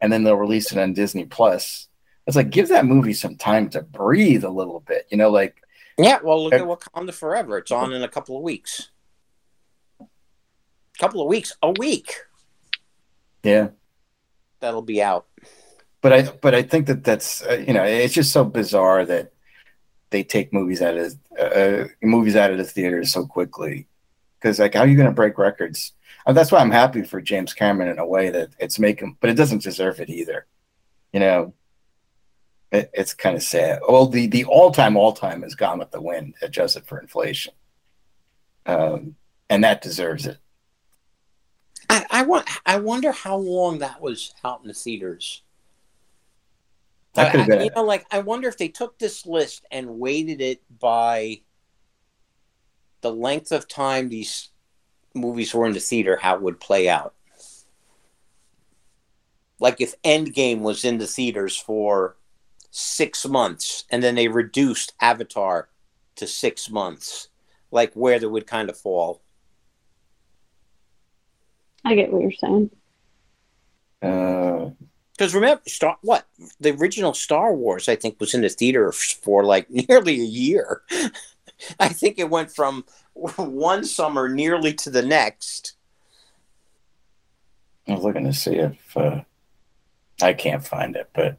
and 0.01 0.11
then 0.11 0.23
they'll 0.23 0.35
release 0.35 0.71
it 0.71 0.79
on 0.79 0.93
Disney 0.93 1.25
Plus. 1.25 1.87
It's 2.25 2.35
like 2.35 2.49
give 2.49 2.69
that 2.69 2.85
movie 2.85 3.13
some 3.13 3.35
time 3.35 3.69
to 3.71 3.81
breathe 3.83 4.43
a 4.43 4.49
little 4.49 4.79
bit, 4.79 5.05
you 5.11 5.17
know, 5.17 5.29
like 5.29 5.57
Yeah, 5.99 6.17
well, 6.23 6.43
look 6.43 6.53
Uh, 6.53 6.57
at 6.57 6.63
Wakanda 6.63 7.13
Forever. 7.13 7.59
It's 7.59 7.71
on 7.71 7.93
in 7.93 8.01
a 8.01 8.07
couple 8.07 8.35
of 8.37 8.41
weeks. 8.43 8.89
A 9.99 10.05
couple 10.99 11.21
of 11.21 11.27
weeks, 11.27 11.55
a 11.61 11.71
week. 11.71 12.13
yeah. 13.43 13.69
That'll 14.63 14.81
be 14.81 15.03
out. 15.03 15.25
But 15.99 16.13
I 16.13 16.21
but 16.21 16.55
I 16.55 16.61
think 16.61 16.87
that 16.87 17.03
that's 17.03 17.45
uh, 17.45 17.61
you 17.67 17.73
know 17.73 17.83
it's 17.83 18.13
just 18.13 18.31
so 18.31 18.45
bizarre 18.45 19.05
that 19.05 19.33
they 20.09 20.23
take 20.23 20.53
movies 20.53 20.81
out 20.81 20.95
of 20.95 21.17
uh, 21.37 21.89
movies 22.01 22.37
out 22.37 22.51
of 22.51 22.57
the 22.57 22.63
theaters 22.63 23.11
so 23.11 23.25
quickly 23.25 23.87
because 24.39 24.59
like 24.59 24.73
how 24.73 24.79
are 24.83 24.87
you 24.87 24.95
going 24.95 25.09
to 25.09 25.13
break 25.13 25.37
records? 25.37 25.91
Uh, 26.25 26.31
that's 26.31 26.49
why 26.49 26.59
I'm 26.59 26.71
happy 26.71 27.01
for 27.01 27.19
James 27.19 27.53
Cameron 27.53 27.89
in 27.89 27.99
a 27.99 28.07
way 28.07 28.29
that 28.29 28.51
it's 28.57 28.79
making, 28.79 29.17
but 29.19 29.29
it 29.29 29.33
doesn't 29.33 29.63
deserve 29.63 29.99
it 29.99 30.09
either. 30.09 30.45
You 31.11 31.19
know, 31.19 31.53
it, 32.71 32.89
it's 32.93 33.13
kind 33.13 33.35
of 33.35 33.43
sad. 33.43 33.81
Well, 33.85 34.07
the 34.07 34.27
the 34.27 34.45
all 34.45 34.71
time 34.71 34.95
all 34.95 35.11
time 35.11 35.43
is 35.43 35.55
Gone 35.55 35.79
with 35.79 35.91
the 35.91 36.01
Wind, 36.01 36.35
adjusted 36.41 36.85
for 36.85 36.99
inflation, 36.99 37.53
um, 38.65 39.17
and 39.49 39.65
that 39.65 39.81
deserves 39.81 40.25
it. 40.25 40.37
I, 41.93 42.05
I 42.09 42.23
want. 42.23 42.49
I 42.65 42.77
wonder 42.77 43.11
how 43.11 43.37
long 43.37 43.79
that 43.79 44.01
was 44.01 44.33
out 44.43 44.61
in 44.63 44.67
the 44.67 44.73
theaters. 44.73 45.43
That 47.13 47.31
could 47.31 47.41
have 47.41 47.49
I- 47.49 47.55
been 47.55 47.65
you 47.65 47.71
know, 47.75 47.83
like 47.83 48.05
I 48.11 48.19
wonder 48.19 48.47
if 48.47 48.57
they 48.57 48.67
took 48.67 48.97
this 48.97 49.25
list 49.25 49.65
and 49.71 49.99
weighted 49.99 50.41
it 50.41 50.61
by 50.79 51.41
the 53.01 53.11
length 53.11 53.51
of 53.51 53.67
time 53.67 54.09
these 54.09 54.49
movies 55.13 55.53
were 55.53 55.67
in 55.67 55.73
the 55.73 55.79
theater, 55.79 56.17
how 56.19 56.35
it 56.35 56.41
would 56.41 56.59
play 56.59 56.89
out. 56.89 57.13
Like 59.59 59.79
if 59.79 60.01
Endgame 60.01 60.59
was 60.61 60.83
in 60.83 60.97
the 60.97 61.07
theaters 61.07 61.55
for 61.55 62.17
six 62.71 63.25
months, 63.27 63.83
and 63.91 64.01
then 64.01 64.15
they 64.15 64.27
reduced 64.27 64.93
Avatar 64.99 65.69
to 66.15 66.25
six 66.25 66.69
months, 66.71 67.27
like 67.69 67.93
where 67.93 68.17
they 68.17 68.25
would 68.25 68.47
kind 68.47 68.69
of 68.69 68.77
fall. 68.77 69.21
I 71.85 71.95
get 71.95 72.11
what 72.11 72.21
you're 72.21 72.31
saying. 72.31 72.69
Uh, 74.01 74.71
Because 75.17 75.33
remember, 75.35 75.61
Star 75.67 75.97
what 76.01 76.25
the 76.59 76.71
original 76.71 77.13
Star 77.13 77.53
Wars, 77.53 77.87
I 77.89 77.95
think, 77.95 78.19
was 78.19 78.33
in 78.33 78.41
the 78.41 78.49
theater 78.49 78.91
for 78.91 79.43
like 79.43 79.69
nearly 79.89 80.19
a 80.19 80.25
year. 80.25 80.81
I 81.79 81.89
think 81.89 82.19
it 82.19 82.29
went 82.29 82.51
from 82.53 82.85
one 83.13 83.83
summer 83.85 84.27
nearly 84.29 84.73
to 84.75 84.89
the 84.89 85.03
next. 85.03 85.73
I 87.87 87.93
was 87.95 88.03
looking 88.03 88.25
to 88.25 88.33
see 88.33 88.55
if 88.55 88.97
uh, 88.97 89.21
I 90.21 90.33
can't 90.33 90.65
find 90.65 90.95
it, 90.95 91.09
but 91.13 91.37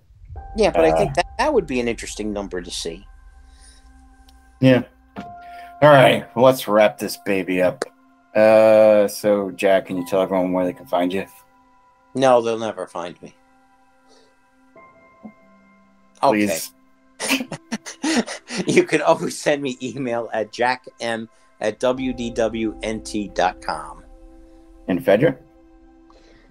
Yeah, 0.56 0.70
but 0.70 0.84
I 0.84 0.90
Uh. 0.90 0.96
think 0.98 1.14
that 1.14 1.26
that 1.38 1.52
would 1.54 1.66
be 1.66 1.80
an 1.80 1.88
interesting 1.88 2.32
number 2.32 2.60
to 2.62 2.70
see. 2.70 3.04
yeah. 4.60 4.82
All 5.82 5.90
right, 5.90 6.24
well, 6.34 6.46
let's 6.46 6.66
wrap 6.68 6.96
this 6.98 7.18
baby 7.26 7.60
up. 7.60 7.84
Uh, 8.34 9.06
so 9.06 9.50
Jack, 9.52 9.86
can 9.86 9.96
you 9.96 10.06
tell 10.06 10.20
everyone 10.20 10.52
where 10.52 10.64
they 10.64 10.72
can 10.72 10.86
find 10.86 11.12
you? 11.12 11.26
No, 12.14 12.40
they'll 12.40 12.58
never 12.58 12.86
find 12.86 13.20
me. 13.22 13.34
Okay. 16.22 16.46
Please. 16.46 16.72
you 18.66 18.84
can 18.84 19.02
always 19.02 19.38
send 19.38 19.62
me 19.62 19.76
email 19.82 20.30
at 20.32 20.52
jackm 20.52 21.28
at 21.60 21.78
wdwnt.com. 21.80 22.34
And 24.86 25.00
Fedra? 25.00 25.38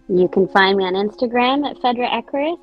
You 0.10 0.28
can 0.28 0.48
find 0.50 0.78
me 0.78 0.86
on 0.86 0.94
Instagram 0.94 1.66
at 1.70 1.78
Fedra 1.78 2.10
Eckris. 2.10 2.58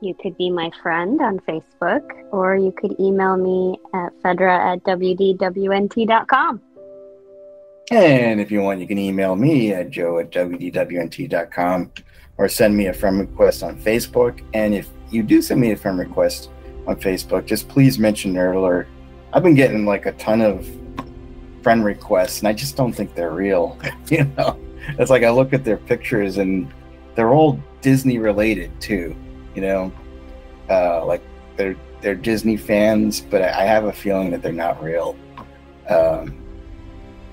You 0.00 0.14
could 0.14 0.36
be 0.36 0.50
my 0.50 0.70
friend 0.82 1.20
on 1.22 1.38
Facebook, 1.40 2.02
or 2.30 2.56
you 2.56 2.72
could 2.72 2.94
email 3.00 3.36
me 3.36 3.78
at 3.94 4.12
fedra 4.22 4.74
at 4.74 4.82
wdwnt.com. 4.84 6.60
And 7.90 8.40
if 8.40 8.50
you 8.50 8.62
want, 8.62 8.80
you 8.80 8.86
can 8.86 8.98
email 8.98 9.36
me 9.36 9.72
at 9.72 9.90
joe 9.90 10.18
at 10.18 10.30
wdwnt.com 10.30 11.92
or 12.38 12.48
send 12.48 12.76
me 12.76 12.86
a 12.86 12.92
friend 12.92 13.20
request 13.20 13.62
on 13.62 13.78
Facebook. 13.78 14.42
And 14.54 14.74
if 14.74 14.88
you 15.10 15.22
do 15.22 15.42
send 15.42 15.60
me 15.60 15.72
a 15.72 15.76
friend 15.76 15.98
request 15.98 16.50
on 16.86 16.96
Facebook, 16.96 17.46
just 17.46 17.68
please 17.68 17.98
mention 17.98 18.34
Nerd 18.34 18.56
Alert. 18.56 18.88
I've 19.32 19.42
been 19.42 19.54
getting 19.54 19.84
like 19.84 20.06
a 20.06 20.12
ton 20.12 20.40
of 20.40 20.68
friend 21.62 21.84
requests, 21.84 22.38
and 22.40 22.48
I 22.48 22.52
just 22.52 22.76
don't 22.76 22.92
think 22.92 23.14
they're 23.14 23.32
real. 23.32 23.78
you 24.08 24.24
know, 24.36 24.58
it's 24.98 25.10
like 25.10 25.22
I 25.22 25.30
look 25.30 25.52
at 25.52 25.64
their 25.64 25.76
pictures, 25.76 26.38
and 26.38 26.72
they're 27.14 27.32
all 27.32 27.60
Disney 27.80 28.18
related 28.18 28.70
too. 28.80 29.16
You 29.54 29.62
know, 29.62 29.92
uh, 30.70 31.04
like 31.04 31.22
they're 31.56 31.76
they're 32.00 32.14
Disney 32.14 32.56
fans, 32.56 33.20
but 33.20 33.42
I, 33.42 33.62
I 33.62 33.64
have 33.64 33.84
a 33.84 33.92
feeling 33.92 34.30
that 34.30 34.42
they're 34.42 34.52
not 34.52 34.82
real. 34.82 35.16
Um, 35.88 36.43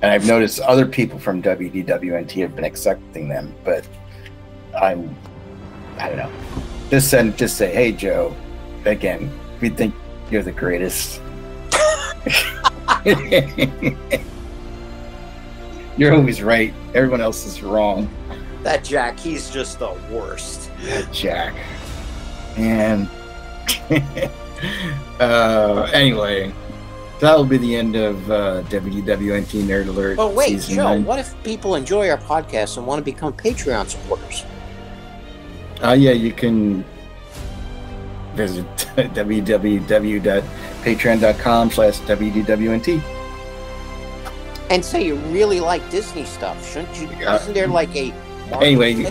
and 0.02 0.12
I've 0.12 0.26
noticed 0.26 0.60
other 0.62 0.86
people 0.86 1.20
from 1.20 1.42
WDWNT 1.42 2.42
have 2.42 2.56
been 2.56 2.66
accepting 2.66 3.30
them, 3.30 3.54
but 3.64 3.88
I'm 4.80 5.16
I 5.98 6.10
don't 6.10 6.18
know. 6.18 6.32
Just 6.90 7.10
send 7.10 7.38
just 7.38 7.58
say, 7.58 7.74
hey 7.74 7.92
Joe, 7.92 8.36
again, 8.86 9.32
we 9.60 9.70
think 9.70 9.94
you're 10.32 10.44
the 10.44 10.52
greatest. 10.52 11.22
you're 15.98 16.14
always 16.14 16.42
right. 16.42 16.74
Everyone 16.96 17.22
else 17.22 17.46
is 17.46 17.62
wrong. 17.62 18.10
That 18.64 18.84
Jack, 18.84 19.20
he's 19.20 19.50
just 19.50 19.80
the 19.80 19.94
worst. 20.12 20.72
That 20.84 21.12
Jack. 21.12 21.54
And 22.58 23.10
uh, 25.20 25.90
anyway, 25.94 26.54
that'll 27.22 27.46
be 27.46 27.58
the 27.58 27.76
end 27.76 27.96
of 27.96 28.30
uh, 28.30 28.64
WDWNT 28.64 29.64
Nerd 29.64 29.88
Alert. 29.88 30.18
But 30.18 30.34
wait, 30.34 30.62
season 30.62 30.76
Joe, 30.76 30.84
nine. 30.84 31.06
what 31.06 31.20
if 31.20 31.42
people 31.44 31.76
enjoy 31.76 32.10
our 32.10 32.18
podcast 32.18 32.76
and 32.78 32.86
want 32.86 33.00
to 33.00 33.06
become 33.06 33.32
Patreon 33.32 33.88
supporters? 33.88 34.44
Uh, 35.82 35.94
yeah, 35.94 36.12
you 36.12 36.34
can 36.34 36.84
visit 38.34 38.66
www.patreon.com 38.76 41.72
slash 41.72 42.00
WDWNT. 42.00 43.02
And 44.70 44.84
say 44.84 45.06
you 45.06 45.16
really 45.16 45.60
like 45.60 45.88
Disney 45.90 46.26
stuff, 46.26 46.70
shouldn't 46.70 47.00
you? 47.00 47.10
Yeah. 47.20 47.36
Isn't 47.36 47.54
there 47.54 47.68
like 47.68 47.96
a 47.96 48.14
Anyway, 48.62 49.10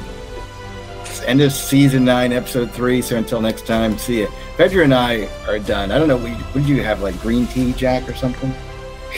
End 1.27 1.41
of 1.41 1.53
season 1.53 2.05
nine, 2.05 2.33
episode 2.33 2.71
three. 2.71 3.03
So 3.03 3.17
until 3.17 3.41
next 3.41 3.67
time, 3.67 3.99
see 3.99 4.23
ya. 4.23 4.29
Fedra 4.61 4.85
and 4.85 4.93
I 4.93 5.27
are 5.49 5.59
done. 5.59 5.91
I 5.91 5.97
don't 5.97 6.07
know. 6.07 6.19
Would 6.19 6.55
would 6.55 6.69
you 6.69 6.83
have 6.83 7.01
like 7.01 7.19
green 7.23 7.47
tea, 7.47 7.73
Jack, 7.73 8.07
or 8.07 8.15
something? 8.15 8.53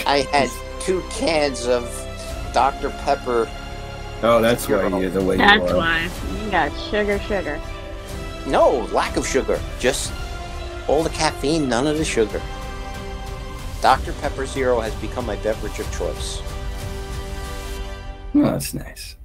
I 0.06 0.18
had 0.30 0.48
two 0.78 1.02
cans 1.10 1.66
of 1.66 1.90
Dr. 2.54 2.90
Pepper. 2.90 3.50
Oh, 4.22 4.40
that's 4.40 4.68
why 4.68 4.86
you're 4.86 5.10
the 5.10 5.20
way 5.20 5.34
you 5.34 5.42
are. 5.42 5.58
That's 5.58 5.72
why. 5.72 6.08
You 6.44 6.50
got 6.52 6.70
sugar, 6.88 7.18
sugar. 7.18 7.60
No, 8.46 8.88
lack 8.92 9.16
of 9.16 9.26
sugar. 9.26 9.60
Just 9.80 10.12
all 10.86 11.02
the 11.02 11.10
caffeine, 11.10 11.68
none 11.68 11.88
of 11.88 11.98
the 11.98 12.04
sugar. 12.04 12.40
Dr. 13.80 14.12
Pepper 14.20 14.46
Zero 14.46 14.78
has 14.78 14.94
become 15.00 15.26
my 15.26 15.34
beverage 15.42 15.80
of 15.80 15.92
choice. 15.92 16.40
Oh, 18.36 18.42
that's 18.42 18.74
nice. 18.74 19.16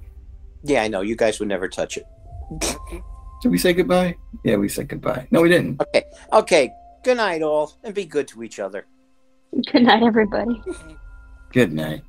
Yeah, 0.64 0.82
I 0.82 0.88
know. 0.88 1.02
You 1.02 1.14
guys 1.14 1.38
would 1.38 1.46
never 1.46 1.68
touch 1.68 1.96
it. 1.96 2.06
Did 3.40 3.50
we 3.52 3.58
say 3.58 3.72
goodbye? 3.72 4.16
Yeah, 4.44 4.56
we 4.56 4.68
said 4.68 4.88
goodbye. 4.88 5.28
No, 5.30 5.42
we 5.42 5.48
didn't. 5.48 5.80
Okay. 5.80 6.04
Okay. 6.32 6.70
Good 7.04 7.18
night, 7.18 7.42
all, 7.42 7.72
and 7.84 7.94
be 7.94 8.04
good 8.04 8.26
to 8.28 8.42
each 8.42 8.58
other. 8.58 8.86
Good 9.72 9.82
night, 9.82 10.02
everybody. 10.02 10.60
Good 11.52 11.72
night. 11.72 12.02